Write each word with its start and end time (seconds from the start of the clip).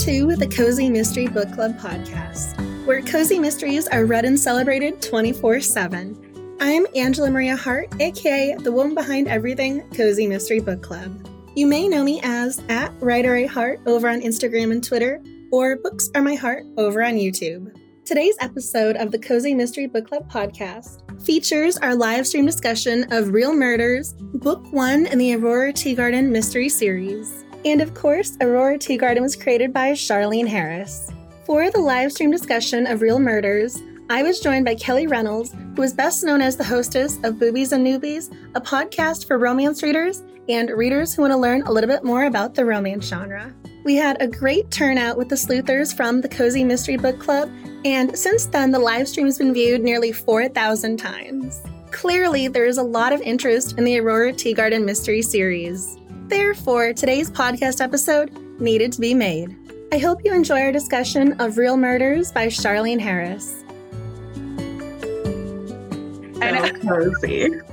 to 0.00 0.34
the 0.34 0.46
Cozy 0.46 0.88
Mystery 0.88 1.26
Book 1.26 1.52
Club 1.52 1.78
podcast, 1.78 2.56
where 2.86 3.02
cozy 3.02 3.38
mysteries 3.38 3.86
are 3.86 4.06
read 4.06 4.24
and 4.24 4.40
celebrated 4.40 5.02
24 5.02 5.60
7. 5.60 6.56
I'm 6.58 6.86
Angela 6.96 7.30
Maria 7.30 7.54
Hart, 7.54 7.92
aka 8.00 8.54
the 8.54 8.72
woman 8.72 8.94
behind 8.94 9.28
everything 9.28 9.82
Cozy 9.90 10.26
Mystery 10.26 10.58
Book 10.58 10.80
Club. 10.80 11.28
You 11.54 11.66
may 11.66 11.86
know 11.86 12.02
me 12.02 12.18
as 12.22 12.62
at 12.70 12.94
Writer 13.02 13.36
A 13.36 13.44
Heart 13.44 13.80
over 13.84 14.08
on 14.08 14.22
Instagram 14.22 14.72
and 14.72 14.82
Twitter, 14.82 15.22
or 15.52 15.76
Books 15.76 16.08
Are 16.14 16.22
My 16.22 16.34
Heart 16.34 16.64
over 16.78 17.04
on 17.04 17.16
YouTube. 17.16 17.70
Today's 18.06 18.36
episode 18.40 18.96
of 18.96 19.10
the 19.10 19.18
Cozy 19.18 19.54
Mystery 19.54 19.86
Book 19.86 20.08
Club 20.08 20.32
podcast 20.32 21.02
features 21.20 21.76
our 21.76 21.94
live 21.94 22.26
stream 22.26 22.46
discussion 22.46 23.04
of 23.12 23.34
Real 23.34 23.52
Murders, 23.52 24.14
Book 24.14 24.64
One 24.72 25.04
in 25.04 25.18
the 25.18 25.34
Aurora 25.34 25.74
Teagarden 25.74 26.30
Mystery 26.30 26.70
Series. 26.70 27.44
And 27.64 27.80
of 27.80 27.94
course, 27.94 28.36
Aurora 28.40 28.78
Teagarden 28.78 29.20
was 29.20 29.36
created 29.36 29.72
by 29.72 29.92
Charlene 29.92 30.48
Harris. 30.48 31.10
For 31.44 31.70
the 31.70 31.80
live 31.80 32.12
stream 32.12 32.30
discussion 32.30 32.86
of 32.86 33.02
Real 33.02 33.18
Murders, 33.18 33.82
I 34.08 34.22
was 34.22 34.40
joined 34.40 34.64
by 34.64 34.74
Kelly 34.74 35.06
Reynolds, 35.06 35.54
who 35.76 35.82
is 35.82 35.92
best 35.92 36.24
known 36.24 36.40
as 36.40 36.56
the 36.56 36.64
hostess 36.64 37.18
of 37.22 37.38
Boobies 37.38 37.72
and 37.72 37.86
Newbies, 37.86 38.34
a 38.54 38.60
podcast 38.60 39.26
for 39.26 39.38
romance 39.38 39.82
readers 39.82 40.22
and 40.48 40.70
readers 40.70 41.14
who 41.14 41.22
want 41.22 41.32
to 41.32 41.36
learn 41.36 41.62
a 41.62 41.70
little 41.70 41.88
bit 41.88 42.02
more 42.02 42.24
about 42.24 42.54
the 42.54 42.64
romance 42.64 43.06
genre. 43.06 43.54
We 43.84 43.94
had 43.94 44.20
a 44.20 44.26
great 44.26 44.70
turnout 44.70 45.16
with 45.16 45.28
the 45.28 45.36
sleuthers 45.36 45.92
from 45.92 46.20
the 46.20 46.28
Cozy 46.28 46.64
Mystery 46.64 46.96
Book 46.96 47.20
Club, 47.20 47.50
and 47.84 48.18
since 48.18 48.46
then, 48.46 48.72
the 48.72 48.78
live 48.78 49.08
stream 49.08 49.26
has 49.26 49.38
been 49.38 49.54
viewed 49.54 49.82
nearly 49.82 50.12
4,000 50.12 50.96
times. 50.96 51.62
Clearly, 51.92 52.48
there 52.48 52.66
is 52.66 52.78
a 52.78 52.82
lot 52.82 53.12
of 53.12 53.20
interest 53.22 53.78
in 53.78 53.84
the 53.84 53.98
Aurora 54.00 54.32
Teagarden 54.32 54.84
Mystery 54.84 55.22
series. 55.22 55.99
Therefore, 56.30 56.92
today's 56.92 57.28
podcast 57.28 57.80
episode 57.80 58.30
needed 58.60 58.92
to 58.92 59.00
be 59.00 59.14
made. 59.14 59.56
I 59.90 59.98
hope 59.98 60.20
you 60.24 60.32
enjoy 60.32 60.60
our 60.60 60.70
discussion 60.70 61.32
of 61.40 61.58
Real 61.58 61.76
Murders 61.76 62.30
by 62.30 62.46
Charlaine 62.46 63.00
Harris. 63.00 63.64
So 66.34 66.70
cozy. 66.88 67.50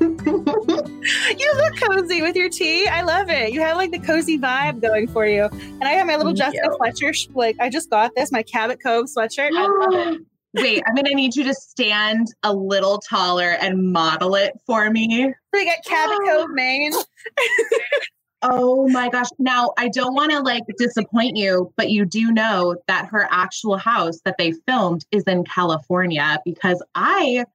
you 1.38 1.54
look 1.54 1.80
cozy 1.80 2.24
with 2.24 2.36
your 2.36 2.50
tea. 2.50 2.88
I 2.88 3.04
love 3.04 3.30
it. 3.30 3.54
You 3.54 3.62
have 3.62 3.78
like 3.78 3.92
the 3.92 4.00
cozy 4.00 4.40
vibe 4.40 4.82
going 4.82 5.08
for 5.08 5.28
you. 5.28 5.44
And 5.44 5.84
I 5.84 5.92
have 5.92 6.08
my 6.08 6.16
little 6.16 6.36
Thank 6.36 6.56
Jessica 6.56 6.70
you. 6.72 6.78
Fletcher, 6.78 7.14
sh- 7.14 7.28
like 7.36 7.58
I 7.60 7.70
just 7.70 7.92
got 7.92 8.16
this, 8.16 8.32
my 8.32 8.42
Cabot 8.42 8.82
Cove 8.82 9.06
sweatshirt. 9.06 9.52
I 9.56 9.68
love 9.68 10.16
it. 10.16 10.22
Wait, 10.64 10.82
I'm 10.88 10.96
gonna 10.96 11.14
need 11.14 11.36
you 11.36 11.44
to 11.44 11.54
stand 11.54 12.26
a 12.42 12.52
little 12.52 12.98
taller 12.98 13.52
and 13.62 13.92
model 13.92 14.34
it 14.34 14.54
for 14.66 14.90
me. 14.90 15.32
We 15.54 15.66
got 15.66 15.78
Cabot 15.86 16.18
Cove, 16.26 16.50
Maine. 16.50 16.94
Oh 18.42 18.88
my 18.90 19.10
gosh. 19.10 19.30
Now, 19.40 19.74
I 19.78 19.90
don't 19.90 20.14
want 20.14 20.32
to 20.32 20.40
like 20.40 20.64
disappoint 20.78 21.38
you, 21.38 21.74
but 21.76 21.90
you 21.90 22.06
do 22.06 22.32
know 22.32 22.76
that 22.88 23.08
her 23.08 23.28
actual 23.32 23.78
house 23.78 24.20
that 24.26 24.36
they 24.38 24.54
filmed 24.68 25.06
is 25.12 25.24
in 25.24 25.44
California 25.44 26.40
because 26.46 26.84
I 26.94 27.46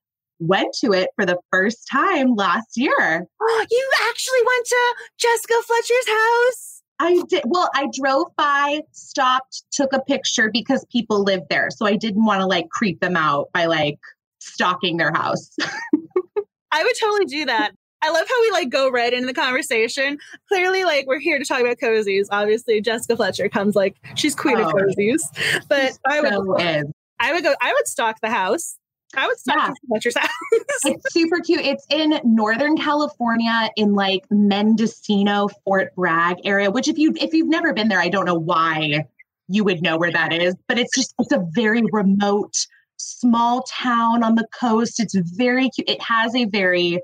went 0.41 0.75
to 0.81 0.93
it 0.93 1.11
for 1.15 1.25
the 1.25 1.39
first 1.53 1.89
time 1.91 2.35
last 2.35 2.77
year. 2.77 3.27
Oh, 3.45 3.67
you 3.71 3.91
actually 4.09 4.39
went 4.47 4.67
to 4.67 4.95
Jessica 5.19 5.55
Fletcher's 5.67 6.09
house. 6.09 6.83
I 6.99 7.23
did. 7.29 7.43
Well, 7.45 7.69
I 7.75 7.89
drove 7.93 8.29
by, 8.37 8.81
stopped, 8.93 9.65
took 9.73 9.93
a 9.93 10.01
picture 10.01 10.51
because 10.51 10.87
people 10.91 11.23
live 11.23 11.43
there. 11.51 11.69
So 11.71 11.87
I 11.87 11.97
didn't 11.97 12.25
want 12.25 12.41
to 12.41 12.47
like 12.47 12.69
creep 12.71 13.01
them 13.01 13.17
out 13.17 13.49
by 13.53 13.67
like 13.67 13.99
stalking 14.41 14.97
their 14.97 15.13
house. 15.13 15.51
I 16.73 16.83
would 16.83 16.95
totally 16.99 17.27
do 17.27 17.45
that. 17.47 17.73
I 18.03 18.11
love 18.11 18.27
how 18.29 18.41
we 18.43 18.51
like 18.51 18.69
go 18.71 18.91
right 18.91 19.13
into 19.13 19.27
the 19.27 19.35
conversation. 19.35 20.19
Clearly, 20.49 20.85
like 20.85 21.07
we're 21.07 21.21
here 21.21 21.39
to 21.39 21.45
talk 21.45 21.61
about 21.61 21.79
cozies. 21.79 22.27
Obviously, 22.31 22.81
Jessica 22.81 23.17
Fletcher 23.17 23.49
comes 23.49 23.75
like 23.77 23.97
she's 24.17 24.35
queen 24.35 24.59
of 24.59 24.67
Oh. 24.67 24.73
cozies. 24.73 25.21
But 25.69 25.97
I 26.09 26.21
would, 26.21 26.33
So. 26.33 26.93
I 27.21 27.33
would 27.33 27.45
go. 27.45 27.55
I 27.61 27.73
would 27.73 27.87
stalk 27.87 28.21
the 28.21 28.31
house. 28.31 28.77
I 29.17 29.27
would 29.27 29.39
stalk 29.39 29.57
Yeah. 29.59 29.73
Fletcher's 29.89 30.17
house. 30.17 30.31
It's 30.85 31.13
super 31.13 31.39
cute. 31.41 31.61
It's 31.61 31.87
in 31.91 32.19
Northern 32.25 32.77
California 32.77 33.71
in 33.77 33.95
like 33.95 34.25
Mendocino, 34.31 35.49
Fort 35.65 35.95
Bragg 35.95 36.39
area, 36.45 36.71
which 36.71 36.89
if 36.89 36.99
you 36.99 37.15
if 37.21 37.33
you've 37.35 37.49
never 37.49 37.73
been 37.73 37.89
there, 37.89 38.01
I 38.01 38.09
don't 38.09 38.25
know 38.25 38.35
why 38.39 39.07
you 39.49 39.65
would 39.65 39.83
know 39.83 39.97
where 39.99 40.11
that 40.11 40.33
is, 40.33 40.57
but 40.67 40.79
it's 40.79 40.97
just 40.97 41.15
it's 41.19 41.31
a 41.33 41.47
very 41.55 41.83
remote 41.93 42.67
small 42.97 43.63
town 43.63 44.23
on 44.25 44.35
the 44.35 44.47
coast. 44.59 44.99
It's 44.99 45.15
very 45.15 45.69
cute. 45.71 45.89
It 45.91 46.01
has 46.03 46.35
a 46.35 46.47
very 46.47 47.01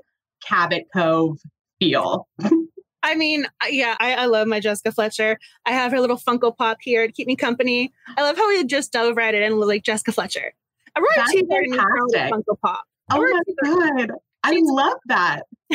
Cabot 0.47 0.85
Cove 0.93 1.37
feel. 1.79 2.27
I 3.03 3.15
mean, 3.15 3.45
uh, 3.45 3.67
yeah, 3.69 3.95
I, 3.99 4.15
I 4.15 4.25
love 4.25 4.47
my 4.47 4.59
Jessica 4.59 4.91
Fletcher. 4.91 5.37
I 5.65 5.71
have 5.71 5.91
her 5.91 6.01
little 6.01 6.17
Funko 6.17 6.55
Pop 6.55 6.79
here 6.81 7.07
to 7.07 7.13
keep 7.13 7.27
me 7.27 7.35
company. 7.37 7.93
I 8.17 8.23
love 8.23 8.35
how 8.35 8.47
we 8.49 8.63
just 8.65 8.91
dove 8.91 9.15
right 9.15 9.33
in 9.33 9.57
with 9.57 9.67
like 9.69 9.83
Jessica 9.83 10.11
Fletcher. 10.11 10.53
That's 11.15 11.33
is 11.33 11.43
probably 11.43 11.69
a 11.71 11.75
fantastic. 11.75 12.33
Funko 12.33 12.59
Pop. 12.61 12.83
Oh 13.11 13.19
my 13.21 13.41
god. 13.63 14.11
I 14.43 14.51
She's- 14.51 14.63
love 14.67 14.97
that. 15.07 15.43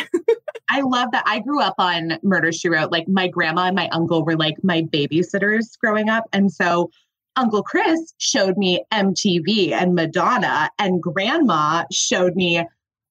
I 0.71 0.81
love 0.81 1.11
that. 1.13 1.25
I 1.27 1.41
grew 1.41 1.61
up 1.61 1.75
on 1.79 2.19
Murder 2.23 2.53
She 2.53 2.69
Wrote. 2.69 2.91
Like 2.91 3.09
my 3.09 3.29
grandma 3.29 3.67
and 3.67 3.77
my 3.77 3.89
uncle 3.89 4.25
were 4.25 4.37
like 4.37 4.57
my 4.63 4.83
babysitters 4.83 5.79
growing 5.79 6.09
up. 6.09 6.25
And 6.33 6.51
so 6.53 6.91
Uncle 7.37 7.63
Chris 7.63 8.15
showed 8.19 8.57
me 8.57 8.85
MTV 8.93 9.73
and 9.73 9.95
Madonna, 9.95 10.71
and 10.79 11.03
grandma 11.03 11.85
showed 11.93 12.37
me 12.37 12.65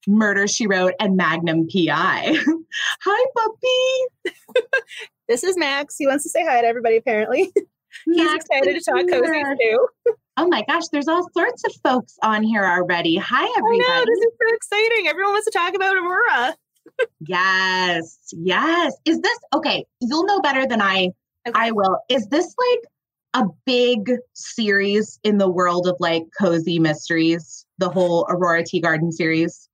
Murder 0.08 0.47
She 0.47 0.68
Wrote 0.68 0.94
and 1.00 1.16
Magnum 1.16 1.68
PI. 1.68 2.36
Hi, 3.03 3.25
puppy. 3.36 4.34
This 5.30 5.44
is 5.44 5.58
Max. 5.58 5.96
He 5.97 6.06
wants 6.06 6.24
to 6.24 6.30
say 6.30 6.44
hi 6.46 6.62
to 6.62 6.68
everybody. 6.68 6.97
Apparently, 6.97 7.44
he's 8.06 8.18
Max 8.18 8.46
excited 8.46 8.78
to 8.78 8.84
talk 8.84 9.06
cozies 9.06 9.56
too. 9.62 9.88
Oh 10.36 10.47
my 10.47 10.64
gosh, 10.68 10.84
there's 10.91 11.08
all 11.08 11.28
sorts 11.31 11.64
of 11.66 11.74
folks 11.81 12.18
on 12.22 12.44
here 12.44 12.66
already. 12.66 13.16
Hi, 13.16 13.44
I 13.44 13.53
everybody. 13.58 13.80
know 13.80 14.06
this 14.06 14.19
is 14.19 14.34
so 14.41 14.56
exciting. 14.56 15.08
Everyone 15.08 15.34
wants 15.34 15.46
to 15.46 15.58
talk 15.58 15.75
about 15.75 15.96
Aurora. 15.96 16.56
Yes, 17.22 18.18
yes. 18.34 18.94
Is 19.06 19.22
this 19.22 19.40
okay? 19.56 19.85
You'll 20.02 20.25
know 20.25 20.41
better 20.41 20.68
than 20.68 20.81
I. 20.81 21.09
Okay. 21.47 21.53
I 21.56 21.72
will. 21.72 22.00
Is 22.09 22.28
this 22.28 22.53
like 23.34 23.46
a 23.46 23.47
big 23.66 24.12
series 24.34 25.20
in 25.24 25.38
the 25.38 25.50
world 25.50 25.88
of 25.88 25.96
like 26.00 26.24
cozy 26.38 26.80
mysteries? 26.80 27.66
The 27.78 27.90
whole 27.90 28.25
Aurora 28.30 28.66
Tea 28.66 28.81
Garden 28.81 29.12
series. 29.12 29.70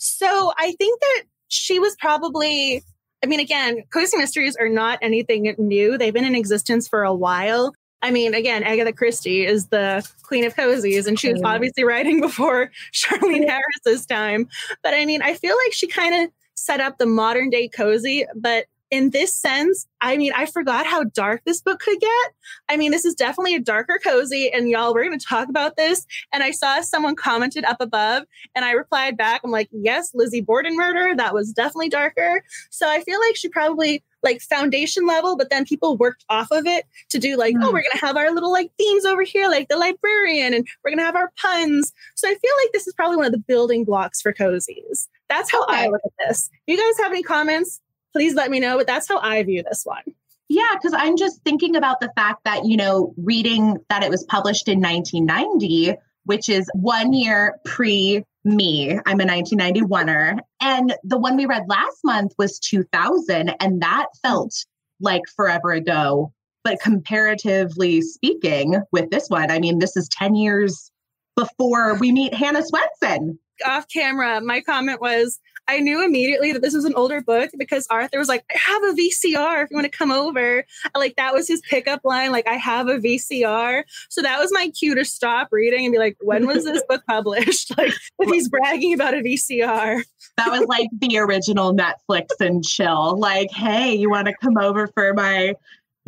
So 0.00 0.50
I 0.56 0.72
think 0.78 0.98
that 0.98 1.22
she 1.48 1.78
was 1.78 1.94
probably. 2.00 2.82
I 3.22 3.26
mean, 3.26 3.40
again, 3.40 3.82
cozy 3.92 4.16
mysteries 4.16 4.56
are 4.56 4.70
not 4.70 4.98
anything 5.02 5.54
new. 5.58 5.98
They've 5.98 6.14
been 6.14 6.24
in 6.24 6.34
existence 6.34 6.88
for 6.88 7.02
a 7.02 7.12
while. 7.12 7.74
I 8.00 8.10
mean, 8.10 8.32
again, 8.32 8.62
Agatha 8.62 8.94
Christie 8.94 9.44
is 9.44 9.66
the 9.66 10.08
queen 10.22 10.46
of 10.46 10.56
cozies, 10.56 11.06
and 11.06 11.20
she 11.20 11.30
was 11.30 11.42
obviously 11.44 11.84
writing 11.84 12.20
before 12.22 12.70
Charlene 12.94 13.46
Harris's 13.46 14.06
time. 14.06 14.48
But 14.82 14.94
I 14.94 15.04
mean, 15.04 15.20
I 15.20 15.34
feel 15.34 15.54
like 15.66 15.74
she 15.74 15.86
kind 15.86 16.24
of 16.24 16.30
set 16.54 16.80
up 16.80 16.96
the 16.96 17.04
modern 17.04 17.50
day 17.50 17.68
cozy. 17.68 18.24
But 18.34 18.64
in 18.90 19.10
this 19.10 19.34
sense, 19.34 19.86
I 20.00 20.16
mean, 20.16 20.32
I 20.34 20.46
forgot 20.46 20.86
how 20.86 21.04
dark 21.04 21.42
this 21.44 21.60
book 21.60 21.80
could 21.80 22.00
get. 22.00 22.32
I 22.68 22.76
mean, 22.76 22.90
this 22.90 23.04
is 23.04 23.14
definitely 23.14 23.54
a 23.54 23.60
darker 23.60 24.00
cozy, 24.02 24.50
and 24.52 24.68
y'all, 24.68 24.92
we're 24.92 25.04
going 25.04 25.18
to 25.18 25.24
talk 25.24 25.48
about 25.48 25.76
this. 25.76 26.06
And 26.32 26.42
I 26.42 26.50
saw 26.50 26.80
someone 26.80 27.14
commented 27.14 27.64
up 27.64 27.76
above, 27.80 28.24
and 28.54 28.64
I 28.64 28.72
replied 28.72 29.16
back, 29.16 29.42
I'm 29.44 29.50
like, 29.50 29.68
yes, 29.72 30.10
Lizzie 30.14 30.40
Borden 30.40 30.76
murder, 30.76 31.14
that 31.14 31.34
was 31.34 31.52
definitely 31.52 31.88
darker. 31.90 32.42
So 32.70 32.88
I 32.88 33.00
feel 33.02 33.20
like 33.20 33.36
she 33.36 33.48
probably 33.48 34.02
like 34.22 34.42
foundation 34.42 35.06
level, 35.06 35.34
but 35.36 35.48
then 35.48 35.64
people 35.64 35.96
worked 35.96 36.24
off 36.28 36.50
of 36.50 36.66
it 36.66 36.84
to 37.08 37.18
do 37.18 37.36
like, 37.38 37.54
oh, 37.62 37.68
Hmm. 37.68 37.72
we're 37.72 37.82
gonna 37.82 38.06
have 38.06 38.16
our 38.18 38.30
little 38.32 38.52
like 38.52 38.70
themes 38.76 39.06
over 39.06 39.22
here, 39.22 39.48
like 39.48 39.68
the 39.68 39.78
librarian, 39.78 40.52
and 40.52 40.66
we're 40.84 40.90
gonna 40.90 41.04
have 41.04 41.16
our 41.16 41.32
puns. 41.40 41.92
So 42.16 42.28
I 42.28 42.34
feel 42.34 42.52
like 42.62 42.72
this 42.72 42.86
is 42.86 42.92
probably 42.92 43.16
one 43.16 43.24
of 43.26 43.32
the 43.32 43.38
building 43.38 43.84
blocks 43.84 44.20
for 44.20 44.34
cozies. 44.34 45.08
That's 45.30 45.50
how 45.50 45.64
I 45.68 45.86
look 45.86 46.02
at 46.04 46.12
this. 46.28 46.50
You 46.66 46.76
guys 46.76 47.02
have 47.02 47.12
any 47.12 47.22
comments, 47.22 47.80
please 48.12 48.34
let 48.34 48.50
me 48.50 48.60
know. 48.60 48.78
But 48.78 48.86
that's 48.86 49.08
how 49.08 49.18
I 49.18 49.42
view 49.42 49.62
this 49.62 49.82
one. 49.84 50.02
Yeah, 50.48 50.74
because 50.74 50.94
I'm 50.96 51.16
just 51.16 51.42
thinking 51.44 51.76
about 51.76 52.00
the 52.00 52.12
fact 52.16 52.44
that, 52.44 52.64
you 52.64 52.76
know, 52.76 53.14
reading 53.16 53.76
that 53.88 54.02
it 54.02 54.10
was 54.10 54.24
published 54.24 54.66
in 54.68 54.80
1990, 54.80 55.94
which 56.24 56.48
is 56.48 56.68
one 56.74 57.12
year 57.12 57.58
pre 57.64 58.24
me. 58.44 58.98
I'm 59.06 59.20
a 59.20 59.24
1991er. 59.24 60.40
And 60.60 60.94
the 61.04 61.18
one 61.18 61.36
we 61.36 61.46
read 61.46 61.64
last 61.68 61.98
month 62.04 62.32
was 62.38 62.58
2000. 62.58 63.54
And 63.60 63.82
that 63.82 64.06
felt 64.22 64.52
like 65.00 65.22
forever 65.36 65.72
ago. 65.72 66.32
But 66.64 66.80
comparatively 66.80 68.02
speaking, 68.02 68.82
with 68.92 69.10
this 69.10 69.28
one, 69.28 69.50
I 69.50 69.60
mean, 69.60 69.78
this 69.78 69.96
is 69.96 70.08
10 70.08 70.34
years 70.34 70.90
before 71.36 71.94
we 71.94 72.12
meet 72.12 72.34
Hannah 72.34 72.62
Swensen. 72.62 73.38
Off 73.64 73.86
camera, 73.92 74.40
my 74.40 74.60
comment 74.62 75.00
was, 75.00 75.38
I 75.70 75.78
knew 75.78 76.04
immediately 76.04 76.52
that 76.52 76.62
this 76.62 76.74
was 76.74 76.84
an 76.84 76.94
older 76.96 77.20
book 77.20 77.50
because 77.56 77.86
Arthur 77.90 78.18
was 78.18 78.26
like, 78.26 78.44
I 78.50 78.58
have 78.58 78.82
a 78.82 78.92
VCR 78.92 79.62
if 79.62 79.70
you 79.70 79.76
want 79.76 79.84
to 79.84 79.96
come 79.96 80.10
over. 80.10 80.64
Like 80.96 81.14
that 81.14 81.32
was 81.32 81.46
his 81.46 81.60
pickup 81.60 82.00
line, 82.02 82.32
like 82.32 82.48
I 82.48 82.54
have 82.54 82.88
a 82.88 82.98
VCR. 82.98 83.84
So 84.08 84.20
that 84.20 84.40
was 84.40 84.50
my 84.52 84.70
cue 84.70 84.96
to 84.96 85.04
stop 85.04 85.48
reading 85.52 85.86
and 85.86 85.92
be 85.92 85.98
like, 85.98 86.16
when 86.20 86.48
was 86.48 86.64
this 86.64 86.82
book 86.88 87.02
published? 87.06 87.72
Like 87.80 87.94
if 88.18 88.28
he's 88.28 88.48
bragging 88.48 88.92
about 88.92 89.14
a 89.14 89.18
VCR. 89.18 90.02
That 90.36 90.50
was 90.50 90.66
like 90.66 90.88
the 90.98 91.18
original 91.18 91.74
Netflix 91.74 92.26
and 92.40 92.64
chill. 92.64 93.18
Like, 93.18 93.50
hey, 93.52 93.94
you 93.94 94.10
want 94.10 94.26
to 94.26 94.34
come 94.42 94.58
over 94.58 94.88
for 94.88 95.14
my 95.14 95.54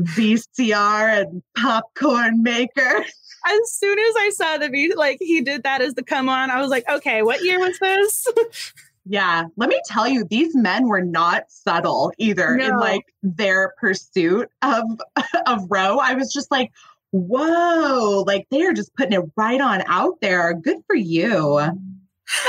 VCR 0.00 1.22
and 1.22 1.42
popcorn 1.56 2.42
maker. 2.42 3.04
As 3.46 3.72
soon 3.72 3.98
as 3.98 4.14
I 4.18 4.30
saw 4.34 4.58
the 4.58 4.68
V, 4.68 4.94
like 4.94 5.18
he 5.20 5.40
did 5.40 5.62
that 5.62 5.80
as 5.80 5.94
the 5.94 6.02
come 6.04 6.28
on, 6.28 6.50
I 6.50 6.60
was 6.60 6.70
like, 6.70 6.88
okay, 6.88 7.22
what 7.22 7.42
year 7.42 7.58
was 7.58 7.76
this? 7.80 8.26
Yeah, 9.04 9.44
let 9.56 9.68
me 9.68 9.80
tell 9.86 10.06
you, 10.06 10.24
these 10.24 10.54
men 10.54 10.86
were 10.86 11.02
not 11.02 11.44
subtle 11.48 12.12
either 12.18 12.56
no. 12.56 12.66
in 12.66 12.76
like 12.78 13.02
their 13.22 13.74
pursuit 13.78 14.48
of 14.62 14.84
of 15.46 15.66
Roe. 15.68 15.98
I 15.98 16.14
was 16.14 16.32
just 16.32 16.50
like, 16.50 16.70
whoa, 17.10 18.24
like 18.26 18.46
they're 18.50 18.72
just 18.72 18.94
putting 18.94 19.20
it 19.20 19.28
right 19.36 19.60
on 19.60 19.82
out 19.86 20.20
there. 20.20 20.54
Good 20.54 20.78
for 20.86 20.96
you. 20.96 21.60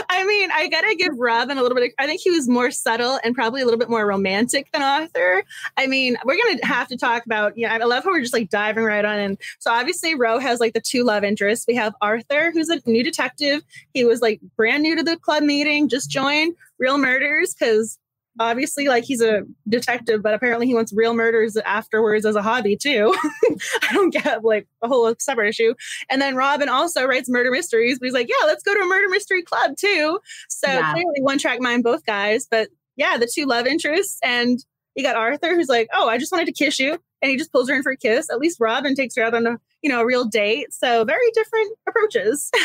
I 0.10 0.24
mean, 0.25 0.50
I 0.52 0.68
gotta 0.68 0.96
give 0.96 1.18
Robin 1.18 1.58
a 1.58 1.62
little 1.62 1.75
bit. 1.75 1.86
Of, 1.86 1.92
I 2.00 2.06
think 2.06 2.22
he 2.22 2.31
was 2.31 2.48
more 2.48 2.72
subtle 2.72 3.20
and 3.24 3.36
probably 3.36 3.62
a 3.62 3.66
little 3.66 3.80
bit 3.80 3.90
more 3.90 4.06
romantic 4.06 4.72
than 4.72 4.81
Arthur. 4.81 5.44
I 5.78 5.88
mean, 5.88 6.18
we're 6.25 6.38
gonna 6.38 6.66
have 6.66 6.88
to 6.90 6.98
talk 6.98 7.25
about. 7.25 7.58
Yeah, 7.58 7.74
I 7.74 7.78
love 7.78 8.04
how 8.04 8.12
we're 8.12 8.22
just 8.22 8.34
like 8.34 8.50
diving 8.50 8.84
right 8.84 9.06
on 9.06 9.20
in. 9.20 9.38
So 9.60 9.72
obviously, 9.72 10.16
Roe 10.16 10.40
has 10.40 10.60
like 10.60 10.74
the 10.74 10.81
two 10.81 11.04
love 11.04 11.24
interests. 11.24 11.66
We 11.68 11.75
have 11.75 11.94
Arthur, 12.02 12.52
who's 12.52 12.70
a 12.70 12.81
new 12.86 13.04
detective. 13.04 13.64
He 13.94 14.06
was 14.06 14.22
like 14.22 14.40
brand 14.56 14.84
new 14.84 14.96
to 14.96 15.04
the 15.04 15.18
club 15.18 15.44
meeting, 15.44 15.90
just 15.90 16.10
joined 16.10 16.56
Real 16.80 16.98
Murders 16.98 17.54
because 17.54 17.98
obviously 18.39 18.88
like 18.88 19.03
he's 19.03 19.21
a 19.21 19.44
detective 19.68 20.21
but 20.21 20.33
apparently 20.33 20.65
he 20.65 20.74
wants 20.74 20.94
real 20.94 21.13
murders 21.13 21.56
afterwards 21.57 22.25
as 22.25 22.35
a 22.35 22.41
hobby 22.41 22.75
too. 22.75 23.15
I 23.83 23.94
don't 23.94 24.13
get 24.13 24.44
like 24.44 24.68
a 24.81 24.88
whole 24.88 25.13
separate 25.19 25.50
issue. 25.50 25.74
And 26.09 26.21
then 26.21 26.35
robin 26.35 26.69
also 26.69 27.06
writes 27.06 27.30
murder 27.30 27.51
mysteries 27.51 28.00
but 28.00 28.06
he's 28.06 28.13
like 28.13 28.30
yeah 28.30 28.45
let's 28.45 28.63
go 28.63 28.74
to 28.74 28.81
a 28.81 28.85
murder 28.85 29.09
mystery 29.09 29.44
club 29.44 29.75
too. 29.77 30.19
So 30.50 30.68
yeah. 30.68 30.94
clearly 30.94 31.21
one 31.21 31.38
track 31.38 31.59
mind 31.62 31.83
both 31.83 32.06
guys 32.06 32.47
but 32.50 32.69
yeah 32.95 33.18
the 33.18 33.30
two 33.31 33.45
love 33.45 33.68
interests 33.68 34.19
and 34.24 34.59
you 34.95 35.03
got 35.03 35.15
arthur 35.15 35.56
who's 35.56 35.69
like 35.69 35.88
oh 35.94 36.07
i 36.07 36.18
just 36.18 36.31
wanted 36.31 36.45
to 36.45 36.51
kiss 36.51 36.80
you 36.80 37.00
and 37.24 37.31
he 37.31 37.38
just 37.38 37.52
pulls 37.52 37.68
her 37.68 37.75
in 37.75 37.81
for 37.81 37.94
a 37.94 37.98
kiss 37.98 38.30
at 38.30 38.38
least 38.38 38.60
robin 38.60 38.94
takes 38.94 39.16
her 39.16 39.24
out 39.24 39.34
on 39.34 39.48
a 39.48 39.60
you 39.81 39.90
know 39.90 40.02
a 40.02 40.06
real 40.06 40.25
date 40.25 40.72
so 40.72 41.04
very 41.04 41.31
different 41.34 41.75
approaches 41.88 42.52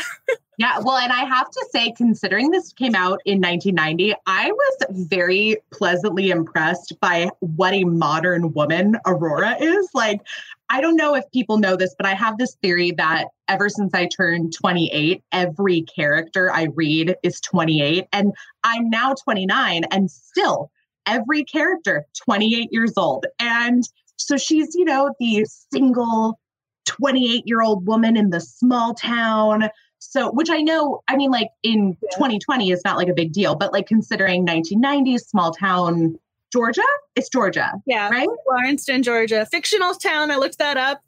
Yeah, 0.58 0.80
well, 0.80 0.96
and 0.96 1.12
I 1.12 1.24
have 1.24 1.48
to 1.52 1.66
say, 1.70 1.92
considering 1.92 2.50
this 2.50 2.72
came 2.72 2.96
out 2.96 3.20
in 3.24 3.40
1990, 3.40 4.12
I 4.26 4.50
was 4.50 5.06
very 5.08 5.56
pleasantly 5.70 6.30
impressed 6.30 6.98
by 7.00 7.30
what 7.38 7.74
a 7.74 7.84
modern 7.84 8.52
woman 8.52 8.96
Aurora 9.06 9.56
is. 9.60 9.88
Like, 9.94 10.20
I 10.68 10.80
don't 10.80 10.96
know 10.96 11.14
if 11.14 11.30
people 11.30 11.58
know 11.58 11.76
this, 11.76 11.94
but 11.96 12.06
I 12.06 12.14
have 12.14 12.38
this 12.38 12.56
theory 12.56 12.90
that 12.96 13.28
ever 13.46 13.68
since 13.68 13.94
I 13.94 14.06
turned 14.08 14.52
28, 14.52 15.22
every 15.30 15.82
character 15.82 16.52
I 16.52 16.64
read 16.74 17.14
is 17.22 17.40
28. 17.40 18.08
And 18.12 18.34
I'm 18.64 18.90
now 18.90 19.14
29, 19.14 19.84
and 19.92 20.10
still 20.10 20.72
every 21.06 21.44
character 21.44 22.04
28 22.24 22.68
years 22.72 22.94
old. 22.96 23.26
And 23.38 23.88
so 24.18 24.36
she's, 24.36 24.74
you 24.74 24.84
know, 24.84 25.14
the 25.18 25.46
single 25.72 26.38
28 26.86 27.42
year 27.46 27.62
old 27.62 27.86
woman 27.86 28.16
in 28.16 28.30
the 28.30 28.40
small 28.40 28.94
town 28.94 29.70
so, 29.98 30.30
which 30.30 30.48
I 30.50 30.58
know, 30.58 31.02
I 31.08 31.16
mean, 31.16 31.30
like 31.30 31.50
in 31.62 31.96
yeah. 32.02 32.16
2020 32.16 32.70
is 32.70 32.82
not 32.84 32.96
like 32.96 33.08
a 33.08 33.14
big 33.14 33.32
deal, 33.32 33.54
but 33.54 33.72
like 33.72 33.86
considering 33.86 34.46
1990s 34.46 35.20
small 35.20 35.52
town 35.52 36.18
Georgia, 36.50 36.80
it's 37.14 37.28
Georgia. 37.28 37.72
Yeah. 37.84 38.08
Right? 38.08 38.28
Lawrenceton, 38.48 39.02
Georgia. 39.02 39.44
Fictional 39.44 39.94
town. 39.94 40.30
I 40.30 40.36
looked 40.36 40.58
that 40.58 40.78
up. 40.78 41.02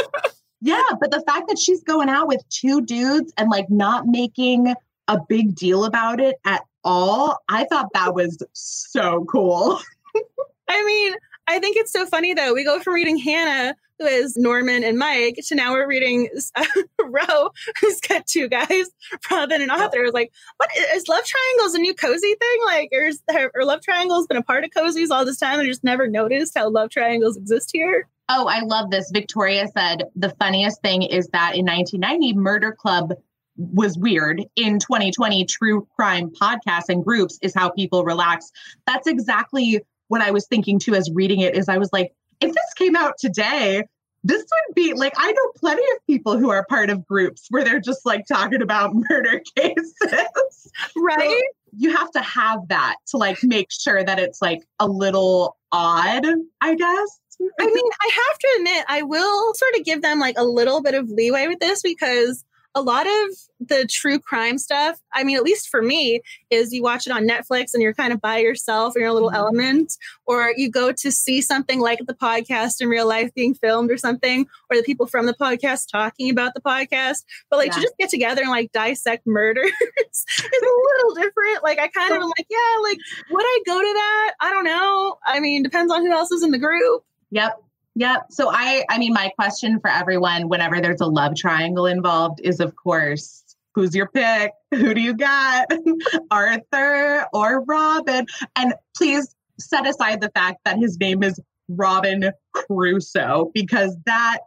yeah. 0.60 0.84
But 1.00 1.10
the 1.10 1.20
fact 1.22 1.48
that 1.48 1.58
she's 1.58 1.82
going 1.82 2.08
out 2.08 2.28
with 2.28 2.48
two 2.48 2.82
dudes 2.82 3.32
and 3.36 3.50
like 3.50 3.68
not 3.70 4.06
making 4.06 4.74
a 5.08 5.18
big 5.28 5.56
deal 5.56 5.84
about 5.84 6.20
it 6.20 6.36
at 6.44 6.62
all, 6.84 7.38
I 7.48 7.64
thought 7.64 7.88
that 7.94 8.14
was 8.14 8.40
so 8.52 9.24
cool. 9.24 9.80
I 10.68 10.84
mean, 10.84 11.14
I 11.48 11.58
think 11.58 11.76
it's 11.78 11.90
so 11.90 12.04
funny 12.04 12.34
though. 12.34 12.52
We 12.52 12.62
go 12.62 12.78
from 12.78 12.92
reading 12.92 13.16
Hannah, 13.16 13.74
who 13.98 14.04
is 14.04 14.36
Norman 14.36 14.84
and 14.84 14.98
Mike, 14.98 15.38
to 15.46 15.54
now 15.54 15.72
we're 15.72 15.88
reading 15.88 16.28
uh, 16.54 16.64
who's 17.80 18.00
got 18.00 18.26
two 18.26 18.48
guys, 18.48 18.86
Robin 19.30 19.62
and 19.62 19.70
Arthur. 19.70 20.04
Is 20.04 20.12
like, 20.12 20.30
what 20.58 20.68
is 20.94 21.08
love 21.08 21.24
triangles 21.24 21.74
a 21.74 21.78
new 21.78 21.94
cozy 21.94 22.34
thing? 22.34 22.58
Like, 22.66 22.90
or, 22.92 23.06
is, 23.06 23.22
or 23.54 23.64
love 23.64 23.80
triangles 23.80 24.26
been 24.26 24.36
a 24.36 24.42
part 24.42 24.64
of 24.64 24.70
cozies 24.70 25.08
all 25.10 25.24
this 25.24 25.38
time 25.38 25.58
and 25.58 25.66
just 25.66 25.82
never 25.82 26.06
noticed 26.06 26.56
how 26.56 26.68
love 26.68 26.90
triangles 26.90 27.38
exist 27.38 27.70
here? 27.72 28.06
Oh, 28.28 28.46
I 28.46 28.60
love 28.60 28.90
this. 28.90 29.10
Victoria 29.10 29.68
said 29.68 30.04
the 30.14 30.34
funniest 30.38 30.82
thing 30.82 31.02
is 31.02 31.28
that 31.28 31.56
in 31.56 31.64
1990, 31.64 32.34
Murder 32.34 32.72
Club 32.72 33.14
was 33.56 33.96
weird. 33.96 34.44
In 34.54 34.78
2020, 34.78 35.46
true 35.46 35.88
crime 35.96 36.30
podcasts 36.30 36.90
and 36.90 37.02
groups 37.02 37.38
is 37.40 37.54
how 37.54 37.70
people 37.70 38.04
relax. 38.04 38.52
That's 38.86 39.06
exactly 39.06 39.80
what 40.08 40.20
I 40.20 40.30
was 40.30 40.46
thinking 40.46 40.78
too 40.78 40.94
as 40.94 41.10
reading 41.12 41.40
it 41.40 41.56
is 41.56 41.68
I 41.68 41.78
was 41.78 41.92
like, 41.92 42.12
if 42.40 42.52
this 42.52 42.74
came 42.76 42.96
out 42.96 43.14
today, 43.18 43.84
this 44.24 44.42
would 44.42 44.74
be 44.74 44.94
like 44.94 45.14
I 45.16 45.30
know 45.30 45.52
plenty 45.56 45.84
of 45.92 46.06
people 46.06 46.36
who 46.36 46.50
are 46.50 46.66
part 46.68 46.90
of 46.90 47.06
groups 47.06 47.46
where 47.50 47.64
they're 47.64 47.80
just 47.80 48.04
like 48.04 48.26
talking 48.26 48.62
about 48.62 48.92
murder 49.10 49.40
cases. 49.56 50.72
Right? 50.96 51.20
So 51.20 51.40
you 51.76 51.96
have 51.96 52.10
to 52.12 52.20
have 52.20 52.68
that 52.68 52.96
to 53.08 53.16
like 53.16 53.38
make 53.42 53.68
sure 53.70 54.02
that 54.02 54.18
it's 54.18 54.42
like 54.42 54.60
a 54.80 54.88
little 54.88 55.56
odd, 55.70 56.26
I 56.60 56.74
guess. 56.74 57.20
I 57.60 57.66
mean, 57.66 57.90
I 58.00 58.10
have 58.14 58.38
to 58.38 58.54
admit, 58.58 58.84
I 58.88 59.02
will 59.02 59.54
sort 59.54 59.76
of 59.76 59.84
give 59.84 60.02
them 60.02 60.18
like 60.18 60.36
a 60.36 60.44
little 60.44 60.82
bit 60.82 60.94
of 60.94 61.08
leeway 61.08 61.46
with 61.46 61.60
this 61.60 61.82
because 61.82 62.44
a 62.74 62.82
lot 62.82 63.06
of 63.06 63.36
the 63.60 63.86
true 63.90 64.18
crime 64.18 64.58
stuff, 64.58 65.00
I 65.12 65.24
mean, 65.24 65.36
at 65.36 65.42
least 65.42 65.68
for 65.68 65.82
me, 65.82 66.20
is 66.50 66.72
you 66.72 66.82
watch 66.82 67.06
it 67.06 67.12
on 67.12 67.26
Netflix 67.26 67.74
and 67.74 67.82
you're 67.82 67.94
kind 67.94 68.12
of 68.12 68.20
by 68.20 68.38
yourself 68.38 68.94
in 68.94 69.02
your 69.02 69.12
little 69.12 69.30
mm-hmm. 69.30 69.36
element, 69.36 69.96
or 70.26 70.52
you 70.56 70.70
go 70.70 70.92
to 70.92 71.10
see 71.10 71.40
something 71.40 71.80
like 71.80 71.98
the 72.06 72.14
podcast 72.14 72.80
in 72.80 72.88
real 72.88 73.08
life 73.08 73.34
being 73.34 73.54
filmed 73.54 73.90
or 73.90 73.96
something, 73.96 74.46
or 74.70 74.76
the 74.76 74.82
people 74.82 75.06
from 75.06 75.26
the 75.26 75.34
podcast 75.34 75.90
talking 75.90 76.30
about 76.30 76.54
the 76.54 76.60
podcast. 76.60 77.24
But 77.50 77.56
like 77.56 77.68
yeah. 77.68 77.74
to 77.74 77.80
just 77.80 77.98
get 77.98 78.10
together 78.10 78.42
and 78.42 78.50
like 78.50 78.72
dissect 78.72 79.26
murders 79.26 79.64
is 79.98 80.26
a 80.38 80.92
little 80.94 81.14
different. 81.14 81.62
Like 81.62 81.78
I 81.78 81.88
kind 81.88 82.12
of 82.12 82.18
am 82.18 82.28
like, 82.28 82.46
yeah, 82.48 82.82
like 82.82 82.98
would 83.30 83.44
I 83.44 83.60
go 83.66 83.80
to 83.80 83.92
that? 83.94 84.34
I 84.40 84.50
don't 84.50 84.64
know. 84.64 85.18
I 85.26 85.40
mean, 85.40 85.62
depends 85.62 85.92
on 85.92 86.02
who 86.04 86.12
else 86.12 86.30
is 86.30 86.42
in 86.42 86.50
the 86.50 86.58
group. 86.58 87.02
Yep. 87.30 87.62
Yep. 87.98 88.26
So 88.30 88.48
I 88.48 88.84
I 88.88 88.96
mean 88.98 89.12
my 89.12 89.32
question 89.34 89.80
for 89.80 89.90
everyone 89.90 90.48
whenever 90.48 90.80
there's 90.80 91.00
a 91.00 91.06
love 91.06 91.34
triangle 91.34 91.86
involved 91.86 92.40
is 92.44 92.60
of 92.60 92.76
course 92.76 93.42
who's 93.74 93.92
your 93.92 94.06
pick? 94.06 94.52
Who 94.70 94.94
do 94.94 95.00
you 95.00 95.14
got? 95.14 95.66
Arthur 96.30 97.26
or 97.32 97.64
Robin? 97.64 98.26
And 98.54 98.74
please 98.96 99.34
set 99.58 99.84
aside 99.84 100.20
the 100.20 100.30
fact 100.30 100.58
that 100.64 100.78
his 100.78 100.96
name 101.00 101.24
is 101.24 101.40
Robin 101.68 102.30
Crusoe 102.54 103.50
because 103.52 103.96
that 104.06 104.38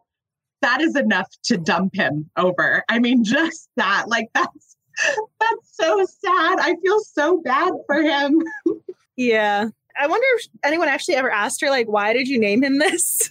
that 0.62 0.80
is 0.80 0.96
enough 0.96 1.28
to 1.44 1.58
dump 1.58 1.94
him 1.94 2.30
over. 2.38 2.86
I 2.88 3.00
mean 3.00 3.22
just 3.26 3.68
that 3.76 4.06
like 4.08 4.30
that's 4.34 4.78
that's 5.42 5.76
so 5.76 6.06
sad. 6.06 6.60
I 6.62 6.78
feel 6.82 7.02
so 7.02 7.42
bad 7.42 7.74
for 7.86 8.02
him. 8.02 8.42
yeah. 9.18 9.66
I 10.02 10.08
wonder 10.08 10.26
if 10.38 10.48
anyone 10.64 10.88
actually 10.88 11.16
ever 11.16 11.30
asked 11.30 11.62
her, 11.62 11.70
like, 11.70 11.88
why 11.88 12.12
did 12.12 12.28
you 12.28 12.40
name 12.40 12.64
him 12.64 12.80
this? 12.80 13.30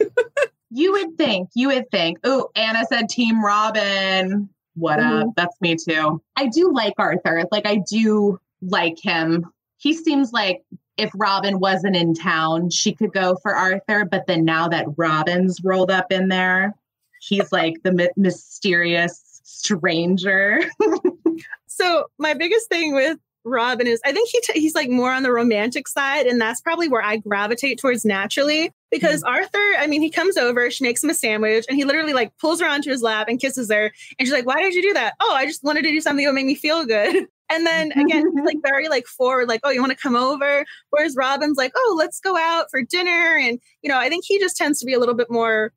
you 0.70 0.92
would 0.92 1.18
think, 1.18 1.48
you 1.56 1.66
would 1.66 1.90
think. 1.90 2.18
Oh, 2.22 2.48
Anna 2.54 2.84
said 2.88 3.08
Team 3.08 3.44
Robin. 3.44 4.48
What 4.74 5.00
mm-hmm. 5.00 5.28
up? 5.28 5.34
That's 5.36 5.60
me 5.60 5.74
too. 5.74 6.22
I 6.36 6.46
do 6.46 6.72
like 6.72 6.94
Arthur. 6.96 7.44
Like, 7.50 7.66
I 7.66 7.82
do 7.90 8.38
like 8.62 9.00
him. 9.02 9.46
He 9.78 9.94
seems 9.94 10.32
like 10.32 10.62
if 10.96 11.10
Robin 11.16 11.58
wasn't 11.58 11.96
in 11.96 12.14
town, 12.14 12.70
she 12.70 12.94
could 12.94 13.12
go 13.12 13.36
for 13.42 13.52
Arthur. 13.52 14.04
But 14.04 14.28
then 14.28 14.44
now 14.44 14.68
that 14.68 14.86
Robin's 14.96 15.58
rolled 15.64 15.90
up 15.90 16.12
in 16.12 16.28
there, 16.28 16.76
he's 17.20 17.50
like 17.50 17.82
the 17.82 17.92
my- 17.92 18.10
mysterious 18.16 19.40
stranger. 19.42 20.60
so, 21.66 22.04
my 22.18 22.34
biggest 22.34 22.68
thing 22.68 22.94
with 22.94 23.18
Robin 23.44 23.86
is, 23.86 24.00
I 24.04 24.12
think 24.12 24.28
he 24.28 24.40
t- 24.40 24.60
he's 24.60 24.74
like 24.74 24.90
more 24.90 25.12
on 25.12 25.22
the 25.22 25.32
romantic 25.32 25.88
side, 25.88 26.26
and 26.26 26.40
that's 26.40 26.60
probably 26.60 26.88
where 26.88 27.02
I 27.02 27.16
gravitate 27.16 27.78
towards 27.78 28.04
naturally. 28.04 28.72
Because 28.90 29.22
mm-hmm. 29.22 29.34
Arthur, 29.34 29.78
I 29.78 29.86
mean, 29.86 30.02
he 30.02 30.10
comes 30.10 30.36
over, 30.36 30.70
she 30.70 30.84
makes 30.84 31.02
him 31.02 31.10
a 31.10 31.14
sandwich, 31.14 31.64
and 31.68 31.76
he 31.76 31.84
literally 31.84 32.12
like 32.12 32.36
pulls 32.38 32.60
her 32.60 32.66
onto 32.66 32.90
his 32.90 33.02
lap 33.02 33.28
and 33.28 33.40
kisses 33.40 33.70
her. 33.70 33.92
And 34.18 34.26
she's 34.26 34.32
like, 34.32 34.46
"Why 34.46 34.62
did 34.62 34.74
you 34.74 34.82
do 34.82 34.94
that?" 34.94 35.14
Oh, 35.20 35.32
I 35.34 35.46
just 35.46 35.62
wanted 35.62 35.82
to 35.82 35.90
do 35.90 36.00
something 36.00 36.24
that 36.24 36.30
would 36.30 36.34
make 36.34 36.46
me 36.46 36.54
feel 36.54 36.84
good. 36.84 37.26
And 37.52 37.66
then 37.66 37.90
again, 37.90 38.30
he's 38.32 38.44
like 38.44 38.58
very 38.64 38.88
like 38.88 39.08
forward, 39.08 39.48
like, 39.48 39.62
"Oh, 39.64 39.70
you 39.70 39.80
want 39.80 39.90
to 39.90 39.98
come 39.98 40.14
over?" 40.14 40.64
Whereas 40.90 41.16
Robin's 41.16 41.58
like, 41.58 41.72
"Oh, 41.74 41.96
let's 41.98 42.20
go 42.20 42.36
out 42.36 42.66
for 42.70 42.80
dinner." 42.80 43.36
And 43.36 43.58
you 43.82 43.90
know, 43.90 43.98
I 43.98 44.08
think 44.08 44.24
he 44.24 44.38
just 44.38 44.56
tends 44.56 44.78
to 44.78 44.86
be 44.86 44.94
a 44.94 45.00
little 45.00 45.16
bit 45.16 45.32
more 45.32 45.72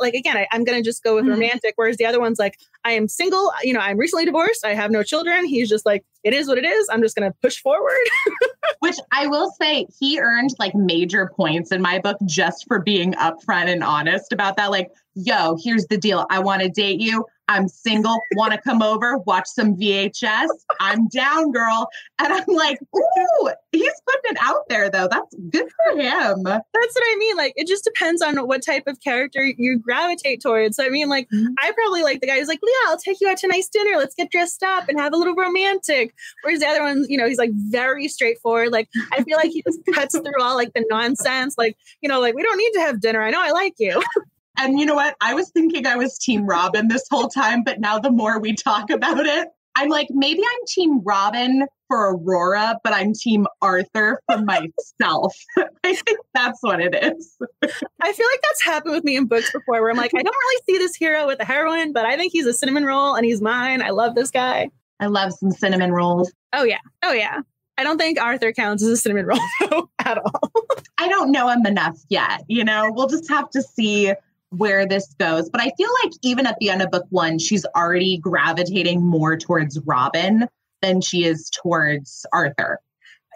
like 0.00 0.14
again, 0.14 0.36
I, 0.36 0.46
am 0.52 0.64
going 0.64 0.78
to 0.78 0.84
just 0.84 1.02
go 1.02 1.16
with 1.16 1.24
mm-hmm. 1.24 1.32
romantic. 1.32 1.74
Whereas 1.76 1.96
the 1.96 2.06
other 2.06 2.20
one's 2.20 2.38
like, 2.38 2.58
I 2.84 2.92
am 2.92 3.08
single. 3.08 3.52
You 3.62 3.72
know, 3.72 3.80
I'm 3.80 3.98
recently 3.98 4.24
divorced. 4.24 4.64
I 4.64 4.74
have 4.74 4.90
no 4.90 5.02
children. 5.02 5.44
He's 5.44 5.68
just 5.68 5.86
like, 5.86 6.04
it 6.24 6.34
is 6.34 6.48
what 6.48 6.58
it 6.58 6.64
is. 6.64 6.88
I'm 6.90 7.02
just 7.02 7.16
going 7.16 7.30
to 7.30 7.36
push 7.40 7.60
forward. 7.60 7.92
Which 8.80 8.96
I 9.12 9.26
will 9.26 9.50
say, 9.60 9.86
he 9.98 10.18
earned 10.18 10.50
like 10.58 10.74
major 10.74 11.30
points 11.36 11.70
in 11.70 11.80
my 11.80 11.98
book 11.98 12.16
just 12.24 12.66
for 12.66 12.80
being 12.80 13.12
upfront 13.14 13.66
and 13.66 13.84
honest 13.84 14.32
about 14.32 14.56
that. 14.56 14.70
Like, 14.70 14.90
yo, 15.14 15.56
here's 15.62 15.86
the 15.86 15.98
deal. 15.98 16.26
I 16.30 16.38
want 16.38 16.62
to 16.62 16.68
date 16.68 17.00
you. 17.00 17.24
I'm 17.48 17.68
single, 17.68 18.18
want 18.36 18.54
to 18.54 18.60
come 18.60 18.80
over, 18.80 19.18
watch 19.18 19.46
some 19.46 19.76
VHS. 19.76 20.48
I'm 20.80 21.08
down, 21.08 21.52
girl. 21.52 21.88
And 22.18 22.32
I'm 22.32 22.44
like, 22.48 22.78
ooh, 22.96 23.50
he's 23.72 23.92
putting 24.06 24.32
it 24.32 24.38
out 24.40 24.62
there 24.68 24.88
though. 24.88 25.08
That's 25.10 25.34
good 25.50 25.68
for 25.84 26.00
him. 26.00 26.42
That's 26.44 26.64
what 26.72 27.04
I 27.04 27.16
mean. 27.18 27.36
Like 27.36 27.52
it 27.56 27.66
just 27.66 27.84
depends 27.84 28.22
on 28.22 28.36
what 28.46 28.64
type 28.64 28.84
of 28.86 29.00
character 29.02 29.44
you 29.44 29.78
gravitate 29.78 30.40
towards. 30.40 30.76
So, 30.76 30.86
I 30.86 30.88
mean, 30.88 31.10
like 31.10 31.28
mm-hmm. 31.28 31.52
I 31.58 31.72
probably 31.72 32.02
like 32.02 32.22
the 32.22 32.26
guy 32.26 32.38
who's 32.38 32.48
like, 32.48 32.60
Leah, 32.62 32.74
I'll 32.86 32.98
take 32.98 33.20
you 33.20 33.28
out 33.28 33.36
to 33.38 33.46
a 33.46 33.50
nice 33.50 33.68
dinner. 33.68 33.98
Let's 33.98 34.14
get 34.14 34.30
dressed 34.30 34.62
up 34.62 34.88
and 34.88 34.98
have 34.98 35.12
a 35.12 35.16
little 35.16 35.34
romantic. 35.34 36.14
Whereas 36.42 36.60
the 36.60 36.66
other 36.66 36.82
one, 36.82 37.04
you 37.08 37.18
know, 37.18 37.28
he's 37.28 37.38
like 37.38 37.52
very 37.52 38.08
straightforward. 38.08 38.72
Like 38.72 38.88
I 39.12 39.22
feel 39.22 39.36
like 39.36 39.50
he 39.50 39.62
just 39.62 39.80
cuts 39.92 40.18
through 40.18 40.42
all 40.42 40.54
like 40.54 40.72
the 40.72 40.84
nonsense. 40.88 41.56
Like, 41.58 41.76
you 42.00 42.08
know, 42.08 42.20
like 42.20 42.34
we 42.34 42.42
don't 42.42 42.56
need 42.56 42.72
to 42.72 42.80
have 42.80 43.00
dinner. 43.00 43.20
I 43.20 43.30
know 43.30 43.42
I 43.42 43.50
like 43.50 43.74
you. 43.78 44.02
And 44.58 44.78
you 44.78 44.86
know 44.86 44.94
what? 44.94 45.16
I 45.20 45.34
was 45.34 45.50
thinking 45.50 45.86
I 45.86 45.96
was 45.96 46.18
Team 46.18 46.46
Robin 46.46 46.88
this 46.88 47.06
whole 47.10 47.28
time, 47.28 47.64
but 47.64 47.80
now 47.80 47.98
the 47.98 48.10
more 48.10 48.38
we 48.38 48.54
talk 48.54 48.90
about 48.90 49.26
it, 49.26 49.48
I'm 49.76 49.88
like, 49.88 50.06
maybe 50.10 50.40
I'm 50.40 50.66
Team 50.68 51.00
Robin 51.02 51.66
for 51.88 52.12
Aurora, 52.12 52.78
but 52.84 52.92
I'm 52.92 53.12
Team 53.12 53.46
Arthur 53.60 54.20
for 54.30 54.38
myself. 54.38 55.34
I 55.84 55.94
think 55.94 56.18
that's 56.32 56.58
what 56.62 56.80
it 56.80 56.94
is. 56.94 57.36
I 57.62 58.12
feel 58.12 58.26
like 58.26 58.40
that's 58.42 58.64
happened 58.64 58.94
with 58.94 59.04
me 59.04 59.16
in 59.16 59.26
books 59.26 59.50
before 59.52 59.80
where 59.80 59.90
I'm 59.90 59.96
like, 59.96 60.12
I 60.14 60.22
don't 60.22 60.34
really 60.34 60.62
see 60.68 60.78
this 60.78 60.94
hero 60.94 61.26
with 61.26 61.40
a 61.40 61.44
heroine, 61.44 61.92
but 61.92 62.04
I 62.04 62.16
think 62.16 62.32
he's 62.32 62.46
a 62.46 62.52
cinnamon 62.52 62.84
roll 62.84 63.14
and 63.14 63.24
he's 63.24 63.42
mine. 63.42 63.82
I 63.82 63.90
love 63.90 64.14
this 64.14 64.30
guy. 64.30 64.70
I 65.00 65.06
love 65.06 65.32
some 65.32 65.50
cinnamon 65.50 65.92
rolls. 65.92 66.32
Oh, 66.52 66.62
yeah. 66.62 66.78
Oh, 67.02 67.12
yeah. 67.12 67.40
I 67.76 67.82
don't 67.82 67.98
think 67.98 68.20
Arthur 68.20 68.52
counts 68.52 68.82
as 68.84 68.88
a 68.90 68.96
cinnamon 68.96 69.26
roll 69.26 69.88
at 69.98 70.18
all. 70.18 70.52
I 70.98 71.08
don't 71.08 71.32
know 71.32 71.48
him 71.48 71.66
enough 71.66 71.98
yet. 72.08 72.44
You 72.48 72.64
know, 72.64 72.90
we'll 72.92 73.08
just 73.08 73.28
have 73.28 73.50
to 73.50 73.62
see 73.62 74.12
where 74.56 74.86
this 74.86 75.14
goes. 75.18 75.50
But 75.50 75.60
I 75.60 75.70
feel 75.76 75.88
like 76.02 76.12
even 76.22 76.46
at 76.46 76.56
the 76.60 76.70
end 76.70 76.82
of 76.82 76.90
book 76.90 77.06
one, 77.10 77.38
she's 77.38 77.64
already 77.76 78.18
gravitating 78.18 79.02
more 79.02 79.36
towards 79.36 79.78
Robin 79.80 80.46
than 80.82 81.00
she 81.00 81.24
is 81.24 81.50
towards 81.50 82.26
Arthur. 82.32 82.78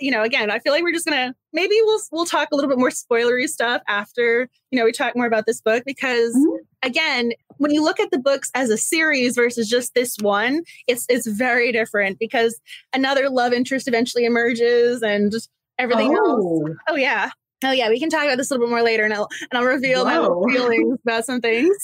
You 0.00 0.12
know, 0.12 0.22
again, 0.22 0.50
I 0.50 0.60
feel 0.60 0.72
like 0.72 0.84
we're 0.84 0.92
just 0.92 1.06
gonna 1.06 1.34
maybe 1.52 1.74
we'll 1.82 2.00
we'll 2.12 2.24
talk 2.24 2.48
a 2.52 2.54
little 2.54 2.70
bit 2.70 2.78
more 2.78 2.90
spoilery 2.90 3.48
stuff 3.48 3.82
after 3.88 4.48
you 4.70 4.78
know 4.78 4.84
we 4.84 4.92
talk 4.92 5.16
more 5.16 5.26
about 5.26 5.44
this 5.46 5.60
book 5.60 5.82
because 5.84 6.36
mm-hmm. 6.36 6.56
again, 6.84 7.32
when 7.56 7.72
you 7.72 7.82
look 7.82 7.98
at 7.98 8.12
the 8.12 8.18
books 8.18 8.50
as 8.54 8.70
a 8.70 8.76
series 8.76 9.34
versus 9.34 9.68
just 9.68 9.94
this 9.94 10.16
one, 10.20 10.62
it's 10.86 11.04
it's 11.08 11.26
very 11.26 11.72
different 11.72 12.20
because 12.20 12.60
another 12.92 13.28
love 13.28 13.52
interest 13.52 13.88
eventually 13.88 14.24
emerges 14.24 15.02
and 15.02 15.32
everything 15.78 16.16
oh. 16.16 16.30
else. 16.30 16.76
Oh 16.88 16.96
yeah. 16.96 17.30
Oh 17.64 17.72
yeah, 17.72 17.88
we 17.88 17.98
can 17.98 18.08
talk 18.08 18.24
about 18.24 18.38
this 18.38 18.50
a 18.50 18.54
little 18.54 18.66
bit 18.66 18.70
more 18.70 18.82
later, 18.82 19.04
and 19.04 19.12
I'll 19.12 19.28
and 19.50 19.58
I'll 19.58 19.64
reveal 19.64 20.04
Whoa. 20.04 20.44
my 20.46 20.52
feelings 20.52 20.98
about 21.06 21.24
some 21.24 21.40
things. 21.40 21.76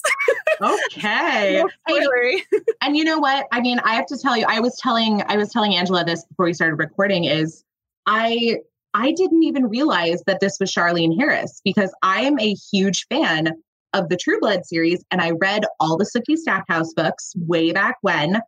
okay. 0.61 1.64
hey, 1.88 2.43
and 2.81 2.97
you 2.97 3.02
know 3.02 3.19
what? 3.19 3.47
I 3.50 3.61
mean, 3.61 3.81
I 3.81 3.95
have 3.95 4.07
to 4.07 4.19
tell 4.19 4.37
you, 4.37 4.47
I 4.49 4.61
was 4.61 4.78
telling 4.78 5.23
I 5.26 5.37
was 5.37 5.50
telling 5.50 5.75
Angela 5.75 6.04
this 6.04 6.25
before 6.25 6.47
we 6.47 6.52
started 6.52 6.76
recording. 6.76 7.25
Is 7.25 7.64
I 8.07 8.59
I 8.95 9.11
didn't 9.12 9.43
even 9.43 9.66
realize 9.66 10.23
that 10.26 10.38
this 10.38 10.59
was 10.61 10.71
Charlene 10.71 11.19
Harris 11.19 11.61
because 11.64 11.93
I 12.02 12.21
am 12.21 12.38
a 12.38 12.54
huge 12.54 13.07
fan 13.09 13.49
of 13.95 14.09
the 14.09 14.16
True 14.16 14.38
Blood 14.40 14.64
series, 14.64 15.04
and 15.11 15.21
I 15.21 15.31
read 15.31 15.64
all 15.81 15.97
the 15.97 16.04
Sookie 16.04 16.37
Stackhouse 16.37 16.93
books 16.95 17.33
way 17.37 17.73
back 17.73 17.97
when, 18.02 18.40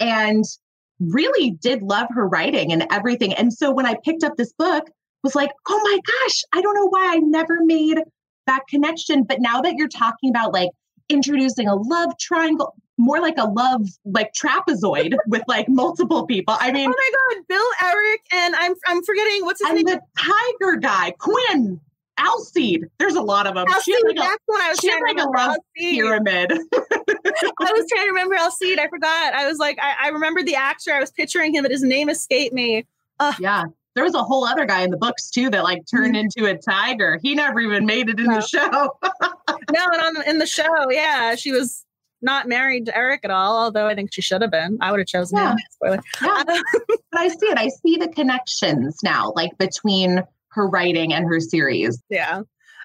and 0.00 0.44
really 0.98 1.52
did 1.52 1.82
love 1.82 2.08
her 2.10 2.28
writing 2.28 2.72
and 2.72 2.86
everything. 2.90 3.32
And 3.34 3.52
so 3.52 3.70
when 3.72 3.86
I 3.86 3.96
picked 4.04 4.24
up 4.24 4.36
this 4.36 4.52
book 4.52 4.88
was 5.22 5.34
like, 5.34 5.50
oh 5.68 5.80
my 5.82 5.98
gosh, 6.06 6.42
I 6.52 6.60
don't 6.60 6.74
know 6.74 6.88
why 6.88 7.14
I 7.14 7.16
never 7.16 7.58
made 7.62 7.98
that 8.46 8.62
connection. 8.68 9.24
But 9.24 9.40
now 9.40 9.60
that 9.60 9.74
you're 9.76 9.88
talking 9.88 10.30
about 10.30 10.52
like 10.52 10.70
introducing 11.08 11.68
a 11.68 11.74
love 11.74 12.16
triangle, 12.18 12.74
more 12.98 13.20
like 13.20 13.38
a 13.38 13.48
love 13.48 13.86
like 14.04 14.32
trapezoid 14.32 15.14
with 15.26 15.42
like 15.48 15.68
multiple 15.68 16.26
people. 16.26 16.56
I 16.58 16.72
mean, 16.72 16.88
oh 16.88 16.94
my 16.96 17.36
god, 17.36 17.44
Bill 17.48 17.90
Eric 17.90 18.20
and 18.32 18.54
I'm 18.56 18.74
I'm 18.86 19.02
forgetting 19.02 19.44
what's 19.44 19.60
his 19.60 19.70
and 19.70 19.76
name. 19.76 19.86
The 19.86 20.00
tiger 20.18 20.76
guy, 20.76 21.12
Quinn. 21.18 21.80
Alcide. 22.18 22.82
There's 22.98 23.14
a 23.14 23.22
lot 23.22 23.46
of 23.46 23.54
them. 23.54 23.66
Alcide, 23.66 23.94
like 24.06 24.16
that's 24.16 24.34
a, 24.34 24.38
what 24.44 24.60
I 24.60 24.68
was 24.68 24.78
trying 24.78 25.02
like 25.02 25.16
to 25.16 25.22
remember. 25.22 25.38
A 25.38 25.46
love 25.48 25.56
pyramid. 25.74 26.52
I 26.52 27.72
was 27.72 27.86
trying 27.90 28.04
to 28.04 28.10
remember 28.10 28.34
Alcide. 28.34 28.78
I 28.78 28.86
forgot. 28.88 29.34
I 29.34 29.48
was 29.48 29.58
like, 29.58 29.78
I, 29.80 29.94
I 30.02 30.08
remember 30.08 30.42
the 30.42 30.54
actor. 30.54 30.92
I 30.92 31.00
was 31.00 31.10
picturing 31.10 31.54
him, 31.54 31.62
but 31.62 31.70
his 31.72 31.82
name 31.82 32.10
escaped 32.10 32.54
me. 32.54 32.84
Uh, 33.18 33.32
yeah 33.40 33.64
there 33.94 34.04
was 34.04 34.14
a 34.14 34.22
whole 34.22 34.44
other 34.44 34.64
guy 34.64 34.82
in 34.82 34.90
the 34.90 34.96
books 34.96 35.30
too 35.30 35.50
that 35.50 35.64
like 35.64 35.82
turned 35.86 36.14
mm-hmm. 36.14 36.28
into 36.40 36.50
a 36.50 36.56
tiger. 36.56 37.18
He 37.22 37.34
never 37.34 37.60
even 37.60 37.86
made 37.86 38.08
it 38.08 38.18
in 38.18 38.26
no. 38.26 38.36
the 38.36 38.40
show. 38.40 38.98
no, 39.02 39.86
and 39.92 40.18
on 40.18 40.28
in 40.28 40.38
the 40.38 40.46
show, 40.46 40.90
yeah, 40.90 41.34
she 41.34 41.52
was 41.52 41.84
not 42.22 42.48
married 42.48 42.86
to 42.86 42.96
Eric 42.96 43.20
at 43.24 43.30
all, 43.30 43.56
although 43.56 43.86
I 43.86 43.94
think 43.94 44.14
she 44.14 44.22
should 44.22 44.42
have 44.42 44.50
been. 44.50 44.78
I 44.80 44.90
would 44.90 45.00
have 45.00 45.08
chosen 45.08 45.38
yeah. 45.38 45.52
him. 45.52 45.58
Spoiler. 45.72 46.00
Yeah. 46.22 46.42
but 46.88 47.00
I 47.14 47.28
see 47.28 47.46
it. 47.46 47.58
I 47.58 47.68
see 47.68 47.96
the 47.96 48.08
connections 48.08 48.98
now, 49.02 49.32
like 49.34 49.56
between 49.58 50.22
her 50.48 50.68
writing 50.68 51.12
and 51.12 51.26
her 51.26 51.40
series. 51.40 52.00
Yeah. 52.08 52.42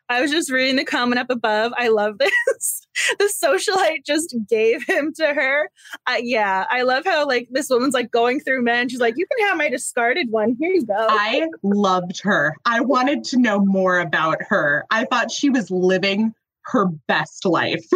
I 0.10 0.22
was 0.22 0.32
just 0.32 0.52
reading 0.52 0.78
the 0.78 0.86
comment 0.86 1.20
up 1.20 1.30
above. 1.30 1.74
I 1.78 1.90
love 1.90 2.18
this. 2.18 2.82
the 3.20 3.32
socialite 3.44 4.06
just 4.06 4.36
gave 4.50 4.84
him 4.86 5.14
to 5.16 5.26
her. 5.26 5.70
Uh, 6.06 6.16
yeah, 6.22 6.66
I 6.70 6.84
love 6.84 7.06
how 7.06 7.28
like 7.28 7.48
this 7.52 7.70
woman's 7.70 7.94
like 7.94 8.12
going 8.12 8.40
through 8.40 8.64
men. 8.64 8.90
She's 8.90 9.00
like, 9.00 9.16
"You 9.18 9.26
can 9.28 9.48
have 9.48 9.58
my 9.58 9.70
discarded 9.70 10.32
one. 10.32 10.56
Here 10.60 10.72
you 10.72 10.86
go." 10.86 10.96
I 10.98 11.48
loved 11.64 12.22
her. 12.24 12.56
I 12.66 12.82
wanted 12.82 13.24
to 13.26 13.38
know 13.38 13.60
more 13.60 14.00
about 14.00 14.38
her. 14.50 14.86
I 14.90 15.06
thought 15.06 15.32
she 15.32 15.50
was 15.50 15.70
living 15.70 16.34
her 16.68 16.86
best 17.08 17.46
life. 17.46 17.84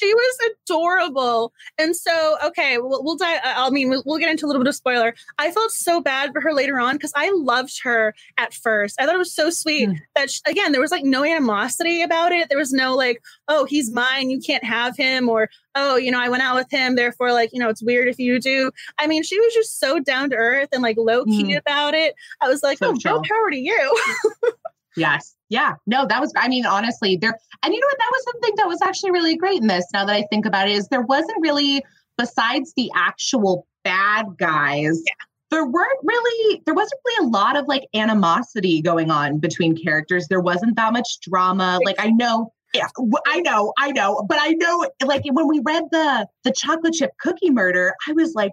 she 0.00 0.14
was 0.14 0.38
adorable. 0.66 1.52
And 1.78 1.94
so, 1.94 2.36
okay, 2.44 2.78
we'll, 2.78 3.02
we'll 3.04 3.16
die. 3.16 3.38
I 3.44 3.70
mean, 3.70 3.88
we'll, 4.04 4.18
get 4.18 4.30
into 4.30 4.46
a 4.46 4.48
little 4.48 4.60
bit 4.60 4.68
of 4.68 4.74
spoiler. 4.74 5.14
I 5.38 5.52
felt 5.52 5.70
so 5.70 6.00
bad 6.00 6.32
for 6.32 6.40
her 6.40 6.52
later 6.52 6.80
on 6.80 6.96
because 6.96 7.12
I 7.14 7.30
loved 7.30 7.80
her 7.84 8.16
at 8.36 8.52
first. 8.52 9.00
I 9.00 9.06
thought 9.06 9.14
it 9.14 9.18
was 9.18 9.32
so 9.32 9.48
sweet 9.50 9.88
mm. 9.88 9.96
that, 10.16 10.28
she, 10.28 10.40
again, 10.44 10.72
there 10.72 10.80
was 10.80 10.90
like 10.90 11.04
no 11.04 11.24
animosity 11.24 12.02
about 12.02 12.32
it. 12.32 12.48
There 12.48 12.58
was 12.58 12.72
no 12.72 12.96
like, 12.96 13.22
oh, 13.46 13.64
he's 13.64 13.92
mine, 13.92 14.30
you 14.30 14.40
can't 14.40 14.64
have 14.64 14.96
him, 14.96 15.28
or 15.28 15.48
oh, 15.76 15.96
you 15.96 16.10
know, 16.10 16.20
I 16.20 16.28
went 16.28 16.42
out 16.42 16.56
with 16.56 16.70
him, 16.70 16.96
therefore, 16.96 17.32
like, 17.32 17.50
you 17.52 17.60
know, 17.60 17.68
it's 17.68 17.82
weird 17.82 18.08
if 18.08 18.18
you 18.18 18.40
do. 18.40 18.72
I 18.98 19.06
mean, 19.06 19.22
she 19.22 19.38
was 19.38 19.54
just 19.54 19.78
so 19.78 20.00
down 20.00 20.30
to 20.30 20.36
earth 20.36 20.70
and 20.72 20.82
like 20.82 20.96
low 20.98 21.24
key 21.24 21.54
mm. 21.54 21.58
about 21.58 21.94
it. 21.94 22.14
I 22.40 22.48
was 22.48 22.62
like, 22.64 22.78
so 22.78 22.88
oh, 22.88 22.96
no 23.04 23.22
power 23.22 23.50
to 23.50 23.56
you. 23.56 24.00
yes. 24.98 25.34
Yeah, 25.50 25.74
no, 25.86 26.06
that 26.06 26.20
was, 26.20 26.30
I 26.36 26.46
mean, 26.48 26.66
honestly, 26.66 27.16
there, 27.16 27.38
and 27.62 27.72
you 27.72 27.80
know 27.80 27.86
what? 27.86 27.98
That 27.98 28.10
was 28.12 28.24
something 28.24 28.54
that 28.56 28.68
was 28.68 28.82
actually 28.82 29.12
really 29.12 29.34
great 29.34 29.62
in 29.62 29.66
this. 29.66 29.86
Now 29.94 30.04
that 30.04 30.14
I 30.14 30.24
think 30.28 30.44
about 30.44 30.68
it, 30.68 30.72
is 30.72 30.88
there 30.88 31.00
wasn't 31.00 31.38
really, 31.40 31.82
besides 32.18 32.74
the 32.76 32.90
actual 32.94 33.66
bad 33.82 34.26
guys, 34.36 35.02
yeah. 35.06 35.14
there 35.50 35.64
weren't 35.64 36.00
really, 36.02 36.62
there 36.66 36.74
wasn't 36.74 37.00
really 37.06 37.26
a 37.26 37.30
lot 37.30 37.56
of 37.56 37.66
like 37.66 37.86
animosity 37.94 38.82
going 38.82 39.10
on 39.10 39.38
between 39.38 39.74
characters. 39.74 40.28
There 40.28 40.42
wasn't 40.42 40.76
that 40.76 40.92
much 40.92 41.18
drama. 41.20 41.78
Like, 41.82 41.96
I 41.98 42.08
know. 42.10 42.52
Yeah, 42.74 42.88
I 43.26 43.40
know, 43.40 43.72
I 43.78 43.92
know, 43.92 44.26
but 44.28 44.36
I 44.38 44.50
know, 44.50 44.86
like 45.02 45.22
when 45.24 45.48
we 45.48 45.62
read 45.64 45.84
the 45.90 46.26
the 46.44 46.52
chocolate 46.52 46.92
chip 46.92 47.12
cookie 47.18 47.48
murder, 47.48 47.94
I 48.06 48.12
was 48.12 48.34
like, 48.34 48.52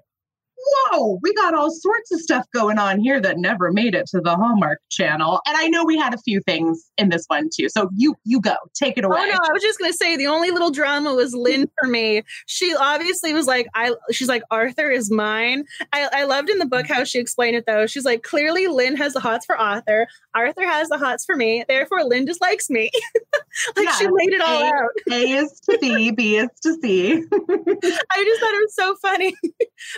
whoa, 0.66 1.20
we 1.22 1.34
got 1.34 1.54
all 1.54 1.72
sorts 1.72 2.12
of 2.12 2.20
stuff 2.20 2.46
going 2.54 2.78
on 2.78 3.00
here 3.00 3.20
that 3.22 3.38
never 3.38 3.72
made 3.72 3.96
it 3.96 4.08
to 4.08 4.22
the 4.22 4.36
Hallmark 4.36 4.80
channel. 4.90 5.42
And 5.48 5.58
I 5.58 5.68
know 5.68 5.84
we 5.84 5.98
had 5.98 6.14
a 6.14 6.18
few 6.20 6.42
things 6.42 6.90
in 6.98 7.10
this 7.10 7.26
one 7.28 7.50
too. 7.54 7.70
So 7.70 7.90
you 7.96 8.16
you 8.24 8.42
go, 8.42 8.56
take 8.74 8.98
it 8.98 9.06
away. 9.06 9.18
Oh 9.20 9.26
no, 9.26 9.34
I 9.34 9.52
was 9.54 9.62
just 9.62 9.80
gonna 9.80 9.94
say 9.94 10.16
the 10.16 10.28
only 10.28 10.52
little 10.52 10.72
drama 10.72 11.14
was 11.14 11.34
Lynn 11.34 11.70
for 11.80 11.88
me. 11.88 12.24
She 12.48 12.76
obviously 12.76 13.34
was 13.34 13.48
like, 13.48 13.68
I 13.74 13.94
she's 14.12 14.28
like, 14.28 14.44
Arthur 14.52 14.90
is 14.90 15.12
mine. 15.12 15.66
I, 15.94 16.10
I 16.12 16.24
loved 16.26 16.50
in 16.50 16.60
the 16.60 16.66
book 16.66 16.88
how 16.88 17.04
she 17.04 17.20
explained 17.20 17.56
it 17.56 17.66
though. 17.66 17.88
She's 17.88 18.06
like, 18.06 18.24
clearly 18.24 18.68
Lynn 18.68 18.96
has 18.98 19.14
the 19.14 19.20
hots 19.20 19.46
for 19.46 19.58
Arthur. 19.58 20.08
Arthur 20.34 20.66
has 20.66 20.90
the 20.90 20.98
hots 20.98 21.26
for 21.26 21.36
me. 21.36 21.64
Therefore, 21.68 22.04
Lynn 22.04 22.26
just 22.28 22.42
likes 22.42 22.70
me. 22.70 22.92
like 23.76 23.86
yeah, 23.86 23.92
she 23.94 24.08
laid 24.08 24.34
it 24.34 24.42
all 24.42 24.62
a, 24.62 24.66
out. 24.66 24.92
A 25.12 25.32
is 25.32 25.60
to 25.62 25.78
B, 25.80 26.12
B 26.12 26.38
is 26.38 26.50
to 26.64 26.76
C. 26.82 27.14
I 27.14 28.24
just 28.24 28.42
thought 28.42 28.54
it 28.54 28.62
was 28.62 28.76
so 28.76 28.96
funny. 28.96 29.34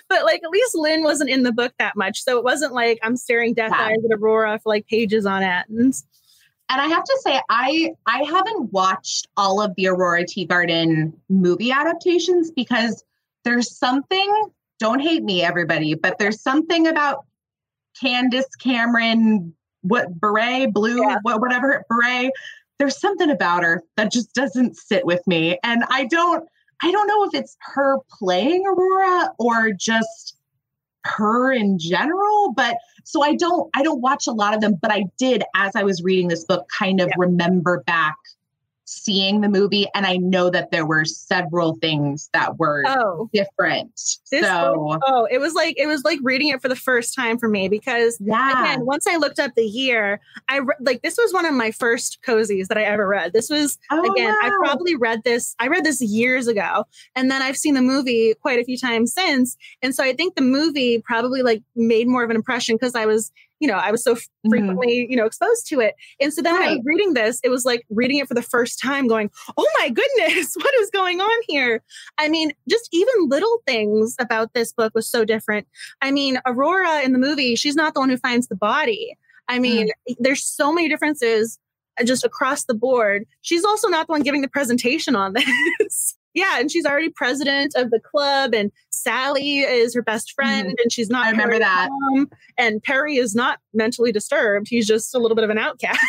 but 0.09 0.23
like 0.23 0.41
at 0.43 0.49
least 0.57 0.75
Lynn 0.75 1.03
wasn't 1.03 1.29
in 1.29 1.43
the 1.43 1.51
book 1.51 1.73
that 1.79 1.95
much. 1.95 2.23
So 2.23 2.37
it 2.37 2.43
wasn't 2.43 2.73
like 2.73 2.99
I'm 3.03 3.15
staring 3.15 3.53
death 3.53 3.71
yeah. 3.73 3.85
eyes 3.85 4.03
at 4.03 4.17
Aurora 4.17 4.59
for 4.59 4.69
like 4.69 4.87
pages 4.87 5.25
on 5.25 5.43
end. 5.43 5.93
And 6.69 6.81
I 6.81 6.87
have 6.87 7.03
to 7.03 7.19
say, 7.23 7.39
I 7.49 7.91
I 8.05 8.23
haven't 8.23 8.73
watched 8.73 9.27
all 9.37 9.61
of 9.61 9.73
the 9.75 9.87
Aurora 9.87 10.25
Teagarden 10.25 11.13
movie 11.29 11.71
adaptations 11.71 12.51
because 12.51 13.03
there's 13.45 13.77
something, 13.77 14.49
don't 14.79 14.99
hate 14.99 15.23
me, 15.23 15.43
everybody, 15.43 15.93
but 15.93 16.17
there's 16.19 16.41
something 16.41 16.87
about 16.87 17.25
Candace 17.99 18.53
Cameron, 18.55 19.53
what 19.81 20.19
beret, 20.19 20.73
blue, 20.73 21.01
yeah. 21.01 21.19
what, 21.21 21.39
whatever 21.39 21.85
beret. 21.89 22.31
There's 22.79 22.99
something 22.99 23.31
about 23.31 23.63
her 23.63 23.81
that 23.95 24.11
just 24.11 24.33
doesn't 24.33 24.75
sit 24.75 25.05
with 25.05 25.25
me. 25.25 25.57
And 25.63 25.83
I 25.89 26.05
don't 26.05 26.47
I 26.83 26.91
don't 26.91 27.07
know 27.07 27.23
if 27.23 27.33
it's 27.33 27.57
her 27.61 27.97
playing 28.19 28.63
Aurora 28.67 29.31
or 29.39 29.71
just 29.71 30.36
her 31.07 31.51
in 31.51 31.79
general 31.79 32.53
but 32.55 32.77
so 33.03 33.23
i 33.23 33.35
don't 33.35 33.69
i 33.75 33.81
don't 33.81 34.01
watch 34.01 34.27
a 34.27 34.31
lot 34.31 34.53
of 34.53 34.61
them 34.61 34.75
but 34.81 34.91
i 34.91 35.03
did 35.17 35.43
as 35.55 35.71
i 35.75 35.83
was 35.83 36.03
reading 36.03 36.27
this 36.27 36.43
book 36.45 36.67
kind 36.69 36.99
of 36.99 37.07
yeah. 37.07 37.15
remember 37.17 37.83
back 37.87 38.15
seeing 38.89 39.41
the 39.41 39.49
movie 39.49 39.85
and 39.93 40.05
I 40.05 40.15
know 40.15 40.49
that 40.49 40.71
there 40.71 40.85
were 40.85 41.03
several 41.03 41.75
things 41.75 42.29
that 42.31 42.57
were 42.57 42.83
Oh, 42.87 43.29
different. 43.33 43.91
so 43.95 44.75
book- 44.75 45.01
oh, 45.05 45.27
it 45.29 45.39
was 45.39 45.53
like 45.53 45.75
it 45.77 45.87
was 45.87 46.03
like 46.05 46.19
reading 46.23 46.47
it 46.47 46.61
for 46.61 46.69
the 46.69 46.75
first 46.75 47.13
time 47.13 47.37
for 47.37 47.49
me 47.49 47.67
because 47.67 48.17
yeah. 48.21 48.63
again, 48.63 48.85
once 48.85 49.05
I 49.05 49.17
looked 49.17 49.39
up 49.39 49.55
the 49.55 49.65
year, 49.65 50.21
I 50.47 50.59
re- 50.59 50.75
like 50.79 51.01
this 51.01 51.17
was 51.17 51.33
one 51.33 51.45
of 51.45 51.53
my 51.53 51.69
first 51.71 52.19
cozies 52.25 52.67
that 52.67 52.77
I 52.77 52.83
ever 52.83 53.05
read. 53.07 53.33
This 53.33 53.49
was 53.49 53.77
Oh, 53.91 54.11
again, 54.11 54.33
I 54.41 54.51
probably 54.63 54.95
read 54.95 55.23
this. 55.25 55.53
I 55.59 55.67
read 55.67 55.83
this 55.83 56.01
years 56.01 56.47
ago, 56.47 56.85
and 57.13 57.29
then 57.29 57.41
I've 57.41 57.57
seen 57.57 57.73
the 57.73 57.81
movie 57.81 58.33
quite 58.41 58.59
a 58.59 58.63
few 58.63 58.77
times 58.77 59.13
since. 59.13 59.57
And 59.81 59.93
so 59.93 60.01
I 60.03 60.13
think 60.13 60.35
the 60.35 60.41
movie 60.41 61.01
probably 61.01 61.41
like 61.41 61.61
made 61.75 62.07
more 62.07 62.23
of 62.23 62.29
an 62.29 62.37
impression 62.37 62.75
because 62.75 62.95
I 62.95 63.05
was, 63.05 63.31
you 63.59 63.67
know, 63.67 63.75
I 63.75 63.91
was 63.91 64.03
so 64.03 64.15
Mhm. 64.15 64.21
frequently, 64.49 65.07
you 65.09 65.15
know, 65.17 65.25
exposed 65.25 65.67
to 65.67 65.79
it. 65.79 65.95
And 66.19 66.33
so 66.33 66.41
then 66.41 66.53
when 66.53 66.63
I 66.63 66.73
was 66.73 66.81
reading 66.85 67.13
this, 67.13 67.39
it 67.43 67.49
was 67.49 67.65
like 67.65 67.85
reading 67.89 68.17
it 68.19 68.27
for 68.27 68.33
the 68.33 68.41
first 68.41 68.79
time, 68.81 69.07
going, 69.07 69.29
"Oh 69.57 69.67
my 69.79 69.89
goodness, 69.89 70.55
what 70.57 70.73
is 70.75 70.89
going 70.91 71.21
on 71.21 71.41
here?" 71.47 71.81
I 72.17 72.29
mean, 72.29 72.51
just 72.69 72.89
even 72.91 73.27
little 73.27 73.61
things 73.65 74.15
about 74.19 74.53
this 74.53 74.73
book 74.73 74.93
was 74.95 75.07
so 75.07 75.25
different. 75.25 75.67
I 76.01 76.11
mean, 76.11 76.39
Aurora 76.45 77.01
in 77.01 77.13
the 77.13 77.19
movie, 77.19 77.55
she's 77.55 77.75
not 77.75 77.93
the 77.93 77.99
one 77.99 78.09
who 78.09 78.17
finds 78.17 78.47
the 78.47 78.55
body. 78.55 79.15
I 79.47 79.59
mean, 79.59 79.89
there's 80.19 80.43
so 80.43 80.73
many 80.73 80.89
differences 80.89 81.57
uh, 81.99 82.03
just 82.03 82.25
across 82.25 82.65
the 82.65 82.73
board. 82.73 83.23
She's 83.41 83.63
also 83.63 83.87
not 83.87 84.07
the 84.07 84.11
one 84.11 84.21
giving 84.21 84.41
the 84.41 84.49
presentation 84.49 85.15
on 85.15 85.33
this. 85.79 86.16
Yeah, 86.37 86.59
and 86.59 86.71
she's 86.71 86.85
already 86.85 87.09
president 87.09 87.73
of 87.75 87.89
the 87.89 87.99
club, 87.99 88.53
and 88.53 88.71
Sally 88.91 89.59
is 89.59 89.95
her 89.95 90.03
best 90.03 90.33
friend, 90.33 90.77
and 90.81 90.91
she's 90.91 91.09
not. 91.09 91.25
Mm-hmm. 91.25 91.27
I 91.27 91.31
remember 91.31 91.51
Perry's 91.53 91.67
that. 91.67 91.89
mom, 91.91 92.29
and 92.57 92.83
Perry 92.83 93.17
is 93.17 93.33
not 93.33 93.59
mentally 93.73 94.11
disturbed. 94.11 94.67
He's 94.69 94.85
just 94.85 95.15
a 95.15 95.19
little 95.19 95.35
bit 95.35 95.43
of 95.43 95.49
an 95.49 95.57
outcast. 95.57 95.99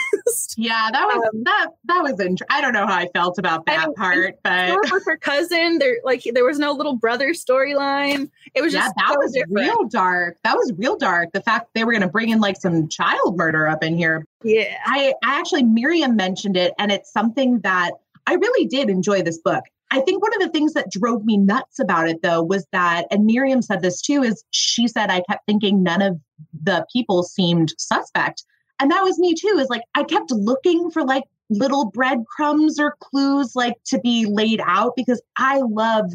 Yeah, 0.57 0.91
that 0.93 1.05
was 1.07 1.29
Um, 1.33 1.43
that 1.45 1.67
that 1.85 2.03
was 2.03 2.19
int- 2.21 2.43
I 2.51 2.61
don't 2.61 2.73
know 2.73 2.87
how 2.87 2.95
I 2.95 3.09
felt 3.15 3.39
about 3.39 3.65
that 3.67 3.87
mean, 3.87 3.95
part, 3.95 4.39
but 4.43 4.71
Or 4.71 4.81
with 4.93 5.05
her 5.07 5.17
cousin, 5.17 5.79
there 5.79 5.99
like 6.05 6.23
there 6.33 6.45
was 6.45 6.59
no 6.59 6.73
little 6.73 6.97
brother 6.97 7.29
storyline. 7.31 8.29
It 8.55 8.63
was 8.63 8.75
yeah, 8.75 8.81
just 8.81 8.95
that 8.97 9.09
so 9.11 9.19
was 9.19 9.33
different. 9.33 9.57
real 9.59 9.85
dark. 9.89 10.37
That 10.45 10.57
was 10.57 10.73
real 10.77 10.97
dark. 10.97 11.31
The 11.33 11.43
fact 11.43 11.69
they 11.75 11.85
were 11.85 11.93
going 11.93 12.03
to 12.03 12.09
bring 12.09 12.31
in 12.31 12.41
like 12.41 12.57
some 12.57 12.89
child 12.89 13.37
murder 13.37 13.69
up 13.69 13.83
in 13.85 13.97
here. 13.97 14.27
Yeah. 14.43 14.75
I, 14.85 15.15
I 15.25 15.39
actually 15.39 15.63
Miriam 15.63 16.17
mentioned 16.17 16.57
it, 16.57 16.73
and 16.79 16.91
it's 16.91 17.13
something 17.13 17.61
that 17.61 17.93
I 18.27 18.35
really 18.35 18.67
did 18.67 18.91
enjoy 18.91 19.23
this 19.23 19.39
book. 19.39 19.65
I 19.91 20.01
think 20.01 20.23
one 20.23 20.35
of 20.35 20.41
the 20.41 20.51
things 20.51 20.75
that 20.75 20.91
drove 20.91 21.25
me 21.25 21.37
nuts 21.37 21.79
about 21.79 22.09
it 22.09 22.23
though 22.23 22.43
was 22.43 22.67
that, 22.73 23.07
and 23.11 23.25
Miriam 23.25 23.63
said 23.63 23.83
this 23.83 24.01
too, 24.03 24.23
is 24.23 24.45
she 24.51 24.87
said 24.87 25.11
I 25.11 25.23
kept 25.29 25.47
thinking 25.47 25.83
none 25.83 26.03
of 26.03 26.19
the 26.63 26.85
people 26.93 27.23
seemed 27.23 27.73
suspect. 27.79 28.45
And 28.81 28.91
that 28.91 29.03
was 29.03 29.19
me 29.19 29.35
too, 29.35 29.57
is 29.59 29.69
like 29.69 29.83
I 29.95 30.05
kept 30.05 30.31
looking 30.31 30.91
for 30.91 31.05
like 31.05 31.25
little 31.51 31.91
breadcrumbs 31.91 32.79
or 32.79 32.97
clues 33.01 33.57
like 33.57 33.75
to 33.87 33.99
be 34.01 34.27
laid 34.27 34.61
out 34.65 34.93
because 34.95 35.23
I 35.39 35.63
love 35.65 36.11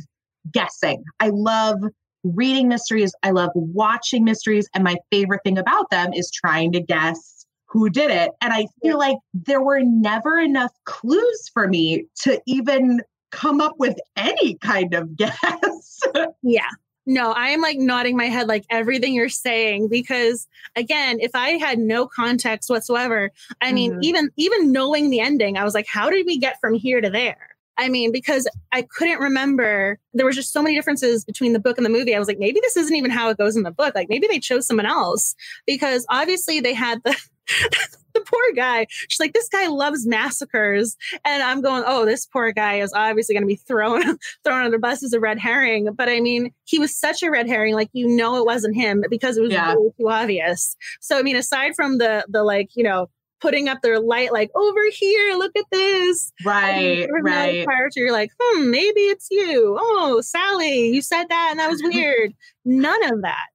guessing. 0.52 1.04
I 1.20 1.30
love 1.30 1.80
reading 2.24 2.68
mysteries. 2.68 3.14
I 3.24 3.32
love 3.32 3.50
watching 3.56 4.24
mysteries. 4.24 4.70
And 4.74 4.84
my 4.84 4.96
favorite 5.12 5.42
thing 5.44 5.58
about 5.58 5.90
them 5.90 6.14
is 6.14 6.32
trying 6.32 6.72
to 6.74 6.80
guess 6.80 7.46
who 7.68 7.90
did 7.90 8.12
it. 8.12 8.32
And 8.40 8.54
I 8.54 8.68
feel 8.82 8.98
like 8.98 9.18
there 9.34 9.62
were 9.62 9.82
never 9.82 10.38
enough 10.38 10.72
clues 10.86 11.50
for 11.54 11.68
me 11.68 12.06
to 12.22 12.40
even 12.46 13.02
come 13.34 13.60
up 13.60 13.76
with 13.78 13.98
any 14.16 14.56
kind 14.56 14.94
of 14.94 15.16
guess. 15.18 16.00
Yeah. 16.42 16.70
No, 17.06 17.34
I 17.34 17.50
am 17.50 17.60
like 17.60 17.78
nodding 17.78 18.16
my 18.16 18.28
head 18.28 18.48
like 18.48 18.64
everything 18.70 19.14
you're 19.14 19.28
saying 19.28 19.90
because 19.90 20.48
again, 20.78 21.20
if 21.20 21.32
I 21.34 21.50
had 21.58 21.78
no 21.78 22.08
context 22.08 22.70
whatsoever, 22.70 23.30
I 23.60 23.74
mean, 23.74 23.94
Mhm. 23.96 24.04
even 24.04 24.30
even 24.38 24.72
knowing 24.72 25.10
the 25.10 25.20
ending, 25.20 25.58
I 25.58 25.66
was 25.66 25.74
like, 25.74 25.88
how 25.88 26.10
did 26.10 26.26
we 26.26 26.38
get 26.38 26.62
from 26.62 26.74
here 26.76 27.02
to 27.02 27.10
there? 27.10 27.50
I 27.78 27.90
mean, 27.90 28.12
because 28.12 28.48
I 28.72 28.84
couldn't 28.84 29.20
remember. 29.20 30.00
There 30.14 30.26
was 30.28 30.36
just 30.36 30.54
so 30.54 30.62
many 30.62 30.76
differences 30.76 31.26
between 31.26 31.54
the 31.54 31.60
book 31.60 31.78
and 31.78 31.86
the 31.86 31.90
movie. 31.90 32.16
I 32.16 32.20
was 32.20 32.28
like, 32.28 32.38
maybe 32.40 32.60
this 32.62 32.78
isn't 32.78 32.96
even 32.96 33.10
how 33.12 33.30
it 33.32 33.38
goes 33.38 33.58
in 33.58 33.64
the 33.64 33.72
book. 33.72 33.96
Like 33.96 34.08
maybe 34.10 34.28
they 34.28 34.40
chose 34.40 34.66
someone 34.68 34.86
else 34.86 35.36
because 35.66 36.06
obviously 36.10 36.60
they 36.62 36.74
had 36.76 37.02
the 37.04 37.18
the 38.14 38.22
poor 38.22 38.54
guy. 38.56 38.88
She's 38.90 39.20
like, 39.20 39.34
this 39.34 39.50
guy 39.50 39.68
loves 39.68 40.06
massacres, 40.06 40.96
and 41.26 41.44
I'm 41.44 41.62
going, 41.62 41.84
oh, 41.86 42.06
this 42.06 42.26
poor 42.26 42.52
guy 42.52 42.76
is 42.76 42.94
obviously 42.94 43.34
going 43.36 43.44
to 43.44 43.48
be 43.48 43.56
thrown 43.56 44.02
thrown 44.44 44.62
on 44.66 44.72
the 44.72 44.80
bus 44.80 45.04
as 45.04 45.14
a 45.14 45.20
red 45.20 45.40
herring. 45.40 45.90
But 45.94 46.10
I 46.10 46.20
mean, 46.20 46.54
he 46.66 46.80
was 46.80 46.96
such 46.96 47.24
a 47.24 47.32
red 47.32 47.48
herring, 47.48 47.76
like 47.76 47.90
you 47.94 48.08
know, 48.08 48.38
it 48.38 48.46
wasn't 48.46 48.76
him 48.76 49.04
because 49.10 49.38
it 49.38 49.42
was 49.42 49.52
Yeah. 49.52 49.76
way 49.76 49.92
too 50.00 50.10
obvious. 50.10 50.76
So 51.02 51.18
I 51.18 51.24
mean, 51.24 51.36
aside 51.36 51.76
from 51.76 51.98
the 51.98 52.26
the 52.30 52.44
like, 52.44 52.70
you 52.76 52.84
know, 52.84 53.10
putting 53.42 53.68
up 53.68 53.82
their 53.82 54.00
light, 54.00 54.32
like 54.32 54.50
over 54.56 54.82
here, 54.92 55.36
look 55.36 55.52
at 55.58 55.66
this. 55.72 56.32
Right, 56.46 56.96
there 57.00 57.10
was 57.12 57.24
no 57.26 57.32
right. 57.32 57.92
You're 57.96 58.14
like, 58.14 58.32
hmm, 58.40 58.72
maybe 58.72 59.02
it's 59.02 59.28
you. 59.30 59.78
Oh, 59.80 60.22
Sally, 60.22 60.88
you 60.94 61.02
said 61.02 61.26
that, 61.30 61.48
and 61.52 61.60
that 61.60 61.70
was 61.70 61.82
weird. 61.94 62.34
None 62.64 63.04
of 63.12 63.22
that. 63.24 63.48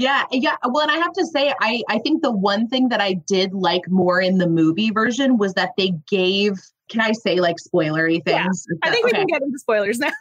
Yeah, 0.00 0.24
yeah. 0.30 0.56
Well, 0.66 0.82
and 0.82 0.90
I 0.90 0.96
have 0.96 1.12
to 1.12 1.26
say, 1.26 1.52
I 1.60 1.82
I 1.90 1.98
think 1.98 2.22
the 2.22 2.32
one 2.32 2.68
thing 2.68 2.88
that 2.88 3.02
I 3.02 3.12
did 3.12 3.52
like 3.52 3.82
more 3.88 4.18
in 4.18 4.38
the 4.38 4.48
movie 4.48 4.90
version 4.90 5.36
was 5.36 5.52
that 5.54 5.72
they 5.76 5.92
gave. 6.08 6.58
Can 6.88 7.02
I 7.02 7.12
say 7.12 7.38
like 7.38 7.56
spoilery 7.56 8.24
things? 8.24 8.26
Yeah, 8.26 8.44
things? 8.44 8.66
I 8.82 8.90
think 8.90 9.04
we 9.04 9.12
can 9.12 9.26
get 9.26 9.42
into 9.42 9.58
spoilers 9.58 9.98
now. 9.98 10.10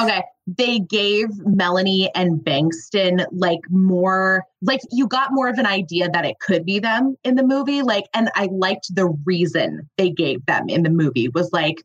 Okay. 0.00 0.24
They 0.48 0.80
gave 0.80 1.28
Melanie 1.46 2.10
and 2.16 2.40
Bankston 2.40 3.24
like 3.30 3.60
more, 3.70 4.44
like 4.60 4.80
you 4.90 5.06
got 5.06 5.32
more 5.32 5.48
of 5.48 5.56
an 5.56 5.66
idea 5.66 6.08
that 6.10 6.24
it 6.24 6.40
could 6.40 6.66
be 6.66 6.80
them 6.80 7.16
in 7.22 7.36
the 7.36 7.44
movie. 7.44 7.80
Like, 7.80 8.04
and 8.12 8.28
I 8.34 8.48
liked 8.50 8.92
the 8.92 9.06
reason 9.24 9.88
they 9.96 10.10
gave 10.10 10.44
them 10.46 10.68
in 10.68 10.82
the 10.82 10.90
movie 10.90 11.28
was 11.28 11.52
like, 11.52 11.76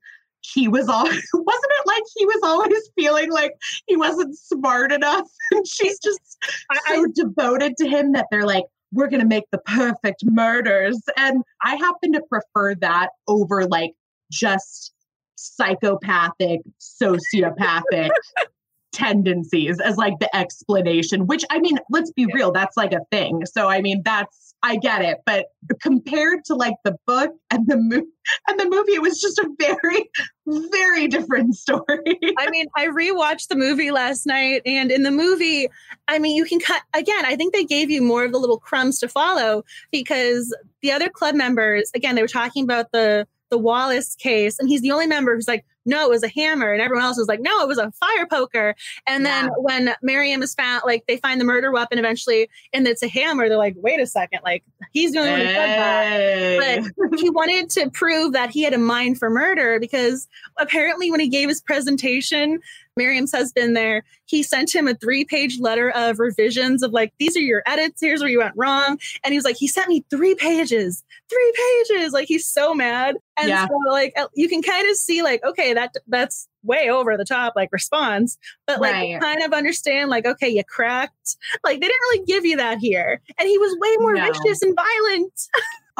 he 0.42 0.68
was 0.68 0.88
all, 0.88 1.04
wasn't 1.06 1.24
it 1.34 1.88
like 1.88 2.04
he 2.16 2.26
was 2.26 2.40
always 2.44 2.90
feeling 2.96 3.32
like 3.32 3.54
he 3.88 3.96
wasn't 3.96 4.38
smart 4.38 4.92
enough? 4.92 5.28
And 5.52 5.68
she's 5.68 5.98
just 6.00 6.38
I, 6.70 6.78
so 6.96 7.06
devoted 7.08 7.76
to 7.78 7.88
him 7.88 8.12
that 8.12 8.28
they're 8.30 8.46
like, 8.46 8.66
we're 8.92 9.08
going 9.08 9.22
to 9.22 9.28
make 9.28 9.46
the 9.52 9.58
perfect 9.60 10.24
murders. 10.24 11.00
And 11.18 11.44
I 11.64 11.76
happen 11.76 12.14
to 12.14 12.22
prefer 12.22 12.76
that 12.76 13.10
over 13.28 13.66
like 13.66 13.94
just 14.32 14.94
psychopathic, 15.36 16.62
sociopathic 16.80 18.10
tendencies 18.94 19.80
as 19.80 19.98
like 19.98 20.20
the 20.20 20.36
explanation, 20.36 21.28
which 21.28 21.46
I 21.50 21.60
mean, 21.60 21.78
let's 21.90 22.12
be 22.12 22.28
real, 22.34 22.52
that's 22.52 22.78
like 22.78 22.94
a 22.94 23.02
thing. 23.12 23.46
So, 23.46 23.68
I 23.68 23.82
mean, 23.82 24.02
that's, 24.04 24.49
I 24.62 24.76
get 24.76 25.02
it. 25.02 25.20
But 25.26 25.48
compared 25.82 26.44
to 26.46 26.56
like 26.56 26.76
the 26.84 26.96
book 27.08 27.32
and 27.50 27.68
the 27.68 27.78
movie, 27.78 28.08
and 28.48 28.60
the 28.60 28.70
movie, 28.70 28.94
it 28.94 29.02
was 29.02 29.22
just 29.22 29.40
a 29.40 29.50
very, 29.60 30.10
very 30.46 31.08
different 31.08 31.56
story. 31.56 32.20
I 32.38 32.50
mean, 32.50 32.68
I 32.76 32.88
rewatched 32.88 33.48
the 33.48 33.56
movie 33.56 33.92
last 33.92 34.26
night, 34.26 34.62
and 34.66 34.92
in 34.92 35.04
the 35.04 35.12
movie, 35.12 35.70
I 36.08 36.20
mean, 36.20 36.36
you 36.36 36.46
can 36.46 36.60
cut 36.60 36.82
again. 36.94 37.26
I 37.26 37.36
think 37.36 37.54
they 37.54 37.64
gave 37.64 37.90
you 37.90 38.02
more 38.02 38.26
of 38.26 38.32
the 38.32 38.40
little 38.40 38.60
crumbs 38.60 39.00
to 39.00 39.08
follow 39.08 39.64
because 39.92 40.56
the 40.82 40.92
other 40.92 41.10
club 41.10 41.36
members, 41.36 41.92
again, 41.96 42.16
they 42.16 42.22
were 42.22 42.28
talking 42.28 42.64
about 42.64 42.92
the 42.92 43.28
the 43.50 43.58
Wallace 43.58 44.16
case, 44.16 44.60
and 44.60 44.70
he's 44.70 44.82
the 44.82 44.92
only 44.92 45.08
member 45.08 45.34
who's 45.36 45.48
like, 45.48 45.66
"No, 45.90 46.06
it 46.06 46.10
was 46.10 46.24
a 46.24 46.30
hammer," 46.30 46.72
and 46.72 46.82
everyone 46.82 47.04
else 47.04 47.18
was 47.18 47.28
like, 47.28 47.42
"No, 47.42 47.62
it 47.62 47.68
was 47.68 47.78
a 47.78 47.92
fire 47.92 48.26
poker." 48.28 48.76
And 49.08 49.26
then 49.26 49.50
when 49.58 49.94
Miriam 50.02 50.42
is 50.42 50.54
found, 50.56 50.84
like 50.86 51.04
they 51.08 51.18
find 51.18 51.42
the 51.42 51.46
murder 51.46 51.72
weapon 51.72 51.98
eventually, 51.98 52.50
and 52.74 52.88
it's 52.88 53.04
a 53.04 53.08
hammer. 53.08 53.50
They're 53.50 53.58
like, 53.58 53.76
"Wait 53.78 54.00
a 54.00 54.08
second, 54.08 54.42
like 54.44 54.64
he's 54.92 55.12
the 55.14 55.20
only 55.20 55.32
one 55.32 55.40
who 55.42 55.48
said 55.48 55.56
that." 55.56 56.04
Hey. 56.04 56.82
he 57.18 57.30
wanted 57.30 57.70
to 57.72 57.90
prove 57.90 58.34
that 58.34 58.50
he 58.52 58.64
had 58.64 58.74
a 58.74 58.78
mind 58.78 59.18
for 59.18 59.30
murder 59.30 59.80
because 59.80 60.28
apparently 60.58 61.12
when 61.12 61.20
he 61.20 61.28
gave 61.28 61.50
his 61.50 61.62
presentation 61.62 62.60
miriam's 63.00 63.32
husband 63.32 63.76
there 63.76 64.04
he 64.26 64.44
sent 64.44 64.74
him 64.76 64.88
a 64.88 64.94
three 64.94 65.26
page 65.26 65.60
letter 65.60 65.90
of 65.92 66.20
revisions 66.20 66.84
of 66.84 66.92
like 66.92 67.12
these 67.20 67.36
are 67.36 67.42
your 67.42 67.64
edits 67.66 68.00
here's 68.02 68.20
where 68.22 68.30
you 68.30 68.40
went 68.40 68.54
wrong 68.56 69.00
and 69.24 69.32
he 69.34 69.38
was 69.38 69.46
like 69.46 69.56
he 69.58 69.68
sent 69.68 69.88
me 69.88 70.04
three 70.10 70.36
pages 70.36 71.04
three 71.30 71.54
pages 71.90 72.14
like 72.14 72.28
he's 72.28 72.46
so 72.48 72.74
mad 72.74 73.16
and 73.38 73.50
Yeah. 73.50 73.68
so 73.68 73.74
like 73.92 74.14
you 74.36 74.48
can 74.50 74.62
kind 74.62 74.88
of 74.90 74.96
see 74.96 75.24
like 75.24 75.44
okay 75.44 75.74
that 75.74 75.96
that's 76.08 76.48
way 76.64 76.90
over 76.90 77.16
the 77.18 77.26
top 77.26 77.54
like 77.56 77.70
response 77.72 78.38
but 78.68 78.82
like 78.82 78.94
Right. 78.94 79.20
kind 79.22 79.42
of 79.44 79.54
understand 79.54 80.10
like 80.10 80.26
okay 80.26 80.50
you 80.50 80.64
cracked 80.64 81.38
like 81.64 81.80
they 81.80 81.88
didn't 81.88 82.02
really 82.12 82.26
give 82.26 82.46
you 82.46 82.58
that 82.58 82.80
here 82.80 83.22
and 83.40 83.48
he 83.48 83.58
was 83.58 83.76
way 83.80 83.96
more 84.00 84.14
No. 84.14 84.26
vicious 84.26 84.62
and 84.62 84.76
violent 84.76 85.34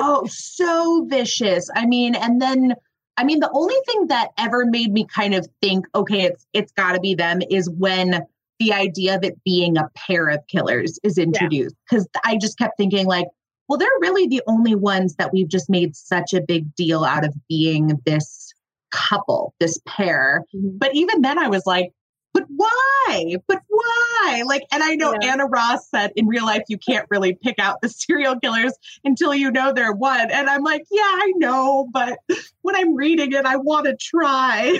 Oh, 0.02 0.26
so 0.28 1.06
vicious. 1.10 1.70
I 1.76 1.86
mean, 1.86 2.16
and 2.16 2.42
then 2.42 2.74
I 3.20 3.26
mean, 3.26 3.42
the 3.42 3.52
only 3.54 3.76
thing 3.86 4.08
that 4.08 4.30
ever 4.38 4.66
made 4.66 4.94
me 4.94 5.06
kind 5.06 5.36
of 5.36 5.46
think, 5.62 5.86
okay, 5.94 6.22
it's 6.22 6.48
it's 6.54 6.72
got 6.72 6.94
to 6.94 7.02
be 7.02 7.16
them, 7.16 7.42
is 7.50 7.70
when 7.70 8.26
the 8.60 8.72
idea 8.72 9.16
of 9.16 9.26
it 9.26 9.44
being 9.44 9.78
a 9.78 9.90
pair 9.94 10.30
of 10.30 10.40
killers 10.48 11.00
is 11.04 11.18
introduced. 11.18 11.76
Because 11.90 12.08
I 12.24 12.38
just 12.38 12.58
kept 12.58 12.78
thinking, 12.78 13.08
like, 13.08 13.28
well, 13.68 13.78
they're 13.78 13.90
really 14.00 14.26
the 14.28 14.42
only 14.48 14.74
ones 14.74 15.16
that 15.16 15.34
we've 15.34 15.50
just 15.50 15.70
made 15.70 15.98
such 15.98 16.34
a 16.34 16.40
big 16.40 16.74
deal 16.76 17.04
out 17.04 17.26
of 17.26 17.36
being 17.50 18.00
this 18.06 18.54
couple, 18.92 19.54
this 19.60 19.78
pair. 19.86 20.46
Mm-hmm. 20.56 20.78
But 20.78 20.96
even 20.96 21.22
then, 21.22 21.38
I 21.38 21.50
was 21.50 21.66
like, 21.66 21.92
but 22.40 22.48
why? 22.56 23.36
But 23.48 23.62
why? 23.68 24.44
Like, 24.46 24.64
and 24.72 24.84
I 24.84 24.96
know 24.96 25.14
yeah. 25.22 25.34
Anna 25.34 25.46
Ross 25.46 25.90
said 25.90 26.12
in 26.16 26.28
real 26.28 26.46
life, 26.46 26.64
you 26.68 26.78
can't 26.78 27.06
really 27.10 27.34
pick 27.34 27.60
out 27.60 27.82
the 27.82 27.90
serial 27.90 28.40
killers 28.40 28.74
until 29.04 29.34
you 29.34 29.52
know 29.52 29.74
they're 29.74 29.94
one. 29.94 30.32
And 30.32 30.50
I'm 30.50 30.64
like, 30.64 30.84
yeah, 30.92 31.02
I 31.04 31.34
know, 31.36 31.88
but 31.92 32.20
when 32.62 32.76
I'm 32.76 32.96
reading 32.96 33.34
it, 33.34 33.46
I 33.46 33.58
want 33.58 33.86
to 33.88 33.96
try. 33.96 34.78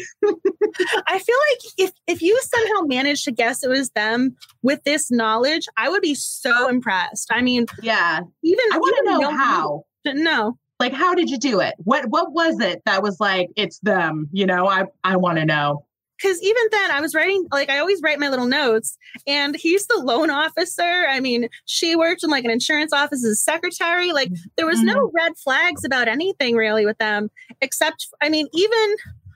I 1.08 1.20
feel 1.20 1.38
like 1.52 1.74
if, 1.78 1.92
if 2.08 2.22
you 2.22 2.40
somehow 2.42 2.86
managed 2.86 3.26
to 3.26 3.32
guess 3.32 3.64
it 3.64 3.70
was 3.70 3.90
them 3.92 4.36
with 4.62 4.84
this 4.84 5.12
knowledge, 5.12 5.66
I 5.78 5.90
would 5.90 6.02
be 6.02 6.16
so 6.16 6.68
impressed. 6.70 7.30
I 7.32 7.42
mean, 7.42 7.66
yeah, 7.82 8.22
even 8.44 8.66
I 8.72 8.78
want 8.78 8.98
to 8.98 9.20
know 9.20 9.32
how. 9.32 9.84
No, 10.06 10.58
like 10.80 10.94
how 10.94 11.14
did 11.14 11.30
you 11.30 11.38
do 11.38 11.60
it 11.60 11.76
what 11.84 12.06
what 12.08 12.32
was 12.32 12.60
it 12.60 12.82
that 12.86 13.04
was 13.04 13.20
like 13.20 13.50
it's 13.56 13.80
them 13.80 14.30
you 14.32 14.46
know 14.46 14.68
i 14.68 14.86
i 15.04 15.18
want 15.18 15.38
to 15.38 15.46
know 15.46 15.84
because 16.22 16.42
even 16.42 16.64
then 16.72 16.92
I 16.92 17.02
was 17.02 17.16
writing 17.16 17.48
like 17.52 17.70
I 17.70 17.80
always 17.80 18.02
write 18.02 18.20
my 18.20 18.30
little 18.30 18.46
notes 18.46 18.98
and 19.28 19.56
he's 19.56 19.88
the 19.88 19.98
loan 19.98 20.30
officer. 20.30 21.06
I 21.10 21.20
mean, 21.20 21.50
she 21.66 21.96
worked 21.96 22.24
in 22.24 22.30
like 22.30 22.46
an 22.46 22.52
insurance 22.52 22.94
office 22.94 23.24
as 23.24 23.32
a 23.32 23.36
secretary. 23.36 24.12
Like 24.12 24.32
there 24.58 24.66
was 24.66 24.78
mm-hmm. 24.78 24.88
no 24.88 25.12
red 25.14 25.34
flags 25.38 25.84
about 25.86 26.08
anything 26.08 26.56
really 26.56 26.86
with 26.86 26.98
them, 26.98 27.30
except 27.62 28.08
I 28.22 28.30
mean, 28.30 28.48
even 28.54 28.96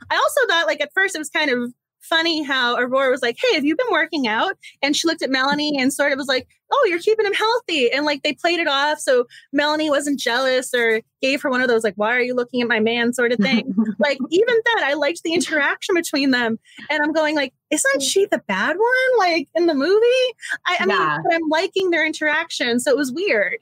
I 0.09 0.15
also 0.15 0.47
thought 0.47 0.67
like 0.67 0.81
at 0.81 0.93
first 0.93 1.15
it 1.15 1.19
was 1.19 1.29
kind 1.29 1.51
of 1.51 1.73
funny 2.03 2.43
how 2.43 2.75
Aurora 2.75 3.09
was 3.09 3.21
like, 3.21 3.37
Hey, 3.41 3.55
have 3.55 3.65
you 3.65 3.75
been 3.75 3.91
working 3.91 4.27
out? 4.27 4.57
And 4.81 4.95
she 4.95 5.07
looked 5.07 5.21
at 5.21 5.29
Melanie 5.29 5.79
and 5.79 5.91
sort 5.91 6.11
of 6.11 6.17
was 6.17 6.27
like, 6.27 6.47
Oh, 6.71 6.85
you're 6.89 6.99
keeping 6.99 7.25
him 7.25 7.33
healthy. 7.33 7.91
And 7.91 8.05
like 8.05 8.23
they 8.23 8.33
played 8.33 8.59
it 8.59 8.67
off. 8.67 8.99
So 8.99 9.27
Melanie 9.51 9.89
wasn't 9.89 10.19
jealous 10.19 10.73
or 10.73 11.01
gave 11.21 11.41
her 11.41 11.49
one 11.49 11.61
of 11.61 11.67
those, 11.67 11.83
like, 11.83 11.93
why 11.95 12.15
are 12.15 12.21
you 12.21 12.35
looking 12.35 12.61
at 12.61 12.67
my 12.67 12.79
man 12.79 13.13
sort 13.13 13.31
of 13.31 13.39
thing. 13.39 13.73
like 13.99 14.17
even 14.29 14.55
that, 14.65 14.83
I 14.85 14.93
liked 14.93 15.23
the 15.23 15.33
interaction 15.33 15.95
between 15.95 16.31
them. 16.31 16.57
And 16.89 17.01
I'm 17.03 17.13
going, 17.13 17.35
like, 17.35 17.53
isn't 17.69 18.01
she 18.01 18.25
the 18.25 18.41
bad 18.47 18.75
one? 18.77 19.17
Like 19.17 19.47
in 19.55 19.67
the 19.67 19.75
movie? 19.75 20.33
I, 20.65 20.77
I 20.79 20.85
yeah. 20.87 21.19
mean, 21.23 21.33
I'm 21.33 21.49
liking 21.49 21.91
their 21.91 22.05
interaction. 22.05 22.79
So 22.79 22.91
it 22.91 22.97
was 22.97 23.11
weird. 23.11 23.59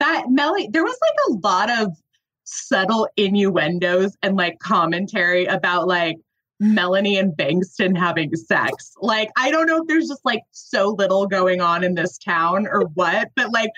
that 0.00 0.24
Melanie, 0.28 0.68
there 0.72 0.84
was 0.84 0.98
like 1.00 1.18
a 1.28 1.46
lot 1.46 1.70
of 1.70 1.96
subtle 2.44 3.08
innuendos 3.16 4.16
and 4.22 4.36
like 4.36 4.58
commentary 4.58 5.46
about 5.46 5.86
like 5.86 6.16
Melanie 6.60 7.18
and 7.18 7.32
Bankston 7.32 7.96
having 7.96 8.34
sex. 8.36 8.92
Like, 9.00 9.30
I 9.36 9.50
don't 9.50 9.66
know 9.66 9.78
if 9.78 9.88
there's 9.88 10.08
just 10.08 10.24
like 10.24 10.42
so 10.52 10.90
little 10.90 11.26
going 11.26 11.60
on 11.60 11.82
in 11.82 11.94
this 11.94 12.18
town 12.18 12.68
or 12.70 12.82
what, 12.94 13.30
but 13.34 13.50
like, 13.50 13.70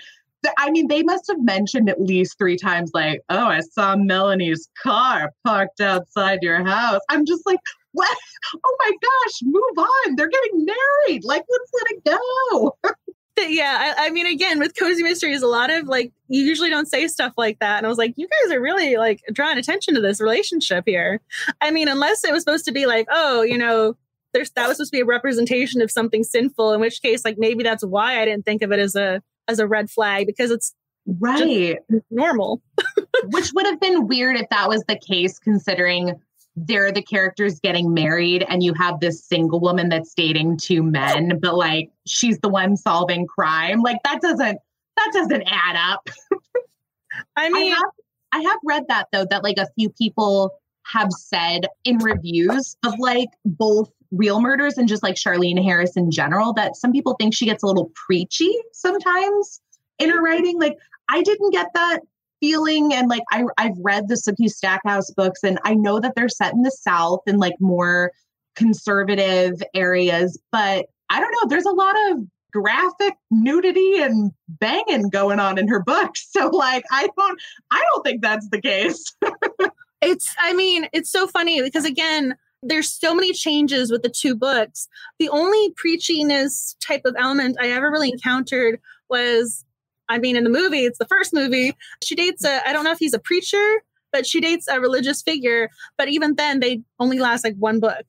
I 0.57 0.69
mean, 0.71 0.89
they 0.89 1.03
must 1.03 1.25
have 1.29 1.41
mentioned 1.41 1.89
at 1.89 2.01
least 2.01 2.37
three 2.37 2.57
times, 2.57 2.91
like, 2.93 3.21
oh, 3.29 3.45
I 3.45 3.61
saw 3.61 3.95
Melanie's 3.95 4.67
car 4.81 5.31
parked 5.45 5.79
outside 5.79 6.39
your 6.41 6.63
house. 6.65 6.99
I'm 7.09 7.25
just 7.25 7.45
like, 7.45 7.59
what? 7.93 8.17
Oh 8.65 8.77
my 8.79 8.91
gosh, 8.91 9.39
move 9.43 9.77
on. 9.77 10.15
They're 10.15 10.27
getting 10.27 10.65
married. 10.65 11.23
Like, 11.23 11.43
let's 11.49 11.71
let 11.73 11.91
it 11.91 12.03
go. 12.03 12.77
yeah, 13.37 13.95
I, 13.97 14.07
I, 14.07 14.09
mean, 14.11 14.25
again, 14.25 14.59
with 14.59 14.77
cozy 14.77 15.03
mysteries, 15.03 15.41
a 15.41 15.47
lot 15.47 15.71
of 15.71 15.87
like 15.87 16.11
you 16.27 16.41
usually 16.41 16.69
don't 16.69 16.87
say 16.87 17.07
stuff 17.07 17.33
like 17.37 17.59
that, 17.59 17.77
and 17.77 17.85
I 17.85 17.89
was 17.89 17.97
like, 17.97 18.13
you 18.15 18.27
guys 18.27 18.53
are 18.53 18.61
really 18.61 18.97
like 18.97 19.21
drawing 19.31 19.57
attention 19.57 19.95
to 19.95 20.01
this 20.01 20.21
relationship 20.21 20.83
here. 20.85 21.21
I 21.61 21.71
mean, 21.71 21.87
unless 21.87 22.23
it 22.23 22.31
was 22.31 22.43
supposed 22.43 22.65
to 22.65 22.71
be 22.71 22.85
like, 22.85 23.07
oh, 23.09 23.41
you 23.41 23.57
know, 23.57 23.95
there's 24.33 24.51
that 24.51 24.67
was 24.67 24.77
supposed 24.77 24.91
to 24.91 24.97
be 24.97 25.01
a 25.01 25.05
representation 25.05 25.81
of 25.81 25.91
something 25.91 26.23
sinful, 26.23 26.73
in 26.73 26.81
which 26.81 27.01
case, 27.01 27.25
like 27.25 27.37
maybe 27.37 27.63
that's 27.63 27.83
why 27.83 28.21
I 28.21 28.25
didn't 28.25 28.45
think 28.45 28.61
of 28.61 28.71
it 28.71 28.79
as 28.79 28.95
a 28.95 29.21
as 29.47 29.59
a 29.59 29.67
red 29.67 29.89
flag 29.89 30.27
because 30.27 30.51
it's 30.51 30.73
right 31.19 31.77
normal. 32.09 32.61
which 33.25 33.51
would 33.53 33.65
have 33.65 33.79
been 33.79 34.07
weird 34.07 34.37
if 34.37 34.49
that 34.49 34.69
was 34.69 34.83
the 34.87 34.97
case, 34.97 35.39
considering 35.39 36.19
they're 36.55 36.91
the 36.91 37.01
characters 37.01 37.59
getting 37.59 37.93
married 37.93 38.45
and 38.47 38.61
you 38.61 38.73
have 38.73 38.99
this 38.99 39.23
single 39.23 39.59
woman 39.59 39.89
that's 39.89 40.13
dating 40.13 40.57
two 40.57 40.83
men 40.83 41.39
but 41.41 41.55
like 41.55 41.89
she's 42.05 42.37
the 42.39 42.49
one 42.49 42.77
solving 42.77 43.25
crime. 43.25 43.81
Like 43.81 43.97
that 44.03 44.21
doesn't 44.21 44.59
that 44.97 45.11
doesn't 45.13 45.43
add 45.47 45.75
up. 45.75 46.07
I 47.35 47.49
mean 47.49 47.73
I 47.73 47.75
have, 47.75 47.91
I 48.33 48.39
have 48.41 48.59
read 48.63 48.83
that 48.89 49.07
though 49.11 49.25
that 49.25 49.43
like 49.43 49.57
a 49.57 49.67
few 49.75 49.89
people 49.89 50.51
have 50.85 51.11
said 51.11 51.65
in 51.85 51.97
reviews 51.97 52.75
of 52.85 52.93
like 52.99 53.29
both 53.45 53.89
real 54.11 54.39
murders 54.39 54.77
and 54.77 54.87
just 54.87 55.01
like 55.01 55.15
charlaine 55.15 55.63
harris 55.63 55.95
in 55.95 56.11
general 56.11 56.53
that 56.53 56.75
some 56.75 56.91
people 56.91 57.15
think 57.15 57.33
she 57.33 57.45
gets 57.45 57.63
a 57.63 57.65
little 57.65 57.91
preachy 57.95 58.53
sometimes 58.73 59.59
in 59.97 60.09
her 60.09 60.21
writing. 60.21 60.59
Like 60.59 60.77
i 61.09 61.23
didn't 61.23 61.51
get 61.51 61.67
that 61.73 62.01
feeling 62.43 62.93
and 62.93 63.07
like 63.07 63.23
I, 63.31 63.45
I've 63.57 63.77
read 63.79 64.09
the 64.09 64.15
Sookie 64.15 64.49
Stackhouse 64.49 65.09
books 65.11 65.39
and 65.43 65.59
I 65.63 65.75
know 65.75 66.01
that 66.01 66.13
they're 66.13 66.27
set 66.27 66.51
in 66.51 66.61
the 66.63 66.71
South 66.71 67.21
and 67.25 67.39
like 67.39 67.55
more 67.61 68.11
conservative 68.57 69.63
areas, 69.73 70.37
but 70.51 70.87
I 71.09 71.21
don't 71.21 71.31
know. 71.31 71.47
There's 71.47 71.65
a 71.65 71.71
lot 71.71 71.95
of 72.11 72.17
graphic 72.51 73.13
nudity 73.31 74.01
and 74.01 74.31
banging 74.49 75.09
going 75.09 75.39
on 75.39 75.57
in 75.57 75.69
her 75.69 75.81
books. 75.81 76.27
So 76.33 76.47
like 76.47 76.83
I 76.91 77.07
don't 77.15 77.41
I 77.71 77.81
don't 77.81 78.03
think 78.03 78.21
that's 78.21 78.49
the 78.49 78.59
case. 78.59 79.15
it's 80.01 80.35
I 80.37 80.53
mean, 80.53 80.89
it's 80.91 81.09
so 81.09 81.27
funny 81.27 81.61
because 81.61 81.85
again, 81.85 82.35
there's 82.61 82.89
so 82.89 83.15
many 83.15 83.31
changes 83.31 83.89
with 83.89 84.01
the 84.01 84.09
two 84.09 84.35
books. 84.35 84.89
The 85.17 85.29
only 85.29 85.73
preachiness 85.75 86.75
type 86.85 87.03
of 87.05 87.15
element 87.17 87.55
I 87.61 87.69
ever 87.69 87.89
really 87.89 88.09
encountered 88.09 88.81
was 89.09 89.63
I 90.09 90.19
mean, 90.19 90.35
in 90.35 90.43
the 90.43 90.49
movie, 90.49 90.85
it's 90.85 90.99
the 90.99 91.05
first 91.05 91.33
movie. 91.33 91.75
She 92.03 92.15
dates 92.15 92.43
a, 92.43 92.67
I 92.67 92.73
don't 92.73 92.83
know 92.83 92.91
if 92.91 92.99
he's 92.99 93.13
a 93.13 93.19
preacher, 93.19 93.81
but 94.11 94.25
she 94.25 94.39
dates 94.39 94.67
a 94.67 94.79
religious 94.79 95.21
figure. 95.21 95.69
But 95.97 96.07
even 96.09 96.35
then, 96.35 96.59
they 96.59 96.81
only 96.99 97.19
last 97.19 97.43
like 97.43 97.55
one 97.57 97.79
book. 97.79 98.05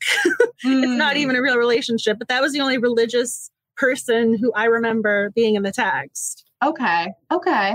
mm. 0.65 0.83
It's 0.83 0.99
not 0.99 1.15
hmm. 1.15 1.23
even 1.23 1.37
a 1.37 1.43
real 1.43 1.57
relationship. 1.57 2.19
But 2.19 2.29
that 2.29 2.43
was 2.43 2.53
the 2.53 2.61
only 2.61 2.79
religious 2.79 3.51
person 3.77 4.39
who 4.39 4.53
I 4.53 4.65
remember 4.65 5.31
being 5.31 5.57
in 5.57 5.63
the 5.63 5.73
text. 5.73 6.45
Okay. 6.63 7.13
Okay. 7.33 7.75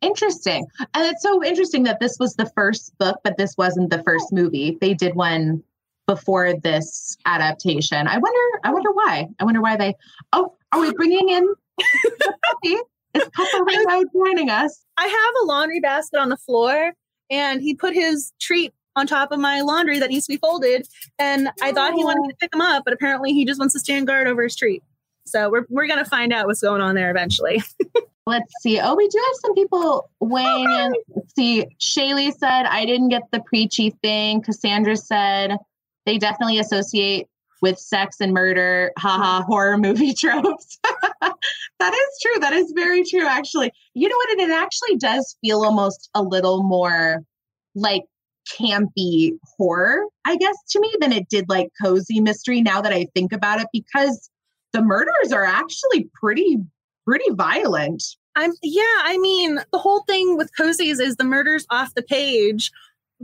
Interesting. 0.00 0.66
And 0.94 1.06
it's 1.06 1.22
so 1.22 1.44
interesting 1.44 1.82
that 1.84 2.00
this 2.00 2.16
was 2.18 2.34
the 2.34 2.50
first 2.54 2.96
book, 2.98 3.18
but 3.22 3.36
this 3.36 3.56
wasn't 3.58 3.90
the 3.90 4.02
first 4.02 4.32
movie. 4.32 4.78
They 4.80 4.94
did 4.94 5.14
one 5.14 5.62
before 6.06 6.54
this 6.54 7.16
adaptation. 7.26 8.06
I 8.06 8.18
wonder, 8.18 8.60
I 8.64 8.72
wonder 8.72 8.90
why. 8.92 9.28
I 9.38 9.44
wonder 9.44 9.60
why 9.60 9.76
they, 9.76 9.94
oh, 10.32 10.54
are 10.72 10.80
we 10.80 10.92
bringing 10.92 11.28
in 11.28 11.54
is 13.14 13.28
Papa 13.34 13.64
Ringo 13.66 14.10
joining 14.12 14.50
us? 14.50 14.84
I 14.96 15.06
have 15.06 15.34
a 15.42 15.46
laundry 15.46 15.80
basket 15.80 16.18
on 16.18 16.28
the 16.28 16.36
floor, 16.36 16.92
and 17.30 17.62
he 17.62 17.74
put 17.74 17.94
his 17.94 18.32
treat 18.40 18.72
on 18.96 19.06
top 19.06 19.32
of 19.32 19.38
my 19.38 19.60
laundry 19.60 19.98
that 19.98 20.10
needs 20.10 20.26
to 20.26 20.32
be 20.32 20.36
folded. 20.36 20.86
And 21.18 21.48
I 21.62 21.72
thought 21.72 21.94
he 21.94 22.04
wanted 22.04 22.22
me 22.22 22.28
oh. 22.28 22.30
to 22.30 22.36
pick 22.36 22.54
him 22.54 22.60
up, 22.60 22.84
but 22.84 22.92
apparently 22.92 23.32
he 23.32 23.44
just 23.44 23.58
wants 23.58 23.74
to 23.74 23.80
stand 23.80 24.06
guard 24.06 24.26
over 24.26 24.42
his 24.42 24.56
treat. 24.56 24.82
So 25.26 25.50
we're, 25.50 25.64
we're 25.68 25.86
going 25.86 26.02
to 26.02 26.08
find 26.08 26.32
out 26.32 26.46
what's 26.46 26.60
going 26.60 26.80
on 26.80 26.94
there 26.94 27.10
eventually. 27.10 27.62
Let's 28.26 28.52
see. 28.60 28.78
Oh, 28.80 28.94
we 28.94 29.08
do 29.08 29.18
have 29.18 29.36
some 29.40 29.54
people 29.54 30.10
weighing 30.20 30.70
in. 30.70 30.94
Let's 31.14 31.34
see. 31.34 31.66
Shaylee 31.80 32.32
said, 32.36 32.64
I 32.64 32.84
didn't 32.84 33.08
get 33.08 33.22
the 33.32 33.40
preachy 33.40 33.90
thing. 34.02 34.42
Cassandra 34.42 34.96
said, 34.96 35.56
they 36.06 36.18
definitely 36.18 36.58
associate 36.58 37.28
with 37.60 37.78
sex 37.78 38.16
and 38.20 38.32
murder, 38.32 38.92
haha, 38.98 39.40
mm-hmm. 39.40 39.46
horror 39.46 39.78
movie 39.78 40.14
tropes. 40.18 40.78
that 41.20 41.94
is 41.94 42.18
true. 42.22 42.40
That 42.40 42.52
is 42.52 42.72
very 42.74 43.04
true, 43.04 43.26
actually. 43.26 43.72
You 43.94 44.08
know 44.08 44.16
what? 44.16 44.40
It 44.40 44.50
actually 44.50 44.96
does 44.96 45.36
feel 45.40 45.64
almost 45.64 46.10
a 46.14 46.22
little 46.22 46.62
more 46.62 47.22
like 47.74 48.04
campy 48.58 49.38
horror, 49.56 50.04
I 50.24 50.36
guess, 50.36 50.56
to 50.70 50.80
me 50.80 50.92
than 51.00 51.12
it 51.12 51.28
did 51.28 51.48
like 51.48 51.68
cozy 51.80 52.20
mystery 52.20 52.62
now 52.62 52.80
that 52.80 52.92
I 52.92 53.06
think 53.14 53.32
about 53.32 53.60
it, 53.60 53.68
because 53.72 54.30
the 54.72 54.82
murders 54.82 55.32
are 55.32 55.44
actually 55.44 56.08
pretty, 56.14 56.58
pretty 57.06 57.30
violent. 57.32 58.02
I'm 58.36 58.52
yeah, 58.62 58.82
I 59.02 59.18
mean, 59.18 59.60
the 59.72 59.78
whole 59.78 60.04
thing 60.08 60.36
with 60.36 60.50
cozies 60.58 61.00
is 61.00 61.16
the 61.16 61.24
murders 61.24 61.66
off 61.70 61.94
the 61.94 62.02
page 62.02 62.70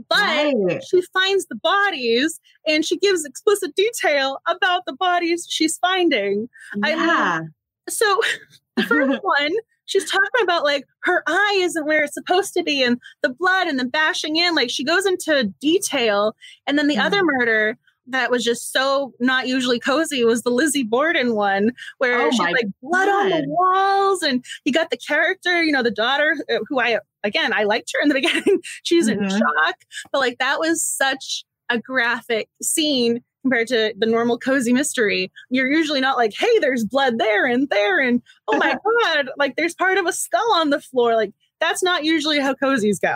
but 0.09 0.19
right. 0.19 0.83
she 0.83 1.01
finds 1.13 1.45
the 1.47 1.55
bodies 1.55 2.39
and 2.67 2.85
she 2.85 2.97
gives 2.97 3.25
explicit 3.25 3.75
detail 3.75 4.39
about 4.47 4.83
the 4.85 4.93
bodies 4.93 5.47
she's 5.49 5.77
finding. 5.77 6.49
Yeah. 6.75 6.95
I 6.95 7.39
mean, 7.39 7.53
so 7.89 8.21
the 8.75 8.83
first 8.83 9.19
one, 9.23 9.51
she's 9.85 10.09
talking 10.09 10.43
about 10.43 10.63
like 10.63 10.85
her 11.03 11.23
eye 11.27 11.59
isn't 11.61 11.85
where 11.85 12.03
it's 12.03 12.13
supposed 12.13 12.53
to 12.53 12.63
be 12.63 12.83
and 12.83 12.99
the 13.23 13.29
blood 13.29 13.67
and 13.67 13.79
the 13.79 13.85
bashing 13.85 14.35
in. 14.35 14.55
Like 14.55 14.69
she 14.69 14.83
goes 14.83 15.05
into 15.05 15.51
detail. 15.59 16.35
And 16.67 16.77
then 16.77 16.87
the 16.87 16.95
mm. 16.95 17.03
other 17.03 17.23
murder, 17.23 17.77
that 18.09 18.31
was 18.31 18.43
just 18.43 18.71
so 18.71 19.13
not 19.19 19.47
usually 19.47 19.79
cozy 19.79 20.23
was 20.23 20.43
the 20.43 20.49
Lizzie 20.49 20.83
Borden 20.83 21.35
one 21.35 21.73
where 21.97 22.21
oh 22.21 22.31
she's 22.31 22.39
like 22.39 22.67
blood 22.81 23.07
God. 23.07 23.25
on 23.25 23.29
the 23.29 23.45
walls 23.47 24.23
and 24.23 24.43
you 24.63 24.71
got 24.71 24.89
the 24.89 24.97
character, 24.97 25.61
you 25.61 25.71
know, 25.71 25.83
the 25.83 25.91
daughter 25.91 26.37
uh, 26.49 26.59
who 26.67 26.79
I 26.79 26.99
again, 27.27 27.53
I 27.53 27.63
liked 27.63 27.91
her 27.93 28.01
in 28.01 28.09
the 28.09 28.15
beginning. 28.21 28.59
She's 28.83 29.09
mm-hmm. 29.09 29.23
in 29.23 29.29
shock. 29.29 29.75
But 30.11 30.19
like 30.19 30.37
that 30.39 30.59
was 30.59 30.81
such 30.81 31.45
a 31.69 31.77
graphic 31.77 32.49
scene 32.61 33.23
compared 33.43 33.67
to 33.67 33.93
the 33.97 34.05
normal 34.05 34.37
cozy 34.37 34.73
mystery. 34.73 35.31
You're 35.49 35.71
usually 35.71 36.01
not 36.01 36.17
like, 36.17 36.33
hey, 36.37 36.59
there's 36.59 36.83
blood 36.83 37.17
there 37.17 37.45
and 37.45 37.69
there, 37.69 37.99
and 37.99 38.21
oh 38.47 38.57
my 38.57 38.75
God, 39.03 39.29
like 39.37 39.55
there's 39.55 39.75
part 39.75 39.97
of 39.97 40.05
a 40.05 40.13
skull 40.13 40.53
on 40.55 40.69
the 40.69 40.81
floor. 40.81 41.15
Like 41.15 41.33
that's 41.59 41.83
not 41.83 42.03
usually 42.03 42.39
how 42.39 42.53
cozies 42.53 42.99
go. 43.01 43.15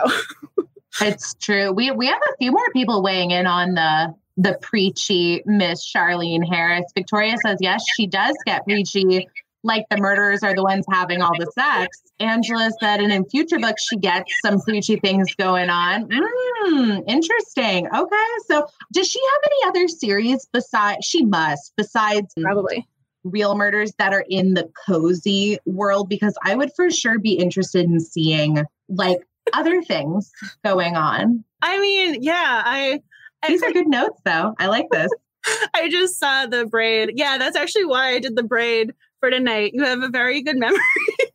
it's 1.00 1.34
true. 1.34 1.72
We 1.72 1.90
we 1.90 2.06
have 2.06 2.20
a 2.32 2.36
few 2.38 2.52
more 2.52 2.70
people 2.72 3.02
weighing 3.02 3.30
in 3.30 3.46
on 3.46 3.74
the 3.74 4.14
the 4.36 4.58
preachy 4.62 5.42
Miss 5.44 5.90
Charlene 5.90 6.46
Harris. 6.48 6.84
Victoria 6.94 7.36
says, 7.44 7.58
yes, 7.60 7.84
she 7.94 8.06
does 8.06 8.34
get 8.46 8.64
preachy, 8.64 9.28
like 9.64 9.84
the 9.90 9.96
murderers 9.96 10.42
are 10.42 10.54
the 10.54 10.62
ones 10.62 10.84
having 10.90 11.22
all 11.22 11.32
the 11.38 11.50
sex. 11.52 12.02
Angela 12.18 12.70
said, 12.80 13.00
and 13.00 13.12
in 13.12 13.24
future 13.28 13.58
books, 13.58 13.86
she 13.88 13.96
gets 13.96 14.32
some 14.44 14.60
preachy 14.60 14.96
things 14.96 15.34
going 15.36 15.70
on. 15.70 16.08
Mm, 16.08 17.04
interesting. 17.06 17.86
Okay. 17.94 18.16
So 18.46 18.66
does 18.92 19.08
she 19.08 19.20
have 19.20 19.50
any 19.50 19.68
other 19.68 19.88
series 19.88 20.46
besides, 20.52 21.04
she 21.04 21.24
must, 21.24 21.72
besides 21.76 22.32
Probably. 22.40 22.86
real 23.24 23.56
murders 23.56 23.92
that 23.98 24.12
are 24.12 24.24
in 24.28 24.54
the 24.54 24.70
cozy 24.86 25.58
world? 25.64 26.08
Because 26.08 26.36
I 26.44 26.54
would 26.54 26.70
for 26.74 26.90
sure 26.90 27.18
be 27.18 27.34
interested 27.34 27.84
in 27.84 28.00
seeing 28.00 28.62
like 28.88 29.18
other 29.52 29.82
things 29.82 30.30
going 30.64 30.96
on. 30.96 31.44
I 31.62 31.78
mean, 31.78 32.22
yeah, 32.22 32.62
I 32.64 33.00
These 33.46 33.62
are 33.62 33.72
good 33.72 33.88
notes, 33.88 34.20
though. 34.24 34.54
I 34.58 34.66
like 34.66 34.86
this. 34.90 35.10
I 35.74 35.88
just 35.88 36.18
saw 36.18 36.46
the 36.46 36.66
braid. 36.66 37.12
Yeah, 37.14 37.38
that's 37.38 37.56
actually 37.56 37.86
why 37.86 38.10
I 38.10 38.18
did 38.20 38.36
the 38.36 38.42
braid 38.42 38.92
for 39.22 39.30
tonight. 39.30 39.70
You 39.72 39.84
have 39.84 40.02
a 40.02 40.08
very 40.08 40.42
good 40.42 40.56
memory. 40.58 40.80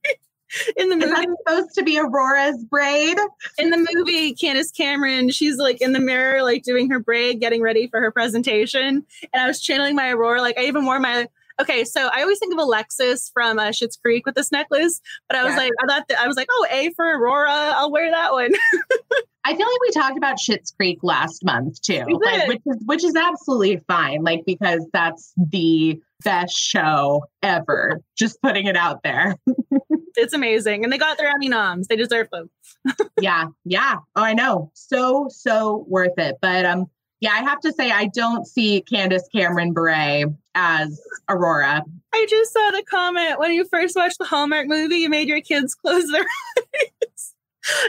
in 0.77 0.89
the 0.89 0.97
Is 0.97 1.09
that 1.11 1.27
supposed 1.47 1.75
to 1.75 1.83
be 1.83 1.97
Aurora's 1.97 2.61
braid? 2.65 3.17
in 3.57 3.69
the 3.69 3.87
movie, 3.93 4.33
Candace 4.33 4.71
Cameron, 4.71 5.29
she's 5.29 5.55
like 5.57 5.79
in 5.81 5.93
the 5.93 5.99
mirror, 6.01 6.43
like 6.43 6.63
doing 6.63 6.89
her 6.91 6.99
braid, 6.99 7.39
getting 7.39 7.61
ready 7.61 7.87
for 7.87 8.01
her 8.01 8.11
presentation. 8.11 9.05
And 9.33 9.41
I 9.41 9.47
was 9.47 9.61
channeling 9.61 9.95
my 9.95 10.09
Aurora. 10.11 10.41
Like 10.41 10.57
I 10.57 10.63
even 10.65 10.85
wore 10.85 10.99
my. 10.99 11.27
Okay, 11.61 11.85
so 11.85 12.09
I 12.13 12.21
always 12.23 12.37
think 12.39 12.51
of 12.53 12.59
Alexis 12.59 13.31
from 13.33 13.57
uh, 13.57 13.69
Schitt's 13.69 13.95
Creek 13.97 14.25
with 14.25 14.35
this 14.35 14.51
necklace, 14.51 15.01
but 15.29 15.37
I 15.37 15.43
was 15.43 15.53
Yeah. 15.53 15.57
like, 15.61 15.71
I 15.81 15.87
thought 15.87 16.07
that, 16.09 16.19
I 16.19 16.27
was 16.27 16.35
like, 16.37 16.47
oh, 16.51 16.67
A 16.69 16.93
for 16.95 17.05
Aurora, 17.05 17.49
I'll 17.75 17.89
wear 17.91 18.11
that 18.11 18.31
one. 18.33 18.51
I 19.47 19.55
feel 19.55 19.65
like 19.65 19.81
we 19.81 19.91
talked 19.91 20.17
about 20.17 20.35
Schitt's 20.37 20.71
Creek 20.71 20.99
last 21.03 21.45
month 21.45 21.81
too, 21.81 22.03
like, 22.21 22.49
which 22.49 22.61
is 22.65 22.83
which 22.85 23.03
is 23.05 23.15
absolutely 23.15 23.77
fine, 23.87 24.21
like 24.21 24.43
because 24.45 24.85
that's 24.91 25.31
the 25.37 26.01
best 26.21 26.53
show 26.57 27.23
ever. 27.41 28.01
Just 28.17 28.41
putting 28.41 28.67
it 28.67 28.75
out 28.75 29.03
there. 29.03 29.37
it's 30.17 30.33
amazing, 30.33 30.83
and 30.83 30.91
they 30.91 30.97
got 30.97 31.17
their 31.17 31.29
Emmy 31.29 31.47
noms. 31.47 31.87
They 31.87 31.95
deserve 31.95 32.27
them. 32.29 32.49
yeah, 33.21 33.47
yeah. 33.63 33.99
Oh, 34.17 34.21
I 34.21 34.33
know. 34.33 34.69
So 34.73 35.29
so 35.29 35.85
worth 35.87 36.17
it. 36.19 36.35
But 36.41 36.65
um, 36.65 36.87
yeah, 37.21 37.31
I 37.31 37.39
have 37.39 37.61
to 37.61 37.71
say 37.71 37.89
I 37.89 38.07
don't 38.07 38.45
see 38.45 38.81
Candace 38.81 39.29
Cameron 39.33 39.71
Bure 39.71 40.25
as 40.55 41.01
Aurora. 41.29 41.83
I 42.13 42.25
just 42.29 42.51
saw 42.51 42.71
the 42.71 42.83
comment 42.83 43.39
when 43.39 43.53
you 43.53 43.63
first 43.63 43.95
watched 43.95 44.17
the 44.17 44.25
Hallmark 44.25 44.67
movie, 44.67 44.97
you 44.97 45.09
made 45.09 45.29
your 45.29 45.39
kids 45.39 45.73
close 45.73 46.11
their 46.11 46.25
eyes. 46.57 46.87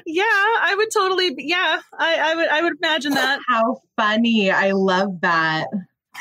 Yeah, 0.06 0.24
I 0.24 0.74
would 0.76 0.88
totally. 0.92 1.34
Yeah, 1.38 1.80
I, 1.98 2.16
I 2.16 2.34
would. 2.34 2.48
I 2.48 2.62
would 2.62 2.74
imagine 2.82 3.12
that. 3.14 3.40
How 3.48 3.80
funny! 3.96 4.50
I 4.50 4.72
love 4.72 5.20
that. 5.20 5.68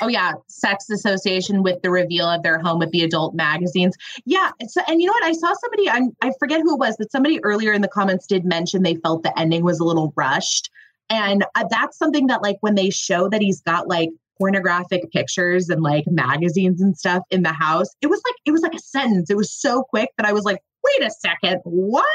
Oh 0.01 0.07
yeah, 0.07 0.33
sex 0.47 0.89
association 0.89 1.63
with 1.63 1.81
the 1.81 1.89
reveal 1.89 2.27
of 2.27 2.43
their 2.43 2.59
home 2.59 2.79
with 2.79 2.91
the 2.91 3.03
adult 3.03 3.33
magazines. 3.33 3.95
Yeah, 4.25 4.51
so 4.67 4.81
and 4.87 5.01
you 5.01 5.07
know 5.07 5.13
what? 5.13 5.23
I 5.23 5.31
saw 5.31 5.53
somebody. 5.53 5.89
I'm, 5.89 6.15
I 6.21 6.31
forget 6.39 6.61
who 6.61 6.75
it 6.75 6.79
was, 6.79 6.95
but 6.97 7.11
somebody 7.11 7.43
earlier 7.43 7.73
in 7.73 7.81
the 7.81 7.87
comments 7.87 8.27
did 8.27 8.45
mention 8.45 8.83
they 8.83 8.95
felt 8.95 9.23
the 9.23 9.37
ending 9.39 9.63
was 9.63 9.79
a 9.79 9.83
little 9.83 10.13
rushed, 10.15 10.69
and 11.09 11.45
uh, 11.55 11.65
that's 11.69 11.97
something 11.97 12.27
that 12.27 12.41
like 12.43 12.57
when 12.61 12.75
they 12.75 12.89
show 12.89 13.29
that 13.29 13.41
he's 13.41 13.61
got 13.61 13.87
like 13.87 14.09
pornographic 14.37 15.11
pictures 15.11 15.67
and 15.69 15.81
like 15.81 16.05
magazines 16.07 16.79
and 16.79 16.95
stuff 16.95 17.23
in 17.31 17.41
the 17.41 17.53
house, 17.53 17.87
it 18.01 18.07
was 18.07 18.21
like 18.27 18.35
it 18.45 18.51
was 18.51 18.61
like 18.61 18.75
a 18.75 18.79
sentence. 18.79 19.29
It 19.29 19.37
was 19.37 19.51
so 19.51 19.83
quick 19.83 20.09
that 20.17 20.27
I 20.27 20.33
was 20.33 20.43
like, 20.43 20.61
wait 20.83 21.07
a 21.07 21.11
second, 21.11 21.61
what? 21.63 22.05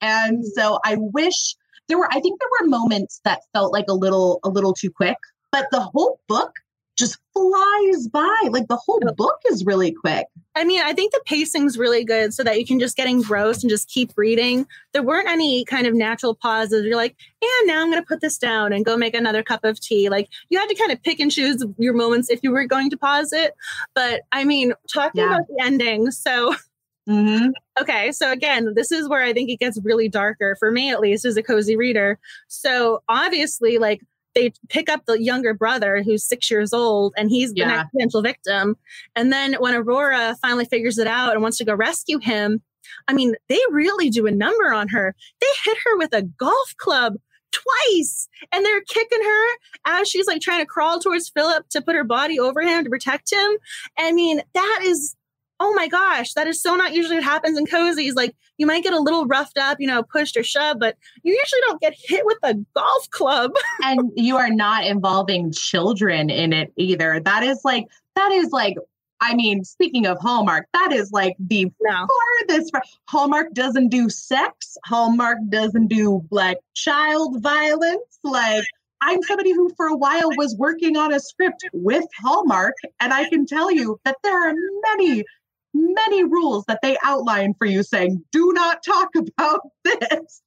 And 0.00 0.38
mm-hmm. 0.38 0.48
so 0.54 0.78
I 0.84 0.96
wish 0.98 1.54
there 1.88 1.98
were. 1.98 2.08
I 2.10 2.20
think 2.20 2.40
there 2.40 2.48
were 2.60 2.68
moments 2.68 3.20
that 3.24 3.40
felt 3.52 3.72
like 3.72 3.86
a 3.88 3.94
little 3.94 4.40
a 4.44 4.48
little 4.48 4.74
too 4.74 4.90
quick, 4.90 5.16
but 5.52 5.66
the 5.70 5.80
whole 5.80 6.20
book 6.28 6.52
just 6.96 7.18
flies 7.32 8.08
by. 8.08 8.48
Like 8.50 8.68
the 8.68 8.76
whole 8.76 9.00
oh. 9.06 9.12
book 9.12 9.38
is 9.50 9.64
really 9.64 9.92
quick. 9.92 10.26
I 10.54 10.64
mean, 10.64 10.80
I 10.82 10.94
think 10.94 11.12
the 11.12 11.20
pacing's 11.26 11.76
really 11.76 12.04
good 12.04 12.32
so 12.32 12.42
that 12.42 12.58
you 12.58 12.66
can 12.66 12.80
just 12.80 12.96
get 12.96 13.06
engrossed 13.06 13.62
and 13.62 13.70
just 13.70 13.88
keep 13.88 14.12
reading. 14.16 14.66
There 14.92 15.02
weren't 15.02 15.28
any 15.28 15.64
kind 15.66 15.86
of 15.86 15.94
natural 15.94 16.34
pauses. 16.34 16.86
You're 16.86 16.96
like, 16.96 17.14
and 17.42 17.68
now 17.68 17.82
I'm 17.82 17.90
going 17.90 18.02
to 18.02 18.06
put 18.06 18.22
this 18.22 18.38
down 18.38 18.72
and 18.72 18.84
go 18.84 18.96
make 18.96 19.14
another 19.14 19.42
cup 19.42 19.64
of 19.64 19.78
tea. 19.78 20.08
Like 20.08 20.28
you 20.48 20.58
had 20.58 20.68
to 20.68 20.74
kind 20.74 20.90
of 20.90 21.02
pick 21.02 21.20
and 21.20 21.30
choose 21.30 21.62
your 21.76 21.92
moments 21.92 22.30
if 22.30 22.40
you 22.42 22.50
were 22.50 22.64
going 22.64 22.88
to 22.90 22.96
pause 22.96 23.32
it. 23.32 23.54
But 23.94 24.22
I 24.32 24.44
mean, 24.44 24.72
talking 24.92 25.20
Yeah. 25.20 25.34
about 25.34 25.48
the 25.48 25.62
ending, 25.62 26.10
so 26.10 26.54
Mm-hmm. 27.08 27.50
Okay, 27.80 28.10
so 28.12 28.32
again, 28.32 28.74
this 28.74 28.90
is 28.90 29.08
where 29.08 29.22
I 29.22 29.32
think 29.32 29.48
it 29.48 29.60
gets 29.60 29.78
really 29.84 30.08
darker 30.08 30.56
for 30.58 30.70
me, 30.72 30.90
at 30.90 31.00
least 31.00 31.24
as 31.24 31.36
a 31.36 31.42
cozy 31.42 31.76
reader. 31.76 32.18
So 32.48 33.02
obviously, 33.08 33.78
like 33.78 34.00
they 34.34 34.52
pick 34.68 34.88
up 34.90 35.06
the 35.06 35.22
younger 35.22 35.54
brother 35.54 36.02
who's 36.02 36.24
six 36.24 36.50
years 36.50 36.72
old, 36.72 37.14
and 37.16 37.30
he's 37.30 37.52
the 37.52 37.60
Yeah. 37.60 37.68
next 37.68 37.90
potential 37.92 38.22
victim. 38.22 38.76
And 39.14 39.32
then 39.32 39.54
when 39.54 39.74
Aurora 39.74 40.36
finally 40.42 40.64
figures 40.66 40.98
it 40.98 41.06
out 41.06 41.32
and 41.32 41.42
wants 41.42 41.58
to 41.58 41.64
go 41.64 41.74
rescue 41.74 42.18
him, 42.18 42.60
I 43.08 43.12
mean, 43.14 43.34
they 43.48 43.58
really 43.70 44.10
do 44.10 44.26
a 44.26 44.30
number 44.30 44.72
on 44.72 44.88
her. 44.88 45.14
They 45.40 45.46
hit 45.64 45.78
her 45.86 45.96
with 45.96 46.12
a 46.12 46.22
golf 46.22 46.74
club 46.76 47.14
twice, 47.52 48.28
and 48.52 48.64
they're 48.64 48.82
kicking 48.82 49.22
her 49.22 49.46
as 49.86 50.08
she's 50.08 50.26
like 50.26 50.40
trying 50.42 50.60
to 50.60 50.66
crawl 50.66 51.00
towards 51.00 51.30
Philip 51.30 51.68
to 51.70 51.80
put 51.80 51.94
her 51.94 52.04
body 52.04 52.38
over 52.38 52.60
him 52.62 52.84
to 52.84 52.90
protect 52.90 53.32
him. 53.32 53.56
I 53.98 54.12
mean, 54.12 54.42
that 54.54 54.80
is 54.84 55.14
oh 55.60 55.72
my 55.74 55.88
gosh, 55.88 56.34
that 56.34 56.46
is 56.46 56.60
so 56.60 56.74
not 56.74 56.92
usually 56.92 57.16
what 57.16 57.24
happens 57.24 57.58
in 57.58 57.66
cozies. 57.66 58.14
Like 58.14 58.34
you 58.58 58.66
might 58.66 58.82
get 58.82 58.92
a 58.92 59.00
little 59.00 59.26
roughed 59.26 59.58
up, 59.58 59.78
you 59.80 59.86
know, 59.86 60.02
pushed 60.02 60.36
or 60.36 60.42
shoved, 60.42 60.80
but 60.80 60.96
you 61.22 61.32
usually 61.32 61.60
don't 61.66 61.80
get 61.80 61.94
hit 61.96 62.24
with 62.24 62.38
a 62.42 62.54
golf 62.74 63.10
club. 63.10 63.52
and 63.82 64.10
you 64.16 64.36
are 64.36 64.50
not 64.50 64.84
involving 64.84 65.52
children 65.52 66.30
in 66.30 66.52
it 66.52 66.72
either. 66.76 67.20
That 67.20 67.42
is 67.42 67.60
like 67.64 67.86
that 68.14 68.32
is 68.32 68.50
like. 68.50 68.76
I 69.22 69.34
mean, 69.34 69.64
speaking 69.64 70.04
of 70.04 70.18
Hallmark, 70.20 70.66
that 70.74 70.92
is 70.92 71.10
like 71.10 71.36
the 71.38 71.72
No. 71.80 72.06
farthest. 72.48 72.70
Hallmark 73.08 73.54
doesn't 73.54 73.88
do 73.88 74.10
sex. 74.10 74.76
Hallmark 74.84 75.38
doesn't 75.48 75.86
do 75.86 76.22
like 76.30 76.58
child 76.74 77.42
violence. 77.42 78.18
Like 78.22 78.62
I'm 79.00 79.22
somebody 79.22 79.52
who 79.52 79.72
for 79.76 79.86
a 79.86 79.96
while 79.96 80.28
was 80.36 80.54
working 80.58 80.96
on 80.96 81.12
a 81.12 81.20
script 81.20 81.64
with 81.72 82.04
Hallmark, 82.22 82.74
and 83.00 83.12
I 83.12 83.28
can 83.28 83.46
tell 83.46 83.70
you 83.70 83.98
that 84.04 84.16
there 84.22 84.50
are 84.50 84.54
many, 84.96 85.24
many 85.76 86.24
rules 86.24 86.64
that 86.66 86.80
they 86.82 86.96
outline 87.04 87.54
for 87.54 87.66
you 87.66 87.82
saying, 87.82 88.24
do 88.32 88.52
not 88.52 88.82
talk 88.82 89.10
about 89.16 89.60
this. 89.84 90.42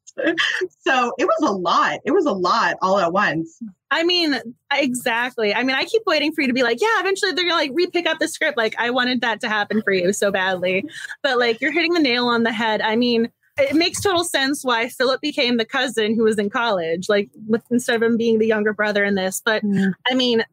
so 0.82 1.14
it 1.18 1.26
was 1.26 1.50
a 1.50 1.52
lot. 1.52 2.00
It 2.04 2.12
was 2.12 2.26
a 2.26 2.32
lot 2.32 2.76
all 2.82 3.00
at 3.00 3.14
once. 3.14 3.60
I 3.92 4.04
mean, 4.04 4.40
exactly. 4.74 5.54
I 5.54 5.64
mean, 5.64 5.76
I 5.76 5.86
keep 5.86 6.04
waiting 6.06 6.34
for 6.34 6.42
you 6.42 6.48
to 6.48 6.54
be 6.54 6.64
like, 6.64 6.82
yeah, 6.82 7.00
eventually 7.00 7.32
they're 7.32 7.46
gonna 7.46 7.62
like 7.62 7.72
re-pick 7.74 8.06
up 8.06 8.20
the 8.20 8.28
script. 8.28 8.58
Like, 8.58 8.76
I 8.78 8.90
wanted 8.90 9.22
that 9.22 9.42
to 9.42 9.50
happen 9.50 9.82
for 9.82 9.94
you 9.94 10.12
so 10.14 10.32
badly. 10.32 10.84
But 11.24 11.40
like 11.40 11.62
you're 11.62 11.72
hitting 11.72 11.94
the 11.94 12.00
nail 12.00 12.28
on 12.28 12.44
the 12.44 12.52
head. 12.52 12.82
I 12.82 12.96
mean, 12.96 13.32
it 13.60 13.76
makes 13.76 14.02
total 14.02 14.24
sense 14.24 14.64
why 14.64 14.90
Philip 14.90 15.22
became 15.22 15.58
the 15.58 15.66
cousin 15.66 16.16
who 16.16 16.24
was 16.24 16.38
in 16.38 16.50
college, 16.50 17.10
like 17.10 17.30
with 17.48 17.64
instead 17.70 17.96
of 17.96 18.04
him 18.04 18.18
being 18.18 18.40
the 18.40 18.48
younger 18.48 18.74
brother 18.74 19.04
in 19.04 19.16
this. 19.16 19.42
But 19.44 19.64
mm. 19.64 19.94
I 20.10 20.14
mean, 20.16 20.44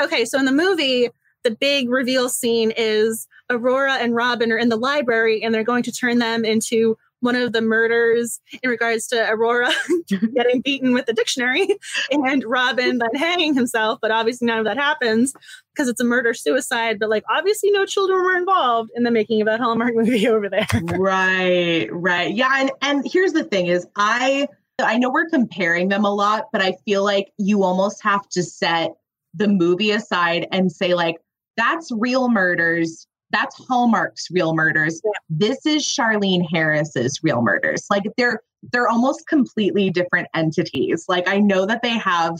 okay, 0.00 0.24
so 0.24 0.38
in 0.38 0.44
the 0.44 0.52
movie, 0.52 1.10
the 1.44 1.50
big 1.50 1.88
reveal 1.88 2.28
scene 2.28 2.72
is 2.76 3.26
Aurora 3.50 3.94
and 3.94 4.14
Robin 4.14 4.52
are 4.52 4.58
in 4.58 4.68
the 4.68 4.76
library 4.76 5.42
and 5.42 5.54
they're 5.54 5.64
going 5.64 5.82
to 5.84 5.92
turn 5.92 6.18
them 6.18 6.44
into 6.44 6.96
one 7.22 7.36
of 7.36 7.52
the 7.52 7.62
murders 7.62 8.40
in 8.62 8.68
regards 8.68 9.06
to 9.06 9.30
Aurora 9.30 9.70
getting 10.34 10.60
beaten 10.60 10.92
with 10.92 11.06
the 11.06 11.12
dictionary 11.12 11.68
and 12.10 12.44
Robin 12.44 12.98
then 12.98 13.14
hanging 13.14 13.54
himself. 13.54 14.00
But 14.02 14.10
obviously, 14.10 14.46
none 14.46 14.58
of 14.58 14.64
that 14.64 14.76
happens 14.76 15.32
because 15.72 15.88
it's 15.88 16.00
a 16.00 16.04
murder 16.04 16.34
suicide. 16.34 16.98
But 16.98 17.10
like, 17.10 17.22
obviously, 17.30 17.70
no 17.70 17.86
children 17.86 18.22
were 18.22 18.36
involved 18.36 18.90
in 18.96 19.04
the 19.04 19.10
making 19.12 19.40
of 19.40 19.46
that 19.46 19.60
Hallmark 19.60 19.94
movie 19.94 20.26
over 20.28 20.48
there. 20.48 20.66
right 20.98 21.88
right 21.92 22.34
yeah 22.34 22.60
and 22.60 22.70
and 22.82 23.06
here's 23.10 23.32
the 23.32 23.44
thing 23.44 23.66
is 23.66 23.86
i 23.96 24.46
i 24.80 24.98
know 24.98 25.10
we're 25.10 25.28
comparing 25.28 25.88
them 25.88 26.04
a 26.04 26.12
lot 26.12 26.46
but 26.52 26.60
i 26.60 26.72
feel 26.84 27.04
like 27.04 27.32
you 27.38 27.62
almost 27.62 28.02
have 28.02 28.28
to 28.28 28.42
set 28.42 28.92
the 29.34 29.48
movie 29.48 29.90
aside 29.90 30.46
and 30.50 30.72
say 30.72 30.94
like 30.94 31.16
that's 31.56 31.90
real 31.92 32.28
murders 32.28 33.06
that's 33.30 33.56
hallmark's 33.66 34.28
real 34.30 34.54
murders 34.54 35.00
Yeah. 35.04 35.10
this 35.30 35.64
is 35.66 35.84
charlene 35.84 36.44
harris's 36.50 37.20
real 37.22 37.42
murders 37.42 37.86
like 37.90 38.04
they're 38.16 38.40
they're 38.72 38.88
almost 38.88 39.26
completely 39.26 39.90
different 39.90 40.28
entities 40.34 41.06
like 41.08 41.28
i 41.28 41.38
know 41.38 41.66
that 41.66 41.82
they 41.82 41.90
have 41.98 42.36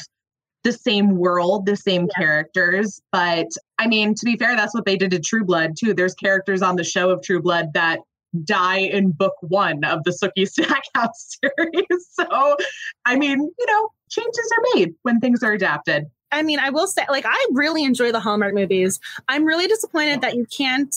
the 0.64 0.72
same 0.72 1.16
world, 1.16 1.66
the 1.66 1.76
same 1.76 2.08
characters. 2.08 3.00
But 3.10 3.48
I 3.78 3.86
mean, 3.86 4.14
to 4.14 4.24
be 4.24 4.36
fair, 4.36 4.56
that's 4.56 4.74
what 4.74 4.84
they 4.84 4.96
did 4.96 5.10
to 5.10 5.18
True 5.18 5.44
Blood 5.44 5.72
too. 5.78 5.94
There's 5.94 6.14
characters 6.14 6.62
on 6.62 6.76
the 6.76 6.84
show 6.84 7.10
of 7.10 7.22
True 7.22 7.42
Blood 7.42 7.72
that 7.74 8.00
die 8.44 8.78
in 8.78 9.10
book 9.10 9.34
one 9.40 9.84
of 9.84 10.04
the 10.04 10.10
Sookie 10.10 10.48
Stackhouse 10.48 11.36
series. 11.42 12.08
So, 12.12 12.56
I 13.04 13.16
mean, 13.16 13.38
you 13.58 13.66
know, 13.66 13.88
changes 14.10 14.50
are 14.56 14.64
made 14.74 14.94
when 15.02 15.20
things 15.20 15.42
are 15.42 15.52
adapted. 15.52 16.06
I 16.32 16.42
mean, 16.42 16.58
I 16.58 16.70
will 16.70 16.86
say, 16.86 17.04
like, 17.08 17.24
I 17.26 17.46
really 17.52 17.84
enjoy 17.84 18.12
the 18.12 18.20
Hallmark 18.20 18.54
movies. 18.54 18.98
I'm 19.28 19.44
really 19.44 19.66
disappointed 19.66 20.22
that 20.22 20.34
you 20.34 20.46
can't 20.46 20.94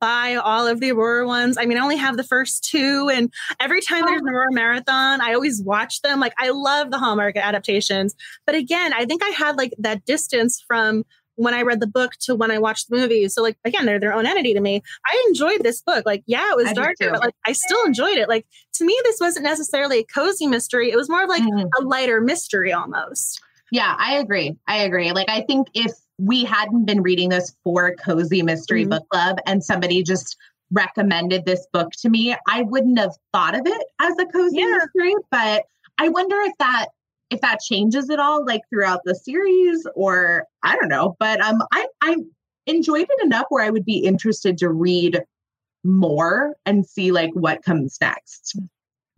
buy 0.00 0.34
all 0.34 0.66
of 0.66 0.80
the 0.80 0.92
Aurora 0.92 1.26
ones. 1.26 1.56
I 1.58 1.66
mean, 1.66 1.78
I 1.78 1.82
only 1.82 1.96
have 1.96 2.16
the 2.16 2.24
first 2.24 2.64
two, 2.64 3.10
and 3.12 3.32
every 3.58 3.80
time 3.80 4.04
there's 4.04 4.20
an 4.20 4.28
oh. 4.28 4.32
Aurora 4.32 4.52
marathon, 4.52 5.20
I 5.20 5.34
always 5.34 5.62
watch 5.62 6.02
them. 6.02 6.20
Like, 6.20 6.34
I 6.38 6.50
love 6.50 6.90
the 6.90 6.98
Hallmark 6.98 7.36
adaptations. 7.36 8.14
But 8.46 8.54
again, 8.54 8.92
I 8.92 9.04
think 9.04 9.22
I 9.22 9.30
had 9.30 9.56
like 9.56 9.74
that 9.78 10.04
distance 10.04 10.62
from 10.66 11.04
when 11.38 11.54
I 11.54 11.62
read 11.62 11.78
the 11.80 11.86
book 11.86 12.12
to 12.22 12.34
when 12.34 12.50
I 12.50 12.58
watched 12.58 12.90
the 12.90 12.96
movie. 12.96 13.28
So 13.28 13.42
like 13.42 13.56
again, 13.64 13.86
they're 13.86 14.00
their 14.00 14.12
own 14.12 14.26
entity 14.26 14.54
to 14.54 14.60
me. 14.60 14.82
I 15.06 15.24
enjoyed 15.28 15.62
this 15.62 15.80
book. 15.80 16.04
Like, 16.04 16.24
yeah, 16.26 16.50
it 16.50 16.56
was 16.56 16.66
I 16.66 16.72
darker, 16.72 17.10
but 17.12 17.20
like 17.20 17.34
I 17.46 17.52
still 17.52 17.84
enjoyed 17.86 18.18
it. 18.18 18.28
Like 18.28 18.44
to 18.74 18.84
me, 18.84 18.98
this 19.04 19.18
wasn't 19.20 19.44
necessarily 19.44 20.00
a 20.00 20.04
cozy 20.04 20.48
mystery. 20.48 20.90
It 20.90 20.96
was 20.96 21.08
more 21.08 21.22
of 21.22 21.28
like 21.28 21.42
mm-hmm. 21.42 21.68
a 21.78 21.86
lighter 21.86 22.20
mystery 22.20 22.72
almost. 22.72 23.40
Yeah, 23.70 23.94
I 23.98 24.14
agree. 24.14 24.56
I 24.66 24.78
agree. 24.78 25.12
Like 25.12 25.28
I 25.28 25.42
think 25.42 25.68
if 25.74 25.92
we 26.18 26.44
hadn't 26.44 26.86
been 26.86 27.02
reading 27.02 27.28
this 27.28 27.54
for 27.62 27.94
cozy 27.94 28.42
mystery 28.42 28.82
mm-hmm. 28.82 28.90
book 28.90 29.08
club 29.10 29.38
and 29.46 29.62
somebody 29.62 30.02
just 30.02 30.36
recommended 30.70 31.44
this 31.44 31.66
book 31.72 31.92
to 32.00 32.08
me, 32.08 32.36
I 32.46 32.62
wouldn't 32.62 32.98
have 32.98 33.14
thought 33.32 33.54
of 33.54 33.66
it 33.66 33.86
as 34.00 34.18
a 34.18 34.26
cozy 34.26 34.58
yeah. 34.58 34.78
mystery. 34.78 35.14
But 35.30 35.64
I 35.98 36.08
wonder 36.08 36.36
if 36.40 36.52
that 36.58 36.86
if 37.30 37.40
that 37.42 37.60
changes 37.60 38.08
at 38.08 38.18
all, 38.18 38.44
like 38.44 38.62
throughout 38.70 39.00
the 39.04 39.14
series, 39.14 39.86
or 39.94 40.44
I 40.62 40.76
don't 40.76 40.88
know. 40.88 41.16
But 41.18 41.40
um, 41.40 41.62
I 41.72 41.86
I 42.02 42.16
enjoyed 42.66 43.06
it 43.08 43.24
enough 43.24 43.46
where 43.48 43.64
I 43.64 43.70
would 43.70 43.84
be 43.84 43.98
interested 43.98 44.58
to 44.58 44.70
read 44.70 45.22
more 45.84 46.56
and 46.66 46.86
see 46.86 47.12
like 47.12 47.30
what 47.34 47.62
comes 47.62 47.98
next. 48.00 48.58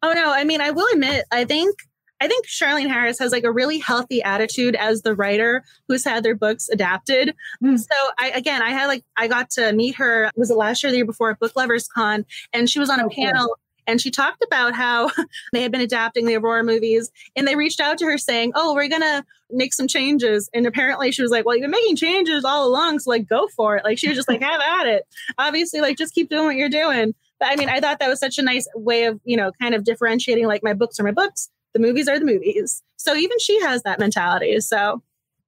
Oh 0.02 0.12
no, 0.12 0.32
I 0.32 0.44
mean, 0.44 0.60
I 0.60 0.70
will 0.70 0.86
admit, 0.92 1.24
I 1.30 1.44
think 1.44 1.76
I 2.20 2.28
think 2.28 2.46
Charlaine 2.46 2.88
Harris 2.88 3.18
has 3.18 3.32
like 3.32 3.44
a 3.44 3.52
really 3.52 3.78
healthy 3.78 4.22
attitude 4.22 4.76
as 4.76 5.02
the 5.02 5.14
writer 5.14 5.64
who's 5.88 6.04
had 6.04 6.22
their 6.22 6.34
books 6.34 6.68
adapted. 6.68 7.34
Mm. 7.62 7.78
So 7.78 7.94
I 8.18 8.30
again 8.30 8.62
I 8.62 8.70
had 8.70 8.86
like 8.86 9.04
I 9.16 9.28
got 9.28 9.50
to 9.50 9.72
meet 9.72 9.96
her 9.96 10.30
was 10.36 10.50
it 10.50 10.56
last 10.56 10.82
year 10.82 10.90
the 10.90 10.98
year 10.98 11.06
before 11.06 11.30
at 11.30 11.38
Book 11.38 11.52
Lovers 11.56 11.88
Con 11.88 12.24
and 12.52 12.68
she 12.68 12.78
was 12.78 12.90
on 12.90 13.00
a 13.00 13.06
okay. 13.06 13.24
panel 13.24 13.56
and 13.86 14.00
she 14.00 14.10
talked 14.10 14.44
about 14.44 14.74
how 14.74 15.10
they 15.52 15.62
had 15.62 15.72
been 15.72 15.80
adapting 15.80 16.26
the 16.26 16.36
Aurora 16.36 16.62
movies 16.62 17.10
and 17.34 17.46
they 17.46 17.56
reached 17.56 17.80
out 17.80 17.98
to 17.98 18.04
her 18.06 18.18
saying, 18.18 18.52
Oh, 18.54 18.74
we're 18.74 18.88
going 18.88 19.00
to 19.02 19.24
make 19.50 19.74
some 19.74 19.88
changes. 19.88 20.48
And 20.54 20.66
apparently 20.66 21.10
she 21.10 21.22
was 21.22 21.30
like, 21.32 21.44
Well, 21.44 21.56
you've 21.56 21.64
been 21.64 21.72
making 21.72 21.96
changes 21.96 22.44
all 22.44 22.68
along. 22.68 23.00
So, 23.00 23.10
like, 23.10 23.28
go 23.28 23.48
for 23.48 23.76
it. 23.76 23.84
Like, 23.84 23.98
she 23.98 24.08
was 24.08 24.16
just 24.16 24.28
like, 24.28 24.42
Have 24.50 24.60
at 24.60 24.86
it. 24.86 25.06
Obviously, 25.38 25.80
like, 25.80 25.96
just 25.96 26.14
keep 26.14 26.28
doing 26.28 26.44
what 26.44 26.56
you're 26.56 26.68
doing. 26.68 27.14
But 27.40 27.48
I 27.48 27.56
mean, 27.56 27.68
I 27.68 27.80
thought 27.80 27.98
that 27.98 28.08
was 28.08 28.20
such 28.20 28.38
a 28.38 28.42
nice 28.42 28.68
way 28.74 29.04
of, 29.04 29.18
you 29.24 29.36
know, 29.36 29.50
kind 29.60 29.74
of 29.74 29.82
differentiating 29.82 30.46
like 30.46 30.62
my 30.62 30.74
books 30.74 31.00
are 31.00 31.04
my 31.04 31.10
books, 31.10 31.48
the 31.74 31.80
movies 31.80 32.08
are 32.08 32.18
the 32.18 32.24
movies. 32.24 32.82
So 32.96 33.14
even 33.14 33.38
she 33.38 33.60
has 33.60 33.82
that 33.82 33.98
mentality. 33.98 34.60
So 34.60 35.02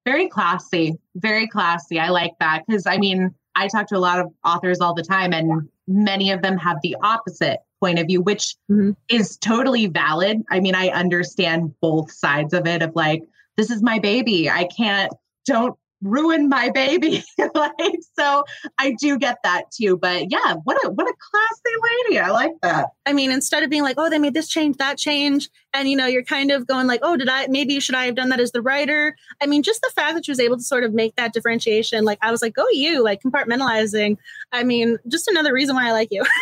very 0.05 0.27
classy, 0.27 0.97
very 1.15 1.47
classy. 1.47 1.99
I 1.99 2.09
like 2.09 2.33
that 2.39 2.63
because 2.67 2.85
I 2.85 2.97
mean, 2.97 3.33
I 3.55 3.67
talk 3.67 3.87
to 3.87 3.97
a 3.97 3.99
lot 3.99 4.19
of 4.19 4.33
authors 4.43 4.81
all 4.81 4.93
the 4.93 5.03
time, 5.03 5.31
and 5.31 5.69
many 5.87 6.31
of 6.31 6.41
them 6.41 6.57
have 6.57 6.77
the 6.81 6.97
opposite 7.03 7.59
point 7.79 7.99
of 7.99 8.07
view, 8.07 8.21
which 8.21 8.55
mm-hmm. 8.69 8.91
is 9.09 9.37
totally 9.37 9.87
valid. 9.87 10.41
I 10.49 10.59
mean, 10.59 10.75
I 10.75 10.87
understand 10.89 11.73
both 11.81 12.11
sides 12.11 12.53
of 12.53 12.65
it 12.65 12.81
of 12.81 12.95
like, 12.95 13.23
this 13.55 13.69
is 13.69 13.83
my 13.83 13.99
baby. 13.99 14.49
I 14.49 14.67
can't, 14.75 15.13
don't 15.45 15.77
ruin 16.03 16.49
my 16.49 16.69
baby. 16.69 17.23
like, 17.55 17.73
so 18.17 18.43
I 18.77 18.95
do 18.99 19.17
get 19.17 19.37
that 19.43 19.71
too. 19.71 19.97
But 19.97 20.31
yeah, 20.31 20.55
what 20.63 20.77
a 20.85 20.89
what 20.89 21.07
a 21.07 21.13
classy 21.31 22.07
lady. 22.07 22.19
I 22.19 22.29
like 22.29 22.53
that. 22.61 22.89
I 23.05 23.13
mean, 23.13 23.31
instead 23.31 23.63
of 23.63 23.69
being 23.69 23.83
like, 23.83 23.95
oh, 23.97 24.09
they 24.09 24.19
made 24.19 24.33
this 24.33 24.47
change, 24.47 24.77
that 24.77 24.97
change, 24.97 25.49
and 25.73 25.89
you 25.89 25.95
know, 25.95 26.05
you're 26.05 26.23
kind 26.23 26.51
of 26.51 26.67
going 26.67 26.87
like, 26.87 26.99
oh, 27.03 27.17
did 27.17 27.29
I 27.29 27.47
maybe 27.47 27.79
should 27.79 27.95
I 27.95 28.05
have 28.05 28.15
done 28.15 28.29
that 28.29 28.39
as 28.39 28.51
the 28.51 28.61
writer? 28.61 29.15
I 29.41 29.47
mean, 29.47 29.63
just 29.63 29.81
the 29.81 29.91
fact 29.95 30.15
that 30.15 30.25
she 30.25 30.31
was 30.31 30.39
able 30.39 30.57
to 30.57 30.63
sort 30.63 30.83
of 30.83 30.93
make 30.93 31.15
that 31.15 31.33
differentiation, 31.33 32.05
like 32.05 32.19
I 32.21 32.31
was 32.31 32.41
like, 32.41 32.53
go 32.53 32.65
you, 32.71 33.03
like 33.03 33.21
compartmentalizing. 33.21 34.17
I 34.51 34.63
mean, 34.63 34.97
just 35.07 35.27
another 35.27 35.53
reason 35.53 35.75
why 35.75 35.87
I 35.87 35.91
like 35.91 36.09
you. 36.11 36.23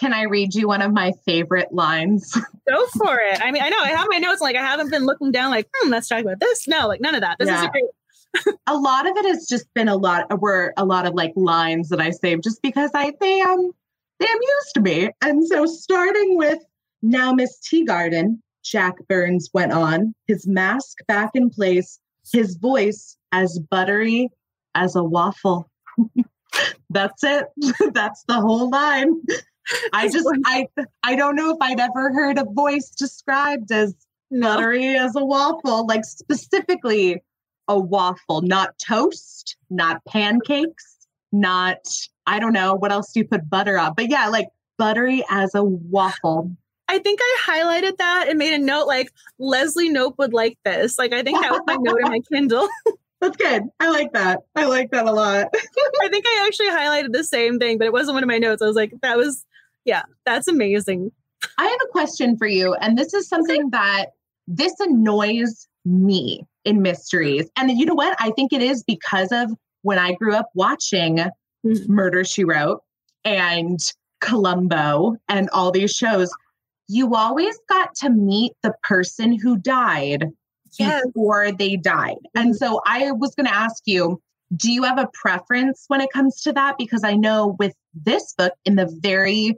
Can 0.00 0.14
I 0.14 0.22
read 0.22 0.54
you 0.54 0.66
one 0.66 0.80
of 0.80 0.94
my 0.94 1.12
favorite 1.26 1.74
lines? 1.74 2.32
Go 2.68 2.86
for 2.96 3.18
it. 3.20 3.38
I 3.44 3.50
mean, 3.50 3.62
I 3.62 3.68
know 3.68 3.76
I 3.78 3.90
have 3.90 4.06
my 4.08 4.16
notes. 4.16 4.40
Like 4.40 4.56
I 4.56 4.62
haven't 4.62 4.90
been 4.90 5.04
looking 5.04 5.30
down. 5.30 5.50
Like, 5.50 5.68
hmm, 5.74 5.90
let's 5.90 6.08
talk 6.08 6.22
about 6.22 6.40
this. 6.40 6.66
No, 6.66 6.88
like 6.88 7.02
none 7.02 7.14
of 7.14 7.20
that. 7.20 7.38
This 7.38 7.48
yeah. 7.48 7.64
is 7.64 7.68
great. 7.70 7.84
A 8.66 8.76
lot 8.76 9.08
of 9.08 9.16
it 9.16 9.26
has 9.26 9.46
just 9.48 9.72
been 9.74 9.88
a 9.88 9.96
lot 9.96 10.40
were 10.40 10.72
a 10.76 10.84
lot 10.84 11.06
of 11.06 11.14
like 11.14 11.32
lines 11.36 11.88
that 11.88 12.00
I 12.00 12.10
saved 12.10 12.44
just 12.44 12.62
because 12.62 12.90
I 12.94 13.12
they 13.20 13.40
um 13.42 13.72
they 14.18 14.26
amused 14.26 14.80
me. 14.82 15.10
And 15.22 15.46
so 15.46 15.66
starting 15.66 16.36
with 16.36 16.58
now 17.02 17.32
Miss 17.32 17.58
Teagarden, 17.60 18.38
Jack 18.62 18.96
Burns 19.08 19.50
went 19.54 19.72
on, 19.72 20.14
his 20.26 20.46
mask 20.46 20.98
back 21.08 21.30
in 21.34 21.50
place, 21.50 21.98
his 22.32 22.56
voice 22.56 23.16
as 23.32 23.58
buttery 23.70 24.28
as 24.74 24.94
a 24.94 25.02
waffle. 25.02 25.68
That's 26.90 27.24
it. 27.24 27.46
That's 27.94 28.24
the 28.24 28.40
whole 28.40 28.70
line. 28.70 29.22
I 29.92 30.08
just 30.08 30.28
I 30.46 30.66
I 31.02 31.16
don't 31.16 31.36
know 31.36 31.50
if 31.52 31.58
I'd 31.60 31.80
ever 31.80 32.12
heard 32.12 32.38
a 32.38 32.44
voice 32.44 32.90
described 32.90 33.72
as 33.72 33.94
buttery 34.30 34.96
as 34.96 35.16
a 35.16 35.24
waffle, 35.24 35.86
like 35.86 36.04
specifically 36.04 37.22
a 37.70 37.78
waffle, 37.78 38.42
not 38.42 38.74
toast, 38.84 39.56
not 39.70 40.04
pancakes, 40.04 41.06
not 41.30 41.78
I 42.26 42.40
don't 42.40 42.52
know 42.52 42.74
what 42.74 42.90
else 42.90 43.12
do 43.12 43.20
you 43.20 43.26
put 43.26 43.48
butter 43.48 43.78
on, 43.78 43.94
but 43.96 44.10
yeah, 44.10 44.28
like 44.28 44.48
buttery 44.76 45.24
as 45.30 45.54
a 45.54 45.62
waffle. 45.62 46.50
I 46.88 46.98
think 46.98 47.20
I 47.22 47.36
highlighted 47.46 47.98
that 47.98 48.26
and 48.28 48.38
made 48.38 48.52
a 48.52 48.58
note 48.58 48.88
like 48.88 49.12
Leslie 49.38 49.88
Knope 49.88 50.18
would 50.18 50.32
like 50.32 50.58
this. 50.64 50.98
Like 50.98 51.12
I 51.12 51.22
think 51.22 51.40
that 51.40 51.52
was 51.52 51.62
my 51.66 51.76
note 51.78 52.00
in 52.02 52.10
my 52.10 52.18
Kindle. 52.32 52.68
That's 53.20 53.36
good. 53.36 53.62
I 53.78 53.90
like 53.90 54.12
that. 54.14 54.40
I 54.56 54.64
like 54.64 54.90
that 54.90 55.06
a 55.06 55.12
lot. 55.12 55.46
I 56.02 56.08
think 56.08 56.24
I 56.26 56.44
actually 56.46 56.70
highlighted 56.70 57.12
the 57.12 57.22
same 57.22 57.60
thing, 57.60 57.78
but 57.78 57.86
it 57.86 57.92
wasn't 57.92 58.14
one 58.14 58.24
of 58.24 58.28
my 58.28 58.38
notes. 58.38 58.62
I 58.62 58.66
was 58.66 58.76
like, 58.76 58.92
that 59.02 59.16
was 59.16 59.46
yeah, 59.84 60.02
that's 60.26 60.48
amazing. 60.48 61.12
I 61.56 61.66
have 61.66 61.80
a 61.84 61.92
question 61.92 62.36
for 62.36 62.46
you. 62.46 62.74
And 62.74 62.98
this 62.98 63.14
is 63.14 63.28
something 63.28 63.70
that 63.70 64.06
this 64.48 64.74
annoys 64.80 65.68
me 65.84 66.44
in 66.64 66.82
mysteries. 66.82 67.48
And 67.56 67.70
you 67.78 67.86
know 67.86 67.94
what? 67.94 68.16
I 68.20 68.30
think 68.30 68.52
it 68.52 68.62
is 68.62 68.82
because 68.82 69.32
of 69.32 69.50
when 69.82 69.98
I 69.98 70.12
grew 70.14 70.34
up 70.34 70.50
watching 70.54 71.16
mm-hmm. 71.16 71.92
Murder 71.92 72.24
She 72.24 72.44
Wrote 72.44 72.82
and 73.24 73.78
Columbo 74.20 75.16
and 75.28 75.48
all 75.50 75.70
these 75.70 75.92
shows. 75.92 76.30
You 76.88 77.14
always 77.14 77.56
got 77.68 77.94
to 77.96 78.10
meet 78.10 78.52
the 78.62 78.74
person 78.82 79.38
who 79.38 79.56
died 79.56 80.26
yes. 80.78 81.06
before 81.06 81.52
they 81.52 81.76
died. 81.76 82.16
Mm-hmm. 82.36 82.48
And 82.48 82.56
so 82.56 82.80
I 82.86 83.12
was 83.12 83.34
going 83.34 83.46
to 83.46 83.54
ask 83.54 83.82
you 83.86 84.20
do 84.56 84.72
you 84.72 84.82
have 84.82 84.98
a 84.98 85.08
preference 85.14 85.84
when 85.86 86.00
it 86.00 86.10
comes 86.12 86.42
to 86.42 86.52
that? 86.52 86.76
Because 86.76 87.04
I 87.04 87.14
know 87.14 87.56
with 87.58 87.72
this 87.94 88.34
book, 88.36 88.52
in 88.64 88.74
the 88.74 88.92
very 89.00 89.56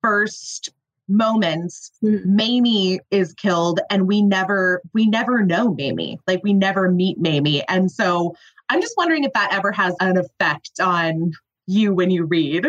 first 0.00 0.70
moments 1.08 1.90
mm-hmm. 2.04 2.36
Mamie 2.36 3.00
is 3.10 3.32
killed 3.34 3.80
and 3.90 4.06
we 4.06 4.22
never 4.22 4.82
we 4.92 5.06
never 5.06 5.42
know 5.44 5.74
Mamie 5.74 6.18
like 6.26 6.40
we 6.42 6.52
never 6.52 6.90
meet 6.90 7.18
Mamie 7.18 7.66
and 7.68 7.90
so 7.90 8.34
I'm 8.68 8.80
just 8.80 8.94
wondering 8.96 9.24
if 9.24 9.32
that 9.32 9.52
ever 9.52 9.72
has 9.72 9.94
an 10.00 10.16
effect 10.18 10.80
on 10.80 11.32
you 11.66 11.94
when 11.94 12.10
you 12.10 12.24
read 12.24 12.66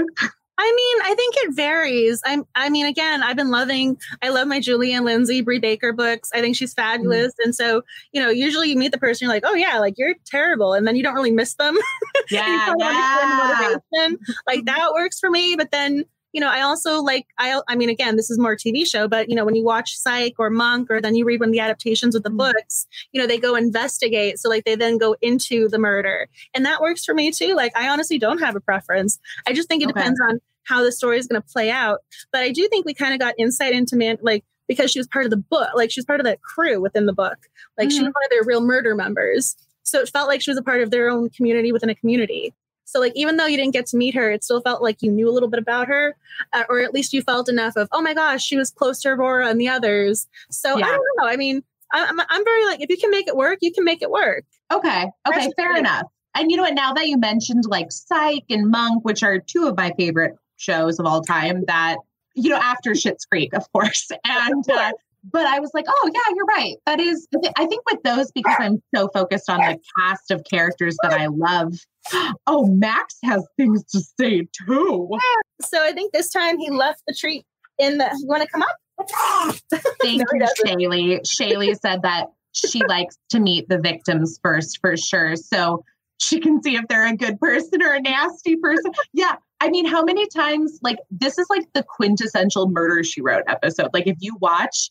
I 0.62 0.74
mean, 0.76 1.12
I 1.12 1.16
think 1.16 1.36
it 1.38 1.56
varies. 1.56 2.22
I'm 2.26 2.44
I 2.54 2.70
mean, 2.70 2.86
again, 2.86 3.24
I've 3.24 3.38
been 3.38 3.50
loving 3.50 3.98
I 4.22 4.28
love 4.28 4.46
my 4.46 4.60
Julie 4.60 4.98
Lindsey, 5.00 5.40
Bree 5.40 5.58
Baker 5.58 5.94
books. 5.94 6.30
I 6.34 6.42
think 6.42 6.58
she's 6.58 6.74
fabulous. 6.74 7.32
Mm. 7.34 7.46
And 7.46 7.56
so, 7.56 7.82
you 8.12 8.22
know, 8.22 8.30
usually 8.30 8.70
you 8.70 8.76
meet 8.76 8.92
the 8.92 8.98
person, 8.98 9.26
you're 9.26 9.34
like, 9.34 9.46
oh 9.46 9.54
yeah, 9.54 9.80
like 9.80 9.94
you're 9.98 10.16
terrible. 10.26 10.74
And 10.74 10.86
then 10.86 10.98
you 10.98 11.04
don't 11.04 11.16
really 11.16 11.32
miss 11.32 11.56
them. 11.56 11.78
Yeah. 12.32 12.76
yeah. 12.78 14.10
Like 14.46 14.66
that 14.66 14.92
works 14.94 15.20
for 15.20 15.32
me. 15.32 15.56
But 15.56 15.72
then 15.72 16.06
you 16.34 16.42
know, 16.42 16.50
I 16.50 16.62
also 16.62 17.02
like 17.02 17.28
I 17.38 17.62
I 17.68 17.76
mean 17.76 17.90
again, 17.90 18.16
this 18.16 18.30
is 18.30 18.38
more 18.38 18.56
TV 18.56 18.86
show, 18.86 19.08
but 19.08 19.30
you 19.30 19.36
know, 19.36 19.46
when 19.46 19.56
you 19.56 19.64
watch 19.64 19.96
Psych 19.96 20.36
or 20.38 20.50
Monk 20.50 20.90
or 20.92 21.02
then 21.02 21.16
you 21.16 21.26
read 21.26 21.40
one 21.40 21.50
of 21.50 21.54
the 21.54 21.60
adaptations 21.60 22.16
of 22.16 22.24
the 22.24 22.30
mm-hmm. 22.30 22.38
books, 22.38 22.88
you 23.12 23.22
know, 23.22 23.28
they 23.28 23.38
go 23.38 23.56
investigate. 23.56 24.40
So 24.40 24.50
like 24.50 24.66
they 24.66 24.76
then 24.76 24.98
go 24.98 25.16
into 25.22 25.68
the 25.70 25.80
murder. 25.80 26.28
And 26.54 26.66
that 26.66 26.82
works 26.82 27.04
for 27.06 27.14
me 27.14 27.32
too. 27.32 27.56
Like 27.56 27.76
I 27.76 27.90
honestly 27.90 28.20
don't 28.20 28.40
have 28.40 28.56
a 28.56 28.62
preference. 28.62 29.20
I 29.48 29.54
just 29.54 29.68
think 29.68 29.82
it 29.82 29.90
okay. 29.90 30.00
depends 30.00 30.20
on 30.22 30.40
how 30.64 30.84
the 30.84 30.92
story 30.92 31.18
is 31.18 31.28
going 31.28 31.42
to 31.42 31.48
play 31.48 31.72
out. 31.72 32.00
But 32.32 32.42
I 32.42 32.52
do 32.52 32.68
think 32.68 32.86
we 32.86 32.94
kind 32.94 33.14
of 33.14 33.20
got 33.20 33.34
insight 33.38 33.74
into 33.74 33.96
man 33.96 34.18
like 34.22 34.46
because 34.68 34.92
she 34.92 35.00
was 35.00 35.08
part 35.08 35.26
of 35.26 35.32
the 35.32 35.38
book, 35.38 35.70
like 35.76 35.90
she 35.90 36.00
was 36.00 36.06
part 36.06 36.20
of 36.20 36.26
that 36.26 36.42
crew 36.42 36.80
within 36.80 37.08
the 37.08 37.14
book. 37.14 37.38
Like 37.78 37.88
mm-hmm. 37.88 37.90
she 37.90 38.00
was 38.00 38.00
mm-hmm. 38.00 38.06
one 38.06 38.24
of 38.26 38.30
their 38.30 38.44
real 38.44 38.62
murder 38.62 38.94
members. 38.96 39.58
So 39.84 40.00
it 40.00 40.10
felt 40.10 40.28
like 40.28 40.42
she 40.42 40.52
was 40.52 40.58
a 40.58 40.64
part 40.64 40.82
of 40.82 40.92
their 40.92 41.10
own 41.10 41.30
community 41.32 41.72
within 41.72 41.90
a 41.90 41.96
community. 41.96 42.54
So 42.90 43.00
like 43.00 43.14
even 43.16 43.38
though 43.38 43.46
you 43.46 43.56
didn't 43.56 43.74
get 43.74 43.86
to 43.88 43.98
meet 43.98 44.16
her, 44.16 44.32
it 44.32 44.44
still 44.44 44.62
felt 44.62 44.82
like 44.82 45.02
you 45.02 45.12
knew 45.12 45.30
a 45.30 45.32
little 45.32 45.50
bit 45.50 45.60
about 45.60 45.88
her, 45.88 46.16
uh, 46.54 46.64
or 46.70 46.80
at 46.82 46.92
least 46.92 47.14
you 47.14 47.22
felt 47.22 47.48
enough 47.48 47.76
of 47.76 47.88
oh 47.92 48.02
my 48.02 48.16
gosh, 48.16 48.44
she 48.44 48.58
was 48.58 48.72
close 48.72 49.02
to 49.02 49.10
Aurora 49.10 49.48
and 49.48 49.62
the 49.62 49.68
others. 49.68 50.28
So 50.50 50.78
yeah. 50.78 50.86
I 50.86 50.90
don't 50.90 51.06
know. 51.18 51.28
I 51.28 51.36
mean, 51.36 51.64
I'm 51.92 52.20
I'm 52.20 52.44
very 52.44 52.66
like 52.66 52.82
if 52.82 52.90
you 52.90 52.98
can 52.98 53.12
make 53.12 53.28
it 53.28 53.36
work, 53.36 53.60
you 53.62 53.72
can 53.72 53.84
make 53.84 54.02
it 54.02 54.10
work. 54.10 54.44
Okay. 54.72 55.06
Okay. 55.28 55.52
fair 55.56 55.78
enough. 55.78 56.08
And 56.36 56.50
you 56.50 56.58
know 56.58 56.64
what? 56.64 56.74
Now 56.74 56.94
that 56.94 57.08
you 57.08 57.18
mentioned 57.18 57.66
like 57.68 57.92
Psych 57.92 58.46
and 58.50 58.70
Monk, 58.70 59.06
which 59.06 59.24
are 59.24 59.40
two 59.40 59.68
of 59.68 59.78
my 59.78 59.94
favorite 59.98 60.36
shows 60.58 61.00
of 61.00 61.06
all 61.06 61.22
time, 61.22 61.66
that 61.66 61.98
you 62.34 62.50
know 62.50 62.58
after 62.58 62.92
Schitt's 62.92 63.26
Creek, 63.26 63.54
of 63.54 63.72
course, 63.72 64.10
and 64.26 64.70
uh, 64.70 64.92
but 65.32 65.46
I 65.46 65.60
was 65.60 65.72
like, 65.74 65.86
oh 65.88 66.12
yeah, 66.14 66.34
you're 66.36 66.46
right. 66.46 66.76
That 66.86 67.00
is, 67.00 67.28
I 67.58 67.66
think 67.66 67.84
with 67.90 68.02
those 68.04 68.32
because 68.32 68.56
I'm 68.60 68.82
so 68.96 69.10
focused 69.14 69.50
on 69.50 69.60
the 69.60 69.80
cast 69.98 70.32
of 70.32 70.44
characters 70.50 70.98
that 71.04 71.14
I 71.14 71.28
love. 71.28 71.76
Oh, 72.48 72.66
Max 72.68 73.18
has 73.24 73.46
things 73.58 73.84
to 73.92 74.00
say 74.00 74.48
too. 74.66 75.10
So 75.62 75.84
I 75.84 75.92
think 75.92 76.14
this 76.14 76.32
time 76.32 76.58
he 76.58 76.70
left 76.70 77.04
the 77.08 77.14
treat 77.14 77.46
in 77.78 77.98
the. 77.98 78.10
You 78.20 78.28
want 78.28 78.44
to 78.44 78.50
come 78.50 78.64
up? 78.64 78.76
Thank 80.02 80.22
no, 80.22 80.26
you, 80.34 80.48
Shaylee. 80.66 81.22
Shaylee 81.22 81.80
said 81.80 82.02
that 82.04 82.28
she 82.54 82.82
likes 82.88 83.18
to 83.30 83.40
meet 83.40 83.70
the 83.70 83.78
victims 83.78 84.40
first 84.44 84.80
for 84.82 84.98
sure. 84.98 85.36
So 85.36 85.84
she 86.20 86.40
can 86.40 86.62
see 86.62 86.76
if 86.76 86.88
they're 86.88 87.08
a 87.08 87.16
good 87.16 87.40
person 87.40 87.82
or 87.82 87.94
a 87.94 88.02
nasty 88.02 88.56
person. 88.58 88.92
Yeah. 89.14 89.36
I 89.62 89.70
mean, 89.70 89.86
how 89.86 90.04
many 90.04 90.28
times, 90.28 90.80
like, 90.82 90.98
this 91.12 91.38
is 91.38 91.48
like 91.50 91.68
the 91.74 91.84
quintessential 91.84 92.70
murder 92.70 93.04
she 93.04 93.22
wrote 93.22 93.44
episode. 93.48 93.90
Like, 93.94 94.08
if 94.08 94.18
you 94.20 94.36
watch, 94.40 94.90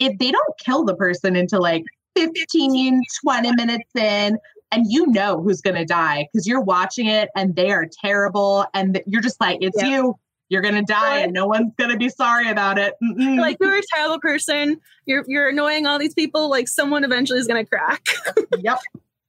if 0.00 0.18
they 0.18 0.30
don't 0.30 0.58
kill 0.58 0.84
the 0.84 0.96
person 0.96 1.36
until 1.36 1.60
like 1.60 1.84
15, 2.16 3.02
20 3.22 3.52
minutes 3.54 3.90
in, 3.94 4.38
and 4.72 4.86
you 4.88 5.06
know 5.08 5.40
who's 5.42 5.60
going 5.60 5.76
to 5.76 5.84
die 5.84 6.28
because 6.32 6.46
you're 6.46 6.60
watching 6.60 7.06
it 7.06 7.28
and 7.36 7.56
they 7.56 7.70
are 7.70 7.86
terrible. 8.02 8.66
And 8.74 9.00
you're 9.06 9.22
just 9.22 9.40
like, 9.40 9.58
it's 9.60 9.80
yeah. 9.80 9.88
you. 9.88 10.18
You're 10.48 10.62
gonna 10.62 10.82
die, 10.82 11.18
and 11.18 11.32
no 11.32 11.46
one's 11.46 11.72
gonna 11.78 11.96
be 11.96 12.08
sorry 12.08 12.50
about 12.50 12.76
it. 12.76 12.94
Like 13.16 13.56
you're 13.60 13.76
a 13.76 13.82
terrible 13.94 14.18
person. 14.18 14.80
You're 15.06 15.24
you're 15.28 15.48
annoying 15.48 15.86
all 15.86 15.96
these 15.96 16.12
people. 16.12 16.50
Like 16.50 16.66
someone 16.66 17.04
eventually 17.04 17.38
is 17.38 17.46
gonna 17.46 17.64
crack. 17.64 18.04
yep. 18.58 18.80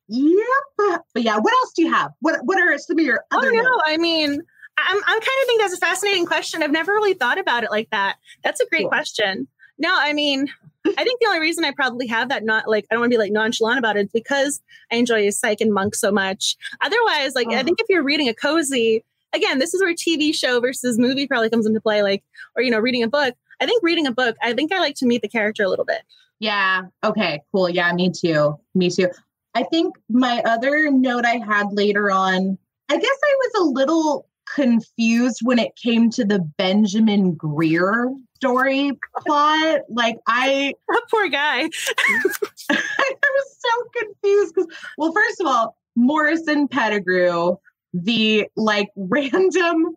Yep. 0.07 1.01
But 1.13 1.21
yeah, 1.21 1.37
what 1.37 1.53
else 1.53 1.73
do 1.75 1.83
you 1.83 1.93
have? 1.93 2.11
What 2.21 2.39
What 2.45 2.59
are 2.59 2.75
some 2.79 2.97
of 2.97 3.05
your 3.05 3.23
oh, 3.31 3.37
other? 3.37 3.49
Oh 3.49 3.55
no, 3.55 3.61
notes? 3.61 3.83
I 3.85 3.97
mean, 3.97 4.41
I'm 4.77 4.97
I'm 4.97 5.19
kind 5.19 5.21
of 5.21 5.45
think 5.45 5.61
that's 5.61 5.73
a 5.75 5.77
fascinating 5.77 6.25
question. 6.25 6.63
I've 6.63 6.71
never 6.71 6.91
really 6.91 7.13
thought 7.13 7.37
about 7.37 7.63
it 7.63 7.69
like 7.69 7.91
that. 7.91 8.17
That's 8.43 8.59
a 8.59 8.65
great 8.65 8.81
cool. 8.81 8.89
question. 8.89 9.47
No, 9.81 9.89
I 9.91 10.13
mean, 10.13 10.47
I 10.85 11.03
think 11.03 11.19
the 11.19 11.25
only 11.25 11.39
reason 11.39 11.65
I 11.65 11.71
probably 11.71 12.05
have 12.05 12.29
that 12.29 12.43
not 12.43 12.67
like 12.67 12.85
I 12.89 12.93
don't 12.93 13.01
want 13.01 13.11
to 13.11 13.17
be 13.17 13.19
like 13.19 13.31
nonchalant 13.31 13.79
about 13.79 13.97
it 13.97 14.05
is 14.05 14.11
because 14.13 14.61
I 14.91 14.95
enjoy 14.95 15.27
Psych 15.31 15.59
and 15.59 15.73
Monk 15.73 15.95
so 15.95 16.11
much. 16.11 16.55
Otherwise, 16.81 17.33
like 17.33 17.47
oh. 17.47 17.51
I 17.51 17.55
uh-huh. 17.55 17.63
think 17.63 17.79
if 17.81 17.87
you're 17.89 18.03
reading 18.03 18.29
a 18.29 18.33
cozy, 18.33 19.03
again, 19.33 19.57
this 19.57 19.73
is 19.73 19.81
where 19.81 19.93
TV 19.95 20.35
show 20.35 20.59
versus 20.59 20.99
movie 20.99 21.25
probably 21.25 21.49
comes 21.49 21.65
into 21.65 21.81
play, 21.81 22.03
like 22.03 22.23
or 22.55 22.61
you 22.61 22.69
know, 22.69 22.79
reading 22.79 23.01
a 23.01 23.07
book. 23.07 23.35
I 23.59 23.65
think 23.65 23.81
reading 23.81 24.05
a 24.05 24.11
book, 24.11 24.35
I 24.43 24.53
think 24.53 24.71
I 24.71 24.79
like 24.79 24.95
to 24.97 25.07
meet 25.07 25.23
the 25.23 25.27
character 25.27 25.63
a 25.63 25.69
little 25.69 25.85
bit. 25.85 26.03
Yeah. 26.39 26.83
Okay. 27.03 27.41
Cool. 27.51 27.69
Yeah. 27.69 27.91
Me 27.93 28.11
too. 28.11 28.55
Me 28.75 28.91
too. 28.91 29.09
I 29.55 29.63
think 29.63 29.95
my 30.09 30.43
other 30.45 30.91
note 30.91 31.25
I 31.25 31.37
had 31.37 31.67
later 31.71 32.11
on, 32.11 32.57
I 32.89 32.97
guess 32.97 33.17
I 33.23 33.35
was 33.39 33.61
a 33.61 33.71
little 33.71 34.27
confused 34.55 35.39
when 35.43 35.57
it 35.59 35.75
came 35.75 36.11
to 36.11 36.23
the 36.23 36.39
Benjamin 36.39 37.33
Greer 37.33 38.13
story 38.41 38.91
plot. 39.19 39.81
Like 39.89 40.17
I 40.27 40.73
that 40.87 41.01
poor 41.09 41.27
guy. 41.29 41.61
I 42.71 43.15
was 43.21 43.57
so 43.59 44.01
confused 44.03 44.55
because 44.55 44.69
well, 44.97 45.13
first 45.13 45.39
of 45.39 45.47
all, 45.47 45.77
Morrison 45.95 46.67
Pettigrew, 46.67 47.57
the 47.93 48.47
like 48.55 48.89
random 48.95 49.95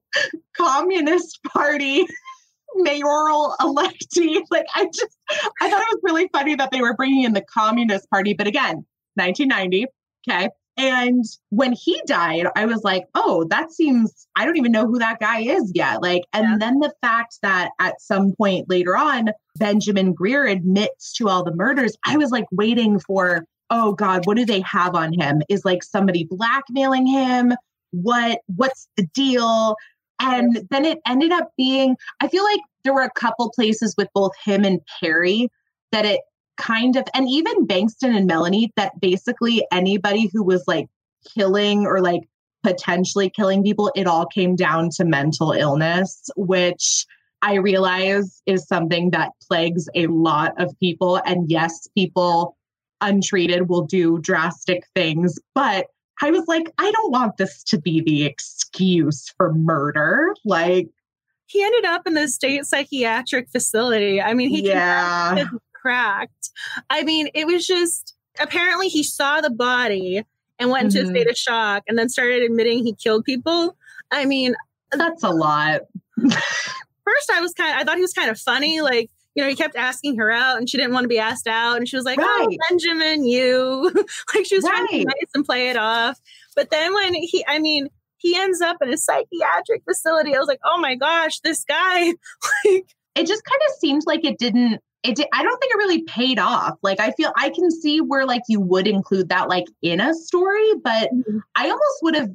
communist 0.56 1.40
party 1.44 2.06
mayoral 2.76 3.54
electee. 3.60 4.42
Like 4.50 4.66
I 4.74 4.86
just 4.86 5.16
I 5.60 5.70
thought 5.70 5.82
it 5.82 5.88
was 5.88 6.00
really 6.02 6.28
funny 6.32 6.54
that 6.56 6.70
they 6.70 6.80
were 6.80 6.94
bringing 6.94 7.24
in 7.24 7.32
the 7.32 7.42
communist 7.42 8.10
party, 8.10 8.34
but 8.34 8.46
again, 8.46 8.84
1990. 9.14 9.86
Okay. 10.28 10.50
And 10.76 11.24
when 11.50 11.72
he 11.72 12.00
died, 12.06 12.48
I 12.56 12.66
was 12.66 12.82
like, 12.82 13.04
oh, 13.14 13.44
that 13.50 13.70
seems, 13.70 14.26
I 14.34 14.44
don't 14.44 14.56
even 14.56 14.72
know 14.72 14.86
who 14.86 14.98
that 14.98 15.20
guy 15.20 15.40
is 15.40 15.70
yet. 15.74 16.02
Like, 16.02 16.22
and 16.32 16.44
yeah. 16.44 16.56
then 16.58 16.80
the 16.80 16.92
fact 17.00 17.38
that 17.42 17.70
at 17.80 18.00
some 18.00 18.32
point 18.36 18.68
later 18.68 18.96
on, 18.96 19.30
Benjamin 19.56 20.12
Greer 20.12 20.46
admits 20.46 21.12
to 21.14 21.28
all 21.28 21.44
the 21.44 21.54
murders, 21.54 21.96
I 22.04 22.16
was 22.16 22.30
like 22.30 22.46
waiting 22.50 22.98
for, 22.98 23.44
oh 23.70 23.92
God, 23.92 24.26
what 24.26 24.36
do 24.36 24.44
they 24.44 24.62
have 24.62 24.96
on 24.96 25.12
him? 25.12 25.42
Is 25.48 25.64
like 25.64 25.84
somebody 25.84 26.26
blackmailing 26.28 27.06
him? 27.06 27.52
What, 27.92 28.40
what's 28.46 28.88
the 28.96 29.06
deal? 29.14 29.76
And 30.20 30.66
then 30.70 30.84
it 30.84 30.98
ended 31.06 31.30
up 31.30 31.50
being, 31.56 31.96
I 32.20 32.26
feel 32.26 32.42
like 32.42 32.60
there 32.82 32.94
were 32.94 33.02
a 33.02 33.10
couple 33.10 33.52
places 33.54 33.94
with 33.96 34.08
both 34.12 34.32
him 34.44 34.64
and 34.64 34.80
Perry 35.00 35.48
that 35.92 36.04
it 36.04 36.20
kind 36.56 36.96
of, 36.96 37.04
and 37.14 37.28
even 37.28 37.66
Bankston 37.66 38.16
and 38.16 38.26
Melanie, 38.26 38.72
that 38.76 39.00
basically 39.00 39.66
anybody 39.72 40.30
who 40.32 40.42
was 40.42 40.64
like 40.66 40.88
killing 41.36 41.86
or 41.86 42.00
like 42.00 42.22
potentially 42.62 43.30
killing 43.30 43.62
people, 43.62 43.92
it 43.94 44.06
all 44.06 44.26
came 44.26 44.56
down 44.56 44.90
to 44.96 45.04
mental 45.04 45.52
illness, 45.52 46.30
which 46.36 47.06
I 47.42 47.54
realize 47.56 48.40
is 48.46 48.66
something 48.66 49.10
that 49.10 49.32
plagues 49.46 49.88
a 49.94 50.06
lot 50.06 50.60
of 50.60 50.78
people. 50.80 51.20
And 51.26 51.50
yes, 51.50 51.88
people 51.94 52.56
untreated 53.00 53.68
will 53.68 53.84
do 53.84 54.18
drastic 54.18 54.86
things, 54.94 55.38
but 55.54 55.86
I 56.22 56.30
was 56.30 56.44
like, 56.46 56.70
I 56.78 56.90
don't 56.90 57.10
want 57.10 57.36
this 57.36 57.62
to 57.64 57.78
be 57.78 58.00
the 58.00 58.24
excuse 58.24 59.32
for 59.36 59.52
murder. 59.52 60.34
Like, 60.44 60.88
he 61.46 61.62
ended 61.62 61.84
up 61.84 62.06
in 62.06 62.14
the 62.14 62.28
state 62.28 62.64
psychiatric 62.64 63.50
facility. 63.50 64.22
I 64.22 64.32
mean, 64.32 64.48
he 64.48 64.66
yeah 64.66 65.44
cracked. 65.84 66.50
I 66.88 67.02
mean, 67.02 67.28
it 67.34 67.46
was 67.46 67.66
just 67.66 68.14
apparently 68.40 68.88
he 68.88 69.02
saw 69.02 69.40
the 69.40 69.50
body 69.50 70.22
and 70.58 70.70
went 70.70 70.88
mm-hmm. 70.88 70.98
into 70.98 71.08
a 71.08 71.10
state 71.10 71.22
mm-hmm. 71.22 71.30
of 71.30 71.36
shock 71.36 71.82
and 71.88 71.98
then 71.98 72.08
started 72.08 72.42
admitting 72.42 72.84
he 72.84 72.94
killed 72.94 73.24
people. 73.24 73.76
I 74.10 74.24
mean, 74.24 74.54
that's 74.90 75.22
a 75.22 75.30
lot. 75.30 75.82
first, 76.16 77.30
I 77.32 77.40
was 77.40 77.52
kind 77.52 77.74
of, 77.74 77.80
I 77.80 77.84
thought 77.84 77.96
he 77.96 78.02
was 78.02 78.12
kind 78.12 78.30
of 78.30 78.38
funny. 78.38 78.80
Like, 78.80 79.10
you 79.34 79.42
know, 79.42 79.48
he 79.48 79.56
kept 79.56 79.76
asking 79.76 80.16
her 80.18 80.30
out 80.30 80.58
and 80.58 80.68
she 80.68 80.76
didn't 80.76 80.92
want 80.92 81.04
to 81.04 81.08
be 81.08 81.18
asked 81.18 81.48
out. 81.48 81.76
And 81.76 81.88
she 81.88 81.96
was 81.96 82.04
like, 82.04 82.18
oh, 82.20 82.22
right. 82.22 82.46
Oh, 82.50 82.56
Benjamin, 82.68 83.24
you. 83.24 83.90
like, 84.34 84.46
she 84.46 84.56
was 84.56 84.64
right. 84.64 84.70
trying 84.70 84.86
to 84.86 84.92
be 84.92 85.04
nice 85.04 85.30
and 85.34 85.44
play 85.44 85.68
it 85.68 85.76
off. 85.76 86.18
But 86.54 86.70
then 86.70 86.94
when 86.94 87.14
he, 87.14 87.44
I 87.48 87.58
mean, 87.58 87.88
he 88.18 88.36
ends 88.36 88.60
up 88.60 88.76
in 88.80 88.92
a 88.92 88.96
psychiatric 88.96 89.82
facility, 89.84 90.34
I 90.34 90.38
was 90.38 90.48
like, 90.48 90.60
oh 90.64 90.78
my 90.78 90.94
gosh, 90.94 91.40
this 91.40 91.64
guy, 91.64 92.06
like, 92.64 92.86
it 93.16 93.26
just 93.26 93.44
kind 93.44 93.60
of 93.68 93.74
seems 93.78 94.06
like 94.06 94.24
it 94.24 94.38
didn't 94.38 94.80
it 95.04 95.28
I 95.32 95.42
don't 95.42 95.58
think 95.58 95.72
it 95.74 95.78
really 95.78 96.02
paid 96.02 96.38
off. 96.38 96.78
Like 96.82 96.98
I 96.98 97.12
feel 97.12 97.32
I 97.36 97.50
can 97.50 97.70
see 97.70 98.00
where 98.00 98.26
like 98.26 98.42
you 98.48 98.60
would 98.60 98.86
include 98.86 99.28
that 99.28 99.48
like 99.48 99.66
in 99.82 100.00
a 100.00 100.14
story, 100.14 100.74
but 100.82 101.10
mm-hmm. 101.12 101.38
I 101.56 101.64
almost 101.64 102.02
would 102.02 102.14
have 102.16 102.30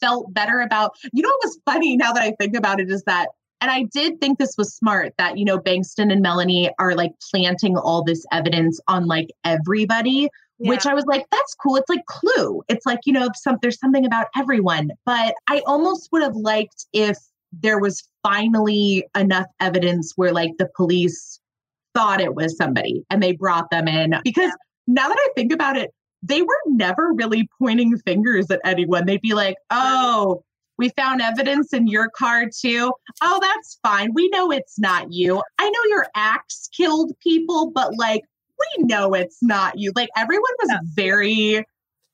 felt 0.00 0.32
better 0.32 0.60
about 0.60 0.92
you 1.12 1.22
know 1.22 1.28
what 1.28 1.40
was 1.44 1.58
funny 1.66 1.96
now 1.96 2.12
that 2.12 2.22
I 2.22 2.32
think 2.38 2.56
about 2.56 2.80
it 2.80 2.90
is 2.90 3.02
that 3.04 3.28
and 3.60 3.70
I 3.70 3.84
did 3.92 4.20
think 4.20 4.38
this 4.38 4.54
was 4.56 4.74
smart 4.74 5.14
that 5.18 5.36
you 5.36 5.44
know 5.44 5.58
Bankston 5.58 6.12
and 6.12 6.22
Melanie 6.22 6.70
are 6.78 6.94
like 6.94 7.12
planting 7.30 7.76
all 7.76 8.04
this 8.04 8.24
evidence 8.32 8.80
on 8.88 9.06
like 9.06 9.28
everybody, 9.44 10.28
yeah. 10.58 10.68
which 10.68 10.86
I 10.86 10.94
was 10.94 11.04
like 11.06 11.26
that's 11.30 11.54
cool. 11.54 11.76
It's 11.76 11.88
like 11.88 12.06
clue. 12.06 12.62
It's 12.68 12.86
like 12.86 13.00
you 13.04 13.12
know 13.12 13.28
some 13.34 13.58
there's 13.62 13.80
something 13.80 14.06
about 14.06 14.28
everyone, 14.36 14.92
but 15.04 15.34
I 15.48 15.62
almost 15.66 16.08
would 16.12 16.22
have 16.22 16.36
liked 16.36 16.86
if 16.92 17.18
there 17.52 17.78
was 17.78 18.02
finally 18.22 19.04
enough 19.16 19.46
evidence 19.60 20.12
where 20.16 20.32
like 20.32 20.52
the 20.58 20.70
police 20.74 21.38
thought 21.94 22.20
it 22.20 22.34
was 22.34 22.56
somebody 22.56 23.04
and 23.10 23.22
they 23.22 23.32
brought 23.32 23.70
them 23.70 23.88
in 23.88 24.14
because 24.24 24.50
yeah. 24.50 24.94
now 24.94 25.08
that 25.08 25.18
I 25.18 25.28
think 25.34 25.52
about 25.52 25.76
it, 25.76 25.90
they 26.22 26.42
were 26.42 26.58
never 26.66 27.12
really 27.12 27.48
pointing 27.58 27.98
fingers 27.98 28.50
at 28.50 28.60
anyone. 28.64 29.06
They'd 29.06 29.20
be 29.20 29.34
like, 29.34 29.56
oh, 29.70 30.44
we 30.78 30.90
found 30.90 31.20
evidence 31.20 31.72
in 31.72 31.86
your 31.86 32.08
car 32.10 32.46
too. 32.46 32.92
Oh, 33.22 33.38
that's 33.40 33.78
fine. 33.82 34.12
We 34.14 34.28
know 34.28 34.50
it's 34.50 34.78
not 34.78 35.12
you. 35.12 35.42
I 35.58 35.68
know 35.68 35.80
your 35.88 36.06
axe 36.14 36.68
killed 36.76 37.12
people, 37.22 37.70
but 37.70 37.96
like, 37.96 38.22
we 38.58 38.84
know 38.84 39.14
it's 39.14 39.38
not 39.42 39.78
you. 39.78 39.92
Like, 39.94 40.08
everyone 40.16 40.52
was 40.60 40.70
yeah. 40.70 40.78
very 40.94 41.66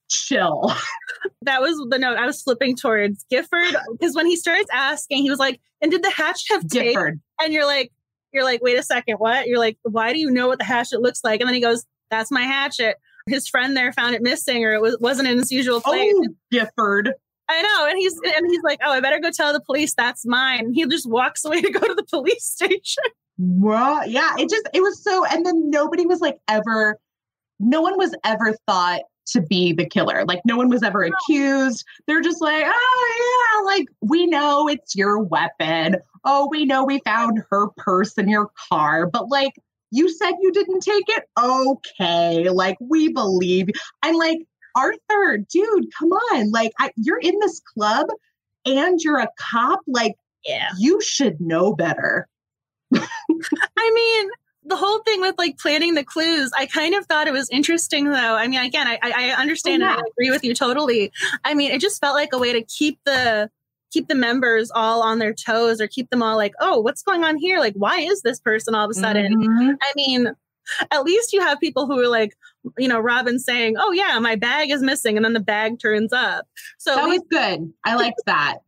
chill. 0.09 0.72
that 1.43 1.61
was 1.61 1.76
the 1.91 1.99
note 1.99 2.18
I 2.18 2.26
was 2.26 2.43
flipping 2.43 2.76
towards 2.76 3.24
Gifford 3.31 3.76
because 3.93 4.14
when 4.14 4.26
he 4.26 4.37
starts 4.37 4.68
asking, 4.72 5.22
he 5.22 5.31
was 5.31 5.39
like, 5.39 5.61
and 5.81 5.91
did 5.91 6.03
the 6.03 6.11
hatch 6.11 6.45
have 6.51 6.66
tape? 6.66 6.97
And 7.41 7.53
you're 7.53 7.66
like, 7.66 7.93
you're 8.33 8.45
like, 8.45 8.62
wait 8.62 8.79
a 8.79 8.83
second, 8.83 9.16
what? 9.16 9.47
You're 9.47 9.59
like, 9.59 9.79
why 9.83 10.12
do 10.12 10.18
you 10.18 10.31
know 10.31 10.49
what 10.49 10.59
the 10.59 10.64
hatchet 10.64 11.01
looks 11.01 11.22
like? 11.24 11.41
And 11.41 11.49
then 11.49 11.55
he 11.55 11.61
goes, 11.61 11.85
that's 12.11 12.31
my 12.31 12.43
hatchet. 12.43 12.97
His 13.26 13.49
friend 13.49 13.76
there 13.76 13.93
found 13.93 14.14
it 14.14 14.22
missing 14.22 14.64
or 14.64 14.72
it 14.72 14.81
was, 14.81 14.97
wasn't 15.01 15.29
in 15.29 15.39
its 15.39 15.51
usual 15.51 15.81
place. 15.81 16.12
Oh, 16.14 16.29
Gifford. 16.51 17.12
I 17.49 17.62
know. 17.62 17.87
And 17.89 17.99
he's 17.99 18.14
and 18.14 18.47
he's 18.47 18.62
like, 18.62 18.79
oh, 18.85 18.93
I 18.93 19.01
better 19.01 19.20
go 19.20 19.31
tell 19.31 19.53
the 19.53 19.61
police 19.61 19.95
that's 19.95 20.26
mine. 20.26 20.72
He 20.74 20.87
just 20.87 21.09
walks 21.09 21.45
away 21.47 21.62
to 21.62 21.70
go 21.70 21.81
to 21.81 21.95
the 21.95 22.05
police 22.05 22.45
station. 22.45 23.05
Well, 23.39 24.07
yeah, 24.07 24.35
it 24.39 24.51
just 24.51 24.68
it 24.74 24.81
was 24.81 25.03
so 25.03 25.24
and 25.24 25.47
then 25.47 25.70
nobody 25.70 26.07
was 26.07 26.20
like 26.20 26.39
ever 26.49 26.99
no 27.61 27.81
one 27.81 27.97
was 27.97 28.14
ever 28.24 28.55
thought 28.66 29.03
to 29.33 29.43
be 29.43 29.72
the 29.72 29.87
killer. 29.87 30.24
Like 30.26 30.41
no 30.45 30.57
one 30.57 30.68
was 30.68 30.83
ever 30.83 31.05
accused. 31.05 31.85
They're 32.07 32.20
just 32.20 32.41
like, 32.41 32.64
oh 32.66 33.59
yeah, 33.59 33.64
like 33.64 33.87
we 34.01 34.26
know 34.26 34.68
it's 34.68 34.97
your 34.97 35.18
weapon. 35.18 35.97
Oh, 36.24 36.49
we 36.51 36.64
know 36.64 36.85
we 36.85 37.01
found 37.01 37.43
her 37.51 37.68
purse 37.76 38.14
in 38.14 38.29
your 38.29 38.51
car, 38.68 39.07
but 39.07 39.29
like 39.29 39.53
you 39.91 40.09
said 40.09 40.33
you 40.41 40.53
didn't 40.53 40.81
take 40.81 41.09
it. 41.09 41.24
Okay, 41.39 42.49
like 42.51 42.76
we 42.81 43.12
believe. 43.12 43.68
And 44.03 44.16
like 44.16 44.41
Arthur, 44.76 45.39
dude, 45.39 45.89
come 45.99 46.11
on. 46.11 46.51
Like 46.51 46.72
I, 46.79 46.91
you're 46.97 47.18
in 47.18 47.39
this 47.41 47.61
club 47.61 48.07
and 48.64 49.01
you're 49.01 49.18
a 49.18 49.29
cop. 49.39 49.81
Like, 49.87 50.14
yeah, 50.45 50.70
you 50.79 51.01
should 51.01 51.41
know 51.41 51.74
better. 51.74 52.29
I 52.95 53.91
mean, 53.95 54.31
the 54.69 54.77
whole 54.77 55.01
thing 55.01 55.21
with 55.21 55.37
like 55.39 55.59
planning 55.59 55.95
the 55.95 56.05
clues, 56.05 56.51
I 56.57 56.66
kind 56.66 56.95
of 56.95 57.07
thought 57.07 57.27
it 57.27 57.33
was 57.33 57.49
interesting 57.51 58.05
though. 58.05 58.35
I 58.35 58.47
mean, 58.47 58.61
again, 58.61 58.87
I, 58.87 58.99
I 59.03 59.31
understand 59.31 59.83
oh, 59.83 59.87
yeah. 59.87 59.93
and 59.93 60.03
I 60.03 60.09
agree 60.11 60.31
with 60.31 60.45
you 60.45 60.55
totally. 60.55 61.12
I 61.45 61.55
mean, 61.55 61.71
it 61.71 61.81
just 61.81 62.01
felt 62.01 62.14
like 62.14 62.31
a 62.33 62.39
way 62.39 62.53
to 62.53 62.62
keep 62.62 62.99
the 63.05 63.51
keep 63.91 64.09
the 64.09 64.14
members 64.14 64.71
all 64.75 65.03
on 65.03 65.19
their 65.19 65.33
toes 65.33 65.81
or 65.81 65.87
keep 65.87 66.11
them 66.11 66.23
all 66.23 66.37
like, 66.37 66.53
oh, 66.61 66.79
what's 66.81 67.03
going 67.03 67.25
on 67.25 67.37
here? 67.37 67.59
Like, 67.59 67.73
why 67.75 68.01
is 68.01 68.21
this 68.21 68.39
person 68.39 68.75
all 68.75 68.85
of 68.85 68.91
a 68.91 68.95
sudden? 68.95 69.35
Mm-hmm. 69.35 69.71
I 69.81 69.93
mean, 69.97 70.29
at 70.91 71.03
least 71.05 71.33
you 71.33 71.41
have 71.41 71.59
people 71.59 71.87
who 71.87 71.99
are 71.99 72.09
like, 72.09 72.37
you 72.77 72.89
know, 72.89 73.01
Robin 73.01 73.39
saying, 73.39 73.77
"Oh 73.79 73.93
yeah, 73.93 74.19
my 74.19 74.37
bag 74.37 74.71
is 74.71 74.83
missing," 74.83 75.16
and 75.16 75.25
then 75.25 75.33
the 75.33 75.41
bag 75.41 75.79
turns 75.79 76.12
up. 76.12 76.47
So 76.79 76.95
that 76.95 77.09
was 77.09 77.23
good. 77.31 77.73
I 77.85 77.95
liked 77.97 78.21
that. 78.27 78.59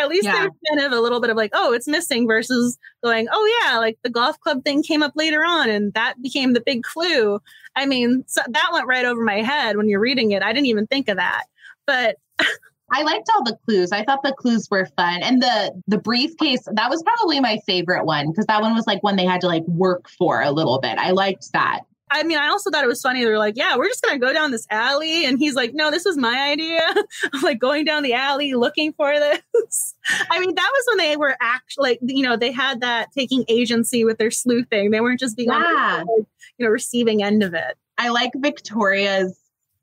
At 0.00 0.08
least 0.08 0.24
yeah. 0.24 0.32
there's 0.32 0.50
kind 0.68 0.86
of 0.86 0.92
a 0.92 1.00
little 1.00 1.20
bit 1.20 1.30
of 1.30 1.36
like, 1.36 1.50
"Oh, 1.54 1.72
it's 1.72 1.86
missing," 1.86 2.26
versus 2.26 2.78
going, 3.04 3.28
"Oh 3.30 3.62
yeah, 3.62 3.78
like 3.78 3.98
the 4.02 4.10
golf 4.10 4.38
club 4.40 4.64
thing 4.64 4.82
came 4.82 5.02
up 5.02 5.12
later 5.14 5.44
on, 5.44 5.68
and 5.70 5.92
that 5.94 6.20
became 6.22 6.52
the 6.52 6.60
big 6.60 6.82
clue." 6.82 7.40
I 7.76 7.86
mean, 7.86 8.24
so 8.26 8.40
that 8.48 8.70
went 8.72 8.86
right 8.86 9.04
over 9.04 9.22
my 9.22 9.42
head 9.42 9.76
when 9.76 9.88
you're 9.88 10.00
reading 10.00 10.32
it. 10.32 10.42
I 10.42 10.52
didn't 10.52 10.66
even 10.66 10.86
think 10.86 11.08
of 11.08 11.16
that, 11.16 11.44
but. 11.86 12.16
I 12.92 13.04
liked 13.04 13.28
all 13.32 13.44
the 13.44 13.56
clues. 13.64 13.92
I 13.92 14.02
thought 14.02 14.24
the 14.24 14.32
clues 14.32 14.66
were 14.68 14.84
fun. 14.96 15.22
And 15.22 15.40
the 15.40 15.80
the 15.86 15.98
briefcase, 15.98 16.64
that 16.72 16.90
was 16.90 17.04
probably 17.04 17.38
my 17.38 17.60
favorite 17.64 18.04
one 18.04 18.32
because 18.32 18.46
that 18.46 18.60
one 18.60 18.74
was 18.74 18.84
like 18.88 19.00
one 19.04 19.14
they 19.14 19.24
had 19.24 19.40
to 19.42 19.46
like 19.46 19.62
work 19.68 20.08
for 20.08 20.42
a 20.42 20.50
little 20.50 20.80
bit. 20.80 20.98
I 20.98 21.12
liked 21.12 21.52
that. 21.52 21.82
I 22.10 22.22
mean, 22.24 22.38
I 22.38 22.48
also 22.48 22.70
thought 22.70 22.84
it 22.84 22.88
was 22.88 23.00
funny. 23.00 23.24
They 23.24 23.30
were 23.30 23.38
like, 23.38 23.56
"Yeah, 23.56 23.76
we're 23.76 23.88
just 23.88 24.02
gonna 24.02 24.18
go 24.18 24.32
down 24.32 24.50
this 24.50 24.66
alley," 24.70 25.24
and 25.24 25.38
he's 25.38 25.54
like, 25.54 25.74
"No, 25.74 25.90
this 25.90 26.04
was 26.04 26.16
my 26.16 26.50
idea." 26.50 26.80
I'm 27.32 27.42
like 27.42 27.58
going 27.58 27.84
down 27.84 28.02
the 28.02 28.14
alley 28.14 28.54
looking 28.54 28.92
for 28.92 29.12
this. 29.18 29.94
I 30.30 30.40
mean, 30.40 30.54
that 30.54 30.70
was 30.72 30.84
when 30.88 30.98
they 30.98 31.16
were 31.16 31.36
actually, 31.40 31.90
like, 31.90 31.98
you 32.02 32.22
know, 32.22 32.36
they 32.36 32.52
had 32.52 32.80
that 32.80 33.12
taking 33.12 33.44
agency 33.48 34.04
with 34.04 34.18
their 34.18 34.30
sleuthing. 34.30 34.90
They 34.90 35.00
weren't 35.00 35.20
just 35.20 35.36
being, 35.36 35.50
yeah. 35.50 36.04
on 36.08 36.26
you 36.60 36.66
know, 36.66 36.68
receiving 36.68 37.22
end 37.22 37.42
of 37.42 37.54
it. 37.54 37.76
I 37.96 38.10
like 38.10 38.32
Victoria's 38.36 39.38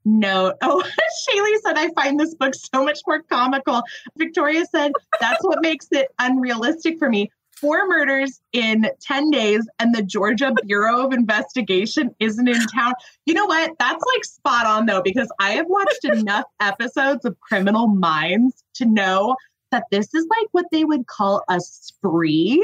note. 0.05 0.55
Oh, 0.61 0.83
Shaylee 0.83 1.61
said, 1.63 1.77
I 1.77 1.89
find 1.93 2.19
this 2.19 2.35
book 2.35 2.53
so 2.55 2.83
much 2.83 2.99
more 3.07 3.21
comical. 3.23 3.81
Victoria 4.17 4.65
said, 4.65 4.91
that's 5.19 5.43
what 5.43 5.59
makes 5.61 5.87
it 5.91 6.09
unrealistic 6.19 6.99
for 6.99 7.09
me. 7.09 7.31
Four 7.59 7.87
murders 7.87 8.39
in 8.53 8.87
10 9.01 9.31
days, 9.31 9.67
and 9.79 9.93
the 9.93 10.03
Georgia 10.03 10.53
Bureau 10.65 11.05
of 11.05 11.11
Investigation 11.11 12.13
isn't 12.19 12.47
in 12.47 12.65
town. 12.67 12.93
You 13.25 13.33
know 13.33 13.45
what? 13.45 13.71
That's 13.79 14.03
like 14.15 14.25
spot 14.25 14.65
on, 14.65 14.85
though, 14.85 15.01
because 15.01 15.31
I 15.39 15.51
have 15.51 15.65
watched 15.67 16.03
enough 16.05 16.45
episodes 16.59 17.25
of 17.25 17.39
Criminal 17.39 17.87
Minds 17.87 18.63
to 18.75 18.85
know 18.85 19.35
that 19.71 19.85
this 19.91 20.13
is 20.13 20.27
like 20.29 20.47
what 20.51 20.65
they 20.71 20.85
would 20.85 21.07
call 21.07 21.43
a 21.49 21.59
spree. 21.59 22.63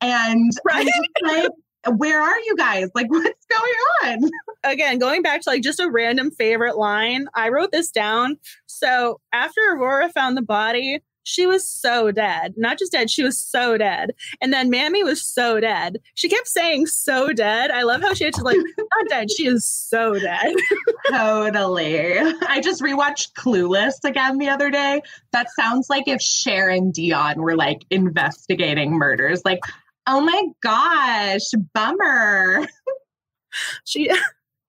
And 0.00 0.52
right? 0.64 0.86
like, 1.22 1.48
where 1.96 2.20
are 2.20 2.38
you 2.40 2.54
guys? 2.56 2.88
Like, 2.94 3.06
what's 3.10 3.46
going 3.46 3.74
on? 4.22 4.30
Again, 4.64 4.98
going 4.98 5.22
back 5.22 5.42
to 5.42 5.50
like 5.50 5.62
just 5.62 5.80
a 5.80 5.90
random 5.90 6.30
favorite 6.30 6.76
line, 6.76 7.28
I 7.34 7.48
wrote 7.48 7.72
this 7.72 7.90
down. 7.90 8.38
So 8.66 9.20
after 9.32 9.60
Aurora 9.72 10.10
found 10.10 10.36
the 10.36 10.42
body, 10.42 11.00
she 11.24 11.46
was 11.46 11.68
so 11.68 12.10
dead. 12.10 12.54
Not 12.56 12.78
just 12.78 12.92
dead, 12.92 13.10
she 13.10 13.22
was 13.22 13.38
so 13.38 13.76
dead. 13.76 14.14
And 14.40 14.52
then 14.52 14.70
Mamie 14.70 15.04
was 15.04 15.24
so 15.24 15.60
dead. 15.60 15.98
She 16.14 16.28
kept 16.28 16.48
saying 16.48 16.86
so 16.86 17.32
dead. 17.32 17.70
I 17.70 17.82
love 17.82 18.02
how 18.02 18.14
she 18.14 18.24
had 18.24 18.34
to 18.34 18.44
like, 18.44 18.56
not 18.78 19.08
dead, 19.08 19.30
she 19.30 19.46
is 19.46 19.66
so 19.66 20.14
dead. 20.18 20.54
totally. 21.10 22.18
I 22.18 22.60
just 22.62 22.80
rewatched 22.82 23.32
Clueless 23.32 24.04
again 24.04 24.38
the 24.38 24.48
other 24.48 24.70
day. 24.70 25.02
That 25.32 25.48
sounds 25.58 25.90
like 25.90 26.06
if 26.06 26.22
Cher 26.22 26.68
and 26.68 26.94
Dionne 26.94 27.36
were 27.36 27.56
like 27.56 27.84
investigating 27.90 28.92
murders. 28.92 29.42
Like, 29.44 29.60
Oh 30.06 30.20
my 30.20 30.42
gosh, 30.60 31.50
bummer. 31.72 32.66
she 33.84 34.10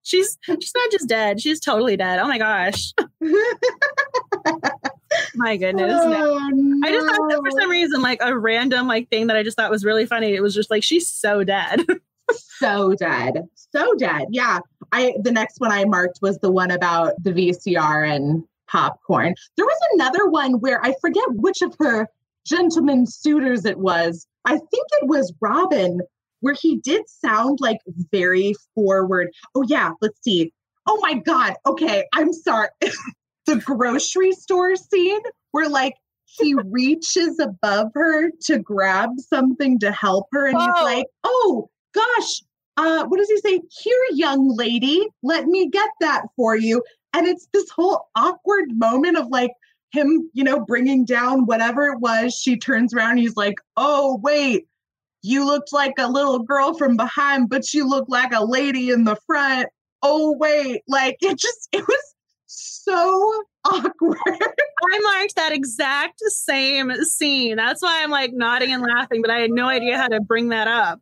she's 0.01 0.37
she's 0.45 0.73
not 0.75 0.91
just 0.91 1.09
dead, 1.09 1.41
she's 1.41 1.59
totally 1.59 1.97
dead. 1.97 2.19
Oh 2.19 2.27
my 2.27 2.37
gosh. 2.37 2.93
my 5.35 5.57
goodness. 5.57 5.91
Oh, 5.93 6.09
no. 6.09 6.87
I 6.87 6.91
just 6.91 7.07
thought 7.07 7.29
that 7.29 7.39
for 7.39 7.61
some 7.61 7.69
reason, 7.69 8.01
like 8.01 8.19
a 8.21 8.37
random 8.37 8.87
like 8.87 9.09
thing 9.09 9.27
that 9.27 9.35
I 9.35 9.43
just 9.43 9.57
thought 9.57 9.71
was 9.71 9.85
really 9.85 10.05
funny. 10.05 10.33
It 10.33 10.41
was 10.41 10.55
just 10.55 10.69
like 10.69 10.83
she's 10.83 11.07
so 11.07 11.43
dead. 11.43 11.85
so 12.31 12.93
dead. 12.95 13.47
So 13.55 13.93
dead. 13.95 14.27
Yeah. 14.31 14.59
I 14.91 15.15
the 15.21 15.31
next 15.31 15.59
one 15.59 15.71
I 15.71 15.85
marked 15.85 16.19
was 16.21 16.39
the 16.39 16.51
one 16.51 16.71
about 16.71 17.13
the 17.21 17.31
VCR 17.31 18.15
and 18.15 18.43
popcorn. 18.67 19.35
There 19.57 19.65
was 19.65 19.79
another 19.93 20.27
one 20.27 20.59
where 20.59 20.83
I 20.83 20.93
forget 21.01 21.25
which 21.29 21.61
of 21.61 21.75
her 21.79 22.07
gentlemen 22.45 23.05
suitors 23.07 23.65
it 23.65 23.79
was 23.79 24.27
I 24.45 24.51
think 24.51 24.87
it 25.01 25.07
was 25.07 25.33
Robin 25.41 26.01
where 26.41 26.53
he 26.53 26.77
did 26.77 27.09
sound 27.09 27.59
like 27.59 27.79
very 28.11 28.53
forward. 28.75 29.29
Oh, 29.55 29.63
yeah, 29.67 29.91
let's 29.99 30.21
see. 30.21 30.53
Oh 30.85 30.99
my 31.01 31.15
God. 31.15 31.55
Okay, 31.65 32.05
I'm 32.13 32.31
sorry. 32.31 32.69
the 33.45 33.57
grocery 33.57 34.31
store 34.31 34.75
scene 34.75 35.21
where 35.51 35.69
like 35.69 35.95
he 36.25 36.55
reaches 36.65 37.39
above 37.39 37.91
her 37.93 38.31
to 38.45 38.59
grab 38.59 39.11
something 39.19 39.79
to 39.79 39.91
help 39.91 40.27
her 40.31 40.47
and 40.47 40.57
he's 40.59 40.83
like, 40.83 41.05
oh 41.23 41.69
gosh, 41.93 42.41
uh, 42.77 43.05
what 43.05 43.17
does 43.17 43.29
he 43.29 43.37
say? 43.37 43.61
Here, 43.81 44.05
young 44.11 44.55
lady, 44.55 45.07
let 45.23 45.45
me 45.45 45.69
get 45.69 45.89
that 46.01 46.23
for 46.35 46.57
you. 46.57 46.83
And 47.13 47.25
it's 47.25 47.47
this 47.53 47.69
whole 47.69 48.09
awkward 48.15 48.77
moment 48.77 49.17
of 49.17 49.27
like, 49.27 49.51
him, 49.95 50.29
you 50.33 50.43
know, 50.43 50.59
bringing 50.59 51.05
down 51.05 51.45
whatever 51.45 51.85
it 51.85 51.99
was. 51.99 52.33
She 52.33 52.57
turns 52.57 52.93
around. 52.93 53.17
He's 53.17 53.35
like, 53.35 53.55
oh, 53.77 54.19
wait, 54.21 54.67
you 55.21 55.45
looked 55.45 55.73
like 55.73 55.93
a 55.97 56.07
little 56.07 56.39
girl 56.39 56.73
from 56.75 56.97
behind, 56.97 57.49
but 57.49 57.73
you 57.73 57.87
look 57.87 58.05
like 58.09 58.33
a 58.33 58.45
lady 58.45 58.89
in 58.89 59.05
the 59.05 59.17
front. 59.25 59.67
Oh, 60.03 60.35
wait. 60.37 60.81
Like 60.87 61.17
it 61.21 61.39
just, 61.39 61.69
it 61.71 61.87
was 61.87 62.14
so 62.55 63.43
awkward. 63.65 64.17
I 64.27 64.99
marked 64.99 65.35
that 65.35 65.51
exact 65.51 66.19
same 66.19 66.93
scene. 67.03 67.57
That's 67.57 67.81
why 67.81 68.01
I'm 68.03 68.11
like 68.11 68.31
nodding 68.33 68.71
and 68.71 68.83
laughing, 68.83 69.21
but 69.21 69.31
I 69.31 69.39
had 69.39 69.51
no 69.51 69.67
idea 69.67 69.97
how 69.97 70.07
to 70.07 70.21
bring 70.21 70.49
that 70.49 70.67
up. 70.67 70.99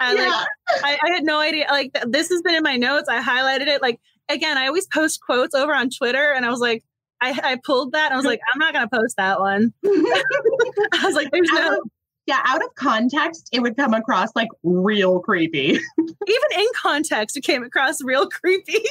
I 0.00 0.14
yeah. 0.14 0.26
like 0.26 0.46
I, 0.84 0.98
I, 1.02 1.10
had 1.14 1.24
no 1.24 1.38
idea. 1.38 1.66
Like 1.68 1.90
this 2.06 2.30
has 2.30 2.42
been 2.42 2.54
in 2.54 2.62
my 2.62 2.76
notes. 2.76 3.08
I 3.08 3.22
highlighted 3.22 3.66
it. 3.66 3.82
Like 3.82 4.00
again, 4.28 4.56
I 4.56 4.66
always 4.66 4.86
post 4.86 5.20
quotes 5.20 5.54
over 5.54 5.74
on 5.74 5.90
Twitter, 5.90 6.32
and 6.32 6.46
I 6.46 6.50
was 6.50 6.60
like, 6.60 6.82
I, 7.20 7.38
I 7.42 7.58
pulled 7.64 7.92
that 7.92 8.06
and 8.06 8.14
I 8.14 8.16
was 8.16 8.24
like, 8.26 8.40
I'm 8.52 8.58
not 8.58 8.72
going 8.72 8.88
to 8.88 8.96
post 8.96 9.16
that 9.16 9.40
one. 9.40 9.72
I 9.84 11.02
was 11.04 11.14
like, 11.14 11.30
there's 11.30 11.50
no. 11.52 11.82
Yeah, 12.26 12.40
out 12.44 12.62
of 12.62 12.74
context, 12.74 13.48
it 13.52 13.60
would 13.60 13.76
come 13.76 13.94
across 13.94 14.30
like 14.34 14.48
real 14.62 15.20
creepy. 15.20 15.78
Even 15.98 16.50
in 16.58 16.66
context, 16.74 17.36
it 17.36 17.42
came 17.42 17.62
across 17.62 18.02
real 18.02 18.28
creepy. 18.28 18.84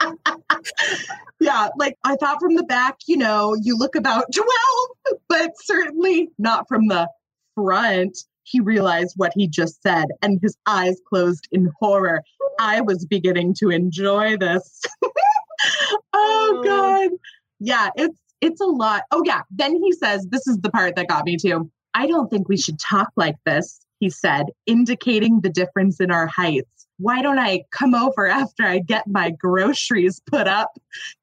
yeah, 1.40 1.68
like 1.76 1.96
I 2.04 2.16
thought 2.16 2.40
from 2.40 2.54
the 2.54 2.62
back, 2.62 2.98
you 3.06 3.16
know, 3.16 3.56
you 3.60 3.76
look 3.76 3.96
about 3.96 4.26
12, 4.34 5.18
but 5.28 5.50
certainly 5.64 6.30
not 6.38 6.68
from 6.68 6.88
the 6.88 7.08
front. 7.54 8.16
He 8.44 8.60
realized 8.60 9.14
what 9.16 9.32
he 9.34 9.46
just 9.48 9.82
said 9.82 10.06
and 10.22 10.38
his 10.40 10.56
eyes 10.66 10.96
closed 11.06 11.48
in 11.52 11.70
horror. 11.80 12.22
I 12.60 12.80
was 12.80 13.04
beginning 13.04 13.54
to 13.58 13.68
enjoy 13.68 14.38
this. 14.38 14.82
oh, 15.02 15.10
oh, 16.14 16.62
God 16.64 17.10
yeah, 17.60 17.90
it's 17.96 18.18
it's 18.40 18.60
a 18.60 18.66
lot. 18.66 19.02
Oh 19.10 19.22
yeah. 19.24 19.42
Then 19.50 19.76
he 19.82 19.92
says, 19.92 20.26
this 20.30 20.46
is 20.46 20.58
the 20.58 20.70
part 20.70 20.96
that 20.96 21.08
got 21.08 21.24
me 21.24 21.36
too. 21.36 21.70
I 21.94 22.06
don't 22.06 22.28
think 22.28 22.48
we 22.48 22.56
should 22.56 22.78
talk 22.78 23.10
like 23.16 23.36
this, 23.44 23.80
he 24.00 24.10
said, 24.10 24.46
indicating 24.66 25.40
the 25.40 25.50
difference 25.50 26.00
in 26.00 26.10
our 26.10 26.26
heights. 26.26 26.86
Why 26.98 27.22
don't 27.22 27.38
I 27.38 27.62
come 27.70 27.94
over 27.94 28.26
after 28.26 28.64
I 28.64 28.80
get 28.80 29.06
my 29.06 29.30
groceries 29.30 30.20
put 30.26 30.48
up? 30.48 30.78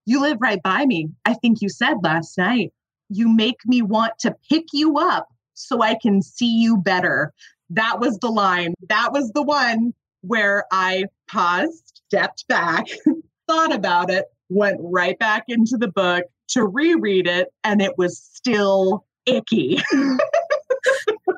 You 0.05 0.21
live 0.21 0.37
right 0.39 0.61
by 0.61 0.85
me. 0.85 1.09
I 1.25 1.33
think 1.33 1.61
you 1.61 1.69
said 1.69 1.95
last 2.01 2.37
night. 2.37 2.71
You 3.09 3.33
make 3.33 3.59
me 3.65 3.81
want 3.81 4.13
to 4.19 4.35
pick 4.49 4.65
you 4.73 4.97
up 4.97 5.27
so 5.53 5.81
I 5.81 5.95
can 6.01 6.21
see 6.21 6.59
you 6.59 6.77
better. 6.77 7.33
That 7.69 7.99
was 7.99 8.17
the 8.19 8.29
line. 8.29 8.73
That 8.89 9.11
was 9.11 9.31
the 9.31 9.43
one 9.43 9.93
where 10.21 10.65
I 10.71 11.05
paused, 11.27 12.01
stepped 12.07 12.47
back, 12.47 12.85
thought 13.47 13.73
about 13.73 14.09
it, 14.09 14.25
went 14.49 14.79
right 14.81 15.17
back 15.19 15.45
into 15.47 15.77
the 15.77 15.87
book 15.87 16.25
to 16.49 16.65
reread 16.65 17.27
it, 17.27 17.49
and 17.63 17.81
it 17.81 17.97
was 17.97 18.17
still 18.17 19.05
icky. 19.25 19.81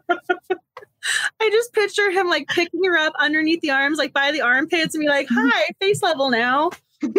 I 1.40 1.50
just 1.50 1.74
picture 1.74 2.12
him 2.12 2.28
like 2.28 2.48
picking 2.48 2.84
her 2.84 2.98
up 2.98 3.14
underneath 3.20 3.62
the 3.62 3.72
arms, 3.72 3.98
like 3.98 4.14
by 4.14 4.32
the 4.32 4.42
armpits, 4.42 4.94
and 4.94 5.02
be 5.02 5.08
like, 5.08 5.28
"Hi, 5.30 5.70
face 5.80 6.02
level 6.02 6.30
now." 6.30 6.72
yeah. 7.02 7.14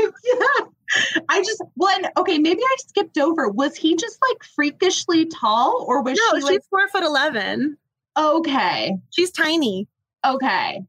I 1.28 1.42
just 1.42 1.62
one 1.74 2.06
okay, 2.16 2.38
maybe 2.38 2.60
I 2.62 2.76
skipped 2.86 3.18
over. 3.18 3.48
Was 3.48 3.76
he 3.76 3.96
just 3.96 4.18
like 4.30 4.42
freakishly 4.42 5.26
tall, 5.26 5.84
or 5.86 6.02
was 6.02 6.18
no, 6.18 6.38
she? 6.38 6.40
She's 6.40 6.50
like... 6.50 6.64
four 6.70 6.88
foot 6.88 7.04
eleven. 7.04 7.76
Okay, 8.16 8.96
she's 9.10 9.30
tiny. 9.30 9.86
Okay, 10.26 10.82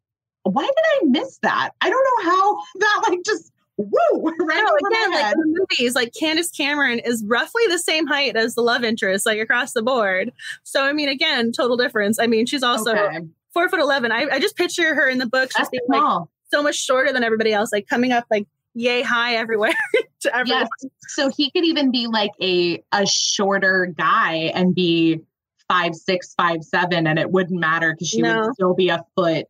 why 0.43 0.63
did 0.63 0.73
I 1.01 1.05
miss 1.05 1.39
that? 1.43 1.71
I 1.81 1.89
don't 1.89 2.03
know 2.03 2.31
how 2.31 2.57
that 2.79 3.01
like 3.09 3.19
just 3.25 3.51
woo, 3.79 4.23
right 4.39 4.63
no, 4.63 4.87
again, 4.87 5.11
like 5.11 5.33
in 5.33 5.39
the 5.39 5.65
movies, 5.69 5.95
like 5.95 6.13
Candace 6.17 6.51
Cameron 6.51 6.99
is 6.99 7.23
roughly 7.25 7.63
the 7.69 7.79
same 7.79 8.05
height 8.07 8.35
as 8.35 8.55
the 8.55 8.61
love 8.61 8.83
interest, 8.83 9.25
like 9.25 9.39
across 9.39 9.73
the 9.73 9.81
board. 9.81 10.31
So 10.63 10.83
I 10.83 10.93
mean, 10.93 11.09
again, 11.09 11.51
total 11.51 11.77
difference. 11.77 12.19
I 12.19 12.27
mean, 12.27 12.45
she's 12.45 12.63
also 12.63 12.95
okay. 12.95 13.19
four 13.53 13.69
foot 13.69 13.79
eleven. 13.79 14.11
I, 14.11 14.27
I 14.31 14.39
just 14.39 14.55
picture 14.57 14.93
her 14.95 15.07
in 15.09 15.17
the 15.17 15.27
book. 15.27 15.51
Just 15.57 15.71
being 15.71 15.83
like 15.87 16.23
so 16.51 16.61
much 16.61 16.75
shorter 16.75 17.13
than 17.13 17.23
everybody 17.23 17.53
else, 17.53 17.71
like 17.71 17.87
coming 17.87 18.11
up 18.11 18.25
like 18.29 18.47
yay 18.75 19.01
high 19.01 19.35
everywhere 19.35 19.73
to 20.21 20.35
everyone. 20.35 20.67
Yes. 20.81 20.91
So 21.07 21.29
he 21.29 21.49
could 21.51 21.65
even 21.65 21.91
be 21.91 22.07
like 22.07 22.31
a 22.41 22.83
a 22.91 23.05
shorter 23.05 23.93
guy 23.97 24.51
and 24.53 24.75
be 24.75 25.21
five 25.67 25.95
six, 25.95 26.33
five 26.35 26.63
seven, 26.63 27.07
and 27.07 27.17
it 27.17 27.31
wouldn't 27.31 27.59
matter 27.59 27.93
because 27.93 28.09
she 28.09 28.21
No. 28.21 28.41
would 28.41 28.53
still 28.55 28.73
be 28.73 28.89
a 28.89 29.03
foot 29.15 29.47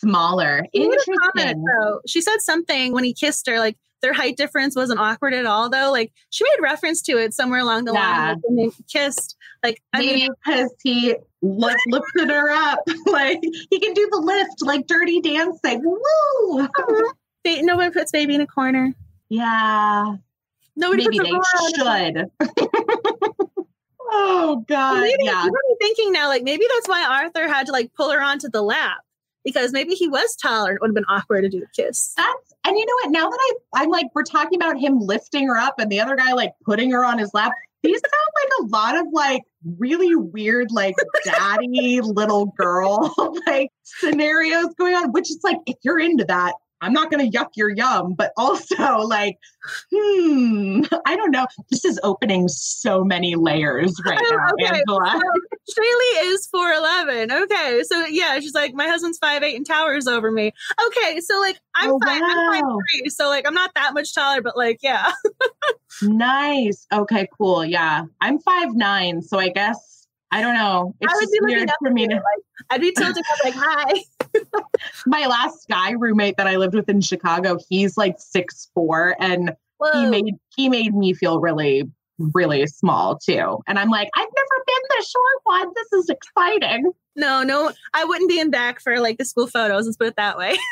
smaller. 0.00 0.66
She 0.74 0.88
made 0.88 0.98
comment, 1.06 1.34
Interesting. 1.36 1.64
though. 1.64 2.00
She 2.06 2.20
said 2.20 2.40
something 2.40 2.92
when 2.92 3.04
he 3.04 3.12
kissed 3.12 3.46
her, 3.48 3.58
like 3.58 3.76
their 4.02 4.12
height 4.12 4.36
difference 4.36 4.76
wasn't 4.76 5.00
awkward 5.00 5.32
at 5.34 5.46
all, 5.46 5.70
though. 5.70 5.90
Like 5.90 6.12
she 6.30 6.44
made 6.44 6.62
reference 6.62 7.00
to 7.02 7.12
it 7.18 7.32
somewhere 7.34 7.60
along 7.60 7.84
the 7.86 7.92
Yeah. 7.92 8.28
line 8.28 8.42
when 8.44 8.56
they 8.56 8.70
kissed. 8.88 9.36
Like 9.62 9.82
I 9.92 10.00
mean, 10.00 10.08
Maybe 10.18 10.28
because 10.44 10.74
he 10.82 11.16
lift, 11.42 11.78
lifted 11.88 12.28
her 12.30 12.50
up, 12.50 12.80
like 13.06 13.40
he 13.70 13.80
can 13.80 13.94
do 13.94 14.08
the 14.10 14.18
lift, 14.18 14.62
like 14.62 14.86
Dirty 14.86 15.20
Dancing. 15.20 15.82
Woo! 15.84 16.68
no 17.62 17.76
one 17.76 17.92
puts 17.92 18.12
baby 18.12 18.34
in 18.34 18.40
a 18.40 18.46
corner. 18.46 18.92
Yeah, 19.28 20.16
Nobody 20.76 21.08
maybe 21.08 21.18
puts 21.18 21.30
they 21.30 21.34
Aurora 21.34 21.80
on 21.80 22.16
a 22.16 22.44
should. 22.44 23.46
oh 24.10 24.64
God, 24.68 25.00
maybe 25.00 25.24
yeah. 25.24 25.42
I'm 25.44 25.50
thinking 25.80 26.12
now, 26.12 26.28
like 26.28 26.42
maybe 26.42 26.64
that's 26.74 26.88
why 26.88 27.04
Arthur 27.08 27.48
had 27.48 27.66
to 27.66 27.72
like 27.72 27.92
pull 27.94 28.10
her 28.10 28.22
onto 28.22 28.48
the 28.50 28.62
lap 28.62 28.98
because 29.46 29.72
maybe 29.72 29.94
he 29.94 30.08
was 30.08 30.34
taller. 30.36 30.70
and 30.70 30.76
It 30.76 30.80
would 30.82 30.88
have 30.88 30.94
been 30.94 31.04
awkward 31.08 31.42
to 31.42 31.48
do 31.48 31.60
the 31.60 31.68
kiss. 31.74 32.12
That's 32.16 32.54
and 32.64 32.76
you 32.76 32.84
know 32.84 32.92
what? 33.02 33.10
Now 33.12 33.30
that 33.30 33.38
I 33.40 33.82
I'm 33.82 33.88
like 33.90 34.06
we're 34.14 34.24
talking 34.24 34.60
about 34.60 34.78
him 34.78 34.98
lifting 34.98 35.46
her 35.46 35.56
up 35.56 35.78
and 35.78 35.90
the 35.90 36.00
other 36.00 36.16
guy 36.16 36.32
like 36.32 36.52
putting 36.64 36.90
her 36.90 37.04
on 37.04 37.18
his 37.18 37.32
lap. 37.32 37.52
These 37.82 38.00
sound 38.00 38.12
like 38.42 38.52
a 38.60 38.76
lot 38.76 38.96
of 38.98 39.06
like 39.12 39.42
really 39.78 40.16
weird 40.16 40.72
like 40.72 40.96
daddy 41.24 42.00
little 42.02 42.46
girl 42.58 43.14
like 43.46 43.70
scenarios 43.84 44.74
going 44.76 44.94
on. 44.94 45.12
Which 45.12 45.30
is 45.30 45.38
like 45.44 45.58
if 45.66 45.76
you're 45.82 46.00
into 46.00 46.24
that, 46.24 46.54
I'm 46.80 46.92
not 46.92 47.10
gonna 47.10 47.30
yuck 47.30 47.50
your 47.56 47.70
yum, 47.70 48.14
but 48.14 48.32
also 48.36 48.98
like, 49.06 49.36
hmm, 49.92 50.82
I 51.06 51.16
don't 51.16 51.30
know. 51.30 51.46
This 51.70 51.84
is 51.84 51.98
opening 52.02 52.48
so 52.48 53.04
many 53.04 53.34
layers 53.34 53.94
right 54.06 54.20
now, 54.30 54.46
okay. 54.60 54.78
Angela. 54.78 55.20
Shaylee 55.70 56.22
is 56.32 56.46
four 56.46 56.70
eleven. 56.72 57.32
Okay, 57.32 57.82
so 57.84 58.04
yeah, 58.06 58.38
she's 58.40 58.54
like 58.54 58.74
my 58.74 58.86
husband's 58.86 59.18
five 59.18 59.42
eight 59.42 59.56
and 59.56 59.66
towers 59.66 60.06
over 60.06 60.30
me. 60.30 60.52
Okay, 60.86 61.20
so 61.20 61.40
like 61.40 61.58
I'm 61.74 61.92
Oh, 61.92 61.98
five, 62.04 62.20
I'm 62.22 62.60
wow. 62.62 62.78
three, 62.92 63.08
so 63.10 63.28
like 63.28 63.46
I'm 63.46 63.54
not 63.54 63.72
that 63.74 63.94
much 63.94 64.14
taller, 64.14 64.42
but 64.42 64.56
like 64.56 64.78
yeah, 64.82 65.12
Nice. 66.02 66.86
Okay, 66.92 67.28
cool. 67.36 67.64
Yeah. 67.64 68.04
I'm 68.20 68.38
five 68.40 68.74
nine, 68.74 69.22
so 69.22 69.38
I 69.38 69.48
guess 69.48 70.06
I 70.30 70.40
don't 70.42 70.54
know. 70.54 70.94
It's 71.00 71.12
I 71.12 71.16
would 71.16 71.22
just 71.22 71.32
be 71.32 71.38
weird 71.42 71.70
for 71.82 71.90
me 71.90 72.06
to 72.06 72.14
to 72.14 72.16
like 72.16 72.44
I'd 72.70 72.80
be 72.80 72.92
tilting 72.92 73.22
up 73.22 73.44
like 73.44 73.54
hi. 73.56 74.00
my 75.06 75.26
last 75.26 75.68
guy 75.68 75.92
roommate 75.92 76.36
that 76.36 76.46
I 76.46 76.56
lived 76.56 76.74
with 76.74 76.88
in 76.88 77.00
Chicago, 77.00 77.58
he's 77.68 77.96
like 77.96 78.16
six 78.18 78.70
four 78.74 79.16
and 79.20 79.54
Whoa. 79.78 79.92
he 79.92 80.06
made 80.06 80.34
he 80.54 80.68
made 80.68 80.94
me 80.94 81.14
feel 81.14 81.40
really, 81.40 81.84
really 82.18 82.66
small 82.66 83.18
too. 83.18 83.58
And 83.66 83.78
I'm 83.78 83.90
like, 83.90 84.08
I've 84.14 84.28
never 84.34 84.64
been 84.66 84.98
the 84.98 85.06
short 85.06 85.40
one. 85.44 85.72
This 85.74 85.92
is 86.00 86.08
exciting. 86.08 86.92
no, 87.16 87.42
no, 87.42 87.72
I 87.94 88.04
wouldn't 88.04 88.30
be 88.30 88.40
in 88.40 88.50
back 88.50 88.80
for 88.80 89.00
like 89.00 89.18
the 89.18 89.24
school 89.24 89.46
photos. 89.46 89.86
Let's 89.86 89.96
put 89.96 90.08
it 90.08 90.16
that 90.16 90.38
way. 90.38 90.56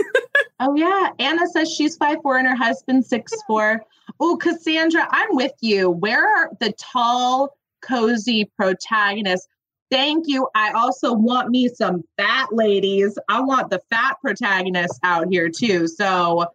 Oh 0.61 0.75
yeah. 0.77 1.11
Anna 1.19 1.47
says 1.49 1.73
she's 1.73 1.97
five 1.97 2.19
four 2.23 2.39
and 2.39 2.47
her 2.47 2.55
husband's 2.55 3.09
six 3.09 3.33
four. 3.47 3.83
Oh, 4.21 4.37
Cassandra, 4.37 5.09
I'm 5.11 5.35
with 5.35 5.53
you. 5.61 5.91
Where 5.91 6.25
are 6.25 6.51
the 6.61 6.73
tall, 6.79 7.57
cozy 7.83 8.51
protagonists? 8.57 9.49
Thank 9.95 10.25
you. 10.27 10.49
I 10.57 10.73
also 10.73 11.13
want 11.13 11.51
me 11.51 11.69
some 11.69 12.03
fat 12.17 12.49
ladies. 12.53 13.17
I 13.29 13.41
want 13.41 13.71
the 13.71 13.81
fat 13.91 14.17
protagonists 14.21 14.99
out 15.05 15.29
here 15.31 15.49
too. 15.49 15.87
So 15.87 16.47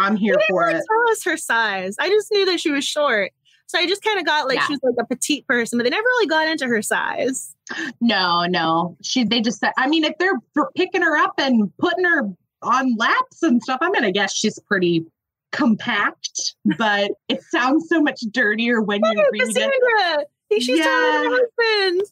I'm 0.00 0.16
here 0.16 0.36
for 0.48 0.68
it. 0.68 0.72
tell 0.72 1.12
us 1.12 1.22
her 1.24 1.36
size. 1.36 1.94
I 2.00 2.08
just 2.08 2.28
knew 2.32 2.44
that 2.46 2.58
she 2.58 2.72
was 2.72 2.84
short. 2.84 3.30
So 3.66 3.78
I 3.78 3.86
just 3.86 4.02
kind 4.02 4.18
of 4.18 4.26
got 4.26 4.48
like 4.48 4.56
Yeah. 4.56 4.66
she 4.66 4.72
was 4.72 4.80
like 4.82 4.94
a 4.98 5.06
petite 5.06 5.46
person, 5.46 5.78
but 5.78 5.84
they 5.84 5.90
never 5.90 6.02
really 6.02 6.26
got 6.26 6.48
into 6.48 6.66
her 6.66 6.82
size. 6.82 7.54
No, 8.00 8.46
no. 8.46 8.96
She 9.02 9.22
they 9.22 9.42
just 9.42 9.60
said 9.60 9.72
I 9.78 9.86
mean, 9.86 10.02
if 10.02 10.18
they're 10.18 10.40
for 10.52 10.70
picking 10.76 11.02
her 11.02 11.16
up 11.16 11.34
and 11.38 11.70
putting 11.78 12.04
her 12.04 12.22
on 12.62 12.96
laps 12.96 13.44
and 13.44 13.62
stuff, 13.62 13.78
I'm 13.80 13.92
gonna 13.92 14.10
guess 14.10 14.34
she's 14.34 14.58
pretty 14.58 15.06
compact, 15.52 16.56
but 16.76 17.12
it 17.28 17.42
sounds 17.44 17.88
so 17.88 18.00
much 18.00 18.20
dirtier 18.32 18.82
when 18.82 19.00
you 19.04 19.24
read 19.32 19.42
it. 19.42 19.46
Cassandra, 19.46 19.70
Hey, 20.08 20.24
she's 20.52 20.80
taller 20.80 21.12
than 21.12 21.32
her 21.32 21.38
husband. 21.58 22.02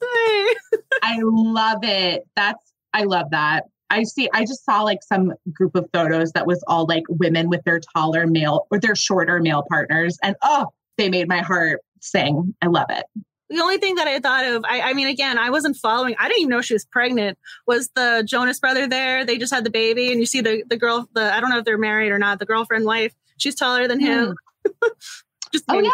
I 1.03 1.18
love 1.22 1.80
it. 1.82 2.26
That's 2.37 2.72
I 2.93 3.05
love 3.05 3.30
that. 3.30 3.64
I 3.91 4.03
see 4.03 4.28
I 4.32 4.45
just 4.45 4.64
saw 4.64 4.82
like 4.82 5.03
some 5.03 5.32
group 5.53 5.74
of 5.76 5.89
photos 5.93 6.32
that 6.32 6.47
was 6.47 6.62
all 6.66 6.87
like 6.87 7.05
women 7.09 7.49
with 7.49 7.62
their 7.64 7.80
taller 7.95 8.26
male 8.26 8.66
or 8.70 8.80
their 8.80 8.97
shorter 8.97 9.41
male 9.41 9.64
partners. 9.68 10.18
And 10.22 10.37
oh, 10.43 10.66
they 10.97 11.09
made 11.09 11.28
my 11.28 11.39
heart 11.39 11.80
sing. 12.01 12.55
I 12.62 12.66
love 12.66 12.87
it. 12.91 13.05
The 13.49 13.61
only 13.61 13.78
thing 13.78 13.95
that 13.95 14.09
I 14.09 14.18
thought 14.18 14.45
of, 14.45 14.64
I, 14.68 14.80
I 14.80 14.93
mean, 14.93 15.07
again, 15.07 15.39
I 15.39 15.51
wasn't 15.51 15.76
following. 15.76 16.16
I 16.18 16.26
didn't 16.26 16.41
even 16.41 16.51
know 16.51 16.62
she 16.62 16.74
was 16.74 16.84
pregnant. 16.84 17.39
Was 17.64 17.91
the 17.95 18.24
Jonas 18.26 18.59
brother 18.59 18.89
there? 18.89 19.24
They 19.24 19.39
just 19.39 19.55
had 19.55 19.62
the 19.62 19.70
baby, 19.70 20.11
and 20.11 20.18
you 20.18 20.26
see 20.26 20.41
the 20.41 20.64
the 20.68 20.76
girl. 20.76 21.09
The 21.14 21.32
I 21.32 21.41
don't 21.41 21.51
know 21.51 21.59
if 21.59 21.64
they're 21.64 21.78
married 21.78 22.11
or 22.11 22.18
not. 22.18 22.41
The 22.41 22.47
girlfriend 22.47 22.87
wife. 22.87 23.14
She's 23.39 23.55
taller 23.55 23.87
than 23.87 24.01
him. 24.01 24.34
Hmm. 24.66 24.89
just 25.53 25.64
Oh 25.68 25.80
me- 25.80 25.93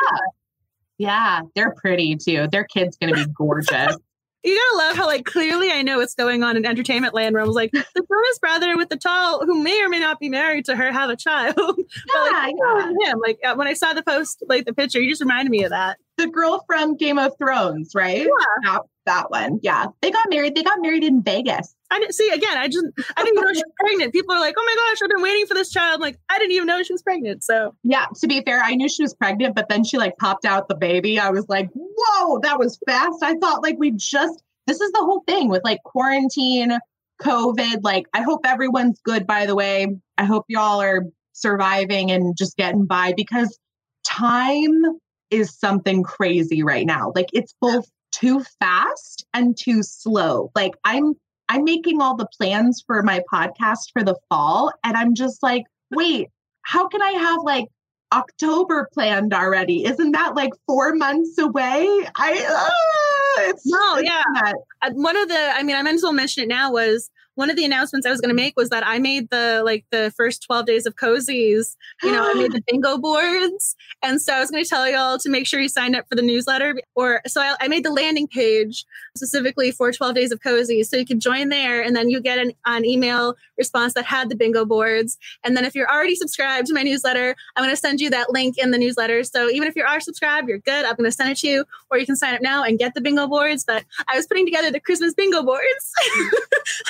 yeah. 1.02 1.40
They're 1.54 1.74
pretty 1.74 2.16
too. 2.16 2.48
Their 2.50 2.64
kid's 2.64 2.96
gonna 2.96 3.14
be 3.14 3.26
gorgeous. 3.36 3.96
You 4.44 4.58
gotta 4.58 4.88
love 4.88 4.96
how 4.96 5.06
like 5.06 5.24
clearly 5.24 5.70
I 5.70 5.82
know 5.82 5.98
what's 5.98 6.16
going 6.16 6.42
on 6.42 6.56
in 6.56 6.66
entertainment 6.66 7.14
land. 7.14 7.34
Where 7.34 7.44
I 7.44 7.46
was 7.46 7.54
like, 7.54 7.70
the 7.70 7.84
Jonas 7.94 8.38
brother 8.40 8.76
with 8.76 8.88
the 8.88 8.96
tall, 8.96 9.46
who 9.46 9.62
may 9.62 9.80
or 9.80 9.88
may 9.88 10.00
not 10.00 10.18
be 10.18 10.28
married 10.28 10.64
to 10.64 10.74
her, 10.74 10.90
have 10.90 11.10
a 11.10 11.14
child. 11.14 11.54
but 11.56 11.76
Yeah, 12.12 12.30
like, 12.32 12.54
yeah. 12.58 13.10
him. 13.12 13.20
Like 13.20 13.38
uh, 13.44 13.54
when 13.54 13.68
I 13.68 13.74
saw 13.74 13.92
the 13.92 14.02
post, 14.02 14.42
like 14.48 14.64
the 14.64 14.74
picture, 14.74 15.00
you 15.00 15.10
just 15.10 15.22
reminded 15.22 15.52
me 15.52 15.62
of 15.62 15.70
that. 15.70 15.96
The 16.16 16.26
girl 16.26 16.64
from 16.66 16.96
Game 16.96 17.20
of 17.20 17.38
Thrones, 17.38 17.92
right? 17.94 18.22
Yeah. 18.22 18.56
That, 18.64 18.82
that 19.06 19.30
one. 19.30 19.60
Yeah. 19.62 19.86
They 20.00 20.10
got 20.10 20.28
married. 20.28 20.56
They 20.56 20.64
got 20.64 20.82
married 20.82 21.04
in 21.04 21.22
Vegas. 21.22 21.76
I 21.92 21.98
didn't 22.00 22.14
see 22.14 22.30
again. 22.30 22.56
I 22.56 22.68
just 22.68 22.86
I 23.16 23.22
didn't 23.22 23.36
know 23.36 23.52
she 23.52 23.62
was 23.62 23.72
pregnant. 23.78 24.12
People 24.12 24.34
are 24.34 24.40
like, 24.40 24.54
oh 24.58 24.64
my 24.64 24.74
gosh, 24.74 25.02
I've 25.02 25.10
been 25.10 25.22
waiting 25.22 25.46
for 25.46 25.54
this 25.54 25.70
child. 25.70 25.96
I'm 25.96 26.00
like, 26.00 26.18
I 26.28 26.38
didn't 26.38 26.52
even 26.52 26.66
know 26.66 26.82
she 26.82 26.92
was 26.92 27.02
pregnant. 27.02 27.44
So 27.44 27.74
Yeah, 27.84 28.06
to 28.20 28.26
be 28.26 28.40
fair, 28.40 28.60
I 28.62 28.74
knew 28.74 28.88
she 28.88 29.02
was 29.02 29.14
pregnant, 29.14 29.54
but 29.54 29.68
then 29.68 29.84
she 29.84 29.98
like 29.98 30.16
popped 30.16 30.44
out 30.44 30.68
the 30.68 30.74
baby. 30.74 31.18
I 31.18 31.30
was 31.30 31.48
like, 31.48 31.68
whoa, 31.74 32.40
that 32.40 32.58
was 32.58 32.78
fast. 32.86 33.22
I 33.22 33.34
thought 33.34 33.62
like 33.62 33.76
we 33.78 33.92
just, 33.92 34.42
this 34.66 34.80
is 34.80 34.90
the 34.92 35.00
whole 35.04 35.22
thing 35.26 35.48
with 35.48 35.62
like 35.64 35.82
quarantine, 35.84 36.78
COVID. 37.22 37.82
Like, 37.82 38.06
I 38.12 38.22
hope 38.22 38.40
everyone's 38.44 39.00
good, 39.04 39.26
by 39.26 39.46
the 39.46 39.54
way. 39.54 39.86
I 40.18 40.24
hope 40.24 40.44
y'all 40.48 40.80
are 40.80 41.04
surviving 41.32 42.10
and 42.10 42.36
just 42.36 42.56
getting 42.56 42.86
by 42.86 43.14
because 43.16 43.58
time 44.04 44.82
is 45.30 45.56
something 45.56 46.02
crazy 46.02 46.62
right 46.62 46.86
now. 46.86 47.12
Like, 47.14 47.30
it's 47.32 47.54
both 47.60 47.88
too 48.12 48.44
fast 48.58 49.24
and 49.32 49.56
too 49.56 49.82
slow. 49.82 50.50
Like, 50.54 50.72
I'm, 50.84 51.14
I'm 51.52 51.64
making 51.64 52.00
all 52.00 52.16
the 52.16 52.26
plans 52.38 52.82
for 52.86 53.02
my 53.02 53.22
podcast 53.32 53.90
for 53.92 54.02
the 54.02 54.16
fall, 54.30 54.72
and 54.84 54.96
I'm 54.96 55.14
just 55.14 55.42
like, 55.42 55.64
wait, 55.90 56.28
how 56.62 56.88
can 56.88 57.02
I 57.02 57.10
have 57.10 57.40
like 57.44 57.66
October 58.12 58.88
planned 58.94 59.34
already? 59.34 59.84
Isn't 59.84 60.12
that 60.12 60.34
like 60.34 60.52
four 60.66 60.94
months 60.94 61.36
away? 61.38 61.86
I 62.16 62.32
uh, 62.48 63.48
it's 63.50 63.66
No, 63.66 63.96
it's 63.96 64.08
yeah. 64.08 64.22
not- 64.32 64.54
uh, 64.82 64.90
one 64.94 65.16
of 65.16 65.28
the 65.28 65.38
i 65.54 65.62
mean 65.62 65.76
i 65.76 65.80
might 65.82 65.94
as 65.94 66.02
well 66.02 66.12
mention 66.12 66.42
it 66.42 66.48
now 66.48 66.70
was 66.72 67.08
one 67.36 67.48
of 67.48 67.56
the 67.56 67.64
announcements 67.64 68.04
i 68.06 68.10
was 68.10 68.20
going 68.20 68.28
to 68.28 68.34
make 68.34 68.52
was 68.56 68.68
that 68.68 68.84
i 68.86 68.98
made 68.98 69.30
the 69.30 69.62
like 69.64 69.84
the 69.92 70.12
first 70.16 70.42
12 70.42 70.66
days 70.66 70.86
of 70.86 70.96
cozies 70.96 71.76
you 72.02 72.10
know 72.10 72.28
i 72.28 72.34
made 72.34 72.50
the 72.52 72.60
bingo 72.68 72.98
boards 72.98 73.76
and 74.02 74.20
so 74.20 74.34
i 74.34 74.40
was 74.40 74.50
going 74.50 74.62
to 74.62 74.68
tell 74.68 74.90
y'all 74.90 75.18
to 75.18 75.30
make 75.30 75.46
sure 75.46 75.60
you 75.60 75.68
signed 75.68 75.94
up 75.96 76.04
for 76.08 76.16
the 76.16 76.22
newsletter 76.22 76.74
or 76.96 77.22
so 77.28 77.40
I, 77.40 77.54
I 77.60 77.68
made 77.68 77.84
the 77.84 77.92
landing 77.92 78.26
page 78.26 78.84
specifically 79.14 79.70
for 79.70 79.92
12 79.92 80.14
days 80.14 80.32
of 80.32 80.40
cozies 80.40 80.86
so 80.86 80.96
you 80.96 81.04
could 81.04 81.20
join 81.20 81.48
there 81.50 81.82
and 81.82 81.94
then 81.94 82.08
you 82.08 82.20
get 82.20 82.38
an, 82.38 82.52
an 82.66 82.84
email 82.84 83.34
response 83.58 83.94
that 83.94 84.04
had 84.04 84.28
the 84.30 84.34
bingo 84.36 84.64
boards. 84.64 85.18
And 85.44 85.56
then 85.56 85.64
if 85.64 85.74
you're 85.74 85.90
already 85.90 86.14
subscribed 86.14 86.66
to 86.68 86.74
my 86.74 86.82
newsletter 86.82 87.36
i'm 87.56 87.62
going 87.64 87.74
to 87.74 87.80
send 87.80 88.00
you 88.00 88.08
that 88.10 88.30
link 88.30 88.56
in 88.58 88.70
the 88.70 88.78
newsletter. 88.78 89.22
So 89.24 89.50
even 89.50 89.68
if 89.68 89.76
you 89.76 89.84
are 89.84 90.00
subscribed 90.00 90.48
you're 90.48 90.58
good. 90.58 90.84
I'm 90.84 90.96
going 90.96 91.08
to 91.10 91.12
send 91.12 91.30
it 91.30 91.38
to 91.38 91.48
you 91.48 91.64
or 91.90 91.98
you 91.98 92.06
can 92.06 92.16
sign 92.16 92.34
up 92.34 92.42
now 92.42 92.62
and 92.64 92.78
get 92.78 92.94
the 92.94 93.00
bingo 93.00 93.26
boards. 93.26 93.64
But 93.64 93.84
i 94.08 94.16
was 94.16 94.26
putting 94.26 94.46
together 94.46 94.70
the 94.70 94.80
christmas 94.80 95.14
bingo 95.14 95.42
boards. 95.42 95.92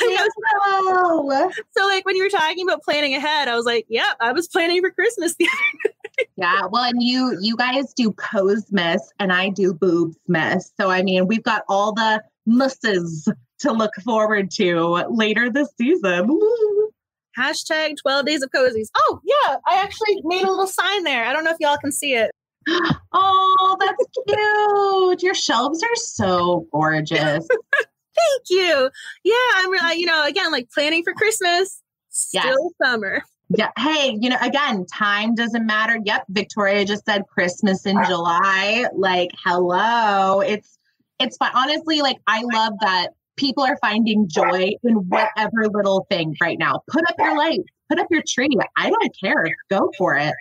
Like, 0.00 0.18
I 0.18 0.22
was- 0.22 0.32
Wow. 0.64 1.50
so 1.76 1.86
like 1.86 2.04
when 2.04 2.16
you 2.16 2.22
were 2.22 2.28
talking 2.30 2.66
about 2.68 2.82
planning 2.82 3.14
ahead 3.14 3.48
i 3.48 3.56
was 3.56 3.64
like 3.64 3.84
yep 3.88 4.16
i 4.20 4.32
was 4.32 4.46
planning 4.48 4.80
for 4.80 4.90
christmas 4.90 5.34
Yeah, 6.36 6.66
well, 6.70 6.84
and 6.84 7.02
you 7.02 7.36
you 7.40 7.56
guys 7.56 7.92
do 7.94 8.12
Cosmas 8.12 9.12
and 9.18 9.32
I 9.32 9.48
do 9.48 9.74
Boobsmas. 9.74 10.70
So 10.78 10.90
I 10.90 11.02
mean, 11.02 11.26
we've 11.26 11.42
got 11.42 11.64
all 11.68 11.92
the 11.92 12.22
musses 12.46 13.28
to 13.60 13.72
look 13.72 13.94
forward 14.04 14.50
to 14.52 15.04
later 15.10 15.50
this 15.50 15.68
season. 15.78 16.38
Hashtag 17.38 17.96
12 18.02 18.26
days 18.26 18.42
of 18.42 18.50
cozies 18.50 18.88
oh 18.94 19.18
yeah 19.24 19.56
i 19.66 19.76
actually 19.76 20.20
made 20.22 20.42
a 20.42 20.50
little 20.50 20.66
sign 20.66 21.02
there 21.02 21.24
i 21.24 21.32
don't 21.32 21.44
know 21.44 21.50
if 21.50 21.56
y'all 21.60 21.78
can 21.78 21.90
see 21.90 22.12
it 22.12 22.30
Oh, 23.14 23.76
that's 23.78 24.04
cute. 24.26 25.22
Your 25.22 25.34
shelves 25.34 25.82
are 25.82 25.96
so 25.96 26.66
gorgeous. 26.72 27.46
Thank 28.14 28.50
you. 28.50 28.90
Yeah, 29.24 29.34
I'm 29.56 29.70
really, 29.70 30.00
you 30.00 30.06
know, 30.06 30.24
again, 30.24 30.50
like 30.50 30.70
planning 30.70 31.02
for 31.02 31.12
Christmas. 31.12 31.82
Still 32.10 32.42
yes. 32.42 32.72
summer. 32.82 33.22
Yeah. 33.56 33.70
Hey, 33.78 34.16
you 34.20 34.28
know, 34.28 34.38
again, 34.40 34.86
time 34.86 35.34
doesn't 35.34 35.66
matter. 35.66 35.98
Yep. 36.04 36.24
Victoria 36.30 36.84
just 36.84 37.04
said 37.04 37.26
Christmas 37.28 37.86
in 37.86 37.96
July. 38.04 38.86
Like, 38.94 39.30
hello. 39.44 40.40
It's 40.40 40.78
it's 41.18 41.36
fun. 41.36 41.50
Honestly, 41.54 42.00
like 42.00 42.18
I 42.26 42.42
love 42.52 42.74
that 42.80 43.08
people 43.36 43.64
are 43.64 43.76
finding 43.80 44.28
joy 44.28 44.72
in 44.82 44.94
whatever 45.08 45.68
little 45.68 46.06
thing 46.10 46.36
right 46.40 46.58
now. 46.58 46.82
Put 46.88 47.04
up 47.08 47.14
your 47.18 47.36
light, 47.36 47.60
put 47.88 47.98
up 47.98 48.06
your 48.10 48.22
tree. 48.26 48.48
I 48.76 48.90
don't 48.90 49.16
care. 49.18 49.46
Go 49.70 49.90
for 49.96 50.16
it. 50.16 50.34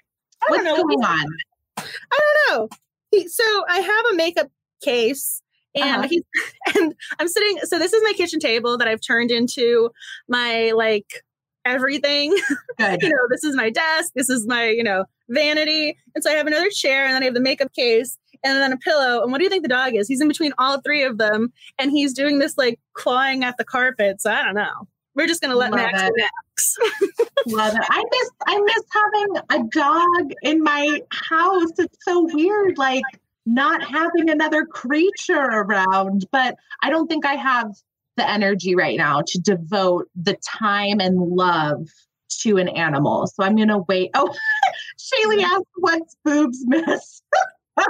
What's 0.48 0.64
know. 0.64 0.76
going 0.76 1.04
on? 1.04 1.28
I 1.78 1.84
don't 2.20 2.50
know. 2.50 3.28
So 3.28 3.44
I 3.68 3.80
have 3.80 4.06
a 4.14 4.16
makeup 4.16 4.50
case 4.82 5.42
and 5.76 5.84
uh-huh. 5.84 6.08
he's 6.10 6.24
and 6.76 6.96
I'm 7.20 7.28
sitting 7.28 7.60
so 7.64 7.80
this 7.80 7.94
is 7.94 8.04
my 8.04 8.14
kitchen 8.14 8.40
table 8.40 8.78
that 8.78 8.88
I've 8.88 9.02
turned 9.02 9.32
into 9.32 9.92
my 10.28 10.72
like 10.76 11.24
everything. 11.66 12.32
you 12.80 13.10
know, 13.10 13.28
this 13.30 13.44
is 13.44 13.56
my 13.56 13.70
desk, 13.70 14.12
this 14.16 14.30
is 14.30 14.48
my, 14.48 14.70
you 14.70 14.84
know, 14.84 15.06
vanity. 15.30 15.98
And 16.16 16.24
so 16.24 16.32
I 16.32 16.36
have 16.36 16.48
another 16.48 16.70
chair 16.70 17.06
and 17.06 17.14
then 17.14 17.24
I 17.24 17.26
have 17.26 17.34
the 17.34 17.42
makeup 17.42 17.74
case 17.74 18.18
and 18.44 18.58
then 18.58 18.74
a 18.74 18.78
pillow. 18.78 19.22
And 19.22 19.32
what 19.32 19.38
do 19.38 19.44
you 19.44 19.50
think 19.50 19.64
the 19.64 19.70
dog 19.70 19.96
is? 19.96 20.08
He's 20.08 20.22
in 20.22 20.28
between 20.28 20.54
all 20.58 20.82
three 20.82 21.04
of 21.04 21.18
them 21.18 21.52
and 21.78 21.92
he's 21.92 22.14
doing 22.14 22.40
this 22.40 22.58
like 22.58 22.80
clawing 22.94 23.44
at 23.44 23.58
the 23.58 23.66
carpet. 23.66 24.22
So 24.22 24.32
I 24.32 24.44
don't 24.44 24.56
know. 24.56 24.88
We're 25.14 25.28
just 25.28 25.42
gonna 25.42 25.56
let 25.56 25.72
Love 25.72 25.82
Max 25.82 26.02
it. 26.04 26.14
Max. 26.16 26.78
Love 27.48 27.74
it. 27.76 27.82
I 27.90 28.04
miss 28.12 28.30
I 28.48 28.62
miss 28.62 28.84
having 28.94 29.38
a 29.50 29.70
dog 29.70 30.34
in 30.42 30.64
my 30.64 31.02
house. 31.10 31.72
It's 31.78 31.98
so 32.06 32.28
weird. 32.32 32.78
Like 32.78 33.04
not 33.46 33.84
having 33.84 34.30
another 34.30 34.66
creature 34.66 35.34
around, 35.36 36.28
but 36.32 36.56
I 36.82 36.90
don't 36.90 37.08
think 37.08 37.26
I 37.26 37.34
have 37.34 37.76
the 38.18 38.30
energy 38.30 38.76
right 38.76 38.98
now 38.98 39.22
to 39.26 39.40
devote 39.40 40.08
the 40.16 40.38
time 40.60 41.00
and 41.00 41.18
love 41.18 41.88
to 42.42 42.58
an 42.58 42.70
animal. 42.70 43.28
So 43.28 43.44
I'm 43.44 43.56
going 43.56 43.68
to 43.70 43.84
wait. 43.88 44.12
Oh, 44.14 44.28
Shaylee 45.00 45.42
mm-hmm. 45.42 45.54
asked, 45.54 45.66
what's 45.76 46.16
Boobsmas? 46.26 47.22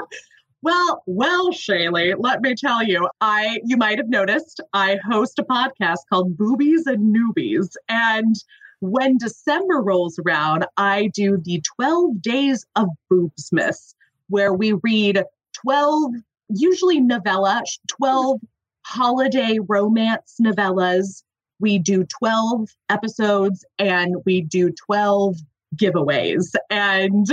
well, 0.61 1.03
well, 1.05 1.51
Shaylee, 1.51 2.15
let 2.17 2.41
me 2.41 2.55
tell 2.55 2.83
you, 2.83 3.07
I, 3.19 3.59
you 3.65 3.77
might 3.77 3.97
have 3.97 4.09
noticed, 4.09 4.61
I 4.73 4.99
host 5.09 5.39
a 5.39 5.43
podcast 5.43 5.99
called 6.09 6.37
Boobies 6.37 6.87
and 6.87 7.15
Newbies. 7.15 7.75
And 7.89 8.35
when 8.79 9.17
December 9.17 9.81
rolls 9.81 10.19
around, 10.19 10.65
I 10.77 11.11
do 11.13 11.37
the 11.37 11.61
12 11.75 12.21
days 12.21 12.65
of 12.75 12.89
boobs 13.09 13.49
miss, 13.51 13.95
where 14.27 14.53
we 14.53 14.73
read 14.73 15.23
12, 15.53 16.13
usually 16.49 16.99
novella, 16.99 17.63
12 17.87 18.39
holiday 18.83 19.59
romance 19.67 20.35
novellas. 20.41 21.23
We 21.59 21.77
do 21.79 22.03
12 22.05 22.69
episodes 22.89 23.63
and 23.77 24.15
we 24.25 24.41
do 24.41 24.71
12 24.71 25.37
giveaways. 25.75 26.53
And 26.69 27.27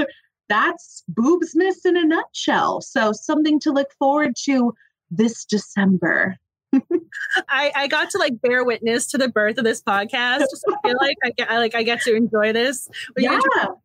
that's 0.48 1.02
Boobsmas 1.12 1.84
in 1.84 1.96
a 1.96 2.04
nutshell. 2.04 2.80
So, 2.80 3.12
something 3.12 3.60
to 3.60 3.72
look 3.72 3.92
forward 3.98 4.34
to 4.44 4.74
this 5.10 5.44
December. 5.44 6.36
I, 7.48 7.72
I 7.74 7.88
got 7.88 8.10
to 8.10 8.18
like 8.18 8.40
bear 8.40 8.64
witness 8.64 9.06
to 9.08 9.18
the 9.18 9.28
birth 9.28 9.58
of 9.58 9.64
this 9.64 9.82
podcast. 9.82 10.44
So 10.48 10.74
I 10.74 10.88
feel 10.88 10.96
like 11.00 11.16
I 11.24 11.30
get 11.30 11.50
I, 11.50 11.58
like 11.58 11.74
I 11.74 11.82
get 11.82 12.00
to 12.02 12.14
enjoy 12.14 12.52
this. 12.52 12.88
yeah. 13.16 13.38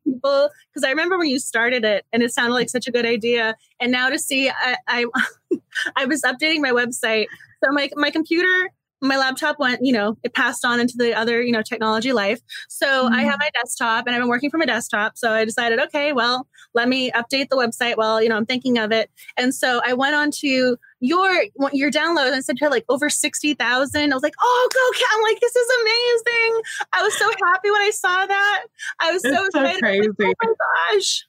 people 0.06 0.50
because 0.74 0.84
I 0.86 0.90
remember 0.90 1.18
when 1.18 1.28
you 1.28 1.40
started 1.40 1.86
it 1.86 2.06
and 2.12 2.22
it 2.24 2.34
sounded 2.34 2.54
like 2.54 2.70
such 2.70 2.88
a 2.88 2.92
good 2.92 3.06
idea. 3.06 3.56
And 3.80 3.92
now 3.92 4.10
to 4.10 4.20
see 4.20 4.50
I 4.50 4.78
I, 4.88 5.06
I 5.96 6.06
was 6.06 6.22
updating 6.24 6.62
my 6.62 6.72
website. 6.72 7.28
So 7.64 7.72
my 7.72 7.90
my 7.96 8.12
computer 8.12 8.70
my 9.04 9.18
laptop 9.18 9.60
went, 9.60 9.84
you 9.84 9.92
know, 9.92 10.18
it 10.24 10.34
passed 10.34 10.64
on 10.64 10.80
into 10.80 10.96
the 10.98 11.14
other, 11.14 11.42
you 11.42 11.52
know, 11.52 11.62
technology 11.62 12.14
life. 12.14 12.40
So 12.70 12.88
mm-hmm. 12.88 13.14
I 13.14 13.24
have 13.24 13.38
my 13.38 13.50
desktop 13.54 14.08
and 14.08 14.16
I've 14.16 14.22
been 14.22 14.30
working 14.30 14.50
from 14.50 14.62
a 14.62 14.66
desktop. 14.66 15.18
So 15.18 15.32
I 15.34 15.44
decided, 15.44 15.80
okay, 15.80 16.14
well, 16.14 16.48
let 16.74 16.88
me 16.88 17.12
update 17.12 17.50
the 17.50 17.58
website 17.58 17.98
while, 17.98 18.24
you 18.24 18.30
know, 18.30 18.38
I'm 18.38 18.46
thinking 18.46 18.78
of 18.78 18.92
it. 18.92 19.12
And 19.36 19.54
so 19.54 19.82
I 19.86 19.94
went 19.94 20.16
on 20.16 20.32
to 20.40 20.78
your 21.04 21.43
your 21.74 21.91
download 21.91 22.32
and 22.32 22.43
said 22.45 22.56
you 22.62 22.66
had 22.66 22.72
like 22.72 22.86
over 22.88 23.10
60,000. 23.10 23.60
I 23.60 24.16
was 24.16 24.24
like, 24.24 24.36
oh, 24.39 24.70
go 24.74 25.06
I'm 25.14 25.22
like, 25.24 25.39
this 25.41 25.54
is 25.54 25.68
amazing. 25.82 26.62
I 26.93 27.04
was 27.04 27.18
so 27.18 27.30
happy 27.45 27.72
when 27.72 27.82
I 27.82 27.89
saw 27.89 28.26
that. 28.26 28.64
I 29.01 29.12
was 29.12 29.22
so. 29.22 29.49
Crazy. 29.80 30.08
Like, 30.18 30.36
oh 30.43 30.47
my 30.47 30.93
gosh. 30.93 31.26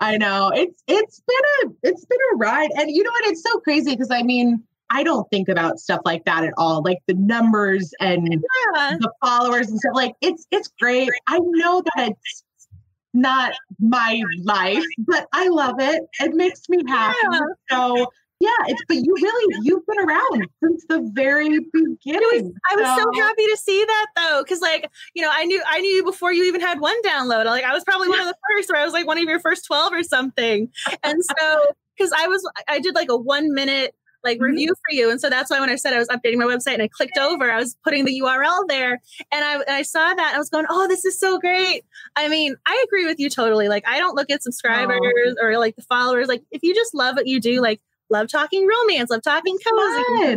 I 0.00 0.16
know. 0.16 0.50
It's 0.52 0.82
it's 0.88 1.22
been 1.28 1.70
a 1.70 1.74
it's 1.84 2.04
been 2.04 2.18
a 2.32 2.36
ride. 2.36 2.70
And 2.76 2.90
you 2.90 3.04
know 3.04 3.10
what? 3.10 3.26
It's 3.26 3.42
so 3.42 3.60
crazy 3.60 3.92
because 3.92 4.10
I 4.10 4.22
mean, 4.22 4.64
I 4.90 5.04
don't 5.04 5.30
think 5.30 5.48
about 5.48 5.78
stuff 5.78 6.00
like 6.04 6.24
that 6.24 6.42
at 6.42 6.52
all. 6.58 6.82
Like 6.82 6.98
the 7.06 7.14
numbers 7.14 7.92
and 8.00 8.26
yeah. 8.74 8.96
the 8.98 9.12
followers 9.24 9.70
and 9.70 9.78
stuff. 9.78 9.94
Like 9.94 10.14
it's 10.22 10.44
it's 10.50 10.68
great. 10.80 11.08
I 11.28 11.38
know 11.40 11.84
that 11.94 12.10
it's 12.10 12.44
not 13.12 13.52
my 13.78 14.20
life, 14.42 14.84
but 14.98 15.28
I 15.32 15.46
love 15.48 15.76
it. 15.78 16.02
It 16.20 16.34
makes 16.34 16.68
me 16.68 16.78
happy. 16.88 17.16
Yeah. 17.30 17.40
So 17.70 18.06
yeah, 18.40 18.50
it's 18.66 18.82
but 18.88 18.96
you 18.96 19.14
really 19.14 19.56
you've 19.62 19.86
been 19.86 20.00
around 20.00 20.46
since 20.62 20.84
the 20.88 21.08
very 21.12 21.48
beginning. 21.72 21.98
Was, 22.02 22.52
I 22.70 22.76
was 22.76 22.86
so. 22.86 23.10
so 23.14 23.22
happy 23.22 23.46
to 23.46 23.56
see 23.56 23.84
that 23.84 24.06
though, 24.16 24.42
because 24.42 24.60
like 24.60 24.90
you 25.14 25.22
know, 25.22 25.30
I 25.32 25.44
knew 25.44 25.62
I 25.66 25.80
knew 25.80 25.90
you 25.90 26.04
before 26.04 26.32
you 26.32 26.44
even 26.44 26.60
had 26.60 26.80
one 26.80 27.00
download. 27.02 27.44
Like 27.46 27.64
I 27.64 27.72
was 27.72 27.84
probably 27.84 28.08
one 28.08 28.20
of 28.20 28.26
the 28.26 28.36
first, 28.50 28.70
where 28.70 28.80
I 28.80 28.84
was 28.84 28.92
like 28.92 29.06
one 29.06 29.18
of 29.18 29.24
your 29.24 29.40
first 29.40 29.66
twelve 29.66 29.92
or 29.92 30.02
something. 30.02 30.68
And 31.02 31.22
so 31.24 31.64
because 31.96 32.12
I 32.16 32.26
was 32.26 32.48
I 32.68 32.80
did 32.80 32.94
like 32.94 33.08
a 33.08 33.16
one 33.16 33.54
minute 33.54 33.94
like 34.24 34.38
mm-hmm. 34.38 34.44
review 34.44 34.68
for 34.68 34.94
you. 34.94 35.10
And 35.10 35.20
so 35.20 35.30
that's 35.30 35.50
why 35.50 35.60
when 35.60 35.70
I 35.70 35.76
said 35.76 35.92
I 35.92 35.98
was 35.98 36.08
updating 36.08 36.38
my 36.38 36.46
website 36.46 36.74
and 36.74 36.82
I 36.82 36.88
clicked 36.88 37.18
over, 37.18 37.50
I 37.50 37.58
was 37.58 37.76
putting 37.84 38.04
the 38.04 38.20
URL 38.20 38.66
there 38.68 39.00
and 39.30 39.44
I, 39.44 39.54
and 39.54 39.70
I 39.70 39.82
saw 39.82 40.14
that 40.14 40.32
I 40.34 40.38
was 40.38 40.48
going, 40.48 40.66
oh, 40.68 40.88
this 40.88 41.04
is 41.04 41.18
so 41.18 41.38
great. 41.38 41.84
I 42.16 42.28
mean, 42.28 42.56
I 42.66 42.84
agree 42.86 43.06
with 43.06 43.20
you 43.20 43.28
totally. 43.28 43.68
Like, 43.68 43.84
I 43.86 43.98
don't 43.98 44.16
look 44.16 44.30
at 44.30 44.42
subscribers 44.42 44.98
oh. 45.02 45.34
or 45.46 45.58
like 45.58 45.76
the 45.76 45.82
followers. 45.82 46.26
Like, 46.26 46.42
if 46.50 46.62
you 46.62 46.74
just 46.74 46.94
love 46.94 47.16
what 47.16 47.26
you 47.26 47.38
do, 47.38 47.60
like, 47.60 47.80
love 48.10 48.28
talking 48.28 48.66
romance, 48.66 49.10
love 49.10 49.22
talking 49.22 49.58
cozy. 49.66 50.36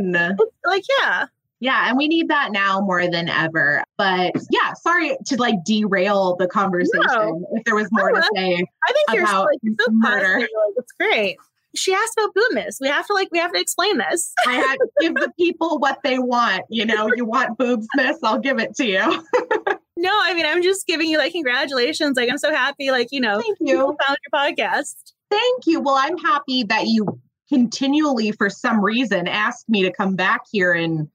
Like, 0.66 0.84
yeah. 1.02 1.28
Yeah, 1.60 1.90
and 1.90 1.98
we 1.98 2.08
need 2.08 2.28
that 2.28 2.52
now 2.52 2.82
more 2.82 3.10
than 3.10 3.30
ever. 3.30 3.84
But 3.98 4.34
yeah, 4.52 4.74
sorry 4.74 5.18
to 5.26 5.38
like 5.38 5.56
derail 5.66 6.36
the 6.36 6.48
conversation. 6.48 7.02
No. 7.08 7.48
If 7.54 7.64
there 7.64 7.74
was 7.74 7.88
more 7.92 8.12
to 8.12 8.22
say 8.36 8.64
I 8.88 8.94
think 8.94 9.06
you're 9.14 9.24
about 9.24 9.48
like, 9.48 9.76
so 9.80 9.92
murder, 9.92 10.48
it's 10.78 10.92
great 11.00 11.38
she 11.78 11.94
asked 11.94 12.18
about 12.18 12.34
Boobsmas. 12.34 12.78
We 12.82 12.88
have 12.88 13.06
to 13.08 13.14
like 13.14 13.30
we 13.32 13.40
have 13.40 13.54
to 13.54 13.60
explain 13.60 13.98
this. 13.98 14.34
I 14.46 14.54
had 14.54 14.76
to 14.76 14.88
give 15.00 15.16
the 15.16 15.32
people 15.38 15.80
what 15.80 16.00
they 16.04 16.20
want. 16.20 16.64
You 16.70 16.86
know, 16.86 17.10
you 17.16 17.26
want 17.26 17.58
Boobsmas, 17.58 18.16
I'll 18.24 18.40
give 18.40 18.60
it 18.60 18.76
to 18.76 18.86
you. 18.86 19.00
no, 19.98 20.12
I 20.14 20.34
mean 20.34 20.46
I'm 20.46 20.62
just 20.62 20.88
giving 20.88 21.10
you 21.10 21.18
like 21.18 21.32
congratulations. 21.32 22.18
Like 22.18 22.30
I'm 22.30 22.38
so 22.38 22.54
happy. 22.54 22.92
Like 22.92 23.10
you 23.12 23.22
know, 23.22 23.40
thank 23.40 23.58
you 23.60 23.78
found 23.78 24.18
your 24.32 24.34
podcast. 24.34 24.96
Thank 25.30 25.66
you. 25.66 25.82
Well, 25.82 25.96
I'm 25.96 26.18
happy 26.18 26.64
that 26.64 26.88
you 26.88 27.20
continually, 27.50 28.32
for 28.32 28.50
some 28.50 28.84
reason, 28.84 29.28
asked 29.28 29.70
me 29.70 29.84
to 29.84 29.92
come 29.92 30.16
back 30.16 30.42
here 30.52 30.74
and 30.74 31.08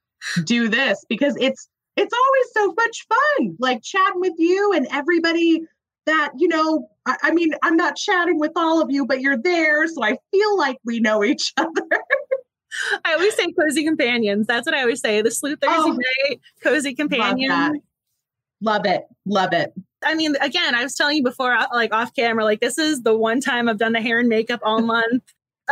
do 0.45 0.69
this 0.69 1.05
because 1.09 1.37
it's 1.41 1.69
it's 1.97 2.15
always 2.15 2.47
so 2.55 2.75
much 2.75 3.07
fun. 3.09 3.57
Like 3.59 3.83
chatting 3.83 4.21
with 4.21 4.35
you 4.39 4.73
and 4.73 4.87
everybody 4.91 5.63
that, 6.07 6.31
you 6.37 6.49
know, 6.49 6.89
I, 7.07 7.17
I, 7.23 7.31
mean, 7.33 7.53
I'm 7.63 7.77
not 7.77 7.97
chatting 7.97 8.39
with 8.39 8.53
all 8.57 8.81
of 8.81 8.91
you, 8.91 9.07
but 9.07 9.21
you're 9.21 9.37
there. 9.37 9.87
So 9.89 10.03
I 10.03 10.17
feel 10.31 10.59
like 10.59 10.79
we 10.85 11.01
know 11.01 11.23
each 11.23 11.53
other. 11.59 11.87
I 13.05 13.13
always 13.15 13.35
say 13.35 13.53
cozy 13.53 13.85
companions. 13.85 14.47
That's 14.47 14.67
what 14.67 14.75
I 14.75 14.81
always 14.81 15.01
say. 15.01 15.21
The 15.21 15.31
Sleuth 15.31 15.61
Thursday 15.61 15.77
oh, 15.79 15.99
night 16.29 16.41
cozy 16.63 16.95
companion. 16.95 17.51
Love, 17.51 17.73
love 18.63 18.87
it. 18.87 19.05
Love 19.27 19.53
it. 19.53 19.73
I 20.05 20.15
mean, 20.15 20.37
again, 20.41 20.75
I 20.75 20.83
was 20.83 20.95
telling 20.95 21.19
you 21.19 21.23
before, 21.23 21.53
uh, 21.53 21.67
like 21.73 21.93
off 21.93 22.15
camera, 22.15 22.45
like 22.45 22.61
this 22.61 22.79
is 22.79 23.03
the 23.03 23.17
one 23.17 23.41
time 23.41 23.69
I've 23.69 23.79
done 23.79 23.93
the 23.93 24.01
hair 24.01 24.19
and 24.19 24.29
makeup 24.29 24.61
all 24.63 24.81
month. 24.83 25.23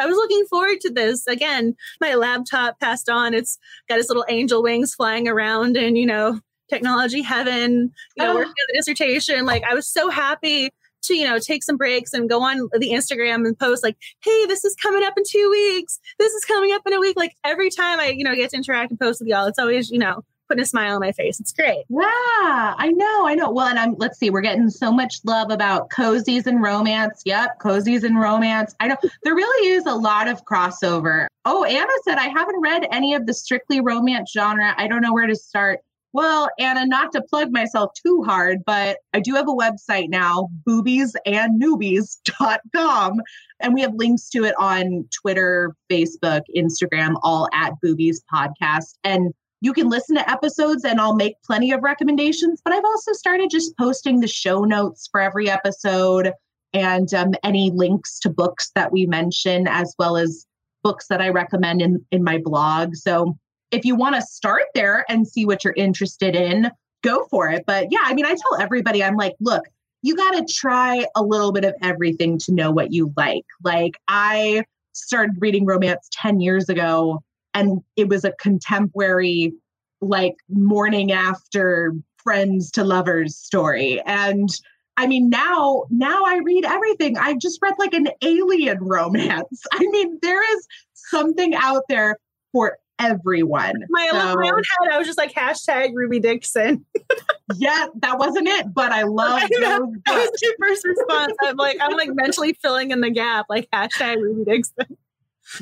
I 0.01 0.07
was 0.07 0.17
looking 0.17 0.45
forward 0.47 0.81
to 0.81 0.91
this. 0.91 1.27
Again, 1.27 1.75
my 2.01 2.15
laptop 2.15 2.81
passed 2.81 3.09
on. 3.09 3.35
It's 3.35 3.59
got 3.89 3.99
its 3.99 4.09
little 4.09 4.25
angel 4.29 4.63
wings 4.63 4.95
flying 4.95 5.29
around 5.29 5.77
and, 5.77 5.97
you 5.97 6.07
know, 6.07 6.41
technology 6.69 7.23
heaven, 7.23 7.93
you 8.17 8.25
know, 8.25 8.33
oh. 8.33 8.35
working 8.35 8.49
on 8.49 8.67
the 8.69 8.79
dissertation. 8.79 9.45
Like 9.45 9.65
I 9.65 9.75
was 9.75 9.89
so 9.89 10.09
happy 10.09 10.71
to, 11.03 11.15
you 11.15 11.25
know, 11.25 11.39
take 11.39 11.63
some 11.63 11.77
breaks 11.77 12.13
and 12.13 12.29
go 12.29 12.43
on 12.43 12.69
the 12.79 12.91
Instagram 12.91 13.47
and 13.47 13.59
post 13.59 13.83
like, 13.83 13.97
hey, 14.23 14.47
this 14.47 14.65
is 14.65 14.75
coming 14.77 15.03
up 15.03 15.15
in 15.17 15.25
two 15.29 15.51
weeks. 15.51 15.99
This 16.19 16.33
is 16.33 16.45
coming 16.45 16.73
up 16.73 16.83
in 16.87 16.93
a 16.93 17.01
week. 17.01 17.17
Like 17.17 17.35
every 17.45 17.71
time 17.71 18.01
I, 18.01 18.09
you 18.09 18.25
know, 18.25 18.35
get 18.35 18.51
to 18.51 18.57
interact 18.57 18.91
and 18.91 19.01
post 19.01 19.21
with 19.21 19.29
y'all, 19.29 19.47
it's 19.47 19.59
always, 19.59 19.91
you 19.91 19.99
know, 19.99 20.23
putting 20.51 20.63
a 20.63 20.67
smile 20.67 20.97
on 20.97 21.01
my 21.01 21.13
face. 21.13 21.39
It's 21.39 21.53
great. 21.53 21.85
Yeah, 21.89 22.03
I 22.03 22.91
know, 22.93 23.27
I 23.27 23.37
know. 23.37 23.53
Well, 23.53 23.69
and 23.69 23.79
I'm 23.79 23.95
let's 23.99 24.19
see, 24.19 24.31
we're 24.31 24.41
getting 24.41 24.69
so 24.69 24.91
much 24.91 25.21
love 25.25 25.53
about 25.53 25.91
cozies 25.91 26.47
and 26.47 26.61
romance. 26.61 27.23
Yep, 27.25 27.61
cozies 27.61 28.03
and 28.03 28.19
romance. 28.19 28.75
I 28.81 28.89
know 28.89 28.97
there 29.23 29.37
really 29.37 29.69
is 29.69 29.87
a 29.87 29.95
lot 29.95 30.27
of 30.27 30.45
crossover. 30.45 31.29
Oh, 31.45 31.63
Anna 31.65 31.93
said 32.03 32.19
I 32.19 32.27
haven't 32.29 32.61
read 32.61 32.89
any 32.91 33.15
of 33.15 33.27
the 33.27 33.35
strictly 33.35 33.81
romance 33.81 34.33
genre. 34.33 34.75
I 34.77 34.89
don't 34.89 35.03
know 35.03 35.13
where 35.13 35.29
to 35.29 35.37
start. 35.37 35.79
Well, 36.13 36.51
Anna, 36.59 36.85
not 36.87 37.13
to 37.13 37.23
plug 37.23 37.53
myself 37.53 37.93
too 37.95 38.25
hard, 38.25 38.65
but 38.67 38.97
I 39.15 39.21
do 39.21 39.35
have 39.35 39.47
a 39.47 39.53
website 39.53 40.09
now, 40.09 40.49
boobiesandnewbies.com. 40.69 43.21
And 43.61 43.75
we 43.75 43.83
have 43.83 43.95
links 43.95 44.29
to 44.31 44.45
it 44.45 44.57
on 44.59 45.09
Twitter, 45.13 45.77
Facebook, 45.89 46.41
Instagram, 46.57 47.15
all 47.23 47.49
at 47.53 47.75
Boobies 47.81 48.25
Podcast. 48.33 48.95
And 49.05 49.33
you 49.61 49.73
can 49.73 49.89
listen 49.89 50.17
to 50.17 50.31
episodes 50.31 50.85
and 50.85 51.01
I'll 51.01 51.15
make 51.15 51.35
plenty 51.45 51.73
of 51.73 51.83
recommendations. 51.83 52.61
But 52.65 52.75
I've 52.75 52.85
also 52.85 53.13
started 53.13 53.51
just 53.51 53.77
posting 53.77 54.21
the 54.21 54.29
show 54.29 54.65
notes 54.65 55.09
for 55.11 55.21
every 55.21 55.51
episode 55.51 56.33
and 56.73 57.13
um, 57.15 57.35
any 57.43 57.71
links 57.71 58.19
to 58.21 58.31
books 58.31 58.71
that 58.75 58.93
we 58.93 59.07
mention, 59.07 59.67
as 59.69 59.95
well 59.99 60.17
as 60.17 60.47
books 60.83 61.09
that 61.09 61.21
I 61.21 61.29
recommend 61.29 61.83
in, 61.83 62.05
in 62.11 62.25
my 62.25 62.39
blog. 62.39 62.95
So 62.95 63.37
if 63.71 63.85
you 63.85 63.95
want 63.95 64.15
to 64.17 64.23
start 64.23 64.65
there 64.75 65.05
and 65.09 65.27
see 65.27 65.45
what 65.45 65.65
you're 65.65 65.75
interested 65.77 66.35
in, 66.35 66.71
go 67.03 67.27
for 67.31 67.49
it. 67.49 67.65
But 67.67 67.89
yeah, 67.91 68.01
I 68.05 68.15
mean, 68.15 68.25
I 68.25 68.35
tell 68.35 68.61
everybody, 68.61 69.03
I'm 69.03 69.17
like, 69.17 69.35
look, 69.41 69.65
you 70.03 70.17
got 70.17 70.33
to 70.33 70.53
try 70.53 71.07
a 71.15 71.23
little 71.23 71.53
bit 71.53 71.65
of 71.65 71.75
everything 71.83 72.39
to 72.39 72.53
know 72.53 72.71
what 72.71 72.93
you 72.93 73.13
like. 73.17 73.45
Like, 73.63 73.99
I 74.09 74.65
started 74.93 75.37
reading 75.39 75.67
romance 75.67 76.09
10 76.13 76.41
years 76.41 76.69
ago, 76.69 77.23
and 77.55 77.81
it 77.97 78.09
was 78.09 78.25
a 78.25 78.33
contemporary, 78.33 79.53
like, 80.01 80.37
morning 80.49 81.13
after 81.13 81.95
friends 82.23 82.71
to 82.73 82.85
lovers 82.85 83.37
story. 83.37 84.01
And 84.07 84.49
I 84.97 85.07
mean, 85.07 85.31
now 85.31 85.85
now 85.91 86.23
I 86.27 86.41
read 86.45 86.65
everything. 86.65 87.17
I 87.17 87.35
just 87.35 87.59
read 87.63 87.75
like 87.79 87.95
an 87.95 88.09
alien 88.23 88.79
romance. 88.81 89.63
I 89.73 89.79
mean, 89.79 90.19
there 90.21 90.57
is 90.57 90.67
something 90.93 91.55
out 91.55 91.85
there 91.89 92.17
for 92.53 92.77
everyone. 92.99 93.75
My, 93.89 94.09
so, 94.11 94.17
my 94.17 94.51
own 94.51 94.63
head, 94.83 94.93
I 94.93 94.99
was 94.99 95.07
just 95.07 95.19
like 95.19 95.33
hashtag 95.33 95.93
Ruby 95.95 96.21
Dixon. 96.21 96.85
yeah, 97.57 97.87
that 98.03 98.19
wasn't 98.19 98.47
it, 98.49 98.75
but 98.75 98.93
I 98.93 99.05
love 99.05 99.41
that 99.49 99.81
was 100.07 100.31
your 100.43 100.53
first 100.61 100.85
response. 100.85 101.35
I'm 101.43 101.57
like, 101.57 101.79
I'm 101.81 101.97
like 101.97 102.11
mentally 102.13 102.53
filling 102.61 102.91
in 102.91 103.01
the 103.01 103.11
gap, 103.11 103.47
like 103.49 103.69
hashtag 103.73 104.21
Ruby 104.21 104.45
Dixon. 104.45 104.99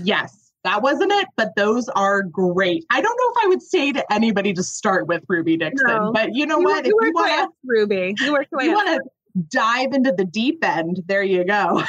Yes, 0.03 0.48
that 0.69 0.83
wasn't 0.83 1.11
it, 1.13 1.29
but 1.35 1.57
those 1.57 1.89
are 1.89 2.23
great. 2.23 2.85
I 2.91 3.01
don't 3.01 3.17
know 3.17 3.41
if 3.41 3.45
I 3.45 3.49
would 3.49 3.63
say 3.63 3.91
to 3.93 4.13
anybody 4.13 4.53
to 4.53 4.63
start 4.63 5.07
with 5.07 5.25
Ruby 5.27 5.57
Dixon, 5.57 5.87
no. 5.87 6.13
but 6.13 6.35
you 6.35 6.45
know 6.45 6.59
you, 6.59 6.65
what? 6.65 6.87
You 6.87 6.95
if 7.01 7.07
you 7.07 7.13
want 7.15 7.55
Ruby, 7.65 8.15
you 8.21 8.39
you 8.61 8.73
want 8.73 9.03
to 9.03 9.43
dive 9.49 9.95
into 9.95 10.13
the 10.13 10.27
deep 10.27 10.63
end, 10.63 11.01
there 11.07 11.23
you 11.23 11.43
go. 11.45 11.83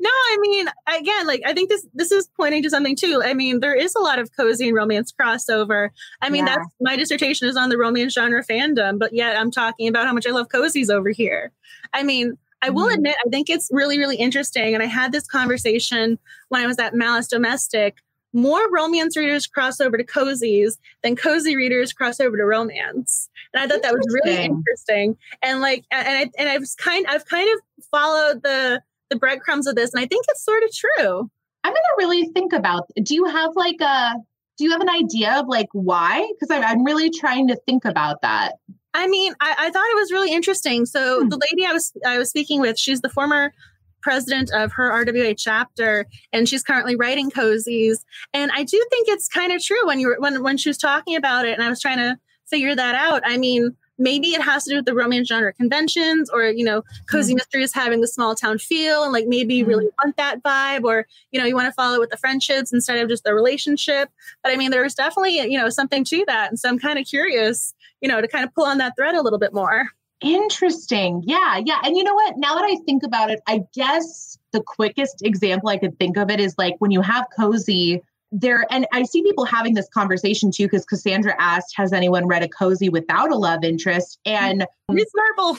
no, 0.00 0.10
I 0.10 0.36
mean, 0.40 0.66
again, 0.88 1.28
like 1.28 1.42
I 1.46 1.52
think 1.52 1.68
this 1.68 1.86
this 1.94 2.10
is 2.10 2.28
pointing 2.36 2.64
to 2.64 2.70
something 2.70 2.96
too. 2.96 3.22
I 3.24 3.34
mean, 3.34 3.60
there 3.60 3.74
is 3.74 3.94
a 3.94 4.00
lot 4.00 4.18
of 4.18 4.34
cozy 4.36 4.66
and 4.68 4.76
romance 4.76 5.12
crossover. 5.12 5.90
I 6.22 6.28
mean, 6.28 6.44
yeah. 6.44 6.56
that's 6.56 6.68
my 6.80 6.96
dissertation 6.96 7.48
is 7.48 7.56
on 7.56 7.68
the 7.68 7.78
romance 7.78 8.14
genre 8.14 8.44
fandom, 8.44 8.98
but 8.98 9.12
yet 9.12 9.36
I'm 9.36 9.52
talking 9.52 9.86
about 9.86 10.06
how 10.06 10.12
much 10.12 10.26
I 10.26 10.30
love 10.30 10.48
cozies 10.48 10.90
over 10.90 11.10
here. 11.10 11.52
I 11.92 12.02
mean, 12.02 12.36
I 12.62 12.70
will 12.70 12.86
mm-hmm. 12.86 12.94
admit, 12.94 13.16
I 13.26 13.28
think 13.28 13.50
it's 13.50 13.68
really, 13.72 13.98
really 13.98 14.16
interesting. 14.16 14.74
And 14.74 14.82
I 14.82 14.86
had 14.86 15.12
this 15.12 15.26
conversation 15.26 16.18
when 16.48 16.62
I 16.62 16.66
was 16.66 16.78
at 16.78 16.94
Malice 16.94 17.26
Domestic. 17.26 17.96
More 18.32 18.70
romance 18.72 19.14
readers 19.14 19.46
cross 19.46 19.78
over 19.78 19.98
to 19.98 20.04
cozies 20.04 20.78
than 21.02 21.16
cozy 21.16 21.54
readers 21.54 21.92
cross 21.92 22.18
over 22.18 22.34
to 22.34 22.44
romance, 22.44 23.28
and 23.52 23.62
I 23.62 23.66
thought 23.66 23.82
that 23.82 23.92
was 23.92 24.06
really 24.24 24.42
interesting. 24.42 25.18
And 25.42 25.60
like, 25.60 25.84
and 25.90 26.08
I 26.08 26.30
and 26.38 26.48
I've 26.48 26.64
kind, 26.78 27.04
I've 27.10 27.26
kind 27.26 27.46
of 27.52 27.84
followed 27.90 28.42
the 28.42 28.80
the 29.10 29.16
breadcrumbs 29.16 29.66
of 29.66 29.74
this, 29.74 29.92
and 29.92 30.02
I 30.02 30.06
think 30.06 30.24
it's 30.30 30.42
sort 30.42 30.62
of 30.62 30.70
true. 30.74 31.30
I'm 31.62 31.72
gonna 31.74 31.98
really 31.98 32.24
think 32.28 32.54
about. 32.54 32.88
Do 33.02 33.14
you 33.14 33.26
have 33.26 33.50
like 33.54 33.82
a? 33.82 34.14
Do 34.56 34.64
you 34.64 34.70
have 34.70 34.80
an 34.80 34.88
idea 34.88 35.38
of 35.38 35.46
like 35.46 35.68
why? 35.72 36.26
Because 36.32 36.56
I'm, 36.56 36.64
I'm 36.64 36.84
really 36.84 37.10
trying 37.10 37.48
to 37.48 37.56
think 37.66 37.84
about 37.84 38.22
that. 38.22 38.54
I 38.94 39.08
mean, 39.08 39.34
I, 39.40 39.54
I 39.58 39.70
thought 39.70 39.90
it 39.90 39.96
was 39.96 40.12
really 40.12 40.32
interesting. 40.32 40.86
So 40.86 41.22
hmm. 41.22 41.28
the 41.28 41.38
lady 41.50 41.66
I 41.66 41.72
was 41.72 41.92
I 42.06 42.18
was 42.18 42.28
speaking 42.28 42.60
with, 42.60 42.78
she's 42.78 43.00
the 43.00 43.08
former 43.08 43.52
president 44.00 44.50
of 44.52 44.72
her 44.72 44.90
RWA 44.90 45.34
chapter, 45.38 46.06
and 46.32 46.48
she's 46.48 46.62
currently 46.62 46.96
writing 46.96 47.30
cozies. 47.30 47.98
And 48.34 48.50
I 48.52 48.64
do 48.64 48.84
think 48.90 49.08
it's 49.08 49.28
kind 49.28 49.52
of 49.52 49.62
true 49.62 49.86
when 49.86 50.00
you 50.00 50.08
were 50.08 50.16
when 50.18 50.42
when 50.42 50.56
she 50.56 50.68
was 50.68 50.78
talking 50.78 51.16
about 51.16 51.46
it, 51.46 51.52
and 51.54 51.62
I 51.62 51.68
was 51.68 51.80
trying 51.80 51.98
to 51.98 52.18
figure 52.46 52.74
that 52.74 52.94
out. 52.94 53.22
I 53.24 53.38
mean, 53.38 53.76
maybe 53.98 54.28
it 54.28 54.42
has 54.42 54.64
to 54.64 54.70
do 54.70 54.76
with 54.76 54.84
the 54.84 54.94
romance 54.94 55.28
genre 55.28 55.52
conventions 55.52 56.28
or 56.30 56.44
you 56.44 56.64
know 56.64 56.82
cozy 57.10 57.32
mm. 57.32 57.36
mysteries 57.36 57.72
having 57.72 58.00
the 58.00 58.08
small 58.08 58.34
town 58.34 58.58
feel 58.58 59.04
and 59.04 59.12
like 59.12 59.26
maybe 59.26 59.54
you 59.54 59.66
really 59.66 59.86
mm-hmm. 59.86 60.06
want 60.06 60.16
that 60.16 60.42
vibe 60.42 60.84
or 60.84 61.06
you 61.30 61.38
know 61.38 61.46
you 61.46 61.54
want 61.54 61.66
to 61.66 61.72
follow 61.72 61.98
with 61.98 62.10
the 62.10 62.16
friendships 62.16 62.72
instead 62.72 62.98
of 62.98 63.08
just 63.08 63.24
the 63.24 63.34
relationship 63.34 64.08
but 64.42 64.52
i 64.52 64.56
mean 64.56 64.70
there's 64.70 64.94
definitely 64.94 65.36
you 65.36 65.58
know 65.58 65.68
something 65.68 66.04
to 66.04 66.24
that 66.26 66.48
and 66.48 66.58
so 66.58 66.68
i'm 66.68 66.78
kind 66.78 66.98
of 66.98 67.06
curious 67.06 67.74
you 68.02 68.08
know 68.08 68.20
to 68.20 68.28
kind 68.28 68.44
of 68.44 68.54
pull 68.54 68.64
on 68.64 68.78
that 68.78 68.94
thread 68.96 69.14
a 69.14 69.22
little 69.22 69.38
bit 69.38 69.54
more. 69.54 69.86
Interesting. 70.20 71.22
Yeah 71.24 71.60
yeah. 71.64 71.80
And 71.84 71.96
you 71.96 72.04
know 72.04 72.14
what? 72.14 72.34
Now 72.36 72.54
that 72.54 72.64
i 72.64 72.76
think 72.84 73.02
about 73.02 73.30
it 73.30 73.40
i 73.46 73.62
guess 73.74 74.38
the 74.52 74.62
quickest 74.62 75.22
example 75.24 75.68
i 75.68 75.78
could 75.78 75.98
think 75.98 76.16
of 76.16 76.30
it 76.30 76.40
is 76.40 76.54
like 76.58 76.74
when 76.78 76.90
you 76.90 77.00
have 77.00 77.26
cozy 77.38 78.02
there 78.30 78.66
and 78.70 78.86
i 78.92 79.02
see 79.02 79.22
people 79.22 79.44
having 79.44 79.74
this 79.74 79.88
conversation 79.92 80.50
too 80.50 80.64
because 80.64 80.84
cassandra 80.84 81.34
asked 81.38 81.74
has 81.76 81.92
anyone 81.92 82.26
read 82.26 82.42
a 82.42 82.48
cozy 82.48 82.88
without 82.88 83.30
a 83.30 83.36
love 83.36 83.64
interest? 83.64 84.18
And 84.24 84.62
mm-hmm. 84.62 84.94
miss 84.94 85.10
Marple 85.14 85.58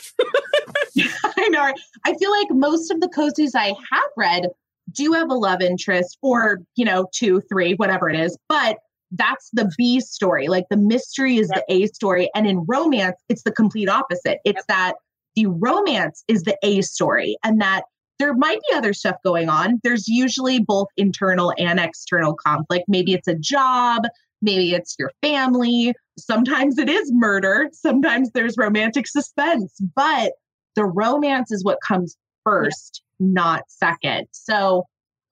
i 1.38 1.48
know 1.50 1.74
i 2.06 2.14
feel 2.16 2.32
like 2.32 2.50
most 2.52 2.92
of 2.92 3.02
the 3.02 3.10
cozies 3.10 3.52
i 3.56 3.68
have 3.68 4.10
read 4.18 4.48
do 4.92 5.14
have 5.14 5.30
a 5.30 5.34
love 5.34 5.62
interest 5.62 6.18
or 6.22 6.62
you 6.76 6.86
know 6.86 7.08
two 7.14 7.42
three 7.42 7.74
whatever 7.74 8.10
it 8.10 8.20
is. 8.20 8.38
But 8.50 8.78
that's 9.14 9.50
the 9.54 9.72
b 9.78 10.00
story 10.00 10.48
like 10.48 10.66
the 10.70 10.78
mystery 10.78 11.38
is 11.38 11.50
yep. 11.54 11.64
the 11.68 11.74
a 11.74 11.88
story 11.88 12.30
and 12.36 12.48
in 12.48 12.66
romance 12.68 13.16
it's 13.30 13.44
the 13.44 13.52
complete 13.52 13.90
opposite 13.90 14.40
it's 14.44 14.58
yep. 14.58 14.66
that 14.68 14.94
the 15.36 15.46
romance 15.48 16.24
is 16.28 16.44
the 16.44 16.58
a 16.64 16.82
story 16.82 17.38
and 17.44 17.62
that 17.62 17.84
there 18.20 18.34
might 18.34 18.60
be 18.70 18.76
other 18.76 18.94
stuff 18.94 19.16
going 19.24 19.50
on. 19.50 19.80
There's 19.84 20.08
usually 20.08 20.60
both 20.60 20.88
internal 20.98 21.54
and 21.58 21.80
external 21.80 22.36
conflict. 22.36 22.86
Maybe 22.88 23.14
it's 23.14 23.28
a 23.28 23.36
job, 23.36 24.04
maybe 24.42 24.74
it's 24.74 24.96
your 25.00 25.12
family. 25.22 25.94
Sometimes 26.18 26.78
it 26.78 26.90
is 26.90 27.12
murder, 27.12 27.70
sometimes 27.74 28.32
there's 28.32 28.56
romantic 28.58 29.08
suspense, 29.08 29.78
but 29.96 30.34
the 30.76 30.86
romance 30.86 31.52
is 31.52 31.64
what 31.64 31.80
comes 31.86 32.16
first, 32.44 33.02
yeah. 33.20 33.28
not 33.32 33.64
second. 33.68 34.28
So, 34.32 34.84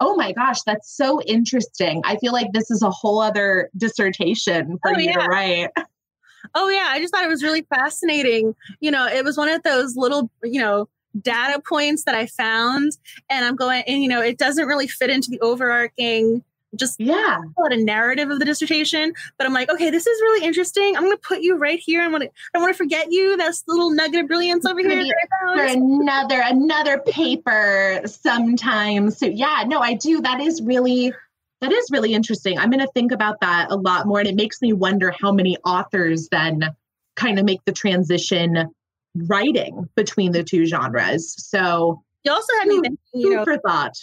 oh 0.02 0.16
my 0.16 0.34
gosh, 0.34 0.62
that's 0.64 0.91
so 0.91 1.22
interesting. 1.22 2.02
I 2.04 2.18
feel 2.18 2.34
like 2.34 2.52
this 2.52 2.70
is 2.72 2.82
a 2.82 2.89
whole 2.89 3.22
other 3.22 3.70
dissertation 3.78 4.80
for 4.82 4.95
oh, 4.95 4.99
you 4.99 5.12
yeah. 5.12 5.14
to 5.14 5.26
write. 5.28 5.70
Oh, 6.56 6.70
yeah. 6.70 6.88
I 6.89 6.99
just 6.99 7.14
thought 7.14 7.24
it 7.24 7.30
was 7.30 7.43
really 7.43 7.62
fascinating. 7.62 8.56
You 8.80 8.89
know, 8.89 9.06
it 9.06 9.24
was 9.24 9.38
one 9.38 9.47
of 9.47 9.62
those 9.62 9.95
little, 9.95 10.30
you 10.43 10.60
know, 10.60 10.89
data 11.22 11.62
points 11.62 12.04
that 12.06 12.16
I 12.16 12.26
found, 12.26 12.93
and 13.30 13.45
I'm 13.45 13.56
going, 13.56 13.84
and 13.86 14.02
you 14.02 14.10
know, 14.10 14.22
it 14.22 14.38
doesn't 14.38 14.66
really 14.66 14.88
fit 14.88 15.10
into 15.10 15.30
the 15.30 15.39
overarching 15.41 16.43
just 16.76 17.00
yeah. 17.00 17.40
a 17.58 17.78
narrative 17.78 18.30
of 18.30 18.40
the 18.40 18.46
dissertation 18.46 19.14
but 19.38 19.46
i'm 19.46 19.54
like 19.54 19.70
okay 19.70 19.90
this 19.90 20.08
is 20.08 20.22
really 20.22 20.46
interesting. 20.46 20.96
I'm 20.96 21.04
going 21.04 21.16
to 21.16 21.22
put 21.22 21.42
you 21.42 21.58
right 21.58 21.80
here. 21.80 22.02
I 22.02 22.08
want 22.08 22.24
to 22.24 22.30
i 22.54 22.60
want 22.60 22.74
to 22.74 22.78
forget 22.78 23.12
you 23.12 23.38
that's 23.38 23.64
little 23.68 23.92
nugget 23.92 24.22
of 24.22 24.28
brilliance 24.28 24.66
over 24.66 24.80
here. 24.80 25.04
For 25.56 25.64
another 25.64 26.42
another 26.44 27.00
paper 27.00 28.02
sometime. 28.06 29.12
So 29.12 29.26
yeah 29.26 29.64
no 29.68 29.80
i 29.80 29.94
do. 29.94 30.22
That 30.22 30.40
is 30.40 30.62
really 30.62 31.14
that 31.62 31.72
is 31.72 31.90
really 31.92 32.14
interesting. 32.14 32.58
I'm 32.58 32.72
going 32.72 32.80
to 32.80 32.92
think 32.94 33.12
about 33.12 33.40
that 33.42 33.68
a 33.70 33.76
lot 33.76 34.08
more 34.08 34.20
and 34.20 34.28
it 34.28 34.36
makes 34.36 34.62
me 34.62 34.74
wonder 34.74 35.14
how 35.20 35.32
many 35.32 35.58
authors 35.66 36.28
then 36.30 36.76
kind 37.16 37.38
of 37.38 37.46
make 37.46 37.64
the 37.66 37.72
transition 37.72 38.74
writing 39.16 39.90
between 39.96 40.32
the 40.32 40.44
two 40.44 40.66
genres. 40.66 41.36
So 41.38 42.02
you 42.24 42.32
also 42.32 42.54
had 42.60 42.68
me 42.68 42.76
thinking, 42.82 42.98
you 43.14 43.36
know, 43.36 43.44
for 43.44 43.58
thought 43.58 43.94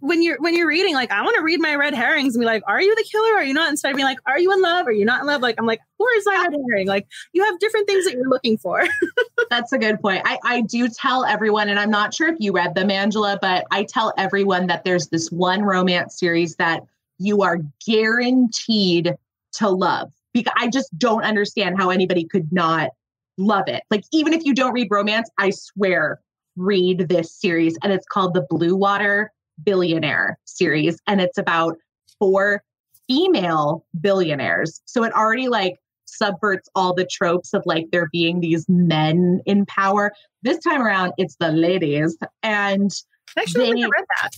when 0.00 0.22
you're 0.22 0.38
when 0.40 0.56
you're 0.56 0.66
reading, 0.66 0.94
like 0.94 1.12
I 1.12 1.22
want 1.22 1.36
to 1.36 1.42
read 1.42 1.60
my 1.60 1.76
red 1.76 1.94
herrings 1.94 2.34
and 2.34 2.42
be 2.42 2.46
like, 2.46 2.62
are 2.66 2.82
you 2.82 2.94
the 2.96 3.06
killer? 3.10 3.34
Are 3.34 3.44
you 3.44 3.54
not? 3.54 3.70
Instead 3.70 3.90
of 3.90 3.96
being 3.96 4.06
like, 4.06 4.18
are 4.26 4.38
you 4.38 4.52
in 4.52 4.60
love? 4.60 4.86
Are 4.86 4.92
you 4.92 5.04
not 5.04 5.20
in 5.20 5.26
love? 5.26 5.40
Like 5.40 5.54
I'm 5.58 5.66
like, 5.66 5.80
where 5.98 6.18
is 6.18 6.26
my 6.26 6.36
red 6.36 6.52
herring? 6.68 6.88
Like 6.88 7.06
you 7.32 7.44
have 7.44 7.58
different 7.60 7.86
things 7.86 8.04
that 8.04 8.14
you're 8.14 8.28
looking 8.28 8.58
for. 8.58 8.84
That's 9.50 9.72
a 9.72 9.78
good 9.78 10.00
point. 10.00 10.22
I 10.24 10.38
I 10.44 10.60
do 10.62 10.88
tell 10.88 11.24
everyone, 11.24 11.68
and 11.68 11.78
I'm 11.78 11.90
not 11.90 12.12
sure 12.12 12.28
if 12.28 12.36
you 12.40 12.52
read 12.52 12.74
them, 12.74 12.90
Angela, 12.90 13.38
but 13.40 13.66
I 13.70 13.84
tell 13.84 14.12
everyone 14.18 14.66
that 14.66 14.84
there's 14.84 15.08
this 15.08 15.30
one 15.30 15.62
romance 15.62 16.18
series 16.18 16.56
that 16.56 16.82
you 17.18 17.42
are 17.42 17.58
guaranteed 17.86 19.14
to 19.52 19.68
love 19.68 20.12
because 20.32 20.52
I 20.56 20.68
just 20.68 20.96
don't 20.98 21.24
understand 21.24 21.76
how 21.78 21.90
anybody 21.90 22.24
could 22.24 22.52
not 22.52 22.90
love 23.36 23.68
it. 23.68 23.84
Like, 23.90 24.04
even 24.12 24.32
if 24.32 24.44
you 24.44 24.54
don't 24.54 24.72
read 24.72 24.88
romance, 24.90 25.30
I 25.38 25.50
swear, 25.50 26.20
read 26.56 27.08
this 27.08 27.32
series. 27.32 27.78
And 27.82 27.92
it's 27.92 28.06
called 28.06 28.34
the 28.34 28.46
Blue 28.50 28.74
Water 28.74 29.32
Billionaire 29.64 30.38
series. 30.44 31.00
And 31.06 31.20
it's 31.20 31.38
about 31.38 31.76
four 32.18 32.62
female 33.08 33.84
billionaires. 34.00 34.82
So 34.84 35.04
it 35.04 35.12
already 35.14 35.48
like 35.48 35.76
subverts 36.04 36.68
all 36.74 36.94
the 36.94 37.06
tropes 37.06 37.52
of 37.54 37.62
like 37.66 37.86
there 37.92 38.08
being 38.12 38.40
these 38.40 38.64
men 38.68 39.40
in 39.46 39.66
power. 39.66 40.12
This 40.42 40.58
time 40.58 40.82
around, 40.82 41.12
it's 41.18 41.36
the 41.38 41.50
ladies. 41.50 42.16
And 42.42 42.90
actually 43.38 43.72
they, 43.72 43.82
read 43.82 44.04
that. 44.20 44.30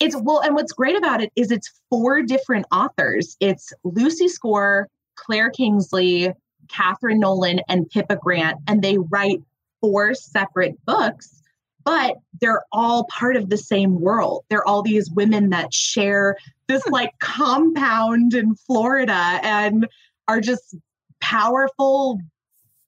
It's 0.00 0.16
well, 0.16 0.40
and 0.40 0.54
what's 0.54 0.72
great 0.72 0.96
about 0.96 1.22
it 1.22 1.32
is 1.36 1.50
it's 1.50 1.70
four 1.90 2.22
different 2.22 2.66
authors. 2.72 3.36
It's 3.40 3.72
Lucy 3.84 4.28
Score, 4.28 4.88
Claire 5.16 5.50
Kingsley, 5.50 6.32
Kathryn 6.68 7.18
Nolan 7.18 7.60
and 7.68 7.88
Pippa 7.88 8.16
Grant, 8.16 8.58
and 8.66 8.82
they 8.82 8.98
write 8.98 9.40
four 9.80 10.14
separate 10.14 10.74
books, 10.84 11.42
but 11.86 12.16
they're 12.42 12.64
all 12.72 13.04
part 13.04 13.36
of 13.36 13.48
the 13.48 13.56
same 13.56 14.00
world. 14.00 14.44
They're 14.50 14.66
all 14.66 14.82
these 14.82 15.10
women 15.10 15.48
that 15.50 15.72
share 15.72 16.36
this 16.68 16.82
hmm. 16.84 16.92
like 16.92 17.18
compound 17.20 18.34
in 18.34 18.54
Florida. 18.56 19.40
And 19.42 19.86
are 20.28 20.40
just 20.40 20.76
powerful, 21.20 22.20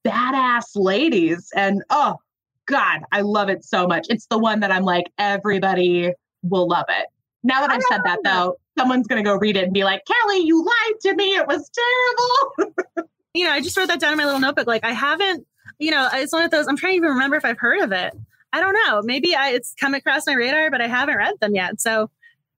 badass 0.07 0.65
ladies. 0.75 1.51
And 1.55 1.83
oh, 1.91 2.17
God, 2.67 3.03
I 3.13 3.23
love 3.23 3.49
it 3.49 3.65
so 3.65 3.87
much. 3.87 4.07
It's 4.11 4.27
the 4.27 4.39
one 4.39 4.61
that 4.61 4.71
I'm 4.71 4.85
like, 4.85 5.07
everybody 5.19 6.13
will 6.43 6.69
love 6.69 6.87
it. 6.89 7.07
Now 7.43 7.61
that 7.61 7.71
I've 7.71 7.83
said 7.89 8.01
that, 8.05 8.19
though, 8.25 8.57
someone's 8.77 9.07
going 9.07 9.23
to 9.23 9.29
go 9.29 9.37
read 9.37 9.57
it 9.57 9.65
and 9.65 9.73
be 9.73 9.85
like, 9.85 10.03
Kelly, 10.05 10.41
you 10.41 10.65
lied 10.65 11.01
to 11.03 11.15
me. 11.15 11.37
It 11.37 11.47
was 11.47 11.71
terrible. 11.71 13.09
you 13.35 13.45
know, 13.45 13.53
I 13.53 13.61
just 13.61 13.77
wrote 13.77 13.89
that 13.89 14.01
down 14.01 14.13
in 14.13 14.19
my 14.19 14.25
little 14.25 14.41
notebook. 14.41 14.67
Like, 14.67 14.85
I 14.85 14.93
haven't, 14.93 15.47
you 15.79 15.91
know, 15.91 16.09
it's 16.13 16.33
one 16.33 16.43
of 16.43 16.51
those, 16.51 16.67
I'm 16.67 16.77
trying 16.77 16.95
to 16.95 16.97
even 16.97 17.11
remember 17.11 17.37
if 17.37 17.45
I've 17.45 17.59
heard 17.59 17.81
of 17.81 17.93
it. 17.93 18.13
I 18.53 18.61
don't 18.61 18.75
know. 18.87 19.03
Maybe 19.03 19.35
I, 19.35 19.51
it's 19.51 19.75
come 19.79 19.95
across 19.95 20.27
my 20.27 20.35
radar, 20.35 20.71
but 20.71 20.81
I 20.81 20.87
haven't 20.87 21.17
read 21.17 21.35
them 21.41 21.55
yet. 21.55 21.81
So, 21.81 22.11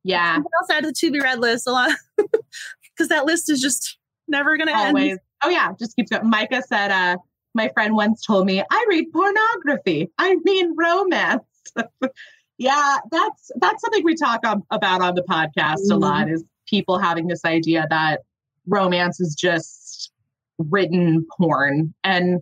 yeah. 0.05 0.37
else 0.37 0.71
add 0.71 0.81
to 0.83 0.89
the 0.89 0.93
to 0.93 1.11
be 1.11 1.21
read 1.21 1.41
list 1.41 1.67
a 1.67 1.73
lot 1.73 1.91
because 2.17 3.09
that 3.09 3.27
list 3.27 3.51
is 3.51 3.61
just 3.61 3.99
never 4.29 4.57
going 4.57 4.69
to 4.69 4.77
end. 4.77 5.21
Oh, 5.43 5.49
yeah. 5.49 5.73
Just 5.79 5.97
keeps 5.97 6.11
going. 6.11 6.29
Micah 6.29 6.63
said, 6.63 6.91
uh, 6.91 7.17
my 7.55 7.69
friend 7.75 7.95
once 7.95 8.25
told 8.25 8.47
me, 8.47 8.63
I 8.71 8.87
read 8.89 9.13
pornography. 9.13 10.11
I 10.19 10.37
mean 10.45 10.75
romance. 10.77 11.43
yeah, 12.59 12.99
that's 13.11 13.51
that's 13.57 13.81
something 13.83 14.05
we 14.05 14.15
talk 14.15 14.47
on, 14.47 14.63
about 14.71 15.03
on 15.03 15.15
the 15.15 15.23
podcast 15.23 15.77
mm-hmm. 15.77 15.93
a 15.93 15.97
lot 15.97 16.31
is 16.31 16.45
people 16.69 16.99
having 16.99 17.27
this 17.27 17.45
idea 17.45 17.87
that 17.91 18.21
romance 18.67 19.21
is 19.21 19.35
just 19.35 20.13
written 20.59 21.27
porn. 21.37 21.95
And 22.05 22.41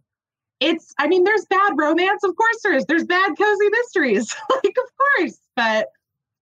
it's, 0.61 0.95
I 0.99 1.07
mean, 1.07 1.25
there's 1.25 1.45
bad 1.47 1.73
romance. 1.77 2.25
Of 2.25 2.37
course 2.37 2.59
there 2.63 2.75
is. 2.75 2.85
There's 2.87 3.05
bad 3.05 3.37
cozy 3.39 3.69
mysteries. 3.71 4.35
like, 4.51 4.77
of 4.77 4.91
course. 5.19 5.39
But 5.55 5.89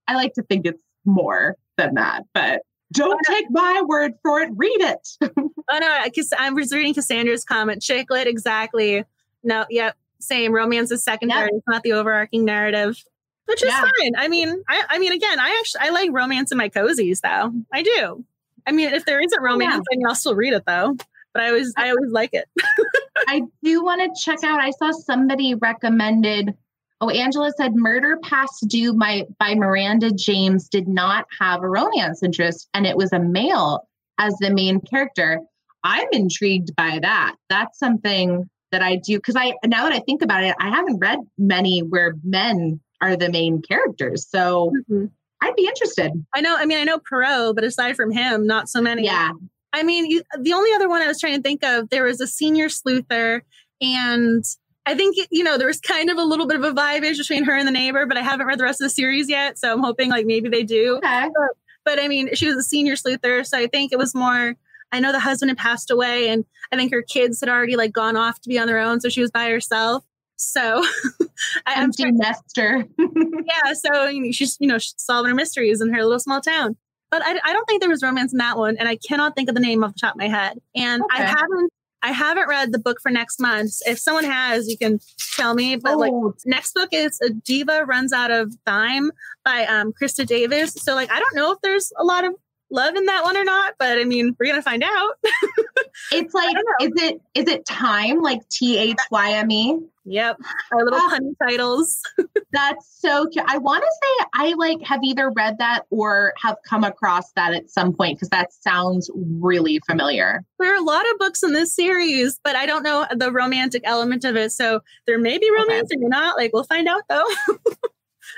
I 0.08 0.14
like 0.14 0.34
to 0.34 0.42
think 0.42 0.66
it's 0.66 0.80
more 1.04 1.56
than 1.76 1.94
that. 1.94 2.24
But 2.34 2.62
don't 2.92 3.14
uh 3.14 3.32
take 3.32 3.46
my 3.50 3.82
word 3.86 4.12
for 4.22 4.40
it. 4.40 4.50
Read 4.54 4.80
it. 4.80 5.08
oh 5.22 5.78
no, 5.78 6.00
because 6.04 6.32
I'm 6.38 6.54
reading 6.54 6.94
Cassandra's 6.94 7.44
comment. 7.44 7.82
Chick 7.82 8.10
lit, 8.10 8.26
exactly. 8.26 9.04
No, 9.42 9.64
yep, 9.70 9.96
same. 10.20 10.52
Romance 10.52 10.90
is 10.90 11.02
secondary. 11.02 11.50
Yep. 11.52 11.52
It's 11.54 11.68
not 11.68 11.82
the 11.82 11.92
overarching 11.92 12.44
narrative, 12.44 13.02
which 13.46 13.62
is 13.62 13.68
yeah. 13.68 13.82
fine. 13.82 14.12
I 14.16 14.28
mean, 14.28 14.62
I, 14.68 14.84
I 14.90 14.98
mean, 14.98 15.12
again, 15.12 15.40
I 15.40 15.56
actually 15.58 15.80
I 15.82 15.90
like 15.90 16.10
romance 16.12 16.52
in 16.52 16.58
my 16.58 16.68
cozies, 16.68 17.20
though. 17.20 17.52
I 17.72 17.82
do. 17.82 18.24
I 18.66 18.72
mean, 18.72 18.92
if 18.92 19.04
there 19.04 19.20
isn't 19.20 19.38
oh, 19.38 19.44
romance, 19.44 19.74
yeah. 19.74 19.78
I 19.78 19.96
mean, 19.96 20.06
I'll 20.06 20.14
still 20.14 20.34
read 20.34 20.52
it 20.52 20.64
though. 20.66 20.96
But 21.32 21.42
I 21.42 21.48
always, 21.48 21.72
I 21.76 21.90
always 21.90 22.10
like 22.10 22.30
it. 22.32 22.48
I 23.28 23.42
do 23.62 23.84
want 23.84 24.02
to 24.02 24.22
check 24.22 24.44
out. 24.44 24.60
I 24.60 24.70
saw 24.70 24.90
somebody 24.90 25.54
recommended 25.54 26.54
Oh, 27.00 27.10
Angela 27.10 27.52
said 27.56 27.74
Murder 27.74 28.18
Past 28.22 28.66
Due 28.68 28.94
by, 28.94 29.24
by 29.38 29.54
Miranda 29.54 30.10
James 30.10 30.68
did 30.68 30.88
not 30.88 31.26
have 31.38 31.62
a 31.62 31.68
romance 31.68 32.22
interest 32.22 32.68
and 32.72 32.86
it 32.86 32.96
was 32.96 33.12
a 33.12 33.18
male 33.18 33.86
as 34.18 34.34
the 34.38 34.50
main 34.50 34.80
character. 34.80 35.40
I'm 35.84 36.08
intrigued 36.12 36.74
by 36.74 36.98
that. 37.02 37.36
That's 37.50 37.78
something 37.78 38.48
that 38.72 38.82
I 38.82 38.96
do 38.96 39.18
because 39.18 39.36
I 39.36 39.54
now 39.64 39.84
that 39.84 39.92
I 39.92 40.00
think 40.00 40.22
about 40.22 40.42
it, 40.42 40.56
I 40.58 40.70
haven't 40.70 40.98
read 40.98 41.18
many 41.36 41.80
where 41.80 42.14
men 42.24 42.80
are 43.02 43.14
the 43.14 43.30
main 43.30 43.60
characters. 43.60 44.26
So 44.28 44.72
mm-hmm. 44.90 45.06
I'd 45.42 45.54
be 45.54 45.66
interested. 45.66 46.12
I 46.34 46.40
know. 46.40 46.56
I 46.56 46.64
mean, 46.64 46.78
I 46.78 46.84
know 46.84 46.98
Poirot, 46.98 47.54
but 47.54 47.62
aside 47.62 47.94
from 47.94 48.10
him, 48.10 48.46
not 48.46 48.70
so 48.70 48.80
many. 48.80 49.04
Yeah. 49.04 49.32
I 49.76 49.82
mean, 49.82 50.06
you, 50.06 50.22
the 50.40 50.54
only 50.54 50.72
other 50.72 50.88
one 50.88 51.02
I 51.02 51.06
was 51.06 51.20
trying 51.20 51.36
to 51.36 51.42
think 51.42 51.62
of, 51.62 51.90
there 51.90 52.04
was 52.04 52.18
a 52.22 52.26
senior 52.26 52.68
sleuther, 52.68 53.42
and 53.82 54.42
I 54.86 54.94
think 54.94 55.16
you 55.30 55.44
know 55.44 55.58
there 55.58 55.66
was 55.66 55.80
kind 55.80 56.08
of 56.08 56.16
a 56.16 56.24
little 56.24 56.46
bit 56.46 56.56
of 56.56 56.64
a 56.64 56.72
vibe 56.72 57.02
between 57.02 57.44
her 57.44 57.54
and 57.54 57.68
the 57.68 57.72
neighbor, 57.72 58.06
but 58.06 58.16
I 58.16 58.22
haven't 58.22 58.46
read 58.46 58.58
the 58.58 58.64
rest 58.64 58.80
of 58.80 58.86
the 58.86 58.90
series 58.90 59.28
yet, 59.28 59.58
so 59.58 59.70
I'm 59.70 59.82
hoping 59.82 60.08
like 60.08 60.24
maybe 60.24 60.48
they 60.48 60.62
do. 60.62 60.96
Okay. 60.96 61.28
But, 61.34 61.50
but 61.84 62.02
I 62.02 62.08
mean, 62.08 62.34
she 62.34 62.46
was 62.46 62.56
a 62.56 62.62
senior 62.62 62.94
sleuther, 62.94 63.46
so 63.46 63.58
I 63.58 63.66
think 63.66 63.92
it 63.92 63.98
was 63.98 64.14
more. 64.14 64.56
I 64.92 65.00
know 65.00 65.12
the 65.12 65.20
husband 65.20 65.50
had 65.50 65.58
passed 65.58 65.90
away, 65.90 66.30
and 66.30 66.46
I 66.72 66.76
think 66.76 66.90
her 66.92 67.02
kids 67.02 67.40
had 67.40 67.50
already 67.50 67.76
like 67.76 67.92
gone 67.92 68.16
off 68.16 68.40
to 68.40 68.48
be 68.48 68.58
on 68.58 68.66
their 68.66 68.78
own, 68.78 69.02
so 69.02 69.10
she 69.10 69.20
was 69.20 69.30
by 69.30 69.50
herself. 69.50 70.04
So 70.36 70.82
I, 71.66 71.82
empty 71.82 72.04
trying, 72.04 72.16
nester. 72.16 72.86
yeah, 72.98 73.74
so 73.74 74.06
you 74.06 74.22
know, 74.22 74.32
she's 74.32 74.56
you 74.58 74.68
know 74.68 74.78
solving 74.78 75.28
her 75.28 75.34
mysteries 75.34 75.82
in 75.82 75.92
her 75.92 76.02
little 76.02 76.18
small 76.18 76.40
town. 76.40 76.76
But 77.16 77.24
I, 77.24 77.40
I, 77.42 77.52
don't 77.54 77.64
think 77.64 77.80
there 77.80 77.88
was 77.88 78.02
romance 78.02 78.32
in 78.32 78.38
that 78.38 78.58
one, 78.58 78.76
and 78.76 78.86
I 78.86 78.96
cannot 78.96 79.34
think 79.34 79.48
of 79.48 79.54
the 79.54 79.60
name 79.60 79.82
off 79.82 79.94
the 79.94 80.00
top 80.00 80.16
of 80.16 80.18
my 80.18 80.28
head. 80.28 80.60
And 80.74 81.02
okay. 81.02 81.22
I 81.22 81.26
haven't 81.26 81.72
I 82.02 82.12
haven't 82.12 82.46
read 82.46 82.72
the 82.72 82.78
book 82.78 82.98
for 83.02 83.10
next 83.10 83.40
month. 83.40 83.72
If 83.86 83.98
someone 83.98 84.24
has, 84.24 84.68
you 84.68 84.76
can 84.76 85.00
tell 85.34 85.54
me. 85.54 85.76
But 85.76 85.94
oh. 85.94 85.98
like 85.98 86.12
next 86.44 86.74
book 86.74 86.90
is 86.92 87.18
a 87.22 87.30
diva 87.30 87.86
runs 87.86 88.12
out 88.12 88.30
of 88.30 88.54
time 88.66 89.12
by 89.46 89.64
um 89.64 89.94
Krista 89.94 90.26
Davis. 90.26 90.74
So 90.74 90.94
like 90.94 91.10
I 91.10 91.18
don't 91.18 91.34
know 91.34 91.52
if 91.52 91.58
there's 91.62 91.90
a 91.98 92.04
lot 92.04 92.24
of 92.24 92.34
love 92.70 92.96
in 92.96 93.06
that 93.06 93.24
one 93.24 93.38
or 93.38 93.44
not, 93.44 93.74
but 93.78 93.98
I 93.98 94.04
mean 94.04 94.36
we're 94.38 94.46
gonna 94.46 94.60
find 94.60 94.84
out. 94.84 95.14
it's 96.12 96.34
like 96.34 96.54
is 96.82 96.92
it 96.96 97.20
is 97.34 97.48
it 97.48 97.64
time 97.64 98.20
like 98.20 98.46
T 98.50 98.76
H 98.76 98.98
Y 99.10 99.32
M 99.32 99.50
E? 99.50 99.78
Yep. 100.08 100.38
Our 100.72 100.84
little 100.84 101.00
ah. 101.02 101.10
punny 101.12 101.32
titles. 101.42 102.00
that's 102.52 102.98
so 103.00 103.26
cute. 103.26 103.44
I 103.48 103.58
want 103.58 103.82
to 103.82 103.90
say 104.02 104.26
I 104.34 104.54
like 104.54 104.80
have 104.82 105.00
either 105.02 105.30
read 105.30 105.58
that 105.58 105.82
or 105.90 106.32
have 106.40 106.56
come 106.64 106.84
across 106.84 107.32
that 107.32 107.52
at 107.52 107.68
some 107.68 107.92
point 107.92 108.16
because 108.16 108.28
that 108.28 108.52
sounds 108.52 109.10
really 109.14 109.80
familiar. 109.84 110.44
There 110.60 110.72
are 110.72 110.78
a 110.78 110.84
lot 110.84 111.04
of 111.10 111.18
books 111.18 111.42
in 111.42 111.52
this 111.52 111.74
series, 111.74 112.38
but 112.44 112.54
I 112.54 112.66
don't 112.66 112.84
know 112.84 113.04
the 113.14 113.32
romantic 113.32 113.82
element 113.84 114.24
of 114.24 114.36
it. 114.36 114.52
So 114.52 114.80
there 115.06 115.18
may 115.18 115.38
be 115.38 115.50
romance 115.50 115.90
okay. 115.92 116.00
or 116.00 116.08
not. 116.08 116.36
Like 116.36 116.52
we'll 116.52 116.64
find 116.64 116.86
out 116.86 117.02
though. 117.08 117.26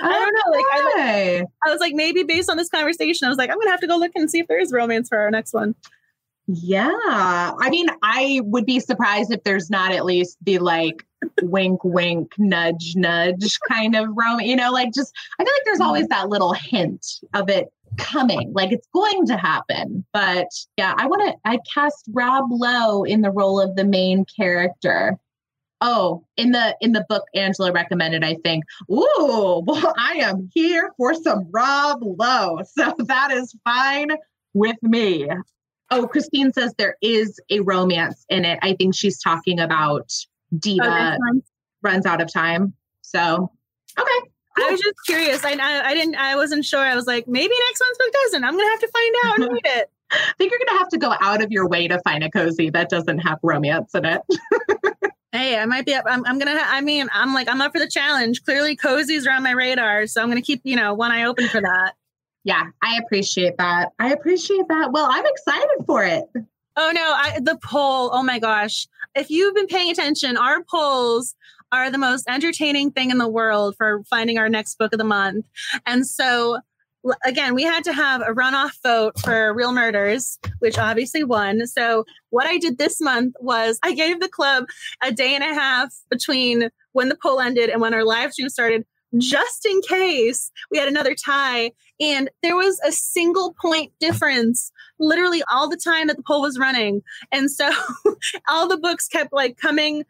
I 0.01 0.13
don't 0.13 0.35
know. 0.35 0.53
Like 0.53 0.65
I, 0.97 1.45
I 1.67 1.71
was 1.71 1.81
like, 1.81 1.95
maybe 1.95 2.23
based 2.23 2.49
on 2.49 2.57
this 2.57 2.69
conversation, 2.71 3.27
I 3.27 3.29
was 3.29 3.39
like, 3.39 3.51
I'm 3.51 3.59
gonna 3.59 3.71
have 3.71 3.81
to 3.81 3.87
go 3.87 3.97
look 3.97 4.13
and 4.15 4.31
see 4.31 4.39
if 4.39 4.47
there 4.47 4.61
is 4.61 4.73
romance 4.73 5.09
for 5.09 5.19
our 5.19 5.31
next 5.31 5.53
one. 5.53 5.75
Yeah. 6.47 6.91
I 6.91 7.69
mean, 7.69 7.89
I 8.03 8.41
would 8.45 8.65
be 8.65 8.81
surprised 8.81 9.31
if 9.31 9.45
there's 9.45 9.69
not 9.69 9.93
at 9.93 10.07
least 10.07 10.39
the 10.43 10.59
like 10.59 11.05
wink, 11.43 11.83
wink, 11.85 12.33
nudge, 12.39 12.95
nudge 12.97 13.59
kind 13.69 13.97
of 13.97 14.09
rom. 14.15 14.41
You 14.41 14.57
know, 14.57 14.71
like 14.73 14.93
just, 14.93 15.15
I 15.39 15.45
feel 15.45 15.53
like 15.53 15.65
there's 15.65 15.81
always 15.81 16.09
that 16.09 16.29
little 16.29 16.53
hint 16.53 17.05
of 17.35 17.49
it 17.49 17.69
coming, 17.97 18.53
like 18.53 18.73
it's 18.73 18.89
going 18.95 19.27
to 19.27 19.37
happen. 19.37 20.05
But 20.13 20.49
yeah, 20.77 20.95
I 20.97 21.07
want 21.07 21.23
to, 21.29 21.37
I 21.45 21.59
cast 21.73 22.09
Rob 22.13 22.47
Lowe 22.51 23.05
in 23.05 23.21
the 23.23 23.31
role 23.31 23.61
of 23.61 23.77
the 23.77 23.85
main 23.85 24.25
character. 24.25 25.19
Oh, 25.81 26.25
in 26.37 26.51
the 26.51 26.77
in 26.81 26.91
the 26.91 27.07
book 27.09 27.25
Angela 27.35 27.71
recommended, 27.71 28.25
I 28.25 28.35
think. 28.43 28.65
Ooh, 28.91 29.63
well, 29.65 29.95
I 29.97 30.15
am 30.23 30.51
here 30.53 30.91
for 30.97 31.15
some 31.15 31.49
Rob 31.53 32.01
Lowe. 32.03 32.61
So 32.67 32.95
that 32.99 33.31
is 33.31 33.55
fine 33.65 34.11
with 34.55 34.77
me. 34.83 35.29
Oh, 35.91 36.07
Christine 36.07 36.53
says 36.53 36.75
there 36.77 36.97
is 37.01 37.41
a 37.51 37.61
romance 37.61 38.25
in 38.29 38.45
it. 38.45 38.59
I 38.61 38.75
think 38.75 38.95
she's 38.95 39.21
talking 39.21 39.59
about 39.59 40.11
Diva 40.57 41.17
oh, 41.21 41.41
runs 41.83 42.07
out 42.07 42.21
of 42.21 42.33
time. 42.33 42.75
So, 43.03 43.51
okay. 43.99 44.29
I 44.61 44.71
was 44.71 44.81
just 44.81 44.97
curious. 45.07 45.45
I, 45.45 45.53
I, 45.53 45.89
I 45.89 45.95
didn't. 45.95 46.17
I 46.17 46.35
wasn't 46.37 46.65
sure. 46.65 46.81
I 46.81 46.95
was 46.95 47.07
like, 47.07 47.29
maybe 47.29 47.55
next 47.69 47.81
month's 47.81 47.99
book 47.99 48.13
doesn't. 48.25 48.45
I'm 48.45 48.57
gonna 48.57 48.71
have 48.71 48.81
to 48.81 48.89
find 48.89 49.15
out 49.25 49.39
and 49.39 49.53
read 49.53 49.79
it. 49.79 49.91
I 50.11 50.33
think 50.37 50.51
you're 50.51 50.61
gonna 50.67 50.79
have 50.79 50.89
to 50.89 50.99
go 50.99 51.15
out 51.21 51.43
of 51.43 51.53
your 51.53 51.69
way 51.69 51.87
to 51.87 52.01
find 52.01 52.25
a 52.25 52.31
cozy 52.31 52.71
that 52.71 52.89
doesn't 52.89 53.19
have 53.19 53.39
romance 53.43 53.95
in 53.95 54.05
it. 54.05 54.23
hey, 55.33 55.59
I 55.59 55.65
might 55.67 55.87
be 55.87 55.95
up. 55.95 56.05
I'm, 56.09 56.25
I'm 56.27 56.39
gonna. 56.39 56.59
Ha- 56.59 56.71
I 56.71 56.81
mean, 56.81 57.09
I'm 57.13 57.35
like, 57.35 57.49
I'm 57.49 57.61
up 57.61 57.73
for 57.73 57.79
the 57.79 57.89
challenge. 57.89 58.43
Clearly, 58.43 58.77
cozies 58.77 59.29
are 59.29 59.33
on 59.33 59.45
my 59.45 59.53
radar, 59.53 60.09
so 60.09 60.23
I'm 60.23 60.29
gonna 60.29 60.43
keep, 60.43 60.61
you 60.65 60.75
know, 60.75 60.93
one 60.93 61.13
eye 61.13 61.25
open 61.25 61.49
for 61.49 61.61
that 61.61 61.95
yeah, 62.49 62.65
I 62.83 62.99
appreciate 63.05 63.59
that. 63.59 63.91
I 63.99 64.13
appreciate 64.13 64.69
that. 64.69 64.91
Well, 64.91 65.07
I'm 65.11 65.27
excited 65.27 65.85
for 65.85 66.03
it. 66.03 66.25
Oh 66.79 66.93
no, 66.95 67.13
I, 67.15 67.41
the 67.43 67.59
poll. 67.63 68.09
Oh 68.11 68.23
my 68.23 68.39
gosh. 68.39 68.87
If 69.19 69.31
you've 69.31 69.55
been 69.55 69.67
paying 69.67 69.91
attention, 69.91 70.37
our 70.37 70.63
polls 70.63 71.35
are 71.73 71.91
the 71.91 71.99
most 71.99 72.25
entertaining 72.29 72.93
thing 72.93 73.11
in 73.11 73.19
the 73.19 73.29
world 73.29 73.75
for 73.77 74.05
finding 74.09 74.39
our 74.39 74.49
next 74.49 74.79
book 74.79 74.93
of 74.93 74.99
the 74.99 75.05
month. 75.05 75.45
And 75.87 76.07
so 76.07 76.59
again, 77.25 77.55
we 77.55 77.65
had 77.65 77.83
to 77.85 77.93
have 77.93 78.21
a 78.21 78.33
runoff 78.33 78.81
vote 78.83 79.19
for 79.19 79.53
Real 79.55 79.73
Murders, 79.73 80.39
which 80.61 80.79
obviously 80.79 81.25
won. 81.25 81.67
So, 81.67 82.05
what 82.31 82.47
I 82.47 82.59
did 82.59 82.79
this 82.79 83.01
month 83.01 83.35
was 83.41 83.79
I 83.83 83.93
gave 83.93 84.21
the 84.21 84.29
club 84.29 84.67
a 85.03 85.13
day 85.13 85.35
and 85.35 85.43
a 85.43 85.55
half 85.55 85.93
between 86.11 86.71
when 86.93 87.09
the 87.09 87.19
poll 87.21 87.41
ended 87.41 87.71
and 87.71 87.81
when 87.81 87.95
our 87.95 88.05
live 88.05 88.33
stream 88.33 88.49
started 88.49 88.85
just 89.17 89.65
in 89.65 89.81
case 89.89 90.51
we 90.71 90.79
had 90.79 90.89
another 90.89 91.15
tie. 91.15 91.73
And 92.01 92.31
there 92.43 92.57
was 92.57 92.81
a 92.85 92.93
single 92.93 93.55
point 93.61 93.93
difference 94.01 94.71
literally 94.99 95.43
all 95.51 95.69
the 95.69 95.77
time 95.77 96.09
that 96.09 96.17
the 96.17 96.23
poll 96.23 96.43
was 96.43 96.59
running. 96.59 97.03
And 97.33 97.51
so 97.51 97.71
all 98.49 98.69
the 98.69 98.77
books 98.77 99.09
kept 99.09 99.33
like 99.33 99.57
coming. 99.57 100.05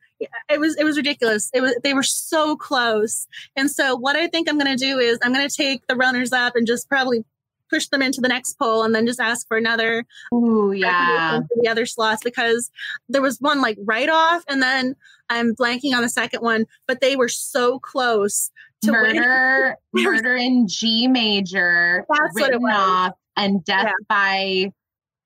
It 0.51 0.61
was 0.61 0.77
it 0.77 0.85
was 0.85 0.97
ridiculous. 0.97 1.51
It 1.55 1.61
was 1.61 1.77
they 1.83 1.95
were 1.95 2.03
so 2.03 2.57
close. 2.57 3.27
And 3.57 3.71
so 3.71 3.97
what 3.97 4.17
I 4.17 4.27
think 4.27 4.49
I'm 4.49 4.59
gonna 4.59 4.77
do 4.77 4.99
is 4.99 5.19
I'm 5.23 5.33
gonna 5.33 5.49
take 5.49 5.87
the 5.87 5.97
runners 5.97 6.33
up 6.33 6.57
and 6.57 6.67
just 6.67 6.89
probably 6.89 7.25
push 7.71 7.89
them 7.89 8.01
into 8.01 8.23
the 8.23 8.29
next 8.29 8.59
poll 8.59 8.83
and 8.83 8.95
then 8.95 9.07
just 9.07 9.21
ask 9.21 9.47
for 9.47 9.59
another 9.59 10.07
Ooh, 10.33 10.73
yeah 10.77 11.41
the 11.61 11.69
other 11.69 11.85
slots 11.85 12.25
because 12.25 12.71
there 13.11 13.21
was 13.21 13.37
one 13.43 13.61
like 13.61 13.77
right 13.85 14.09
off 14.09 14.43
and 14.49 14.63
then 14.63 14.97
I'm 15.31 15.55
blanking 15.55 15.95
on 15.95 16.03
the 16.03 16.09
second 16.09 16.41
one, 16.41 16.67
but 16.87 17.01
they 17.01 17.17
were 17.17 17.29
so 17.29 17.79
close 17.79 18.51
to 18.83 18.93
murder, 18.93 19.77
murder 19.93 20.37
in 20.37 20.67
G 20.69 21.09
major, 21.09 22.07
That's 22.09 22.35
written 22.35 22.65
off, 22.65 23.15
and 23.37 23.65
death 23.65 23.87
yeah. 23.87 23.93
by 24.09 24.73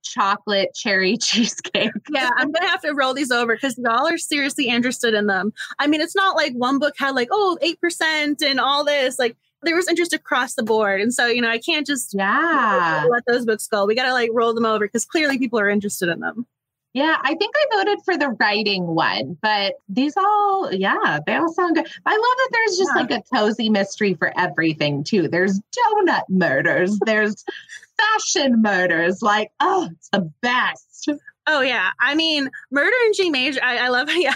chocolate 0.03 0.75
cherry 0.75 1.17
cheesecake. 1.21 1.93
yeah, 2.11 2.31
I'm 2.37 2.51
gonna 2.53 2.69
have 2.69 2.83
to 2.83 2.93
roll 2.95 3.15
these 3.15 3.31
over 3.31 3.55
because 3.55 3.79
y'all 3.79 4.07
are 4.07 4.19
seriously 4.19 4.69
interested 4.69 5.15
in 5.15 5.27
them. 5.27 5.53
I 5.79 5.87
mean, 5.87 6.01
it's 6.01 6.17
not 6.17 6.37
like 6.37 6.53
one 6.55 6.79
book 6.79 6.95
had 6.99 7.15
like, 7.15 7.29
oh, 7.31 7.59
8% 7.63 8.43
and 8.43 8.61
all 8.61 8.85
this. 8.85 9.19
Like 9.19 9.37
there 9.63 9.77
was 9.77 9.89
interest 9.89 10.13
across 10.13 10.55
the 10.55 10.63
board. 10.63 11.01
And 11.01 11.13
so, 11.13 11.27
you 11.27 11.41
know, 11.41 11.51
I 11.51 11.59
can't 11.59 11.87
just 11.87 12.15
yeah 12.15 13.07
let 13.11 13.25
those 13.27 13.47
books 13.47 13.67
go. 13.67 13.87
We 13.87 13.95
gotta 13.95 14.13
like 14.13 14.31
roll 14.33 14.55
them 14.55 14.67
over 14.67 14.87
because 14.87 15.05
clearly 15.05 15.39
people 15.39 15.59
are 15.59 15.69
interested 15.69 16.09
in 16.09 16.21
them. 16.21 16.47
Yeah, 16.95 17.17
I 17.23 17.35
think 17.35 17.55
I 17.57 17.77
voted 17.77 17.99
for 18.05 18.19
the 18.19 18.29
writing 18.39 18.87
one, 18.87 19.39
but 19.41 19.75
these 19.89 20.15
all, 20.17 20.73
yeah, 20.73 21.21
they 21.27 21.37
all 21.37 21.53
sound 21.53 21.75
good. 21.75 21.87
I 22.05 22.11
love 22.11 22.21
that 22.21 22.49
there's 22.53 22.77
just 22.77 22.91
yeah. 22.95 23.01
like 23.01 23.11
a 23.11 23.35
cozy 23.35 23.71
mystery 23.71 24.13
for 24.13 24.31
everything, 24.39 25.03
too. 25.03 25.29
There's 25.29 25.59
donut 25.59 26.25
murders, 26.29 26.99
there's 27.07 27.45
fashion 27.99 28.61
murders. 28.61 29.23
Like, 29.23 29.53
oh, 29.61 29.89
it's 29.91 30.11
the 30.11 30.31
best. 30.43 31.09
Oh, 31.47 31.63
yeah. 31.63 31.91
I 31.99 32.15
mean, 32.15 32.51
Murder 32.71 32.97
in 33.07 33.13
G 33.15 33.31
Major, 33.31 33.61
I, 33.63 33.79
I 33.79 33.89
love, 33.89 34.09
yeah, 34.15 34.35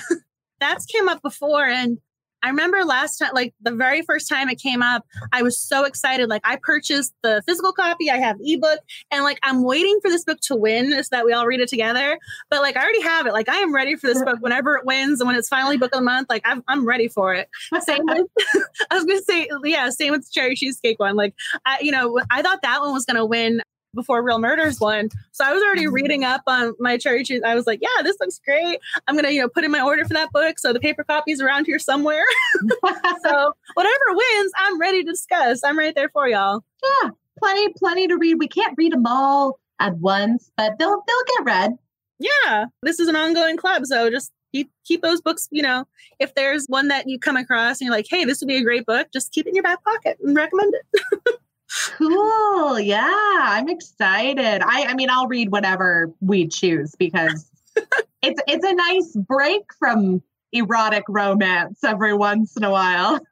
that's 0.59 0.87
came 0.87 1.09
up 1.09 1.23
before. 1.23 1.67
And 1.67 1.99
I 2.43 2.49
remember 2.49 2.85
last 2.85 3.19
time, 3.19 3.31
like 3.35 3.55
the 3.61 3.73
very 3.73 4.03
first 4.03 4.29
time 4.29 4.49
it 4.49 4.61
came 4.61 4.83
up, 4.83 5.05
I 5.33 5.43
was 5.43 5.61
so 5.61 5.85
excited. 5.85 6.29
Like 6.29 6.43
I 6.45 6.59
purchased 6.63 7.15
the 7.23 7.43
physical 7.47 7.73
copy, 7.73 8.11
I 8.11 8.19
have 8.19 8.37
ebook, 8.41 8.81
and 9.11 9.25
like 9.25 9.39
I'm 9.43 9.65
waiting 9.65 9.99
for 10.03 10.11
this 10.11 10.25
book 10.25 10.39
to 10.43 10.57
win 10.57 10.93
so 11.03 11.09
that 11.11 11.25
we 11.25 11.33
all 11.33 11.47
read 11.47 11.61
it 11.61 11.69
together. 11.69 12.19
But 12.51 12.63
like 12.63 12.77
I 12.77 12.83
already 12.83 13.03
have 13.03 13.27
it. 13.27 13.33
Like 13.33 13.49
I 13.49 13.57
am 13.57 13.75
ready 13.75 13.97
for 13.97 14.07
this 14.07 14.23
book 14.23 14.39
whenever 14.41 14.77
it 14.77 14.85
wins 14.85 15.21
and 15.21 15.27
when 15.27 15.37
it's 15.37 15.49
finally 15.49 15.77
book 15.77 15.95
of 15.95 16.01
the 16.01 16.05
month. 16.05 16.29
Like 16.29 16.43
I'm, 16.45 16.63
I'm 16.69 16.87
ready 16.87 17.09
for 17.09 17.35
it. 17.35 17.49
Same 17.81 18.03
with, 18.07 18.27
I 18.91 18.95
was 18.95 19.05
gonna 19.05 19.23
say, 19.23 19.49
yeah, 19.65 19.91
same 19.91 20.13
with 20.13 20.23
the 20.23 20.31
cherry 20.33 20.55
cheesecake 20.55 20.99
one. 20.99 21.17
Like 21.17 21.35
I, 21.65 21.79
you 21.81 21.91
know, 21.91 22.21
I 22.31 22.43
thought 22.43 22.63
that 22.63 22.81
one 22.81 22.93
was 22.93 23.05
gonna 23.05 23.27
win 23.27 23.61
before 23.97 24.23
Real 24.23 24.39
Murders 24.39 24.79
one. 24.79 25.09
So 25.33 25.45
I 25.45 25.53
was 25.53 25.63
already 25.63 25.87
mm-hmm. 25.87 25.95
reading 25.95 26.25
up 26.25 26.43
on 26.47 26.75
my 26.79 26.97
cherry 26.97 27.25
cheese. 27.25 27.43
I 27.45 27.57
was 27.57 27.67
like, 27.67 27.81
yeah, 27.83 28.03
this 28.05 28.17
looks 28.21 28.41
great. 28.45 28.79
I'm 29.09 29.17
gonna, 29.17 29.31
you 29.31 29.41
know, 29.41 29.49
put 29.49 29.65
in 29.65 29.73
my 29.73 29.81
order 29.81 30.05
for 30.05 30.15
that 30.15 30.31
book. 30.33 30.59
So 30.61 30.73
the 30.73 30.81
paper 30.81 31.03
copy's 31.03 31.41
around 31.41 31.67
here 31.67 31.81
somewhere. 31.81 32.25
so 33.25 33.53
whatever 33.75 34.05
wins, 34.09 34.53
I'm 34.57 34.79
ready 34.79 35.03
to 35.03 35.11
discuss. 35.11 35.65
I'm 35.65 35.79
right 35.79 35.95
there 35.95 36.11
for 36.11 36.29
y'all. 36.29 36.63
Yeah, 36.85 37.11
plenty, 37.39 37.73
plenty 37.73 38.07
to 38.07 38.17
read. 38.17 38.39
We 38.39 38.49
can't 38.49 38.75
read 38.77 38.93
them 38.93 39.07
all 39.07 39.59
at 39.81 39.97
once, 39.99 40.51
but 40.57 40.79
they'll 40.79 41.03
they'll 41.07 41.37
get 41.37 41.45
read. 41.45 41.73
Yeah, 42.19 42.67
this 42.83 43.01
is 43.01 43.09
an 43.09 43.17
ongoing 43.17 43.57
club, 43.57 43.85
so 43.87 44.11
just 44.11 44.33
keep 44.53 44.71
keep 44.85 45.03
those 45.03 45.21
books. 45.21 45.49
You 45.51 45.63
know, 45.63 45.87
if 46.19 46.35
there's 46.35 46.67
one 46.67 46.89
that 46.89 47.09
you 47.09 47.19
come 47.19 47.37
across 47.37 47.81
and 47.81 47.87
you're 47.87 47.97
like, 47.97 48.07
hey, 48.09 48.25
this 48.25 48.41
would 48.41 48.49
be 48.49 48.57
a 48.57 48.63
great 48.63 48.87
book, 48.87 49.09
just 49.13 49.33
keep 49.33 49.47
it 49.47 49.51
in 49.51 49.55
your 49.55 49.63
back 49.63 49.83
pocket 49.85 50.19
and 50.23 50.37
recommend 50.37 50.75
it. 50.75 51.36
Cool. 51.97 52.81
Yeah, 52.81 53.11
I'm 53.11 53.69
excited. 53.69 54.63
I 54.63 54.87
I 54.87 54.95
mean, 54.95 55.11
I'll 55.11 55.29
read 55.29 55.51
whatever 55.51 56.13
we 56.21 56.47
choose 56.49 56.95
because 56.95 57.51
it's 58.23 58.41
it's 58.47 58.65
a 58.65 58.75
nice 58.75 59.15
break 59.17 59.63
from 59.79 60.23
erotic 60.53 61.05
romance 61.09 61.83
every 61.85 62.15
once 62.15 62.57
in 62.57 62.65
a 62.65 62.71
while. 62.71 63.21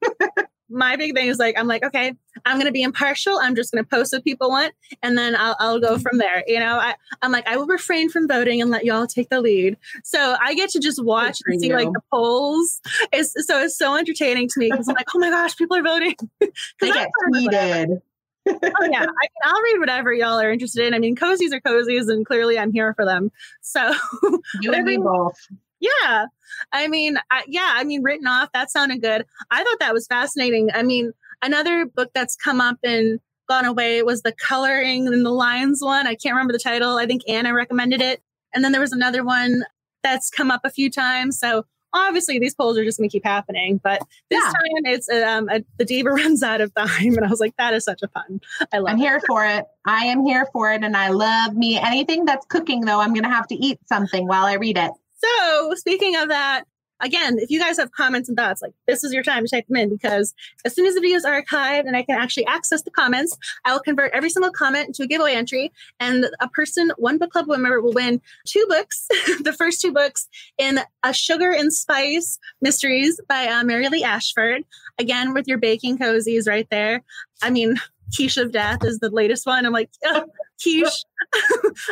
My 0.70 0.96
big 0.96 1.14
thing 1.14 1.28
is 1.28 1.38
like 1.38 1.58
I'm 1.58 1.68
like, 1.68 1.84
okay, 1.84 2.14
I'm 2.44 2.58
gonna 2.58 2.72
be 2.72 2.82
impartial. 2.82 3.38
I'm 3.38 3.54
just 3.54 3.72
gonna 3.72 3.84
post 3.84 4.12
what 4.12 4.24
people 4.24 4.48
want, 4.48 4.74
and 5.02 5.16
then 5.16 5.36
I'll 5.36 5.56
I'll 5.60 5.78
go 5.78 5.98
from 5.98 6.18
there. 6.18 6.42
You 6.46 6.58
know, 6.58 6.76
I 6.78 6.94
I'm 7.22 7.30
like 7.30 7.46
I 7.46 7.56
will 7.56 7.66
refrain 7.66 8.10
from 8.10 8.26
voting 8.26 8.60
and 8.60 8.70
let 8.70 8.84
y'all 8.84 9.06
take 9.06 9.28
the 9.28 9.40
lead. 9.40 9.76
So 10.02 10.36
I 10.42 10.54
get 10.54 10.70
to 10.70 10.80
just 10.80 11.02
watch 11.04 11.38
and 11.46 11.60
see 11.60 11.68
you. 11.68 11.76
like 11.76 11.92
the 11.92 12.00
polls. 12.10 12.80
It's 13.12 13.34
so 13.46 13.62
it's 13.62 13.78
so 13.78 13.94
entertaining 13.94 14.48
to 14.48 14.58
me 14.58 14.70
because 14.70 14.88
I'm 14.88 14.96
like, 14.96 15.08
oh 15.14 15.18
my 15.18 15.30
gosh, 15.30 15.54
people 15.56 15.76
are 15.76 15.82
voting. 15.82 16.16
they 16.40 16.90
get 16.90 17.08
heated 17.34 18.00
oh 18.46 18.88
yeah, 18.90 19.02
I 19.02 19.06
mean, 19.06 19.08
I'll 19.42 19.62
read 19.62 19.78
whatever 19.78 20.12
y'all 20.12 20.40
are 20.40 20.52
interested 20.52 20.86
in. 20.86 20.94
I 20.94 20.98
mean, 20.98 21.16
cozies 21.16 21.52
are 21.52 21.60
cozies, 21.60 22.08
and 22.08 22.26
clearly 22.26 22.58
I'm 22.58 22.72
here 22.72 22.94
for 22.94 23.04
them. 23.04 23.30
So 23.60 23.92
you 24.60 24.72
and 24.72 24.84
me 24.84 24.96
both. 24.96 25.36
Yeah, 25.80 26.26
I 26.72 26.88
mean, 26.88 27.18
I, 27.30 27.44
yeah, 27.46 27.72
I 27.74 27.84
mean, 27.84 28.02
written 28.02 28.26
off. 28.26 28.50
That 28.52 28.70
sounded 28.70 29.02
good. 29.02 29.24
I 29.50 29.64
thought 29.64 29.78
that 29.80 29.92
was 29.92 30.06
fascinating. 30.06 30.70
I 30.72 30.82
mean, 30.82 31.12
another 31.42 31.84
book 31.86 32.10
that's 32.14 32.36
come 32.36 32.60
up 32.60 32.78
and 32.82 33.20
gone 33.48 33.66
away 33.66 34.02
was 34.02 34.22
the 34.22 34.32
coloring 34.32 35.06
and 35.06 35.24
the 35.24 35.30
lines 35.30 35.80
one. 35.82 36.06
I 36.06 36.14
can't 36.14 36.34
remember 36.34 36.52
the 36.52 36.58
title. 36.58 36.96
I 36.96 37.06
think 37.06 37.22
Anna 37.28 37.52
recommended 37.52 38.00
it, 38.00 38.22
and 38.54 38.64
then 38.64 38.72
there 38.72 38.80
was 38.80 38.92
another 38.92 39.24
one 39.24 39.64
that's 40.02 40.30
come 40.30 40.50
up 40.50 40.60
a 40.64 40.70
few 40.70 40.90
times. 40.90 41.38
So 41.38 41.64
obviously 41.94 42.38
these 42.38 42.54
polls 42.54 42.76
are 42.76 42.84
just 42.84 42.98
going 42.98 43.08
to 43.08 43.12
keep 43.12 43.24
happening. 43.24 43.80
But 43.82 44.02
this 44.30 44.42
yeah. 44.44 44.50
time 44.52 44.94
it's 44.94 45.08
um, 45.08 45.48
a, 45.48 45.64
the 45.78 45.84
diva 45.84 46.10
runs 46.10 46.42
out 46.42 46.60
of 46.60 46.74
time, 46.74 47.14
and 47.14 47.24
I 47.24 47.28
was 47.28 47.40
like, 47.40 47.56
that 47.56 47.72
is 47.72 47.84
such 47.84 48.02
a 48.02 48.08
fun. 48.08 48.40
I 48.72 48.78
love. 48.78 48.92
I'm 48.92 48.98
it. 48.98 49.02
here 49.02 49.20
for 49.26 49.46
it. 49.46 49.64
I 49.86 50.06
am 50.06 50.24
here 50.24 50.46
for 50.52 50.72
it, 50.72 50.82
and 50.82 50.96
I 50.96 51.08
love 51.08 51.54
me 51.54 51.78
anything 51.78 52.24
that's 52.24 52.44
cooking. 52.46 52.82
Though 52.82 53.00
I'm 53.00 53.14
going 53.14 53.24
to 53.24 53.30
have 53.30 53.46
to 53.48 53.54
eat 53.54 53.78
something 53.88 54.26
while 54.26 54.44
I 54.44 54.54
read 54.54 54.76
it. 54.76 54.90
So 55.16 55.74
speaking 55.76 56.16
of 56.16 56.28
that, 56.28 56.64
again, 57.00 57.38
if 57.38 57.50
you 57.50 57.60
guys 57.60 57.76
have 57.78 57.92
comments 57.92 58.28
and 58.28 58.36
thoughts, 58.36 58.62
like 58.62 58.72
this 58.86 59.04
is 59.04 59.12
your 59.12 59.22
time 59.22 59.44
to 59.44 59.48
type 59.48 59.66
them 59.66 59.76
in 59.76 59.88
because 59.88 60.34
as 60.64 60.74
soon 60.74 60.86
as 60.86 60.94
the 60.94 61.00
video 61.00 61.16
is 61.16 61.24
archived 61.24 61.86
and 61.86 61.96
I 61.96 62.02
can 62.02 62.18
actually 62.18 62.46
access 62.46 62.82
the 62.82 62.90
comments, 62.90 63.36
I 63.64 63.72
will 63.72 63.80
convert 63.80 64.12
every 64.12 64.30
single 64.30 64.50
comment 64.50 64.88
into 64.88 65.02
a 65.02 65.06
giveaway 65.06 65.34
entry. 65.34 65.72
And 66.00 66.26
a 66.40 66.48
person, 66.48 66.92
one 66.96 67.18
book 67.18 67.30
club 67.30 67.46
member, 67.48 67.80
will 67.80 67.92
win 67.92 68.20
two 68.46 68.64
books, 68.68 69.06
the 69.42 69.54
first 69.56 69.80
two 69.80 69.92
books 69.92 70.28
in 70.58 70.80
A 71.02 71.12
Sugar 71.12 71.50
and 71.50 71.72
Spice 71.72 72.38
Mysteries 72.60 73.20
by 73.28 73.48
uh, 73.48 73.64
Mary 73.64 73.88
Lee 73.88 74.04
Ashford. 74.04 74.64
Again, 74.98 75.34
with 75.34 75.48
your 75.48 75.58
baking 75.58 75.98
cozies 75.98 76.48
right 76.48 76.68
there. 76.70 77.02
I 77.42 77.50
mean, 77.50 77.76
Quiche 78.14 78.36
of 78.36 78.52
Death 78.52 78.84
is 78.84 79.00
the 79.00 79.10
latest 79.10 79.46
one. 79.46 79.66
I'm 79.66 79.72
like, 79.72 79.90
oh, 80.04 80.26
quiche. 80.62 81.04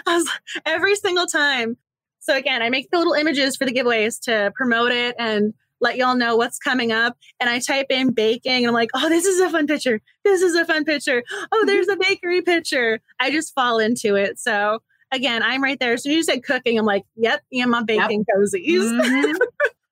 every 0.66 0.94
single 0.96 1.26
time 1.26 1.76
so 2.22 2.36
again, 2.36 2.62
I 2.62 2.70
make 2.70 2.88
the 2.90 2.98
little 2.98 3.14
images 3.14 3.56
for 3.56 3.64
the 3.64 3.72
giveaways 3.72 4.20
to 4.22 4.52
promote 4.54 4.92
it 4.92 5.16
and 5.18 5.52
let 5.80 5.96
y'all 5.96 6.14
know 6.14 6.36
what's 6.36 6.56
coming 6.56 6.92
up. 6.92 7.16
And 7.40 7.50
I 7.50 7.58
type 7.58 7.86
in 7.90 8.12
baking 8.12 8.58
and 8.58 8.68
I'm 8.68 8.72
like, 8.72 8.90
oh, 8.94 9.08
this 9.08 9.24
is 9.24 9.40
a 9.40 9.50
fun 9.50 9.66
picture. 9.66 10.00
This 10.24 10.40
is 10.40 10.54
a 10.54 10.64
fun 10.64 10.84
picture. 10.84 11.24
Oh, 11.50 11.64
there's 11.66 11.88
a 11.88 11.96
bakery 11.96 12.40
picture. 12.40 13.00
I 13.18 13.32
just 13.32 13.52
fall 13.54 13.80
into 13.80 14.14
it. 14.14 14.38
So 14.38 14.78
again, 15.10 15.42
I'm 15.42 15.64
right 15.64 15.78
there. 15.80 15.94
As 15.94 16.04
soon 16.04 16.12
as 16.12 16.16
you 16.16 16.22
said 16.22 16.44
cooking, 16.44 16.78
I'm 16.78 16.86
like, 16.86 17.02
yep, 17.16 17.42
yeah, 17.50 17.66
my 17.66 17.82
baking 17.82 18.24
yep. 18.28 18.36
cozies. 18.38 19.02
Mm-hmm. 19.02 19.36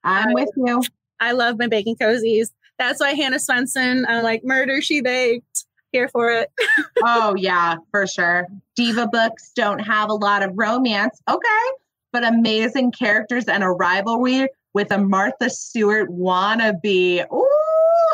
I'm 0.05 0.33
with 0.35 0.51
you. 0.57 0.83
I 1.19 1.33
love 1.33 1.59
my 1.59 1.67
baking 1.67 1.97
cozies. 1.97 2.51
That's 2.79 3.01
why 3.01 3.15
Hannah 3.15 3.39
Swensen, 3.39 4.05
I'm 4.09 4.23
like, 4.23 4.43
murder 4.45 4.81
she 4.81 5.01
baked. 5.01 5.65
Here 5.91 6.07
for 6.07 6.31
it. 6.31 6.53
oh, 7.03 7.35
yeah, 7.37 7.75
for 7.91 8.07
sure. 8.07 8.47
Diva 8.77 9.09
books 9.09 9.51
don't 9.57 9.81
have 9.81 10.09
a 10.09 10.15
lot 10.15 10.45
of 10.45 10.53
romance. 10.55 11.21
Okay 11.29 11.71
but 12.13 12.25
amazing 12.25 12.93
characters 12.93 13.47
and 13.47 13.63
a 13.63 13.69
rivalry 13.69 14.49
with 14.75 14.91
a 14.93 14.99
Martha 14.99 15.51
Stewart 15.51 16.11
wannabe. 16.11 17.25
Ooh, 17.33 17.49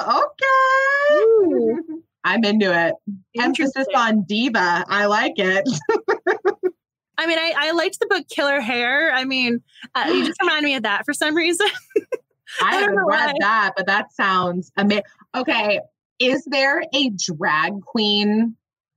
okay. 0.00 1.14
Ooh. 1.14 2.02
I'm 2.24 2.42
into 2.42 2.72
it. 2.72 2.94
Emphasis 3.40 3.86
on 3.94 4.24
diva. 4.24 4.84
I 4.88 5.06
like 5.06 5.34
it. 5.36 5.64
I 7.18 7.26
mean, 7.26 7.38
I, 7.38 7.54
I 7.56 7.70
liked 7.70 8.00
the 8.00 8.06
book 8.06 8.28
Killer 8.28 8.60
Hair. 8.60 9.12
I 9.14 9.24
mean, 9.24 9.62
uh, 9.94 10.06
you 10.08 10.26
just 10.26 10.40
remind 10.42 10.64
me 10.64 10.74
of 10.74 10.82
that 10.82 11.04
for 11.04 11.14
some 11.14 11.36
reason. 11.36 11.68
I, 12.62 12.76
haven't 12.76 13.06
read 13.06 13.36
that, 13.40 13.72
but 13.76 13.86
that 13.86 14.12
sounds 14.12 14.72
amazing. 14.76 15.04
Okay. 15.36 15.80
Is 16.18 16.44
there 16.46 16.82
a 16.94 17.10
drag 17.10 17.80
queen 17.82 18.56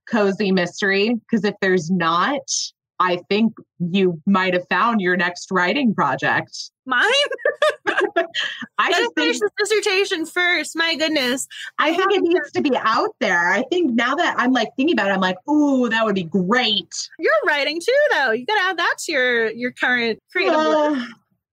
cozy 0.10 0.52
mystery? 0.52 1.14
Because 1.14 1.44
if 1.44 1.56
there's 1.62 1.92
not, 1.92 2.42
I 3.00 3.22
think 3.30 3.54
you 3.80 4.22
might 4.26 4.54
have 4.54 4.68
found 4.70 5.00
your 5.00 5.16
next 5.16 5.50
writing 5.52 5.94
project. 5.94 6.72
Mine? 6.86 7.06
I 8.78 8.92
just 8.92 9.14
finish 9.16 9.40
this 9.40 9.52
dissertation 9.58 10.26
first. 10.26 10.76
My 10.76 10.96
goodness. 10.96 11.48
I, 11.78 11.92
I 11.92 11.94
think 11.96 12.14
it 12.14 12.22
needs 12.22 12.52
to 12.52 12.62
be 12.62 12.76
out 12.76 13.16
there. 13.20 13.52
I 13.52 13.64
think 13.72 13.94
now 13.94 14.16
that 14.16 14.36
I'm 14.38 14.52
like 14.52 14.70
thinking 14.76 14.96
about 14.96 15.10
it, 15.10 15.14
I'm 15.14 15.22
like, 15.22 15.38
ooh, 15.50 15.88
that 15.88 16.04
would 16.04 16.16
be 16.16 16.24
great. 16.24 16.94
You're 17.20 17.32
writing 17.48 17.80
too, 17.80 18.00
though. 18.12 18.32
You 18.32 18.46
gotta 18.46 18.62
add 18.62 18.78
that 18.78 18.96
to 19.06 19.12
your 19.12 19.50
your 19.52 19.72
current 19.72 20.20
creative 20.32 20.56
uh, 20.56 20.96
work. 20.98 21.08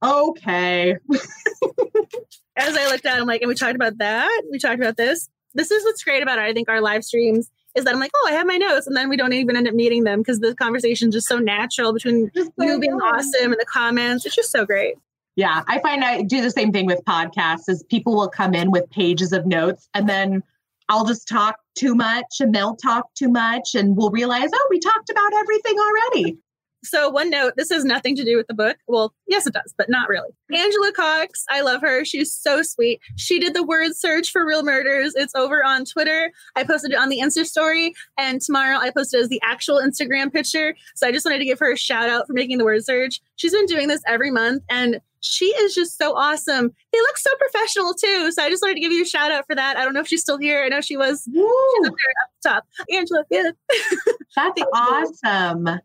Okay. 0.05 0.97
As 2.59 2.77
I 2.77 2.87
looked 2.89 3.07
at, 3.07 3.19
it, 3.19 3.21
I'm 3.21 3.27
like, 3.27 3.43
and 3.43 3.49
we 3.49 3.55
talked 3.55 3.77
about 3.77 3.99
that. 3.99 4.43
We 4.51 4.59
talked 4.59 4.81
about 4.81 4.97
this. 4.97 5.29
This 5.55 5.71
is 5.71 5.85
what's 5.85 6.03
great 6.03 6.23
about 6.23 6.39
it. 6.39 6.43
I 6.43 6.53
think 6.53 6.69
our 6.69 6.81
live 6.81 7.05
streams 7.05 7.51
is 7.77 7.85
that 7.85 7.95
I'm 7.95 8.01
like, 8.01 8.11
oh, 8.15 8.29
I 8.29 8.33
have 8.33 8.47
my 8.47 8.57
notes, 8.57 8.87
and 8.87 8.97
then 8.97 9.09
we 9.09 9.17
don't 9.17 9.33
even 9.33 9.57
end 9.57 9.69
up 9.69 9.75
meeting 9.75 10.05
them 10.05 10.21
because 10.21 10.41
the 10.41 10.55
conversation 10.55 11.09
is 11.09 11.15
just 11.15 11.29
so 11.29 11.39
natural 11.39 11.93
between 11.93 12.31
you 12.35 12.81
being 12.81 12.95
awesome 12.95 13.53
and 13.53 13.61
the 13.61 13.67
comments. 13.67 14.27
It's 14.27 14.35
just 14.35 14.51
so 14.51 14.65
great. 14.65 14.97
Yeah, 15.37 15.63
I 15.69 15.79
find 15.81 16.03
I 16.03 16.23
do 16.23 16.41
the 16.41 16.51
same 16.51 16.73
thing 16.73 16.87
with 16.87 17.05
podcasts. 17.05 17.69
Is 17.69 17.85
people 17.85 18.17
will 18.17 18.29
come 18.29 18.55
in 18.55 18.71
with 18.71 18.91
pages 18.91 19.33
of 19.33 19.47
notes, 19.47 19.89
and 19.93 20.09
then 20.09 20.43
I'll 20.89 21.05
just 21.05 21.29
talk 21.29 21.61
too 21.75 21.95
much, 21.95 22.41
and 22.41 22.55
they'll 22.55 22.77
talk 22.77 23.13
too 23.15 23.29
much, 23.29 23.75
and 23.75 23.97
we'll 23.97 24.11
realize, 24.11 24.49
oh, 24.53 24.67
we 24.71 24.79
talked 24.79 25.11
about 25.11 25.33
everything 25.35 25.77
already. 25.79 26.39
So 26.87 27.09
one 27.11 27.31
note 27.31 27.55
this 27.57 27.71
has 27.71 27.85
nothing 27.85 28.15
to 28.17 28.25
do 28.25 28.37
with 28.37 28.47
the 28.47 28.55
book 28.55 28.77
well 28.87 29.13
yes 29.27 29.47
it 29.47 29.53
does 29.53 29.75
but 29.77 29.89
not 29.89 30.09
really 30.09 30.29
angela 30.55 30.93
cox 30.93 31.45
i 31.51 31.61
love 31.61 31.81
her 31.81 32.05
she's 32.05 32.33
so 32.33 32.63
sweet 32.63 33.01
she 33.17 33.39
did 33.39 33.55
the 33.55 33.63
word 33.63 33.95
search 33.95 34.31
for 34.31 34.47
real 34.47 34.63
murders 34.63 35.15
it's 35.17 35.35
over 35.35 35.65
on 35.65 35.85
twitter 35.85 36.33
i 36.55 36.65
posted 36.65 36.93
it 36.93 36.99
on 36.99 37.09
the 37.09 37.19
insta 37.19 37.45
story 37.45 37.95
and 38.19 38.41
tomorrow 38.41 38.79
i 38.79 38.91
posted 38.91 39.21
as 39.21 39.29
the 39.29 39.41
actual 39.43 39.81
instagram 39.81 40.33
picture 40.33 40.75
so 40.95 41.07
i 41.07 41.13
just 41.13 41.25
wanted 41.25 41.39
to 41.39 41.45
give 41.45 41.59
her 41.59 41.73
a 41.73 41.77
shout 41.77 42.09
out 42.09 42.27
for 42.27 42.33
making 42.33 42.59
the 42.59 42.65
word 42.65 42.85
search 42.85 43.21
she's 43.37 43.53
been 43.53 43.67
doing 43.67 43.89
this 43.89 44.03
every 44.07 44.31
month 44.31 44.63
and 44.69 45.01
she 45.21 45.47
is 45.47 45.75
just 45.75 45.99
so 45.99 46.15
awesome. 46.15 46.73
They 46.93 46.99
look 46.99 47.19
so 47.19 47.31
professional 47.39 47.95
too. 47.95 48.31
So 48.33 48.43
I 48.43 48.51
just 48.51 48.63
wanted 48.63 48.75
to 48.75 48.81
give 48.81 48.93
you 48.93 49.03
a 49.03 49.07
shout 49.07 49.31
out 49.31 49.47
for 49.47 49.55
that. 49.55 49.77
I 49.77 49.85
don't 49.85 49.95
know 49.95 50.01
if 50.01 50.07
she's 50.07 50.23
still 50.23 50.39
here. 50.39 50.63
I 50.63 50.69
know 50.69 50.81
she 50.81 50.97
was 50.97 51.25
she's 51.25 51.43
up 51.43 51.95
there 51.95 52.15
up 52.23 52.31
top. 52.43 52.65
Angela, 52.93 53.25
yeah. 53.31 53.51
That's 54.37 54.63
awesome. 54.73 55.81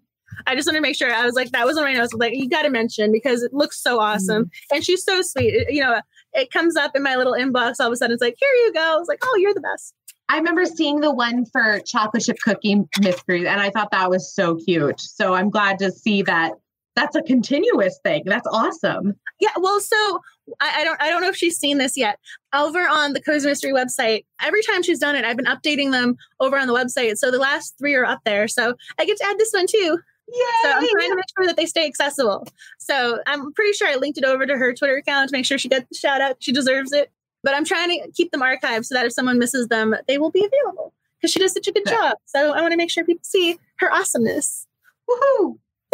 I 0.48 0.56
just 0.56 0.68
wanted 0.68 0.80
to 0.80 0.82
make 0.82 0.96
sure. 0.96 1.14
I 1.14 1.26
was 1.26 1.36
like, 1.36 1.52
that 1.52 1.66
was 1.66 1.78
on 1.78 1.84
my 1.84 1.94
notes. 1.94 2.14
Like, 2.14 2.34
you 2.36 2.50
got 2.50 2.64
to 2.64 2.70
mention 2.70 3.12
because 3.12 3.44
it 3.44 3.54
looks 3.54 3.82
so 3.82 4.00
awesome, 4.00 4.46
mm-hmm. 4.46 4.76
and 4.76 4.84
she's 4.84 5.04
so 5.04 5.22
sweet. 5.22 5.54
It, 5.54 5.74
you 5.74 5.82
know, 5.82 6.00
it 6.34 6.52
comes 6.52 6.76
up 6.76 6.92
in 6.96 7.04
my 7.04 7.16
little 7.16 7.34
inbox. 7.34 7.76
All 7.80 7.88
of 7.88 7.94
a 7.94 7.96
sudden, 7.96 8.14
it's 8.14 8.22
like, 8.22 8.36
here 8.40 8.50
you 8.66 8.74
go. 8.74 8.82
I 8.82 8.96
was 8.98 9.08
like, 9.08 9.20
oh, 9.24 9.36
you're 9.38 9.54
the 9.54 9.62
best. 9.62 9.94
I 10.30 10.38
remember 10.38 10.66
seeing 10.66 11.02
the 11.02 11.14
one 11.14 11.46
for 11.46 11.82
chocolate 11.86 12.24
chip 12.24 12.38
cookie 12.42 12.84
mysteries, 13.02 13.46
and 13.46 13.60
I 13.60 13.70
thought 13.70 13.92
that 13.92 14.10
was 14.10 14.34
so 14.34 14.56
cute. 14.56 15.02
So 15.02 15.34
I'm 15.34 15.50
glad 15.50 15.78
to 15.80 15.92
see 15.92 16.22
that 16.24 16.54
that's 16.96 17.16
a 17.16 17.22
continuous 17.22 18.00
thing. 18.04 18.24
That's 18.26 18.48
awesome. 18.48 19.16
Yeah. 19.40 19.50
Well, 19.58 19.80
so 19.80 20.20
I, 20.60 20.82
I, 20.82 20.84
don't 20.84 21.02
I 21.02 21.10
don't 21.10 21.22
know 21.22 21.30
if 21.30 21.36
she's 21.36 21.58
seen 21.58 21.78
this 21.78 21.98
yet. 21.98 22.20
Over 22.54 22.80
on 22.88 23.14
the 23.14 23.22
Cozy 23.22 23.48
Mystery 23.48 23.72
website, 23.72 24.26
every 24.42 24.62
time 24.64 24.84
she's 24.84 25.00
done 25.00 25.16
it, 25.16 25.26
I've 25.26 25.38
been 25.38 25.46
updating 25.46 25.92
them 25.92 26.16
over 26.40 26.58
on 26.58 26.68
the 26.68 26.74
website. 26.74 27.18
So 27.18 27.32
the 27.32 27.38
last 27.38 27.78
three 27.78 27.96
are 27.96 28.06
up 28.06 28.22
there. 28.26 28.48
So 28.48 28.76
I 29.00 29.06
get 29.06 29.18
to 29.18 29.26
add 29.26 29.38
this 29.38 29.52
one 29.54 29.68
too. 29.68 30.00
Yay! 30.32 30.40
So 30.64 30.70
I'm 30.70 30.88
trying 30.88 31.10
to 31.10 31.16
make 31.16 31.26
sure 31.38 31.48
that 31.48 31.58
they 31.58 31.66
stay 31.66 31.86
accessible. 31.86 32.48
So 32.80 33.20
I'm 33.28 33.52
pretty 33.54 33.74
sure 33.74 33.88
I 33.88 33.96
linked 33.96 34.18
it 34.18 34.24
over 34.24 34.46
to 34.46 34.58
her 34.58 34.74
Twitter 34.74 34.96
account 34.96 35.30
to 35.30 35.36
make 35.36 35.46
sure 35.46 35.58
she 35.58 35.70
gets 35.70 35.88
the 35.90 35.96
shout 35.96 36.22
out. 36.22 36.38
She 36.40 36.52
deserves 36.52 36.92
it. 36.92 37.12
But 37.44 37.56
I'm 37.56 37.66
trying 37.66 37.90
to 37.90 38.12
keep 38.12 38.32
them 38.32 38.42
archived 38.42 38.86
so 38.86 38.96
that 38.96 39.06
if 39.06 39.14
someone 39.14 39.40
misses 39.40 39.68
them, 39.68 39.96
they 40.08 40.18
will 40.18 40.30
be 40.30 40.46
available 40.46 40.94
because 41.18 41.32
she 41.32 41.40
does 41.40 41.54
such 41.54 41.68
a 41.68 41.72
good 41.72 41.86
job. 41.88 42.18
So 42.26 42.54
I 42.54 42.62
want 42.62 42.72
to 42.72 42.78
make 42.78 42.92
sure 42.92 43.04
people 43.04 43.24
see 43.24 43.58
her 43.78 43.92
awesomeness. 43.92 44.68
Woohoo! 45.10 45.58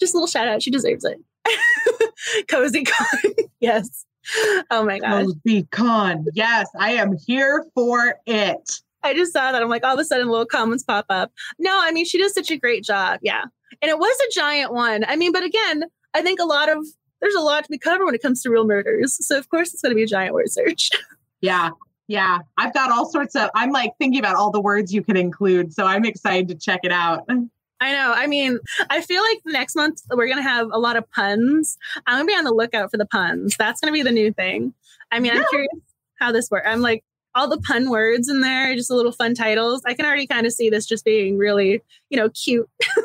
Just 0.00 0.14
a 0.14 0.16
little 0.16 0.26
shout 0.26 0.48
out. 0.48 0.62
She 0.62 0.70
deserves 0.70 1.04
it. 1.04 1.20
Cozy 2.48 2.84
Con. 2.84 3.34
yes. 3.60 4.04
Oh 4.70 4.84
my 4.84 4.98
god. 4.98 5.26
Cozy 5.26 5.66
Con. 5.70 6.26
Yes, 6.34 6.68
I 6.78 6.92
am 6.92 7.16
here 7.26 7.66
for 7.74 8.16
it. 8.26 8.80
I 9.02 9.14
just 9.14 9.32
saw 9.32 9.52
that. 9.52 9.62
I'm 9.62 9.68
like, 9.68 9.84
all 9.84 9.94
of 9.94 10.00
a 10.00 10.04
sudden, 10.04 10.28
little 10.28 10.46
comments 10.46 10.84
pop 10.84 11.06
up. 11.08 11.32
No, 11.58 11.78
I 11.80 11.92
mean, 11.92 12.04
she 12.04 12.18
does 12.18 12.34
such 12.34 12.50
a 12.50 12.56
great 12.56 12.84
job. 12.84 13.20
Yeah. 13.22 13.44
And 13.82 13.90
it 13.90 13.98
was 13.98 14.16
a 14.20 14.38
giant 14.38 14.72
one. 14.72 15.04
I 15.06 15.16
mean, 15.16 15.32
but 15.32 15.42
again, 15.42 15.84
I 16.14 16.22
think 16.22 16.40
a 16.40 16.44
lot 16.44 16.68
of, 16.68 16.86
there's 17.20 17.34
a 17.34 17.40
lot 17.40 17.64
to 17.64 17.70
be 17.70 17.78
covered 17.78 18.04
when 18.04 18.14
it 18.14 18.22
comes 18.22 18.42
to 18.42 18.50
real 18.50 18.66
murders. 18.66 19.24
So, 19.26 19.38
of 19.38 19.48
course, 19.48 19.72
it's 19.72 19.82
going 19.82 19.90
to 19.90 19.96
be 19.96 20.02
a 20.02 20.06
giant 20.06 20.34
word 20.34 20.50
search. 20.50 20.90
Yeah. 21.42 21.70
Yeah. 22.06 22.40
I've 22.58 22.74
got 22.74 22.90
all 22.90 23.08
sorts 23.08 23.34
of, 23.34 23.48
I'm 23.54 23.70
like 23.70 23.92
thinking 23.98 24.18
about 24.18 24.36
all 24.36 24.50
the 24.50 24.60
words 24.60 24.92
you 24.92 25.02
could 25.02 25.16
include. 25.16 25.72
So 25.72 25.86
I'm 25.86 26.04
excited 26.04 26.48
to 26.48 26.54
check 26.54 26.80
it 26.82 26.92
out. 26.92 27.26
I 27.80 27.92
know. 27.92 28.12
I 28.14 28.26
mean, 28.26 28.58
I 28.90 29.00
feel 29.00 29.22
like 29.22 29.40
next 29.46 29.74
month 29.74 30.02
we're 30.10 30.26
going 30.26 30.36
to 30.36 30.42
have 30.42 30.68
a 30.70 30.78
lot 30.78 30.96
of 30.96 31.10
puns. 31.12 31.78
I'm 32.06 32.16
going 32.16 32.26
to 32.26 32.30
be 32.30 32.36
on 32.36 32.44
the 32.44 32.52
lookout 32.52 32.90
for 32.90 32.98
the 32.98 33.06
puns. 33.06 33.56
That's 33.58 33.80
going 33.80 33.90
to 33.90 33.94
be 33.94 34.02
the 34.02 34.12
new 34.12 34.34
thing. 34.34 34.74
I 35.10 35.18
mean, 35.18 35.32
I'm 35.32 35.44
curious 35.48 35.70
how 36.18 36.30
this 36.30 36.50
works. 36.50 36.66
I'm 36.68 36.82
like, 36.82 37.02
all 37.34 37.48
the 37.48 37.60
pun 37.60 37.90
words 37.90 38.28
in 38.28 38.40
there, 38.40 38.74
just 38.74 38.90
a 38.90 38.94
little 38.94 39.12
fun 39.12 39.34
titles. 39.34 39.82
I 39.86 39.94
can 39.94 40.06
already 40.06 40.26
kind 40.26 40.46
of 40.46 40.52
see 40.52 40.70
this 40.70 40.86
just 40.86 41.04
being 41.04 41.38
really, 41.38 41.82
you 42.08 42.18
know, 42.18 42.28
cute. 42.30 42.68
and 42.96 43.04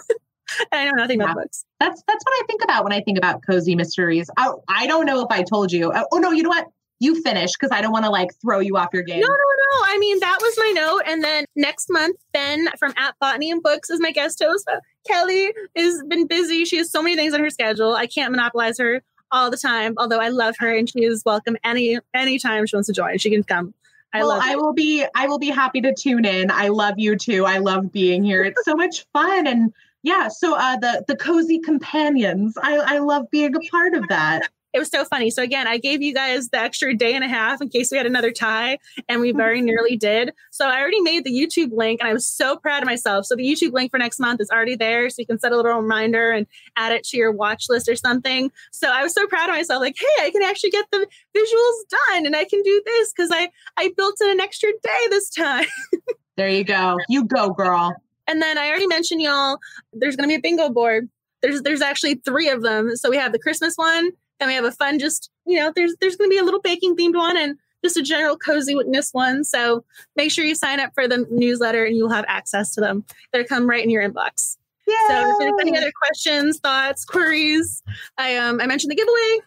I 0.71 0.85
know 0.85 0.91
nothing 0.91 1.19
yeah. 1.19 1.25
about 1.25 1.43
books. 1.43 1.65
That's 1.79 2.01
that's 2.07 2.23
what 2.23 2.33
I 2.41 2.45
think 2.47 2.63
about 2.63 2.83
when 2.83 2.93
I 2.93 3.01
think 3.01 3.17
about 3.17 3.41
cozy 3.45 3.75
mysteries. 3.75 4.29
I, 4.37 4.51
I 4.67 4.87
don't 4.87 5.05
know 5.05 5.21
if 5.21 5.27
I 5.29 5.43
told 5.43 5.71
you. 5.71 5.91
Oh, 5.93 6.05
oh 6.11 6.17
no, 6.17 6.31
you 6.31 6.43
know 6.43 6.49
what? 6.49 6.67
you 6.99 7.21
finish 7.21 7.51
because 7.53 7.71
I 7.71 7.81
don't 7.81 7.91
want 7.91 8.05
to 8.05 8.11
like 8.11 8.29
throw 8.41 8.59
you 8.59 8.77
off 8.77 8.89
your 8.93 9.03
game. 9.03 9.19
No, 9.19 9.27
no, 9.27 9.33
no. 9.33 9.85
I 9.85 9.97
mean, 9.99 10.19
that 10.19 10.37
was 10.41 10.55
my 10.57 10.71
note. 10.75 11.01
And 11.05 11.23
then 11.23 11.45
next 11.55 11.87
month, 11.89 12.17
Ben 12.33 12.69
from 12.79 12.93
at 12.97 13.15
Botany 13.19 13.51
and 13.51 13.61
Books 13.61 13.89
is 13.89 13.99
my 13.99 14.11
guest 14.11 14.41
host. 14.43 14.69
Kelly 15.07 15.53
has 15.75 16.01
been 16.07 16.25
busy. 16.27 16.65
She 16.65 16.77
has 16.77 16.89
so 16.89 17.03
many 17.03 17.15
things 17.15 17.33
on 17.33 17.41
her 17.41 17.49
schedule. 17.49 17.95
I 17.95 18.07
can't 18.07 18.31
monopolize 18.31 18.77
her 18.79 19.03
all 19.31 19.51
the 19.51 19.57
time, 19.57 19.95
although 19.97 20.19
I 20.19 20.29
love 20.29 20.55
her 20.59 20.73
and 20.73 20.89
she 20.89 21.03
is 21.03 21.23
welcome 21.25 21.57
any 21.63 21.99
anytime 22.13 22.65
she 22.65 22.75
wants 22.75 22.87
to 22.87 22.93
join. 22.93 23.17
She 23.17 23.29
can 23.29 23.43
come. 23.43 23.73
I 24.15 24.23
well, 24.23 24.39
I 24.41 24.55
will 24.55 24.73
be 24.73 25.05
I 25.13 25.27
will 25.27 25.39
be 25.39 25.49
happy 25.49 25.81
to 25.81 25.93
tune 25.93 26.25
in. 26.25 26.49
I 26.49 26.69
love 26.69 26.95
you 26.97 27.17
too. 27.17 27.45
I 27.45 27.57
love 27.57 27.91
being 27.91 28.23
here. 28.23 28.43
It's 28.43 28.63
so 28.63 28.75
much 28.75 29.05
fun 29.11 29.45
and 29.47 29.73
yeah, 30.03 30.27
so 30.27 30.55
uh, 30.55 30.77
the 30.77 31.03
the 31.07 31.17
cozy 31.17 31.59
companions. 31.59 32.57
I 32.61 32.77
I 32.77 32.99
love 32.99 33.29
being 33.31 33.55
a 33.55 33.59
part 33.71 33.93
of 33.93 34.07
that 34.09 34.49
it 34.75 34.79
was 34.79 34.89
so 34.89 35.05
funny. 35.05 35.29
So 35.29 35.41
again, 35.41 35.67
I 35.67 35.77
gave 35.77 36.01
you 36.01 36.13
guys 36.13 36.49
the 36.49 36.59
extra 36.59 36.93
day 36.93 37.13
and 37.13 37.23
a 37.23 37.29
half 37.29 37.61
in 37.61 37.69
case 37.69 37.91
we 37.91 37.97
had 37.97 38.05
another 38.05 38.31
tie, 38.31 38.77
and 39.07 39.21
we 39.21 39.31
very 39.31 39.59
mm-hmm. 39.59 39.67
nearly 39.67 39.95
did. 39.95 40.33
So 40.51 40.67
I 40.67 40.81
already 40.81 40.99
made 40.99 41.23
the 41.23 41.31
YouTube 41.31 41.71
link, 41.71 42.01
and 42.01 42.09
I 42.09 42.13
was 42.13 42.27
so 42.27 42.57
proud 42.57 42.83
of 42.83 42.85
myself. 42.85 43.25
So 43.25 43.37
the 43.37 43.45
YouTube 43.45 43.71
link 43.71 43.89
for 43.89 43.97
next 43.97 44.19
month 44.19 44.41
is 44.41 44.49
already 44.49 44.75
there, 44.75 45.09
so 45.09 45.15
you 45.19 45.27
can 45.27 45.39
set 45.39 45.53
a 45.53 45.55
little 45.55 45.71
reminder 45.79 46.29
and 46.31 46.45
add 46.75 46.91
it 46.91 47.05
to 47.05 47.17
your 47.17 47.31
watch 47.31 47.67
list 47.69 47.87
or 47.87 47.95
something. 47.95 48.51
So 48.73 48.89
I 48.89 49.01
was 49.01 49.13
so 49.13 49.25
proud 49.27 49.47
of 49.47 49.55
myself, 49.55 49.79
like, 49.79 49.95
hey, 49.97 50.25
I 50.25 50.29
can 50.29 50.43
actually 50.43 50.71
get 50.71 50.85
the 50.91 51.07
visuals 51.33 51.97
done, 52.09 52.25
and 52.25 52.35
I 52.35 52.43
can 52.43 52.61
do 52.61 52.81
this 52.85 53.13
because 53.13 53.31
I 53.31 53.49
I 53.77 53.93
built 53.95 54.17
in 54.21 54.29
an 54.29 54.41
extra 54.41 54.71
day 54.83 55.07
this 55.09 55.29
time. 55.29 55.67
there 56.35 56.49
you 56.49 56.65
go. 56.65 56.97
You 57.07 57.23
go, 57.23 57.51
girl. 57.51 57.95
And 58.27 58.41
then 58.41 58.57
I 58.57 58.67
already 58.67 58.87
mentioned 58.87 59.21
y'all. 59.21 59.57
There's 59.93 60.17
going 60.17 60.27
to 60.27 60.33
be 60.33 60.37
a 60.37 60.41
bingo 60.41 60.69
board. 60.69 61.07
There's 61.41 61.61
there's 61.61 61.81
actually 61.81 62.15
three 62.15 62.49
of 62.49 62.61
them. 62.61 62.97
So 62.97 63.09
we 63.09 63.15
have 63.15 63.31
the 63.31 63.39
Christmas 63.39 63.75
one 63.77 64.11
and 64.39 64.47
we 64.47 64.55
have 64.55 64.65
a 64.65 64.71
fun 64.71 64.99
just 64.99 65.29
you 65.45 65.59
know 65.59 65.71
there's 65.75 65.95
there's 66.01 66.15
going 66.15 66.29
to 66.29 66.33
be 66.33 66.39
a 66.39 66.43
little 66.43 66.61
baking 66.61 66.95
themed 66.95 67.15
one 67.15 67.37
and 67.37 67.57
just 67.83 67.97
a 67.97 68.01
general 68.01 68.35
cozy 68.35 68.73
witness 68.73 69.11
one. 69.11 69.43
So 69.43 69.85
make 70.15 70.31
sure 70.31 70.43
you 70.43 70.55
sign 70.55 70.79
up 70.79 70.91
for 70.95 71.07
the 71.07 71.27
newsletter 71.29 71.85
and 71.85 71.95
you'll 71.95 72.09
have 72.09 72.25
access 72.27 72.73
to 72.73 72.81
them. 72.81 73.05
They'll 73.31 73.45
come 73.45 73.69
right 73.69 73.83
in 73.83 73.91
your 73.91 74.07
inbox. 74.07 74.57
Yay! 74.87 74.95
so 75.07 75.35
if 75.39 75.61
any 75.61 75.75
other 75.75 75.91
questions 75.99 76.59
thoughts 76.59 77.05
queries 77.05 77.81
i 78.19 78.35
um 78.35 78.61
i 78.61 78.67
mentioned 78.67 78.91
the 78.91 78.95
giveaway. 78.95 79.39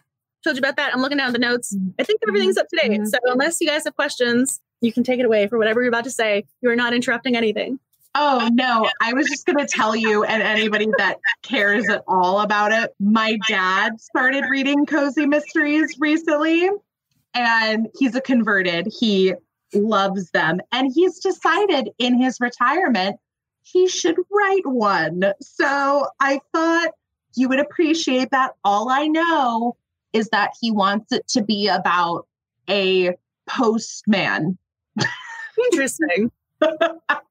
Told 0.43 0.55
you 0.55 0.59
about 0.59 0.77
that. 0.77 0.93
I'm 0.93 1.01
looking 1.01 1.17
down 1.17 1.33
the 1.33 1.39
notes. 1.39 1.75
I 1.99 2.03
think 2.03 2.21
everything's 2.27 2.57
up 2.57 2.67
to 2.69 2.75
date. 2.81 2.91
Mm-hmm. 2.91 3.05
so 3.05 3.17
unless 3.25 3.59
you 3.59 3.67
guys 3.67 3.83
have 3.85 3.95
questions 3.95 4.59
you 4.81 4.93
can 4.93 5.03
take 5.03 5.19
it 5.19 5.25
away 5.25 5.47
for 5.47 5.57
whatever 5.57 5.81
you're 5.81 5.89
about 5.89 6.05
to 6.05 6.11
say. 6.11 6.45
You 6.61 6.69
are 6.69 6.75
not 6.75 6.93
interrupting 6.93 7.35
anything 7.35 7.79
Oh 8.15 8.49
no, 8.53 8.89
I 9.01 9.13
was 9.13 9.27
just 9.27 9.45
going 9.45 9.57
to 9.57 9.67
tell 9.67 9.95
you 9.95 10.23
and 10.23 10.41
anybody 10.41 10.87
that 10.97 11.17
cares 11.43 11.87
at 11.89 12.03
all 12.07 12.41
about 12.41 12.71
it. 12.71 12.93
My 12.99 13.37
dad 13.47 13.99
started 13.99 14.45
reading 14.49 14.85
cozy 14.85 15.25
mysteries 15.25 15.95
recently 15.99 16.69
and 17.33 17.87
he's 17.97 18.15
a 18.15 18.21
converted. 18.21 18.87
He 18.99 19.33
loves 19.73 20.31
them 20.31 20.59
and 20.71 20.91
he's 20.93 21.19
decided 21.19 21.89
in 21.99 22.19
his 22.19 22.39
retirement 22.39 23.17
he 23.61 23.87
should 23.87 24.17
write 24.31 24.65
one. 24.65 25.23
So 25.41 26.07
I 26.19 26.39
thought 26.53 26.89
you 27.35 27.49
would 27.49 27.59
appreciate 27.59 28.31
that. 28.31 28.53
All 28.63 28.89
I 28.89 29.07
know 29.07 29.75
is 30.13 30.29
that 30.29 30.51
he 30.59 30.71
wants 30.71 31.11
it 31.11 31.27
to 31.29 31.43
be 31.43 31.67
about 31.67 32.27
a 32.69 33.11
postman. 33.47 34.57
Interesting. 35.71 36.31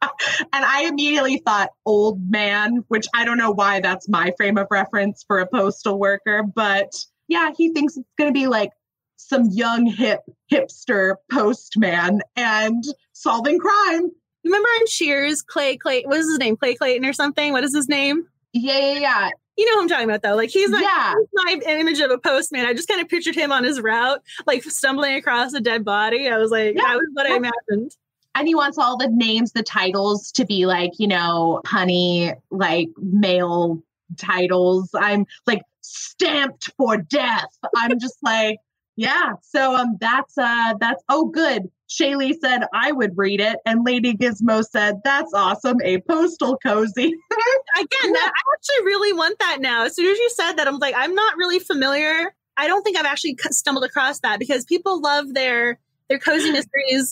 and 0.53 0.65
I 0.65 0.85
immediately 0.85 1.39
thought 1.39 1.70
old 1.86 2.31
man, 2.31 2.85
which 2.89 3.07
I 3.15 3.24
don't 3.24 3.39
know 3.39 3.51
why 3.51 3.81
that's 3.81 4.09
my 4.09 4.32
frame 4.36 4.59
of 4.59 4.66
reference 4.70 5.24
for 5.27 5.39
a 5.39 5.47
postal 5.47 5.99
worker, 5.99 6.43
but 6.43 6.93
yeah, 7.28 7.53
he 7.57 7.73
thinks 7.73 7.97
it's 7.97 8.09
going 8.16 8.28
to 8.28 8.39
be 8.39 8.47
like 8.47 8.70
some 9.16 9.49
young 9.51 9.86
hip 9.86 10.20
hipster 10.51 11.16
postman 11.31 12.20
and 12.36 12.82
solving 13.12 13.59
crime. 13.59 14.11
Remember 14.45 14.69
in 14.81 14.86
Cheers, 14.86 15.43
Clay 15.43 15.77
Clay, 15.77 16.03
what 16.05 16.19
is 16.19 16.28
his 16.28 16.39
name? 16.39 16.57
Clay 16.57 16.74
Clayton 16.74 17.05
or 17.05 17.12
something? 17.12 17.53
What 17.53 17.65
is 17.65 17.74
his 17.74 17.89
name? 17.89 18.27
Yeah, 18.53 18.78
yeah, 18.78 19.01
yeah. 19.01 19.31
You 19.57 19.66
know 19.66 19.74
who 19.74 19.82
I'm 19.82 19.89
talking 19.89 20.09
about 20.09 20.23
though. 20.23 20.36
Like 20.36 20.51
he's, 20.51 20.70
yeah. 20.70 21.15
he's 21.19 21.28
my 21.32 21.61
image 21.66 21.99
of 22.01 22.11
a 22.11 22.19
postman. 22.19 22.65
I 22.65 22.73
just 22.73 22.89
kind 22.89 23.01
of 23.01 23.09
pictured 23.09 23.35
him 23.35 23.51
on 23.51 23.65
his 23.65 23.81
route, 23.81 24.23
like 24.47 24.62
stumbling 24.62 25.16
across 25.16 25.53
a 25.53 25.61
dead 25.61 25.85
body. 25.85 26.28
I 26.28 26.39
was 26.39 26.51
like, 26.51 26.77
yeah. 26.77 26.82
that 26.82 26.95
was 26.95 27.09
what 27.12 27.27
I 27.27 27.36
imagined 27.36 27.93
and 28.39 28.48
he 28.48 28.55
wants 28.55 28.78
all 28.78 28.97
the 28.97 29.09
names, 29.09 29.52
the 29.52 29.62
titles 29.62 30.31
to 30.32 30.47
be 30.47 30.66
like, 30.66 30.93
you 30.98 31.09
know, 31.09 31.60
honey, 31.66 32.32
like 32.51 32.89
male 32.98 33.82
titles. 34.16 34.90
I'm 34.94 35.27
like 35.47 35.62
stamped 35.81 36.70
for 36.77 36.97
death. 36.97 37.48
I'm 37.77 37.98
just 37.98 38.19
like, 38.23 38.59
yeah. 38.97 39.32
So 39.43 39.74
um 39.77 39.97
that's 40.01 40.36
uh 40.39 40.74
that's 40.81 41.02
oh 41.09 41.27
good. 41.27 41.70
Shaylee 41.89 42.35
said 42.40 42.62
I 42.74 42.93
would 42.93 43.16
read 43.16 43.40
it, 43.40 43.59
and 43.65 43.85
Lady 43.85 44.12
Gizmo 44.12 44.62
said, 44.62 45.01
That's 45.05 45.32
awesome, 45.32 45.78
a 45.82 46.01
postal 46.02 46.59
cozy. 46.59 47.06
Again, 47.77 48.12
that, 48.12 48.32
I 48.35 48.55
actually 48.55 48.85
really 48.85 49.15
want 49.15 49.39
that 49.39 49.59
now. 49.60 49.85
As 49.85 49.97
soon 49.97 50.10
as 50.10 50.19
you 50.19 50.31
said 50.31 50.55
that, 50.55 50.69
I'm 50.69 50.78
like, 50.78 50.94
I'm 50.97 51.15
not 51.15 51.36
really 51.39 51.59
familiar. 51.59 52.35
I 52.59 52.66
don't 52.66 52.82
think 52.82 52.98
I've 52.98 53.06
actually 53.06 53.39
stumbled 53.51 53.85
across 53.85 54.20
that 54.20 54.39
because 54.39 54.65
people 54.65 55.01
love 55.01 55.32
their 55.32 55.78
they're 56.09 56.18
cozy 56.18 56.51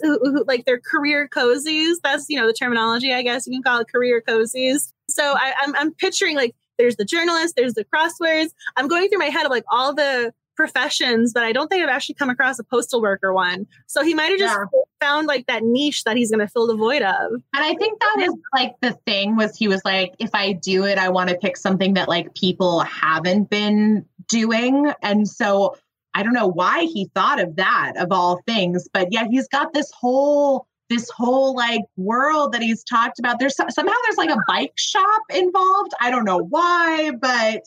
who, 0.02 0.18
who, 0.22 0.44
like 0.46 0.64
they're 0.64 0.80
career 0.80 1.28
cozies. 1.28 1.96
That's 2.02 2.26
you 2.28 2.38
know 2.38 2.46
the 2.46 2.52
terminology, 2.52 3.12
I 3.12 3.22
guess 3.22 3.46
you 3.46 3.52
can 3.52 3.62
call 3.62 3.80
it 3.80 3.88
career 3.92 4.22
cozies. 4.26 4.92
So 5.08 5.34
I, 5.36 5.52
I'm 5.62 5.76
I'm 5.76 5.94
picturing 5.94 6.36
like 6.36 6.54
there's 6.78 6.96
the 6.96 7.04
journalist, 7.04 7.54
there's 7.56 7.74
the 7.74 7.84
crosswords. 7.84 8.50
I'm 8.76 8.88
going 8.88 9.08
through 9.08 9.18
my 9.18 9.26
head 9.26 9.44
of 9.44 9.50
like 9.50 9.64
all 9.70 9.94
the 9.94 10.32
professions, 10.56 11.32
but 11.32 11.44
I 11.44 11.52
don't 11.52 11.68
think 11.68 11.82
I've 11.82 11.90
actually 11.90 12.14
come 12.16 12.30
across 12.30 12.58
a 12.58 12.64
postal 12.64 13.00
worker 13.00 13.32
one. 13.32 13.66
So 13.86 14.02
he 14.02 14.14
might 14.14 14.30
have 14.30 14.38
just 14.38 14.58
yeah. 14.58 14.80
found 15.00 15.26
like 15.26 15.46
that 15.46 15.62
niche 15.62 16.04
that 16.04 16.16
he's 16.16 16.30
going 16.30 16.40
to 16.40 16.48
fill 16.48 16.66
the 16.66 16.74
void 16.74 17.02
of. 17.02 17.32
And 17.32 17.42
I 17.54 17.74
think 17.74 18.00
that 18.00 18.14
was 18.16 18.38
like 18.54 18.72
the 18.80 18.92
thing 19.06 19.36
was 19.36 19.56
he 19.56 19.68
was 19.68 19.82
like, 19.84 20.14
if 20.18 20.30
I 20.34 20.52
do 20.52 20.84
it, 20.84 20.98
I 20.98 21.10
want 21.10 21.30
to 21.30 21.36
pick 21.36 21.56
something 21.56 21.94
that 21.94 22.08
like 22.08 22.34
people 22.34 22.80
haven't 22.80 23.50
been 23.50 24.06
doing. 24.28 24.92
And 25.02 25.28
so 25.28 25.76
I 26.16 26.22
don't 26.22 26.32
know 26.32 26.46
why 26.46 26.84
he 26.84 27.10
thought 27.14 27.38
of 27.38 27.56
that 27.56 27.92
of 27.98 28.10
all 28.10 28.40
things, 28.46 28.88
but 28.90 29.08
yeah, 29.12 29.26
he's 29.30 29.46
got 29.48 29.74
this 29.74 29.90
whole 29.90 30.66
this 30.88 31.10
whole 31.10 31.54
like 31.54 31.82
world 31.98 32.52
that 32.52 32.62
he's 32.62 32.82
talked 32.84 33.18
about. 33.18 33.38
There's 33.38 33.54
somehow 33.54 33.92
there's 34.04 34.16
like 34.16 34.30
a 34.30 34.38
bike 34.48 34.72
shop 34.76 35.22
involved. 35.28 35.92
I 36.00 36.10
don't 36.10 36.24
know 36.24 36.38
why, 36.38 37.10
but 37.20 37.64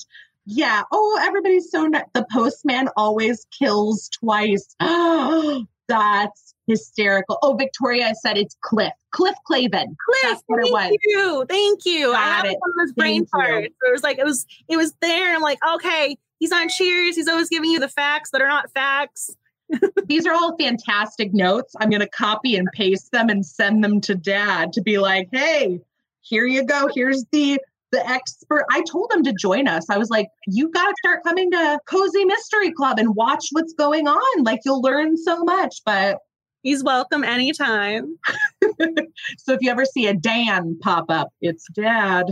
yeah. 0.47 0.81
Oh, 0.91 1.19
everybody's 1.21 1.69
so 1.69 1.85
nice. 1.85 2.05
The 2.15 2.25
postman 2.31 2.89
always 2.97 3.45
kills 3.55 4.09
twice. 4.09 4.75
Oh, 4.79 5.65
that's 5.87 6.55
hysterical. 6.65 7.37
Oh, 7.43 7.53
Victoria 7.53 8.15
said 8.19 8.35
it's 8.35 8.57
Cliff. 8.61 8.93
Cliff 9.11 9.35
Clavin. 9.47 9.95
Cliff, 10.07 10.41
what 10.47 10.61
thank 10.63 10.69
it 10.69 10.71
was. 10.71 10.97
you. 11.03 11.45
Thank 11.47 11.85
you. 11.85 12.13
Got 12.13 12.15
I 12.15 12.35
had 12.37 12.45
it. 12.45 12.57
one 12.57 12.71
of 12.71 12.87
those 12.87 12.93
brain 12.93 13.27
parts. 13.27 13.67
It 13.67 13.91
was 13.91 14.01
like 14.01 14.17
it 14.17 14.25
was 14.25 14.47
it 14.67 14.77
was 14.77 14.95
there. 15.01 15.35
I'm 15.35 15.41
like, 15.43 15.59
okay, 15.75 16.17
he's 16.39 16.51
on 16.51 16.69
cheers. 16.69 17.15
He's 17.15 17.27
always 17.27 17.49
giving 17.49 17.69
you 17.69 17.79
the 17.79 17.89
facts 17.89 18.31
that 18.31 18.41
are 18.41 18.47
not 18.47 18.71
facts. 18.71 19.35
These 20.05 20.25
are 20.25 20.33
all 20.33 20.57
fantastic 20.57 21.33
notes. 21.33 21.75
I'm 21.79 21.89
going 21.89 22.01
to 22.01 22.09
copy 22.09 22.55
and 22.55 22.67
paste 22.73 23.11
them 23.11 23.29
and 23.29 23.45
send 23.45 23.83
them 23.83 24.01
to 24.01 24.15
dad 24.15 24.73
to 24.73 24.81
be 24.81 24.97
like, 24.97 25.29
hey, 25.31 25.79
here 26.21 26.45
you 26.45 26.63
go. 26.63 26.89
Here's 26.93 27.25
the 27.31 27.59
the 27.91 28.07
expert. 28.07 28.65
I 28.71 28.83
told 28.83 29.11
him 29.11 29.23
to 29.23 29.33
join 29.33 29.67
us. 29.67 29.89
I 29.89 29.97
was 29.97 30.11
like, 30.11 30.29
you 30.45 30.69
got 30.69 30.89
to 30.89 30.95
start 31.03 31.23
coming 31.23 31.49
to 31.49 31.79
Cozy 31.87 32.23
Mystery 32.23 32.71
Club 32.71 32.99
and 32.99 33.15
watch 33.15 33.47
what's 33.51 33.73
going 33.73 34.07
on. 34.07 34.43
Like, 34.43 34.59
you'll 34.63 34.81
learn 34.81 35.17
so 35.17 35.43
much. 35.43 35.81
But 35.83 36.19
he's 36.61 36.83
welcome 36.83 37.23
anytime. 37.23 38.15
so 39.37 39.53
if 39.53 39.61
you 39.61 39.71
ever 39.71 39.85
see 39.85 40.07
a 40.07 40.13
Dan 40.13 40.77
pop 40.81 41.05
up, 41.09 41.29
it's 41.41 41.67
dad. 41.73 42.25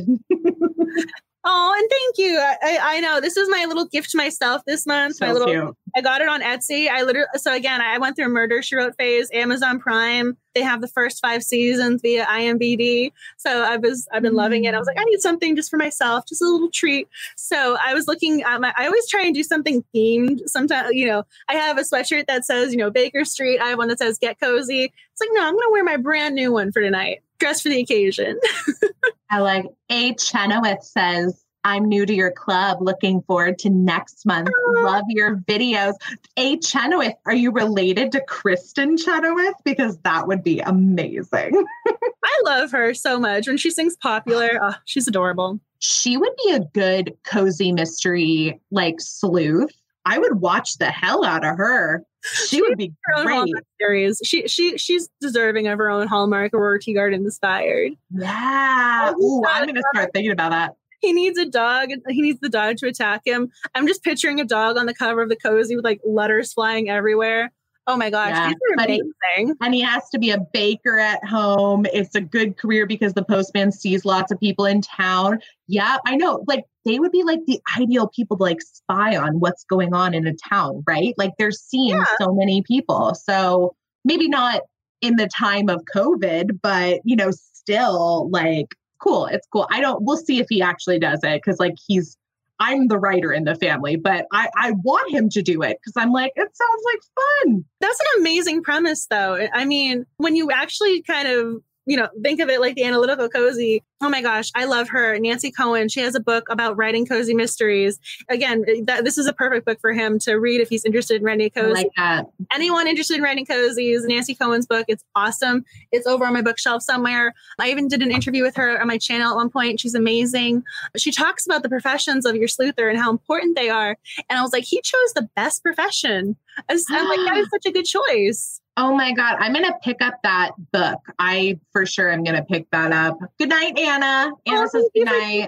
Oh, 1.50 1.76
and 1.78 1.90
thank 1.90 2.18
you. 2.18 2.38
I, 2.38 2.98
I 2.98 3.00
know 3.00 3.22
this 3.22 3.38
is 3.38 3.48
my 3.50 3.64
little 3.66 3.86
gift 3.86 4.12
to 4.12 4.18
myself 4.18 4.64
this 4.68 4.86
month. 4.86 5.16
So 5.16 5.28
my 5.28 5.32
little, 5.32 5.48
cute. 5.48 5.78
I 5.96 6.02
got 6.02 6.20
it 6.20 6.28
on 6.28 6.42
Etsy. 6.42 6.90
I 6.90 7.04
literally, 7.04 7.30
so 7.36 7.54
again, 7.54 7.80
I 7.80 7.98
went 8.00 8.18
through 8.18 8.28
Murder 8.28 8.62
She 8.62 8.76
Wrote 8.76 8.98
phase. 8.98 9.30
Amazon 9.32 9.80
Prime. 9.80 10.36
They 10.56 10.62
have 10.62 10.82
the 10.82 10.90
first 10.90 11.22
five 11.22 11.44
seasons 11.44 12.02
via 12.02 12.26
IMDb. 12.26 13.14
So 13.38 13.62
I 13.62 13.78
was, 13.78 14.10
I've 14.12 14.24
been 14.24 14.34
loving 14.34 14.66
it. 14.66 14.76
I 14.76 14.78
was 14.78 14.88
like, 14.88 15.00
I 15.00 15.06
need 15.06 15.22
something 15.22 15.56
just 15.56 15.70
for 15.70 15.78
myself, 15.78 16.26
just 16.28 16.42
a 16.42 16.46
little 16.46 16.70
treat. 16.70 17.08
So 17.38 17.78
I 17.82 17.94
was 17.94 18.08
looking 18.08 18.44
at 18.44 18.60
my. 18.60 18.74
I 18.78 18.88
always 18.88 19.08
try 19.08 19.24
and 19.24 19.34
do 19.34 19.44
something 19.44 19.86
themed. 19.96 20.42
Sometimes, 20.50 20.90
you 20.92 21.08
know, 21.08 21.24
I 21.48 21.54
have 21.54 21.78
a 21.78 21.82
sweatshirt 21.82 22.26
that 22.28 22.44
says, 22.44 22.74
you 22.74 22.78
know, 22.78 22.92
Baker 22.92 23.24
Street. 23.24 23.60
I 23.60 23.70
have 23.70 23.78
one 23.78 23.88
that 23.88 24.00
says 24.00 24.18
Get 24.18 24.38
Cozy. 24.42 24.84
It's 24.84 25.22
like, 25.22 25.30
no, 25.32 25.48
I'm 25.48 25.54
gonna 25.54 25.72
wear 25.72 25.86
my 25.86 25.96
brand 25.96 26.36
new 26.36 26.52
one 26.52 26.74
for 26.74 26.82
tonight 26.82 27.22
dress 27.40 27.62
for 27.62 27.70
the 27.70 27.80
occasion. 27.80 28.40
I 29.30 29.40
like 29.40 29.66
A. 29.90 30.14
Chenoweth 30.16 30.84
says, 30.84 31.44
I'm 31.64 31.86
new 31.86 32.06
to 32.06 32.14
your 32.14 32.32
club. 32.32 32.78
Looking 32.80 33.22
forward 33.24 33.60
to 33.60 33.70
next 33.70 34.26
month. 34.26 34.48
Love 34.68 35.04
your 35.10 35.38
videos. 35.38 35.96
A. 36.38 36.58
Chenoweth, 36.60 37.16
are 37.26 37.36
you 37.36 37.52
related 37.52 38.14
to 38.14 38.24
Kristin 38.28 38.98
Chenoweth? 38.98 39.56
Because 39.66 39.98
that 40.00 40.28
would 40.28 40.44
be 40.44 40.62
amazing. 40.62 41.66
I 42.24 42.42
love 42.46 42.72
her 42.72 42.94
so 42.94 43.20
much. 43.20 43.48
When 43.48 43.58
she 43.58 43.70
sings 43.70 43.98
popular, 43.98 44.60
oh, 44.62 44.76
she's 44.86 45.10
adorable. 45.10 45.60
She 45.80 46.16
would 46.16 46.34
be 46.46 46.54
a 46.54 46.62
good 46.74 47.18
cozy 47.26 47.74
mystery 47.74 48.62
like 48.72 49.02
sleuth. 49.02 49.72
I 50.06 50.20
would 50.20 50.40
watch 50.40 50.78
the 50.78 50.90
hell 50.90 51.26
out 51.26 51.44
of 51.44 51.58
her. 51.58 52.04
She, 52.34 52.62
would 52.62 52.78
be 52.78 52.94
great. 53.24 53.54
Series. 53.80 54.22
She 54.24 54.48
she 54.48 54.78
she's 54.78 55.10
deserving 55.22 55.68
of 55.68 55.78
her 55.78 55.90
own 55.90 56.08
Hallmark 56.08 56.54
Aurora 56.54 56.80
Teagarden 56.80 57.16
inspired. 57.16 57.94
Yeah. 58.12 59.14
Oh, 59.16 59.42
Ooh, 59.42 59.44
I'm 59.48 59.66
gonna 59.66 59.82
start 59.94 60.12
thinking 60.14 60.32
about 60.32 60.52
that. 60.52 60.76
He 61.00 61.14
needs 61.14 61.38
a 61.38 61.46
dog. 61.46 61.90
He 62.10 62.22
needs 62.22 62.40
the 62.40 62.50
dog 62.50 62.78
to 62.78 62.88
attack 62.88 63.22
him. 63.26 63.52
I'm 63.76 63.88
just 63.88 64.04
picturing 64.04 64.40
a 64.40 64.46
dog 64.46 64.78
on 64.78 64.88
the 64.88 64.96
cover 64.96 65.22
of 65.22 65.30
the 65.30 65.36
cozy 65.36 65.76
with 65.76 65.86
like 65.86 66.02
letters 66.04 66.54
flying 66.54 66.90
everywhere. 66.90 67.52
Oh 67.90 67.96
my 67.96 68.10
gosh, 68.10 68.32
yeah. 68.32 68.48
these 68.50 68.56
are 68.56 68.84
amazing. 68.84 69.08
He, 69.38 69.54
and 69.62 69.74
he 69.74 69.80
has 69.80 70.10
to 70.10 70.20
be 70.20 70.32
a 70.32 70.40
baker 70.52 71.00
at 71.00 71.24
home. 71.26 71.86
It's 71.94 72.16
a 72.16 72.22
good 72.22 72.58
career 72.58 72.86
because 72.86 73.14
the 73.14 73.24
postman 73.24 73.72
sees 73.72 74.04
lots 74.04 74.30
of 74.30 74.40
people 74.42 74.66
in 74.66 74.82
town. 74.82 75.40
Yeah, 75.68 75.98
I 76.06 76.18
know. 76.18 76.44
Like 76.48 76.66
they 76.84 77.00
would 77.00 77.14
be 77.14 77.24
like 77.24 77.40
the 77.48 77.62
ideal 77.80 78.10
people 78.14 78.36
to 78.38 78.44
like 78.44 78.62
spy 78.62 79.16
on 79.16 79.40
what's 79.40 79.64
going 79.64 79.94
on 79.94 80.14
in 80.14 80.28
a 80.28 80.34
town, 80.34 80.84
right? 80.86 81.14
Like 81.18 81.32
they're 81.40 81.52
seeing 81.52 81.96
yeah. 81.96 82.04
so 82.20 82.34
many 82.34 82.62
people. 82.62 83.16
So 83.16 83.74
maybe 84.04 84.28
not 84.28 84.64
in 85.00 85.16
the 85.16 85.28
time 85.28 85.70
of 85.70 85.82
COVID, 85.96 86.60
but 86.62 87.00
you 87.06 87.16
know, 87.16 87.32
still 87.32 88.30
like 88.32 88.68
cool. 89.02 89.28
It's 89.28 89.48
cool. 89.48 89.66
I 89.72 89.80
don't 89.80 90.04
we'll 90.04 90.18
see 90.18 90.40
if 90.40 90.48
he 90.50 90.62
actually 90.62 91.00
does 91.00 91.20
it 91.24 91.42
because 91.42 91.58
like 91.58 91.76
he's 91.88 92.18
I'm 92.60 92.88
the 92.88 92.98
writer 92.98 93.32
in 93.32 93.44
the 93.44 93.56
family, 93.56 93.96
but 93.96 94.26
I, 94.32 94.50
I 94.56 94.72
want 94.84 95.12
him 95.12 95.30
to 95.30 95.42
do 95.42 95.62
it 95.62 95.78
because 95.80 95.94
I'm 95.96 96.12
like, 96.12 96.34
it 96.36 96.50
sounds 96.56 96.84
like 96.86 97.00
fun. 97.16 97.66
That's 97.80 98.00
an 98.00 98.22
amazing 98.22 98.64
premise, 98.64 99.06
though. 99.08 99.48
I 99.54 99.66
mean, 99.66 100.06
when 100.18 100.36
you 100.36 100.52
actually 100.52 101.02
kind 101.04 101.28
of 101.28 101.62
you 101.88 101.96
know, 101.96 102.10
think 102.22 102.42
of 102.42 102.50
it 102.50 102.60
like 102.60 102.76
the 102.76 102.84
analytical 102.84 103.30
cozy. 103.30 103.82
Oh 104.02 104.10
my 104.10 104.22
gosh, 104.22 104.52
I 104.54 104.66
love 104.66 104.90
her. 104.90 105.18
Nancy 105.18 105.52
Cohen. 105.52 105.88
She 105.88 106.02
has 106.02 106.16
a 106.16 106.20
book 106.20 106.44
about 106.50 106.76
writing 106.76 107.06
cozy 107.06 107.34
mysteries. 107.34 107.98
Again, 108.30 108.66
eh, 108.68 108.82
that, 108.84 109.06
this 109.06 109.18
is 109.18 109.26
a 109.26 109.34
perfect 109.34 109.66
book 109.66 109.80
for 109.80 109.94
him 109.94 110.20
to 110.20 110.36
read 110.36 110.60
if 110.60 110.68
he's 110.68 110.84
interested 110.84 111.16
in 111.16 111.24
writing 111.24 111.50
cozy. 111.50 111.74
like 111.74 111.90
that. 111.96 112.28
Anyone 112.54 112.88
interested 112.88 113.16
in 113.16 113.24
writing 113.24 113.46
cozies, 113.46 114.02
Nancy 114.06 114.36
Cohen's 114.36 114.68
book. 114.68 114.86
It's 114.90 115.04
awesome. 115.16 115.64
It's 115.94 116.06
over 116.06 116.26
on 116.26 116.34
my 116.34 116.42
bookshelf 116.42 116.84
somewhere. 116.84 117.34
I 117.58 117.70
even 117.70 117.88
did 117.88 118.02
an 118.02 118.12
interview 118.12 118.44
with 118.44 118.58
her 118.58 118.80
on 118.80 118.88
my 118.88 118.98
channel 118.98 119.32
at 119.32 119.36
one 119.38 119.50
point. 119.50 119.80
She's 119.80 119.96
amazing. 119.96 120.64
She 120.98 121.12
talks 121.12 121.46
about 121.46 121.64
the 121.64 121.70
professions 121.70 122.26
of 122.26 122.36
your 122.36 122.50
sleuther 122.50 122.90
and 122.90 123.00
how 123.00 123.10
important 123.10 123.56
they 123.56 123.70
are. 123.70 123.98
And 124.30 124.38
I 124.38 124.42
was 124.42 124.52
like, 124.52 124.66
he 124.66 124.82
chose 124.82 125.14
the 125.16 125.30
best 125.38 125.64
profession. 125.64 126.36
I'm 126.70 126.78
like, 127.08 127.20
that 127.28 127.38
is 127.38 127.48
such 127.52 127.66
a 127.66 127.72
good 127.72 127.86
choice. 127.86 128.60
Oh 128.78 128.96
my 128.96 129.12
God. 129.12 129.38
I'm 129.40 129.54
going 129.54 129.66
to 129.66 129.76
pick 129.82 130.04
up 130.04 130.20
that 130.22 130.52
book. 130.72 131.00
I 131.18 131.60
for 131.72 131.88
sure 131.88 132.12
am 132.12 132.24
going 132.24 132.36
to 132.36 132.44
pick 132.44 132.70
that 132.72 132.92
up. 132.92 133.18
Good 133.40 133.50
night, 133.50 133.78
Anna. 133.78 134.32
Anna 134.46 134.62
oh, 134.62 134.68
says 134.68 134.90
good 134.94 135.06
night. 135.06 135.48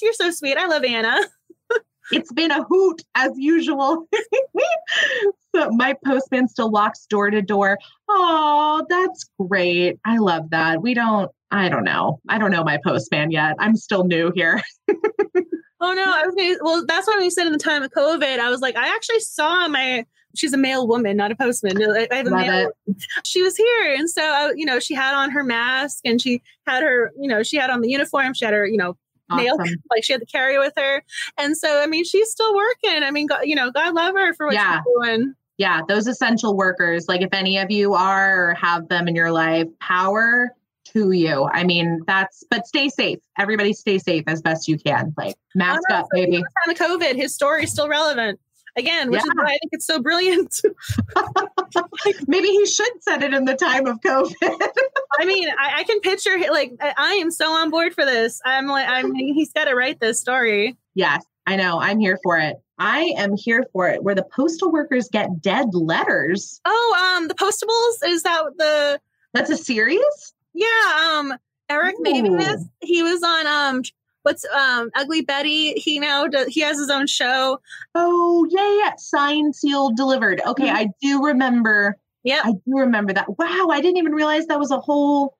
You're 0.00 0.12
so 0.12 0.30
sweet. 0.30 0.56
I 0.56 0.66
love 0.68 0.84
Anna. 0.84 1.18
it's 2.12 2.32
been 2.32 2.52
a 2.52 2.62
hoot 2.62 3.02
as 3.16 3.32
usual. 3.36 4.06
so 5.56 5.70
my 5.70 5.96
postman 6.06 6.46
still 6.46 6.70
walks 6.70 7.04
door 7.06 7.30
to 7.30 7.42
door. 7.42 7.78
Oh, 8.08 8.86
that's 8.88 9.28
great. 9.40 9.98
I 10.04 10.18
love 10.18 10.50
that. 10.50 10.80
We 10.80 10.94
don't, 10.94 11.32
I 11.50 11.68
don't 11.68 11.84
know. 11.84 12.20
I 12.28 12.38
don't 12.38 12.52
know 12.52 12.62
my 12.62 12.78
postman 12.84 13.32
yet. 13.32 13.56
I'm 13.58 13.74
still 13.74 14.04
new 14.04 14.30
here. 14.36 14.62
oh 14.88 15.94
no, 15.94 16.04
I 16.04 16.26
was 16.26 16.34
gonna, 16.36 16.56
well, 16.62 16.84
that's 16.86 17.08
what 17.08 17.18
we 17.18 17.28
said 17.28 17.46
in 17.46 17.52
the 17.52 17.58
time 17.58 17.82
of 17.82 17.90
COVID. 17.90 18.38
I 18.38 18.50
was 18.50 18.60
like, 18.60 18.76
I 18.76 18.94
actually 18.94 19.20
saw 19.20 19.66
my 19.66 20.04
she's 20.38 20.52
a 20.52 20.58
male 20.58 20.86
woman, 20.86 21.16
not 21.16 21.32
a 21.32 21.36
postman. 21.36 21.76
I 21.82 22.16
have 22.16 22.26
a 22.26 22.30
Love 22.30 22.40
male. 22.40 22.72
It. 22.86 22.96
She 23.24 23.42
was 23.42 23.56
here, 23.56 23.94
and 23.94 24.08
so 24.08 24.22
uh, 24.22 24.52
you 24.54 24.64
know, 24.64 24.78
she 24.80 24.94
had 24.94 25.14
on 25.14 25.30
her 25.30 25.42
mask, 25.42 26.00
and 26.04 26.20
she 26.20 26.42
had 26.66 26.82
her, 26.82 27.12
you 27.20 27.28
know, 27.28 27.42
she 27.42 27.56
had 27.56 27.70
on 27.70 27.80
the 27.80 27.88
uniform. 27.88 28.34
She 28.34 28.44
had 28.44 28.54
her, 28.54 28.66
you 28.66 28.76
know, 28.76 28.96
awesome. 29.30 29.44
nail 29.44 29.56
like 29.90 30.04
she 30.04 30.12
had 30.12 30.22
the 30.22 30.26
carry 30.26 30.58
with 30.58 30.72
her, 30.76 31.02
and 31.36 31.56
so 31.56 31.82
I 31.82 31.86
mean, 31.86 32.04
she's 32.04 32.30
still 32.30 32.54
working. 32.54 33.02
I 33.02 33.10
mean, 33.10 33.26
God, 33.26 33.42
you 33.42 33.54
know, 33.54 33.70
God 33.70 33.94
love 33.94 34.14
her 34.14 34.34
for 34.34 34.46
what 34.46 34.54
yeah. 34.54 34.78
she's 34.78 34.84
doing. 35.02 35.34
Yeah, 35.58 35.80
those 35.88 36.06
essential 36.06 36.56
workers. 36.56 37.06
Like 37.08 37.20
if 37.20 37.30
any 37.32 37.58
of 37.58 37.70
you 37.70 37.94
are 37.94 38.50
or 38.50 38.54
have 38.54 38.88
them 38.88 39.08
in 39.08 39.16
your 39.16 39.32
life, 39.32 39.66
power 39.80 40.54
to 40.92 41.10
you. 41.10 41.48
I 41.52 41.64
mean, 41.64 42.00
that's 42.06 42.44
but 42.50 42.66
stay 42.66 42.88
safe. 42.88 43.18
Everybody 43.38 43.72
stay 43.72 43.98
safe 43.98 44.24
as 44.26 44.40
best 44.40 44.68
you 44.68 44.78
can. 44.78 45.12
Like 45.16 45.36
mask 45.54 45.82
up, 45.90 46.06
baby. 46.12 46.36
Time 46.36 46.70
of 46.70 46.76
COVID, 46.76 47.16
his 47.16 47.34
story 47.34 47.64
is 47.64 47.72
still 47.72 47.88
relevant 47.88 48.40
again, 48.78 49.10
which 49.10 49.20
yeah. 49.20 49.24
is 49.24 49.32
why 49.34 49.44
I 49.44 49.58
think 49.58 49.72
it's 49.72 49.86
so 49.86 50.00
brilliant. 50.00 50.60
Maybe 52.26 52.48
he 52.48 52.66
should 52.66 53.02
set 53.02 53.22
it 53.22 53.34
in 53.34 53.44
the 53.44 53.54
time 53.54 53.86
of 53.86 54.00
COVID. 54.00 54.34
I 55.20 55.24
mean, 55.24 55.48
I, 55.58 55.80
I, 55.80 55.84
can 55.84 56.00
picture 56.00 56.36
like 56.50 56.72
I 56.80 57.14
am 57.14 57.30
so 57.30 57.50
on 57.52 57.70
board 57.70 57.94
for 57.94 58.04
this. 58.04 58.40
I'm 58.44 58.66
like, 58.66 58.88
I 58.88 59.02
mean, 59.04 59.34
he's 59.34 59.52
got 59.52 59.64
to 59.64 59.74
write 59.74 60.00
this 60.00 60.20
story. 60.20 60.76
Yes, 60.94 61.24
I 61.46 61.56
know. 61.56 61.80
I'm 61.80 61.98
here 61.98 62.18
for 62.22 62.38
it. 62.38 62.56
I 62.78 63.12
am 63.16 63.36
here 63.36 63.66
for 63.72 63.88
it. 63.88 64.02
Where 64.02 64.14
the 64.14 64.24
postal 64.34 64.70
workers 64.70 65.08
get 65.08 65.42
dead 65.42 65.74
letters. 65.74 66.60
Oh, 66.64 67.16
um, 67.16 67.28
the 67.28 67.34
Postables 67.34 68.08
is 68.08 68.22
that 68.22 68.44
the? 68.56 69.00
That's 69.34 69.50
a 69.50 69.56
series. 69.56 70.32
Yeah. 70.54 70.66
Um, 71.00 71.34
Eric 71.68 71.96
Mabius. 71.98 72.62
He 72.80 73.02
was 73.02 73.22
on 73.22 73.46
um 73.46 73.82
what's 74.22 74.44
um 74.54 74.90
Ugly 74.94 75.22
Betty? 75.22 75.72
He 75.74 75.98
now 75.98 76.26
does, 76.26 76.48
he 76.48 76.60
has 76.60 76.78
his 76.78 76.90
own 76.90 77.06
show. 77.06 77.60
Oh 77.94 78.46
yeah, 78.50 78.84
yeah. 78.84 78.92
Signed, 78.96 79.56
sealed, 79.56 79.96
delivered. 79.96 80.40
Okay, 80.46 80.66
mm-hmm. 80.66 80.76
I 80.76 80.88
do 81.00 81.24
remember. 81.24 81.96
Yeah, 82.24 82.42
I 82.44 82.52
do 82.52 82.60
remember 82.78 83.12
that. 83.12 83.38
Wow, 83.38 83.68
I 83.70 83.80
didn't 83.80 83.96
even 83.98 84.12
realize 84.12 84.46
that 84.46 84.58
was 84.58 84.70
a 84.70 84.80
whole 84.80 85.36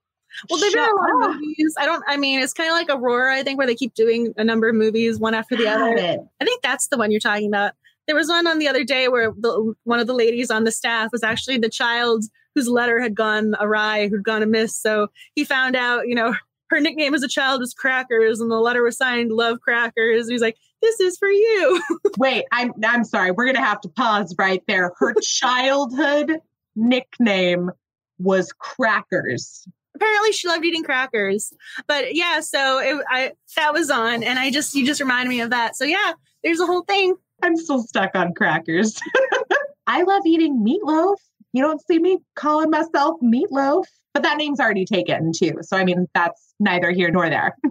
Well, 0.49 0.61
they've 0.61 0.73
done 0.73 0.89
a 0.89 1.17
lot 1.17 1.31
of 1.31 1.37
movies. 1.37 1.75
I 1.79 1.87
don't. 1.87 2.03
I 2.07 2.17
mean, 2.17 2.41
it's 2.41 2.53
kind 2.53 2.71
of 2.71 2.75
like 2.75 2.89
Aurora. 2.91 3.35
I 3.35 3.43
think 3.43 3.59
where 3.59 3.67
they 3.67 3.75
keep 3.75 3.95
doing 3.95 4.33
a 4.37 4.45
number 4.45 4.69
of 4.69 4.75
movies 4.75 5.19
one 5.19 5.35
after 5.35 5.57
the 5.57 5.65
Got 5.65 5.81
other. 5.81 5.97
it. 5.97 6.21
I 6.41 6.45
think 6.45 6.63
that's 6.63 6.89
the 6.89 6.97
one 6.97 7.11
you're 7.11 7.21
talking 7.21 7.49
about. 7.49 7.73
There 8.07 8.17
was 8.17 8.29
one 8.29 8.47
on 8.47 8.59
the 8.59 8.69
other 8.69 8.85
day 8.85 9.09
where 9.09 9.33
the, 9.37 9.75
one 9.85 10.01
of 10.01 10.07
the 10.07 10.15
ladies 10.15 10.51
on 10.51 10.65
the 10.65 10.71
staff 10.73 11.11
was 11.13 11.23
actually 11.23 11.59
the 11.59 11.69
child 11.69 12.25
whose 12.55 12.67
letter 12.69 13.01
had 13.01 13.15
gone 13.15 13.55
awry, 13.61 14.09
who'd 14.09 14.25
gone 14.25 14.43
amiss. 14.43 14.81
So 14.81 15.09
he 15.35 15.45
found 15.45 15.77
out, 15.77 16.09
you 16.09 16.15
know, 16.15 16.35
her 16.71 16.81
nickname 16.81 17.15
as 17.15 17.23
a 17.23 17.29
child 17.29 17.61
was 17.61 17.75
Crackers, 17.75 18.41
and 18.41 18.51
the 18.51 18.57
letter 18.57 18.83
was 18.83 18.97
signed 18.97 19.33
"Love 19.33 19.61
Crackers." 19.61 20.27
And 20.27 20.33
he's 20.33 20.43
like, 20.43 20.57
"This 20.83 21.01
is 21.01 21.19
for 21.19 21.29
you." 21.29 21.83
Wait, 22.19 22.45
I'm 22.53 22.73
I'm 22.85 23.05
sorry. 23.05 23.31
We're 23.31 23.47
gonna 23.47 23.65
have 23.65 23.81
to 23.83 23.89
pause 23.89 24.35
right 24.39 24.63
there. 24.67 24.93
Her 24.99 25.15
childhood 25.23 26.41
nickname 26.77 27.71
was 28.19 28.53
Crackers. 28.53 29.67
Apparently, 29.95 30.33
she 30.33 30.49
loved 30.49 30.65
eating 30.65 30.85
crackers. 30.85 31.53
But 31.87 32.15
yeah, 32.15 32.41
so 32.41 32.79
it, 32.79 33.05
I 33.11 33.33
that 33.57 33.73
was 33.73 33.91
on, 33.91 34.23
and 34.23 34.39
I 34.39 34.51
just 34.51 34.75
you 34.75 34.87
just 34.87 35.01
reminded 35.01 35.31
me 35.31 35.41
of 35.41 35.51
that. 35.51 35.77
So 35.77 35.85
yeah, 35.85 36.13
there's 36.45 36.61
a 36.61 36.67
whole 36.67 36.83
thing. 36.83 37.17
I'm 37.43 37.57
still 37.57 37.83
stuck 37.83 38.11
on 38.15 38.35
crackers. 38.35 39.01
I 39.87 40.03
love 40.03 40.23
eating 40.27 40.65
meatloaf. 40.65 41.17
You 41.53 41.63
don't 41.63 41.81
see 41.87 41.99
me 41.99 42.19
calling 42.37 42.71
myself 42.71 43.17
meatloaf, 43.23 43.85
but 44.15 44.23
that 44.23 44.37
name's 44.37 44.61
already 44.61 44.85
taken 44.85 45.33
too. 45.37 45.55
So 45.63 45.77
I 45.77 45.85
mean, 45.85 46.07
that's 46.15 46.55
neither 46.61 46.91
here 46.91 47.11
nor 47.11 47.29
there. 47.29 47.57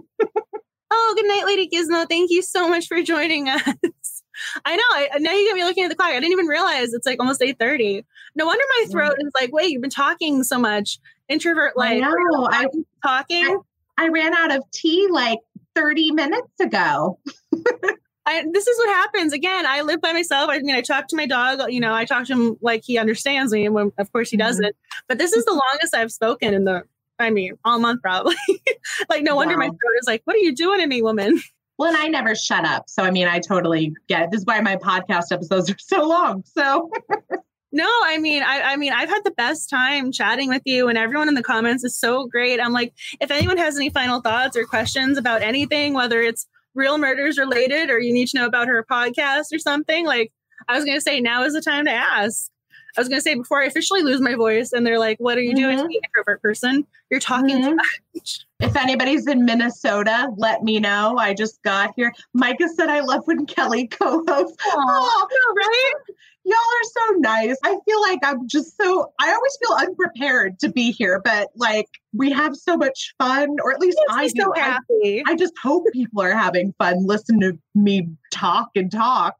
Oh, 0.90 1.14
good 1.16 1.26
night, 1.26 1.44
Lady 1.44 1.68
Gizmo. 1.68 2.08
Thank 2.08 2.30
you 2.30 2.40
so 2.42 2.68
much 2.68 2.86
for 2.86 3.02
joining 3.02 3.48
us. 3.48 3.62
I 4.64 4.76
know. 4.76 4.82
I, 4.90 5.08
now 5.18 5.32
you 5.32 5.46
get 5.46 5.54
me 5.54 5.64
looking 5.64 5.84
at 5.84 5.90
the 5.90 5.94
clock. 5.94 6.10
I 6.10 6.14
didn't 6.14 6.32
even 6.32 6.46
realize 6.46 6.92
it's 6.92 7.06
like 7.06 7.20
almost 7.20 7.42
eight 7.42 7.58
thirty. 7.58 8.04
No 8.34 8.46
wonder 8.46 8.64
my 8.80 8.86
throat 8.90 9.16
is 9.18 9.32
like, 9.38 9.52
wait, 9.52 9.70
you've 9.70 9.82
been 9.82 9.90
talking 9.90 10.44
so 10.44 10.58
much. 10.58 10.98
Introvert 11.28 11.72
I 11.78 11.80
like 11.80 12.00
know. 12.00 12.48
I 12.50 12.66
talking. 13.02 13.60
I 13.98 14.08
ran 14.08 14.32
out 14.32 14.54
of 14.54 14.62
tea 14.72 15.08
like 15.10 15.40
30 15.74 16.12
minutes 16.12 16.60
ago. 16.60 17.18
I, 18.28 18.44
this 18.52 18.66
is 18.66 18.78
what 18.78 18.88
happens. 18.90 19.32
Again, 19.32 19.64
I 19.66 19.80
live 19.82 20.00
by 20.02 20.12
myself. 20.12 20.50
I 20.50 20.58
mean, 20.58 20.74
I 20.74 20.82
talk 20.82 21.08
to 21.08 21.16
my 21.16 21.26
dog. 21.26 21.72
You 21.72 21.80
know, 21.80 21.94
I 21.94 22.04
talk 22.04 22.26
to 22.26 22.32
him 22.34 22.56
like 22.60 22.82
he 22.84 22.98
understands 22.98 23.52
me, 23.52 23.64
and 23.64 23.74
when, 23.74 23.90
of 23.98 24.12
course 24.12 24.30
he 24.30 24.36
Mhm. 24.36 24.40
doesn't. 24.40 24.76
But 25.08 25.18
this 25.18 25.32
is 25.32 25.44
the 25.46 25.52
longest 25.52 25.94
I've 25.94 26.12
spoken 26.12 26.52
in 26.54 26.64
the. 26.64 26.82
I 27.18 27.30
mean, 27.30 27.54
all 27.64 27.78
month 27.80 28.02
probably. 28.02 28.36
like, 29.08 29.22
no 29.24 29.34
wonder 29.34 29.56
my 29.56 29.66
throat 29.66 29.98
is 30.00 30.06
like, 30.06 30.22
"What 30.24 30.36
are 30.36 30.40
you 30.40 30.54
doing 30.54 30.80
to 30.80 30.86
me, 30.86 31.02
woman?" 31.02 31.40
Well, 31.78 31.88
and 31.88 31.96
I 31.96 32.08
never 32.08 32.34
shut 32.34 32.64
up. 32.64 32.88
So 32.88 33.02
I 33.04 33.10
mean, 33.12 33.28
I 33.28 33.38
totally 33.38 33.94
get 34.08 34.22
it. 34.22 34.30
This 34.32 34.40
is 34.40 34.46
why 34.46 34.60
my 34.60 34.76
podcast 34.76 35.30
episodes 35.30 35.70
are 35.70 35.76
so 35.78 36.06
long. 36.06 36.42
So 36.44 36.90
No, 37.70 37.86
I 38.04 38.16
mean, 38.18 38.42
I, 38.42 38.62
I 38.62 38.76
mean, 38.76 38.92
I've 38.94 39.10
had 39.10 39.20
the 39.24 39.30
best 39.30 39.68
time 39.68 40.10
chatting 40.10 40.48
with 40.48 40.62
you, 40.64 40.88
and 40.88 40.96
everyone 40.96 41.28
in 41.28 41.34
the 41.34 41.42
comments 41.42 41.84
is 41.84 41.98
so 41.98 42.26
great. 42.26 42.60
I'm 42.60 42.72
like, 42.72 42.94
if 43.20 43.30
anyone 43.30 43.58
has 43.58 43.76
any 43.76 43.90
final 43.90 44.20
thoughts 44.22 44.56
or 44.56 44.64
questions 44.64 45.18
about 45.18 45.42
anything, 45.42 45.92
whether 45.92 46.20
it's 46.22 46.46
real 46.78 46.96
murders 46.96 47.36
related 47.38 47.90
or 47.90 47.98
you 47.98 48.12
need 48.12 48.28
to 48.28 48.38
know 48.38 48.46
about 48.46 48.68
her 48.68 48.84
podcast 48.90 49.46
or 49.52 49.58
something, 49.58 50.06
like 50.06 50.32
I 50.68 50.76
was 50.76 50.84
gonna 50.84 51.00
say, 51.00 51.20
now 51.20 51.42
is 51.44 51.52
the 51.54 51.60
time 51.60 51.84
to 51.84 51.90
ask. 51.92 52.50
I 52.96 53.00
was 53.00 53.08
gonna 53.08 53.20
say 53.20 53.34
before 53.34 53.60
I 53.62 53.66
officially 53.66 54.02
lose 54.02 54.20
my 54.20 54.34
voice, 54.34 54.72
and 54.72 54.84
they're 54.86 54.98
like, 54.98 55.18
"What 55.20 55.36
are 55.38 55.42
you 55.42 55.54
doing 55.54 55.76
to 55.78 55.86
be 55.86 55.96
an 55.98 56.02
introvert 56.06 56.40
person? 56.42 56.84
You're 57.10 57.20
talking 57.20 57.62
too 57.62 57.72
Mhm. 57.74 57.76
much." 58.14 58.44
if 58.60 58.74
anybody's 58.76 59.28
in 59.28 59.44
Minnesota, 59.44 60.28
let 60.36 60.64
me 60.64 60.80
know. 60.80 61.16
I 61.16 61.32
just 61.32 61.62
got 61.62 61.92
here. 61.96 62.12
Micah 62.34 62.68
said 62.68 62.88
I 62.88 63.00
love 63.00 63.22
when 63.26 63.46
Kelly 63.46 63.86
co-hosts. 63.86 64.56
Oh, 64.66 65.28
right? 65.56 65.92
y'all 66.48 66.56
are 66.56 67.10
so 67.10 67.18
nice. 67.18 67.56
I 67.64 67.76
feel 67.84 68.00
like 68.02 68.20
I'm 68.22 68.48
just 68.48 68.76
so 68.76 69.12
I 69.20 69.32
always 69.32 69.58
feel 69.60 69.88
unprepared 69.88 70.58
to 70.60 70.68
be 70.70 70.90
here, 70.90 71.20
but 71.22 71.48
like 71.54 71.86
we 72.14 72.30
have 72.30 72.56
so 72.56 72.76
much 72.76 73.14
fun, 73.18 73.56
or 73.62 73.72
at 73.72 73.80
least 73.80 73.98
I 74.10 74.28
do. 74.28 74.42
so 74.42 74.54
I, 74.56 74.60
happy. 74.60 75.22
I 75.26 75.34
just 75.36 75.54
hope 75.62 75.84
people 75.92 76.22
are 76.22 76.32
having 76.32 76.74
fun. 76.78 77.06
Listen 77.06 77.40
to 77.40 77.58
me 77.74 78.08
talk 78.32 78.70
and 78.74 78.90
talk. 78.90 79.36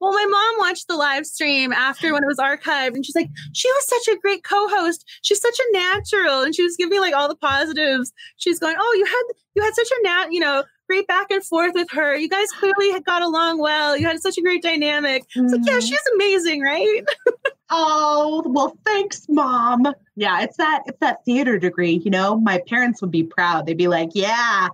Well, 0.00 0.12
my 0.12 0.24
mom 0.24 0.68
watched 0.68 0.88
the 0.88 0.96
live 0.96 1.26
stream 1.26 1.72
after 1.72 2.12
when 2.12 2.22
it 2.22 2.26
was 2.26 2.38
archived, 2.38 2.94
and 2.94 3.04
she's 3.04 3.16
like, 3.16 3.28
she 3.52 3.68
was 3.68 3.88
such 3.88 4.14
a 4.14 4.18
great 4.18 4.44
co-host. 4.44 5.04
She's 5.22 5.40
such 5.40 5.58
a 5.58 5.72
natural, 5.72 6.42
and 6.42 6.54
she 6.54 6.62
was 6.62 6.76
giving 6.76 6.90
me 6.90 7.00
like 7.00 7.14
all 7.14 7.28
the 7.28 7.36
positives. 7.36 8.12
She's 8.36 8.58
going, 8.58 8.76
oh, 8.78 8.94
you 8.96 9.04
had 9.04 9.22
you 9.54 9.62
had 9.62 9.74
such 9.74 9.90
a 9.90 10.02
nat, 10.02 10.26
you 10.30 10.40
know, 10.40 10.64
great 10.92 11.06
back 11.06 11.28
and 11.30 11.42
forth 11.42 11.72
with 11.74 11.88
her. 11.90 12.14
You 12.14 12.28
guys 12.28 12.48
clearly 12.60 12.90
had 12.92 13.02
got 13.06 13.22
along 13.22 13.58
well. 13.58 13.96
You 13.96 14.06
had 14.06 14.20
such 14.20 14.36
a 14.36 14.42
great 14.42 14.62
dynamic. 14.62 15.24
I 15.36 15.40
was 15.40 15.52
like, 15.52 15.62
yeah, 15.64 15.78
Mhm. 15.78 15.88
she's 15.88 16.06
amazing, 16.14 16.60
right? 16.62 17.02
Oh, 17.74 18.42
well, 18.44 18.76
thanks, 18.84 19.24
mom. 19.30 19.86
Yeah, 20.14 20.42
it's 20.42 20.58
that 20.58 20.82
it's 20.84 20.98
that 21.00 21.24
theater 21.24 21.58
degree, 21.58 22.02
you 22.04 22.10
know. 22.10 22.36
My 22.38 22.60
parents 22.68 23.00
would 23.00 23.10
be 23.10 23.22
proud. 23.22 23.64
They'd 23.64 23.78
be 23.78 23.88
like, 23.88 24.10
"Yeah, 24.12 24.68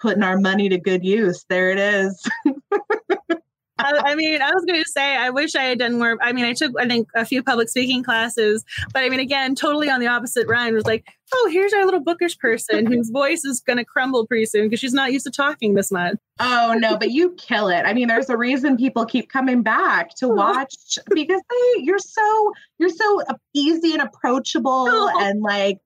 putting 0.00 0.22
our 0.22 0.38
money 0.40 0.70
to 0.70 0.78
good 0.78 1.04
use. 1.04 1.44
There 1.50 1.68
it 1.70 1.78
is." 1.78 2.26
I, 3.78 4.02
I 4.06 4.14
mean, 4.14 4.42
I 4.42 4.50
was 4.50 4.64
going 4.64 4.82
to 4.82 4.88
say, 4.88 5.16
I 5.16 5.30
wish 5.30 5.54
I 5.54 5.64
had 5.64 5.78
done 5.78 5.98
more. 5.98 6.18
I 6.20 6.32
mean, 6.32 6.44
I 6.44 6.52
took, 6.52 6.72
I 6.78 6.86
think, 6.86 7.08
a 7.14 7.24
few 7.24 7.42
public 7.42 7.68
speaking 7.68 8.02
classes, 8.02 8.64
but 8.92 9.04
I 9.04 9.08
mean, 9.08 9.20
again, 9.20 9.54
totally 9.54 9.88
on 9.88 10.00
the 10.00 10.06
opposite 10.08 10.48
run. 10.48 10.74
Was 10.74 10.86
like, 10.86 11.06
oh, 11.32 11.48
here's 11.52 11.72
our 11.72 11.84
little 11.84 12.00
bookish 12.00 12.38
person 12.38 12.86
whose 12.92 13.10
voice 13.10 13.44
is 13.44 13.60
going 13.60 13.76
to 13.76 13.84
crumble 13.84 14.26
pretty 14.26 14.46
soon 14.46 14.64
because 14.64 14.80
she's 14.80 14.94
not 14.94 15.12
used 15.12 15.26
to 15.26 15.30
talking 15.30 15.74
this 15.74 15.90
much. 15.90 16.16
oh 16.40 16.74
no, 16.78 16.96
but 16.96 17.10
you 17.10 17.34
kill 17.38 17.68
it. 17.68 17.82
I 17.82 17.92
mean, 17.94 18.08
there's 18.08 18.28
a 18.28 18.36
reason 18.36 18.76
people 18.76 19.06
keep 19.06 19.30
coming 19.30 19.62
back 19.62 20.14
to 20.16 20.26
oh. 20.26 20.34
watch 20.34 20.98
because 21.14 21.40
they 21.48 21.82
you're 21.82 21.98
so 21.98 22.52
you're 22.78 22.88
so 22.88 23.22
easy 23.54 23.92
and 23.92 24.02
approachable 24.02 24.88
Oh. 24.90 25.18
and 25.20 25.42
like 25.42 25.78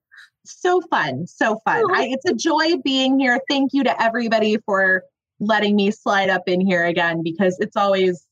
so 0.45 0.81
fun, 0.89 1.27
so 1.27 1.61
fun. 1.65 1.83
Oh. 1.85 1.93
I, 1.93 2.09
it's 2.11 2.25
a 2.25 2.33
joy 2.33 2.77
being 2.83 3.19
here. 3.19 3.39
Thank 3.49 3.73
you 3.73 3.83
to 3.83 4.01
everybody 4.01 4.57
for 4.65 5.03
letting 5.45 5.75
me 5.75 5.91
slide 5.91 6.29
up 6.29 6.43
in 6.47 6.61
here 6.61 6.85
again 6.85 7.21
because 7.23 7.57
it's 7.59 7.75
always 7.75 8.25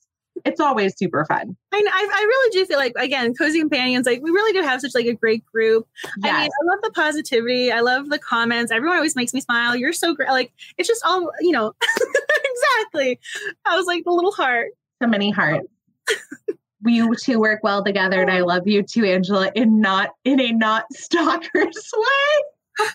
it's 0.45 0.59
always 0.59 0.97
super 0.97 1.25
fun. 1.25 1.55
I, 1.71 1.77
I, 1.77 2.09
I 2.13 2.21
really 2.23 2.51
do 2.51 2.65
feel 2.65 2.77
like 2.77 2.93
again, 2.97 3.33
cozy 3.33 3.59
companions. 3.59 4.05
Like 4.05 4.21
we 4.21 4.31
really 4.31 4.53
do 4.53 4.65
have 4.65 4.81
such 4.81 4.95
like 4.95 5.05
a 5.05 5.13
great 5.13 5.45
group. 5.45 5.87
I 6.23 6.31
mean, 6.31 6.33
I 6.33 6.65
love 6.65 6.79
the 6.83 6.91
positivity. 6.91 7.71
I 7.71 7.81
love 7.81 8.09
the 8.09 8.19
comments. 8.19 8.71
Everyone 8.71 8.97
always 8.97 9.15
makes 9.15 9.33
me 9.33 9.41
smile. 9.41 9.75
You're 9.75 9.93
so 9.93 10.15
great. 10.15 10.29
Like 10.29 10.51
it's 10.77 10.87
just 10.87 11.03
all 11.05 11.31
you 11.41 11.51
know. 11.51 11.73
exactly. 11.81 13.19
I 13.65 13.75
was 13.75 13.85
like 13.85 14.03
the 14.03 14.11
little 14.11 14.31
heart. 14.31 14.69
so 15.01 15.07
many 15.07 15.31
hearts. 15.31 15.67
you 16.85 17.13
two 17.15 17.39
work 17.39 17.59
well 17.63 17.83
together, 17.83 18.21
and 18.21 18.31
I 18.31 18.39
oh. 18.39 18.45
love 18.45 18.67
you 18.67 18.83
too, 18.83 19.05
Angela, 19.05 19.51
in 19.55 19.79
not 19.79 20.11
in 20.23 20.39
a 20.39 20.51
not 20.51 20.85
stalkers 20.93 21.49
way. 21.97 22.87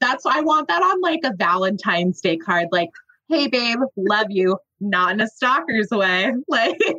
That's 0.00 0.24
why 0.24 0.38
I 0.38 0.40
want 0.40 0.68
that 0.68 0.82
on 0.82 1.00
like 1.00 1.20
a 1.24 1.32
Valentine's 1.36 2.20
Day 2.20 2.36
card. 2.36 2.68
Like, 2.72 2.90
hey 3.32 3.48
babe, 3.48 3.78
love 3.96 4.26
you, 4.28 4.58
not 4.80 5.12
in 5.12 5.20
a 5.20 5.28
stalker's 5.28 5.88
way. 5.90 6.32
Like 6.48 6.78
So 6.80 6.94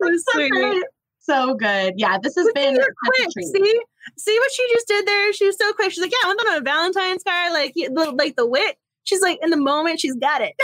so 0.02 0.16
sweet. 0.32 0.84
So 1.18 1.54
good. 1.54 1.94
Yeah, 1.96 2.18
this 2.22 2.36
has 2.36 2.48
been 2.54 2.76
see, 2.76 2.80
such 2.80 2.86
you're 3.16 3.24
a 3.24 3.32
quick. 3.32 3.32
See, 3.32 3.80
see 4.16 4.38
what 4.38 4.52
she 4.52 4.68
just 4.72 4.86
did 4.86 5.06
there. 5.06 5.32
She 5.32 5.46
was 5.46 5.56
so 5.58 5.72
quick. 5.72 5.90
She's 5.90 6.02
like, 6.02 6.12
yeah, 6.12 6.30
I'm 6.30 6.36
on 6.36 6.58
a 6.58 6.60
Valentine's 6.60 7.24
card. 7.24 7.52
Like, 7.52 7.74
the, 7.74 8.14
like 8.16 8.36
the 8.36 8.46
wit. 8.46 8.76
She's 9.02 9.20
like, 9.20 9.38
in 9.42 9.50
the 9.50 9.56
moment, 9.56 9.98
she's 9.98 10.14
got 10.14 10.40
it. 10.40 10.54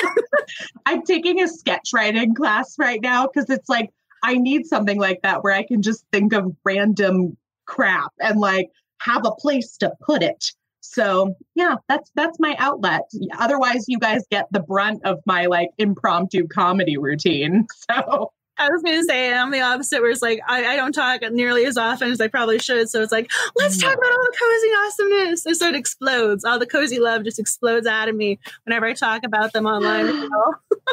I'm 0.87 1.03
taking 1.03 1.43
a 1.43 1.49
sketch 1.49 1.91
writing 1.93 2.35
class 2.35 2.77
right 2.79 3.01
now 3.01 3.27
because 3.27 3.51
it's 3.51 3.69
like 3.69 3.91
I 4.23 4.35
need 4.35 4.67
something 4.67 5.01
like 5.01 5.23
that 5.23 5.43
where 5.43 5.53
I 5.53 5.65
can 5.65 5.83
just 5.83 6.05
think 6.13 6.33
of 6.33 6.55
random 6.65 7.37
crap 7.67 8.13
and 8.21 8.39
like 8.39 8.71
have 9.01 9.27
a 9.27 9.33
place 9.33 9.77
to 9.79 9.93
put 10.05 10.23
it. 10.23 10.53
So 10.83 11.35
yeah, 11.55 11.77
that's 11.89 12.11
that's 12.15 12.39
my 12.39 12.57
outlet. 12.59 13.03
Otherwise, 13.39 13.85
you 13.89 13.99
guys 13.99 14.23
get 14.31 14.47
the 14.51 14.61
brunt 14.61 15.01
of 15.05 15.21
my 15.25 15.47
like 15.47 15.71
impromptu 15.79 16.47
comedy 16.49 16.97
routine. 16.99 17.67
So 17.91 18.33
I 18.59 18.69
was 18.69 18.83
gonna 18.83 19.03
say 19.05 19.33
I'm 19.33 19.51
the 19.51 19.61
opposite, 19.61 20.03
where 20.03 20.11
it's 20.11 20.23
like 20.23 20.41
I, 20.47 20.65
I 20.67 20.77
don't 20.77 20.93
talk 20.93 21.23
nearly 21.31 21.65
as 21.65 21.77
often 21.77 22.11
as 22.11 22.21
I 22.21 22.29
probably 22.29 22.59
should. 22.59 22.89
So 22.91 23.03
it's 23.03 23.13
like, 23.13 23.31
let's 23.57 23.77
mm. 23.77 23.83
talk 23.83 23.95
about 23.97 24.13
all 24.13 24.25
the 24.25 24.39
cozy 24.39 24.69
awesomeness. 24.85 25.47
And 25.47 25.57
so 25.57 25.69
it 25.69 25.75
explodes. 25.75 26.45
All 26.45 26.59
the 26.59 26.67
cozy 26.67 27.01
love 27.01 27.25
just 27.25 27.39
explodes 27.39 27.87
out 27.87 28.09
of 28.09 28.15
me 28.15 28.39
whenever 28.65 28.87
I 28.87 28.93
talk 28.93 29.25
about 29.25 29.53
them 29.53 29.67
online. 29.67 30.29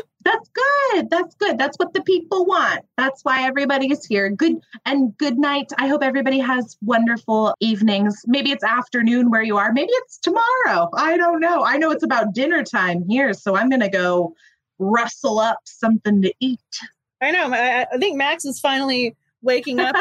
that's 0.21 0.49
good. 0.49 1.09
That's 1.09 1.35
good. 1.35 1.57
That's 1.57 1.77
what 1.77 1.93
the 1.93 2.01
people 2.01 2.45
want. 2.45 2.83
That's 2.97 3.23
why 3.23 3.45
everybody 3.45 3.91
is 3.91 4.05
here. 4.05 4.29
Good 4.29 4.59
and 4.85 5.17
good 5.17 5.37
night. 5.37 5.71
I 5.77 5.87
hope 5.87 6.03
everybody 6.03 6.39
has 6.39 6.77
wonderful 6.81 7.55
evenings. 7.59 8.21
Maybe 8.27 8.51
it's 8.51 8.63
afternoon 8.63 9.29
where 9.29 9.41
you 9.41 9.57
are. 9.57 9.71
Maybe 9.71 9.91
it's 9.91 10.17
tomorrow. 10.17 10.89
I 10.93 11.15
don't 11.15 11.39
know. 11.39 11.63
I 11.63 11.77
know 11.77 11.91
it's 11.91 12.03
about 12.03 12.33
dinner 12.33 12.63
time 12.63 13.05
here, 13.07 13.33
so 13.33 13.55
I'm 13.55 13.69
gonna 13.69 13.89
go 13.89 14.35
rustle 14.77 15.39
up 15.39 15.59
something 15.63 16.21
to 16.21 16.33
eat. 16.39 16.59
I 17.21 17.31
know. 17.31 17.53
I, 17.53 17.85
I 17.91 17.97
think 17.97 18.17
Max 18.17 18.45
is 18.45 18.59
finally 18.59 19.15
waking 19.41 19.79
up. 19.79 19.95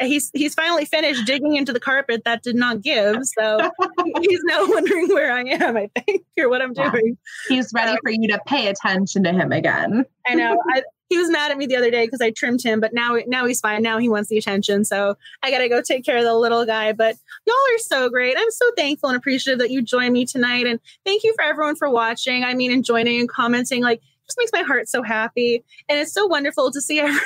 he's 0.00 0.30
he's 0.34 0.54
finally 0.54 0.84
finished 0.84 1.24
digging 1.26 1.56
into 1.56 1.72
the 1.72 1.80
carpet 1.80 2.22
that 2.24 2.42
did 2.42 2.56
not 2.56 2.82
give. 2.82 3.16
So 3.38 3.70
he's 4.20 4.40
now 4.44 4.66
wondering 4.66 5.08
where 5.08 5.32
I 5.32 5.42
am. 5.42 5.76
I 5.76 5.90
think 6.04 6.22
or 6.38 6.48
what 6.48 6.62
I'm 6.62 6.72
Yeah. 6.74 6.90
doing. 6.90 7.18
He's 7.48 7.72
ready 7.74 7.96
for 8.02 8.10
you 8.10 8.28
to 8.28 8.40
pay 8.46 8.68
attention 8.68 9.24
to 9.24 9.32
him 9.32 9.52
again. 9.52 10.04
I 10.26 10.34
know. 10.34 10.56
I, 10.74 10.82
he 11.08 11.16
was 11.18 11.30
mad 11.30 11.52
at 11.52 11.56
me 11.58 11.66
the 11.66 11.76
other 11.76 11.90
day 11.90 12.04
because 12.04 12.20
I 12.20 12.30
trimmed 12.32 12.62
him, 12.64 12.80
but 12.80 12.92
now 12.92 13.16
now 13.28 13.46
he's 13.46 13.60
fine. 13.60 13.80
Now 13.82 13.98
he 13.98 14.08
wants 14.08 14.28
the 14.28 14.38
attention. 14.38 14.84
So 14.84 15.16
I 15.42 15.50
gotta 15.52 15.68
go 15.68 15.80
take 15.80 16.04
care 16.04 16.16
of 16.16 16.24
the 16.24 16.34
little 16.34 16.66
guy. 16.66 16.92
But 16.92 17.16
y'all 17.46 17.54
are 17.74 17.78
so 17.78 18.08
great. 18.10 18.36
I'm 18.36 18.50
so 18.50 18.70
thankful 18.76 19.10
and 19.10 19.16
appreciative 19.16 19.60
that 19.60 19.70
you 19.70 19.82
joined 19.82 20.12
me 20.14 20.26
tonight. 20.26 20.66
And 20.66 20.80
thank 21.04 21.22
you 21.22 21.32
for 21.36 21.42
everyone 21.44 21.76
for 21.76 21.88
watching. 21.88 22.42
I 22.42 22.54
mean 22.54 22.72
and 22.72 22.84
joining 22.84 23.20
and 23.20 23.28
commenting. 23.28 23.82
Like 23.84 24.00
just 24.26 24.38
makes 24.38 24.52
my 24.52 24.62
heart 24.62 24.88
so 24.88 25.02
happy. 25.02 25.64
And 25.88 25.98
it's 25.98 26.12
so 26.12 26.26
wonderful 26.26 26.70
to 26.70 26.80
see 26.80 26.98
her. 27.06 27.18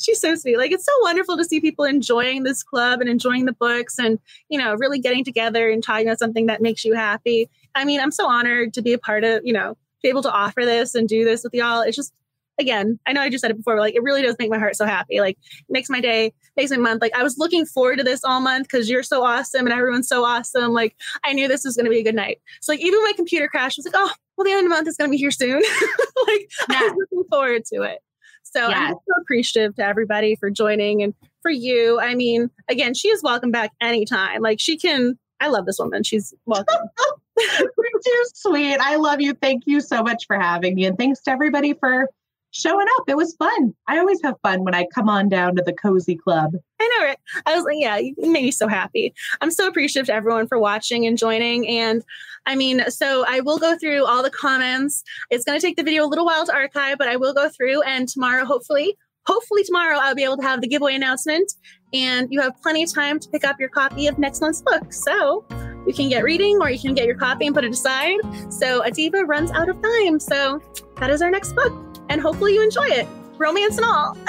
She's 0.00 0.20
so 0.20 0.34
sweet. 0.34 0.58
Like 0.58 0.72
it's 0.72 0.84
so 0.84 0.92
wonderful 1.02 1.36
to 1.36 1.44
see 1.44 1.60
people 1.60 1.84
enjoying 1.84 2.42
this 2.42 2.62
club 2.62 3.00
and 3.00 3.08
enjoying 3.10 3.46
the 3.46 3.52
books 3.52 3.98
and, 3.98 4.18
you 4.48 4.58
know, 4.58 4.74
really 4.74 4.98
getting 4.98 5.24
together 5.24 5.70
and 5.70 5.82
talking 5.82 6.06
about 6.06 6.18
something 6.18 6.46
that 6.46 6.62
makes 6.62 6.84
you 6.84 6.94
happy. 6.94 7.48
I 7.74 7.84
mean, 7.84 8.00
I'm 8.00 8.12
so 8.12 8.28
honored 8.28 8.74
to 8.74 8.82
be 8.82 8.92
a 8.92 8.98
part 8.98 9.24
of, 9.24 9.42
you 9.44 9.52
know, 9.52 9.76
be 10.02 10.08
able 10.08 10.22
to 10.22 10.32
offer 10.32 10.64
this 10.64 10.94
and 10.94 11.08
do 11.08 11.24
this 11.24 11.42
with 11.42 11.54
y'all. 11.54 11.80
It's 11.80 11.96
just 11.96 12.12
again, 12.58 12.98
I 13.06 13.12
know 13.12 13.20
I 13.20 13.28
just 13.28 13.42
said 13.42 13.50
it 13.50 13.56
before, 13.56 13.76
but 13.76 13.82
like 13.82 13.94
it 13.94 14.02
really 14.02 14.22
does 14.22 14.36
make 14.38 14.50
my 14.50 14.58
heart 14.58 14.76
so 14.76 14.86
happy. 14.86 15.20
Like 15.20 15.38
makes 15.68 15.90
my 15.90 16.00
day, 16.00 16.32
makes 16.56 16.70
my 16.70 16.76
month. 16.78 17.02
Like 17.02 17.14
I 17.14 17.22
was 17.22 17.38
looking 17.38 17.66
forward 17.66 17.98
to 17.98 18.04
this 18.04 18.24
all 18.24 18.40
month 18.40 18.68
because 18.68 18.88
you're 18.88 19.02
so 19.02 19.24
awesome 19.24 19.66
and 19.66 19.72
everyone's 19.72 20.08
so 20.08 20.24
awesome. 20.24 20.72
Like 20.72 20.96
I 21.24 21.32
knew 21.32 21.48
this 21.48 21.64
was 21.64 21.76
going 21.76 21.84
to 21.84 21.90
be 21.90 22.00
a 22.00 22.04
good 22.04 22.14
night. 22.14 22.40
So 22.60 22.72
like 22.72 22.80
even 22.80 23.02
my 23.02 23.12
computer 23.14 23.48
crashed, 23.48 23.78
I 23.78 23.80
was 23.80 23.92
like, 23.92 23.94
oh, 23.96 24.12
well, 24.36 24.44
the 24.44 24.50
end 24.50 24.58
of 24.58 24.64
the 24.64 24.70
month 24.70 24.88
is 24.88 24.96
going 24.96 25.10
to 25.10 25.12
be 25.12 25.18
here 25.18 25.30
soon. 25.30 25.62
like 26.26 26.50
yeah. 26.70 26.80
I 26.80 26.82
was 26.82 27.06
looking 27.10 27.28
forward 27.30 27.64
to 27.72 27.82
it. 27.82 28.00
So 28.42 28.66
I'm 28.66 28.94
so 28.94 29.20
appreciative 29.20 29.74
to 29.76 29.84
everybody 29.84 30.36
for 30.36 30.50
joining 30.50 31.02
and 31.02 31.14
for 31.42 31.50
you. 31.50 32.00
I 32.00 32.14
mean, 32.14 32.50
again, 32.68 32.94
she 32.94 33.08
is 33.08 33.22
welcome 33.22 33.50
back 33.50 33.72
anytime. 33.80 34.40
Like 34.40 34.60
she 34.60 34.78
can. 34.78 35.18
I 35.40 35.48
love 35.48 35.66
this 35.66 35.78
woman. 35.78 36.02
She's 36.02 36.32
welcome. 36.46 36.88
You're 37.38 37.68
too 38.04 38.24
sweet. 38.34 38.78
I 38.78 38.96
love 38.96 39.20
you. 39.20 39.34
Thank 39.34 39.64
you 39.66 39.82
so 39.82 40.02
much 40.02 40.26
for 40.26 40.38
having 40.38 40.74
me, 40.76 40.86
and 40.86 40.96
thanks 40.96 41.20
to 41.22 41.30
everybody 41.30 41.74
for 41.74 42.08
showing 42.50 42.86
up. 42.98 43.04
It 43.08 43.16
was 43.16 43.34
fun. 43.36 43.74
I 43.86 43.98
always 43.98 44.20
have 44.22 44.36
fun 44.42 44.64
when 44.64 44.74
I 44.74 44.86
come 44.94 45.08
on 45.08 45.28
down 45.28 45.56
to 45.56 45.62
the 45.62 45.72
cozy 45.72 46.16
club. 46.16 46.54
I 46.80 46.98
know 46.98 47.10
it. 47.10 47.18
I 47.46 47.54
was 47.54 47.64
like, 47.64 47.76
yeah, 47.78 47.96
you 47.96 48.14
made 48.18 48.44
me 48.44 48.50
so 48.50 48.68
happy. 48.68 49.14
I'm 49.40 49.50
so 49.50 49.66
appreciative 49.66 50.06
to 50.06 50.14
everyone 50.14 50.46
for 50.46 50.58
watching 50.58 51.06
and 51.06 51.18
joining. 51.18 51.66
And 51.68 52.02
I 52.46 52.54
mean, 52.54 52.88
so 52.90 53.24
I 53.28 53.40
will 53.40 53.58
go 53.58 53.76
through 53.76 54.04
all 54.06 54.22
the 54.22 54.30
comments. 54.30 55.02
It's 55.30 55.44
going 55.44 55.58
to 55.58 55.66
take 55.66 55.76
the 55.76 55.82
video 55.82 56.04
a 56.04 56.08
little 56.08 56.26
while 56.26 56.46
to 56.46 56.54
archive, 56.54 56.98
but 56.98 57.08
I 57.08 57.16
will 57.16 57.34
go 57.34 57.48
through. 57.48 57.82
And 57.82 58.08
tomorrow, 58.08 58.44
hopefully, 58.44 58.96
hopefully 59.26 59.64
tomorrow, 59.64 59.98
I'll 60.00 60.14
be 60.14 60.24
able 60.24 60.36
to 60.38 60.42
have 60.42 60.60
the 60.60 60.68
giveaway 60.68 60.94
announcement. 60.94 61.52
And 61.92 62.28
you 62.30 62.40
have 62.40 62.60
plenty 62.62 62.82
of 62.82 62.92
time 62.92 63.18
to 63.20 63.28
pick 63.28 63.44
up 63.44 63.58
your 63.58 63.68
copy 63.68 64.06
of 64.06 64.18
next 64.18 64.40
month's 64.40 64.62
book. 64.62 64.92
So 64.92 65.44
you 65.86 65.94
can 65.94 66.08
get 66.08 66.24
reading 66.24 66.58
or 66.60 66.70
you 66.70 66.78
can 66.78 66.94
get 66.94 67.06
your 67.06 67.16
copy 67.16 67.46
and 67.46 67.54
put 67.54 67.64
it 67.64 67.72
aside. 67.72 68.18
So 68.50 68.82
A 68.82 68.90
Diva 68.90 69.24
runs 69.24 69.50
out 69.50 69.68
of 69.68 69.80
time. 69.82 70.20
So 70.20 70.60
that 70.96 71.10
is 71.10 71.22
our 71.22 71.30
next 71.30 71.54
book 71.54 71.95
and 72.08 72.20
hopefully 72.20 72.54
you 72.54 72.62
enjoy 72.62 72.86
it, 72.86 73.06
romance 73.38 73.76
and 73.76 73.86
all. 73.86 74.14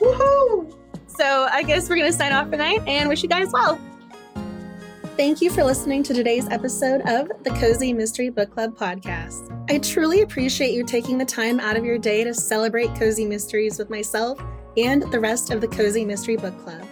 Woohoo! 0.00 0.74
So 1.08 1.48
I 1.50 1.62
guess 1.62 1.88
we're 1.88 1.96
going 1.96 2.10
to 2.10 2.16
sign 2.16 2.32
off 2.32 2.50
tonight 2.50 2.82
and 2.86 3.08
wish 3.08 3.22
you 3.22 3.28
guys 3.28 3.50
well. 3.52 3.80
Thank 5.16 5.40
you 5.40 5.50
for 5.50 5.64
listening 5.64 6.02
to 6.02 6.12
today's 6.12 6.46
episode 6.50 7.00
of 7.08 7.28
the 7.42 7.50
Cozy 7.58 7.94
Mystery 7.94 8.28
Book 8.28 8.50
Club 8.50 8.76
podcast. 8.76 9.50
I 9.70 9.78
truly 9.78 10.20
appreciate 10.20 10.72
you 10.72 10.84
taking 10.84 11.16
the 11.16 11.24
time 11.24 11.58
out 11.58 11.74
of 11.74 11.86
your 11.86 11.96
day 11.96 12.22
to 12.22 12.34
celebrate 12.34 12.94
cozy 12.94 13.24
mysteries 13.24 13.78
with 13.78 13.88
myself 13.88 14.38
and 14.76 15.10
the 15.10 15.18
rest 15.18 15.50
of 15.50 15.62
the 15.62 15.68
Cozy 15.68 16.04
Mystery 16.04 16.36
Book 16.36 16.56
Club. 16.62 16.86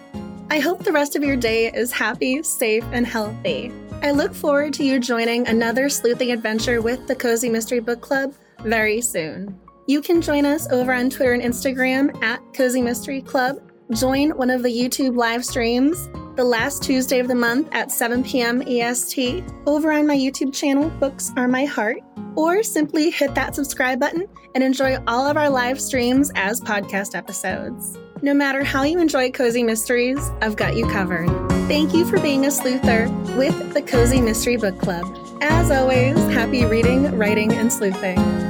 I 0.49 0.59
hope 0.59 0.83
the 0.83 0.91
rest 0.91 1.15
of 1.15 1.23
your 1.23 1.35
day 1.35 1.71
is 1.71 1.91
happy, 1.91 2.41
safe, 2.41 2.83
and 2.91 3.05
healthy. 3.05 3.71
I 4.01 4.09
look 4.09 4.33
forward 4.33 4.73
to 4.73 4.83
you 4.83 4.99
joining 4.99 5.47
another 5.47 5.87
sleuthing 5.87 6.31
adventure 6.31 6.81
with 6.81 7.05
the 7.07 7.15
Cozy 7.15 7.49
Mystery 7.49 7.79
Book 7.79 8.01
Club 8.01 8.33
very 8.61 9.01
soon. 9.01 9.59
You 9.87 10.01
can 10.01 10.19
join 10.19 10.45
us 10.45 10.67
over 10.71 10.91
on 10.91 11.11
Twitter 11.11 11.33
and 11.33 11.43
Instagram 11.43 12.21
at 12.23 12.41
Cozy 12.55 12.81
Mystery 12.81 13.21
Club. 13.21 13.57
Join 13.91 14.31
one 14.31 14.49
of 14.49 14.63
the 14.63 14.69
YouTube 14.69 15.15
live 15.15 15.45
streams 15.45 16.09
the 16.35 16.43
last 16.43 16.81
Tuesday 16.81 17.19
of 17.19 17.27
the 17.27 17.35
month 17.35 17.69
at 17.71 17.91
7 17.91 18.23
p.m. 18.23 18.63
EST 18.67 19.43
over 19.67 19.91
on 19.91 20.07
my 20.07 20.17
YouTube 20.17 20.53
channel, 20.53 20.89
Books 20.89 21.31
Are 21.37 21.47
My 21.47 21.65
Heart, 21.65 21.99
or 22.35 22.63
simply 22.63 23.11
hit 23.11 23.35
that 23.35 23.55
subscribe 23.55 23.99
button 23.99 24.27
and 24.55 24.63
enjoy 24.63 24.97
all 25.05 25.27
of 25.27 25.37
our 25.37 25.49
live 25.49 25.79
streams 25.79 26.31
as 26.33 26.59
podcast 26.61 27.15
episodes. 27.15 27.97
No 28.23 28.33
matter 28.33 28.63
how 28.63 28.83
you 28.83 28.99
enjoy 28.99 29.29
Cozy 29.29 29.63
Mysteries, 29.63 30.31
I've 30.41 30.55
got 30.55 30.75
you 30.75 30.87
covered. 30.87 31.29
Thank 31.67 31.93
you 31.93 32.05
for 32.05 32.19
being 32.19 32.45
a 32.45 32.49
sleuther 32.49 33.07
with 33.37 33.73
the 33.73 33.83
Cozy 33.83 34.19
Mystery 34.19 34.57
Book 34.57 34.79
Club. 34.79 35.05
As 35.41 35.69
always, 35.69 36.17
happy 36.33 36.65
reading, 36.65 37.15
writing, 37.17 37.53
and 37.53 37.71
sleuthing. 37.71 38.44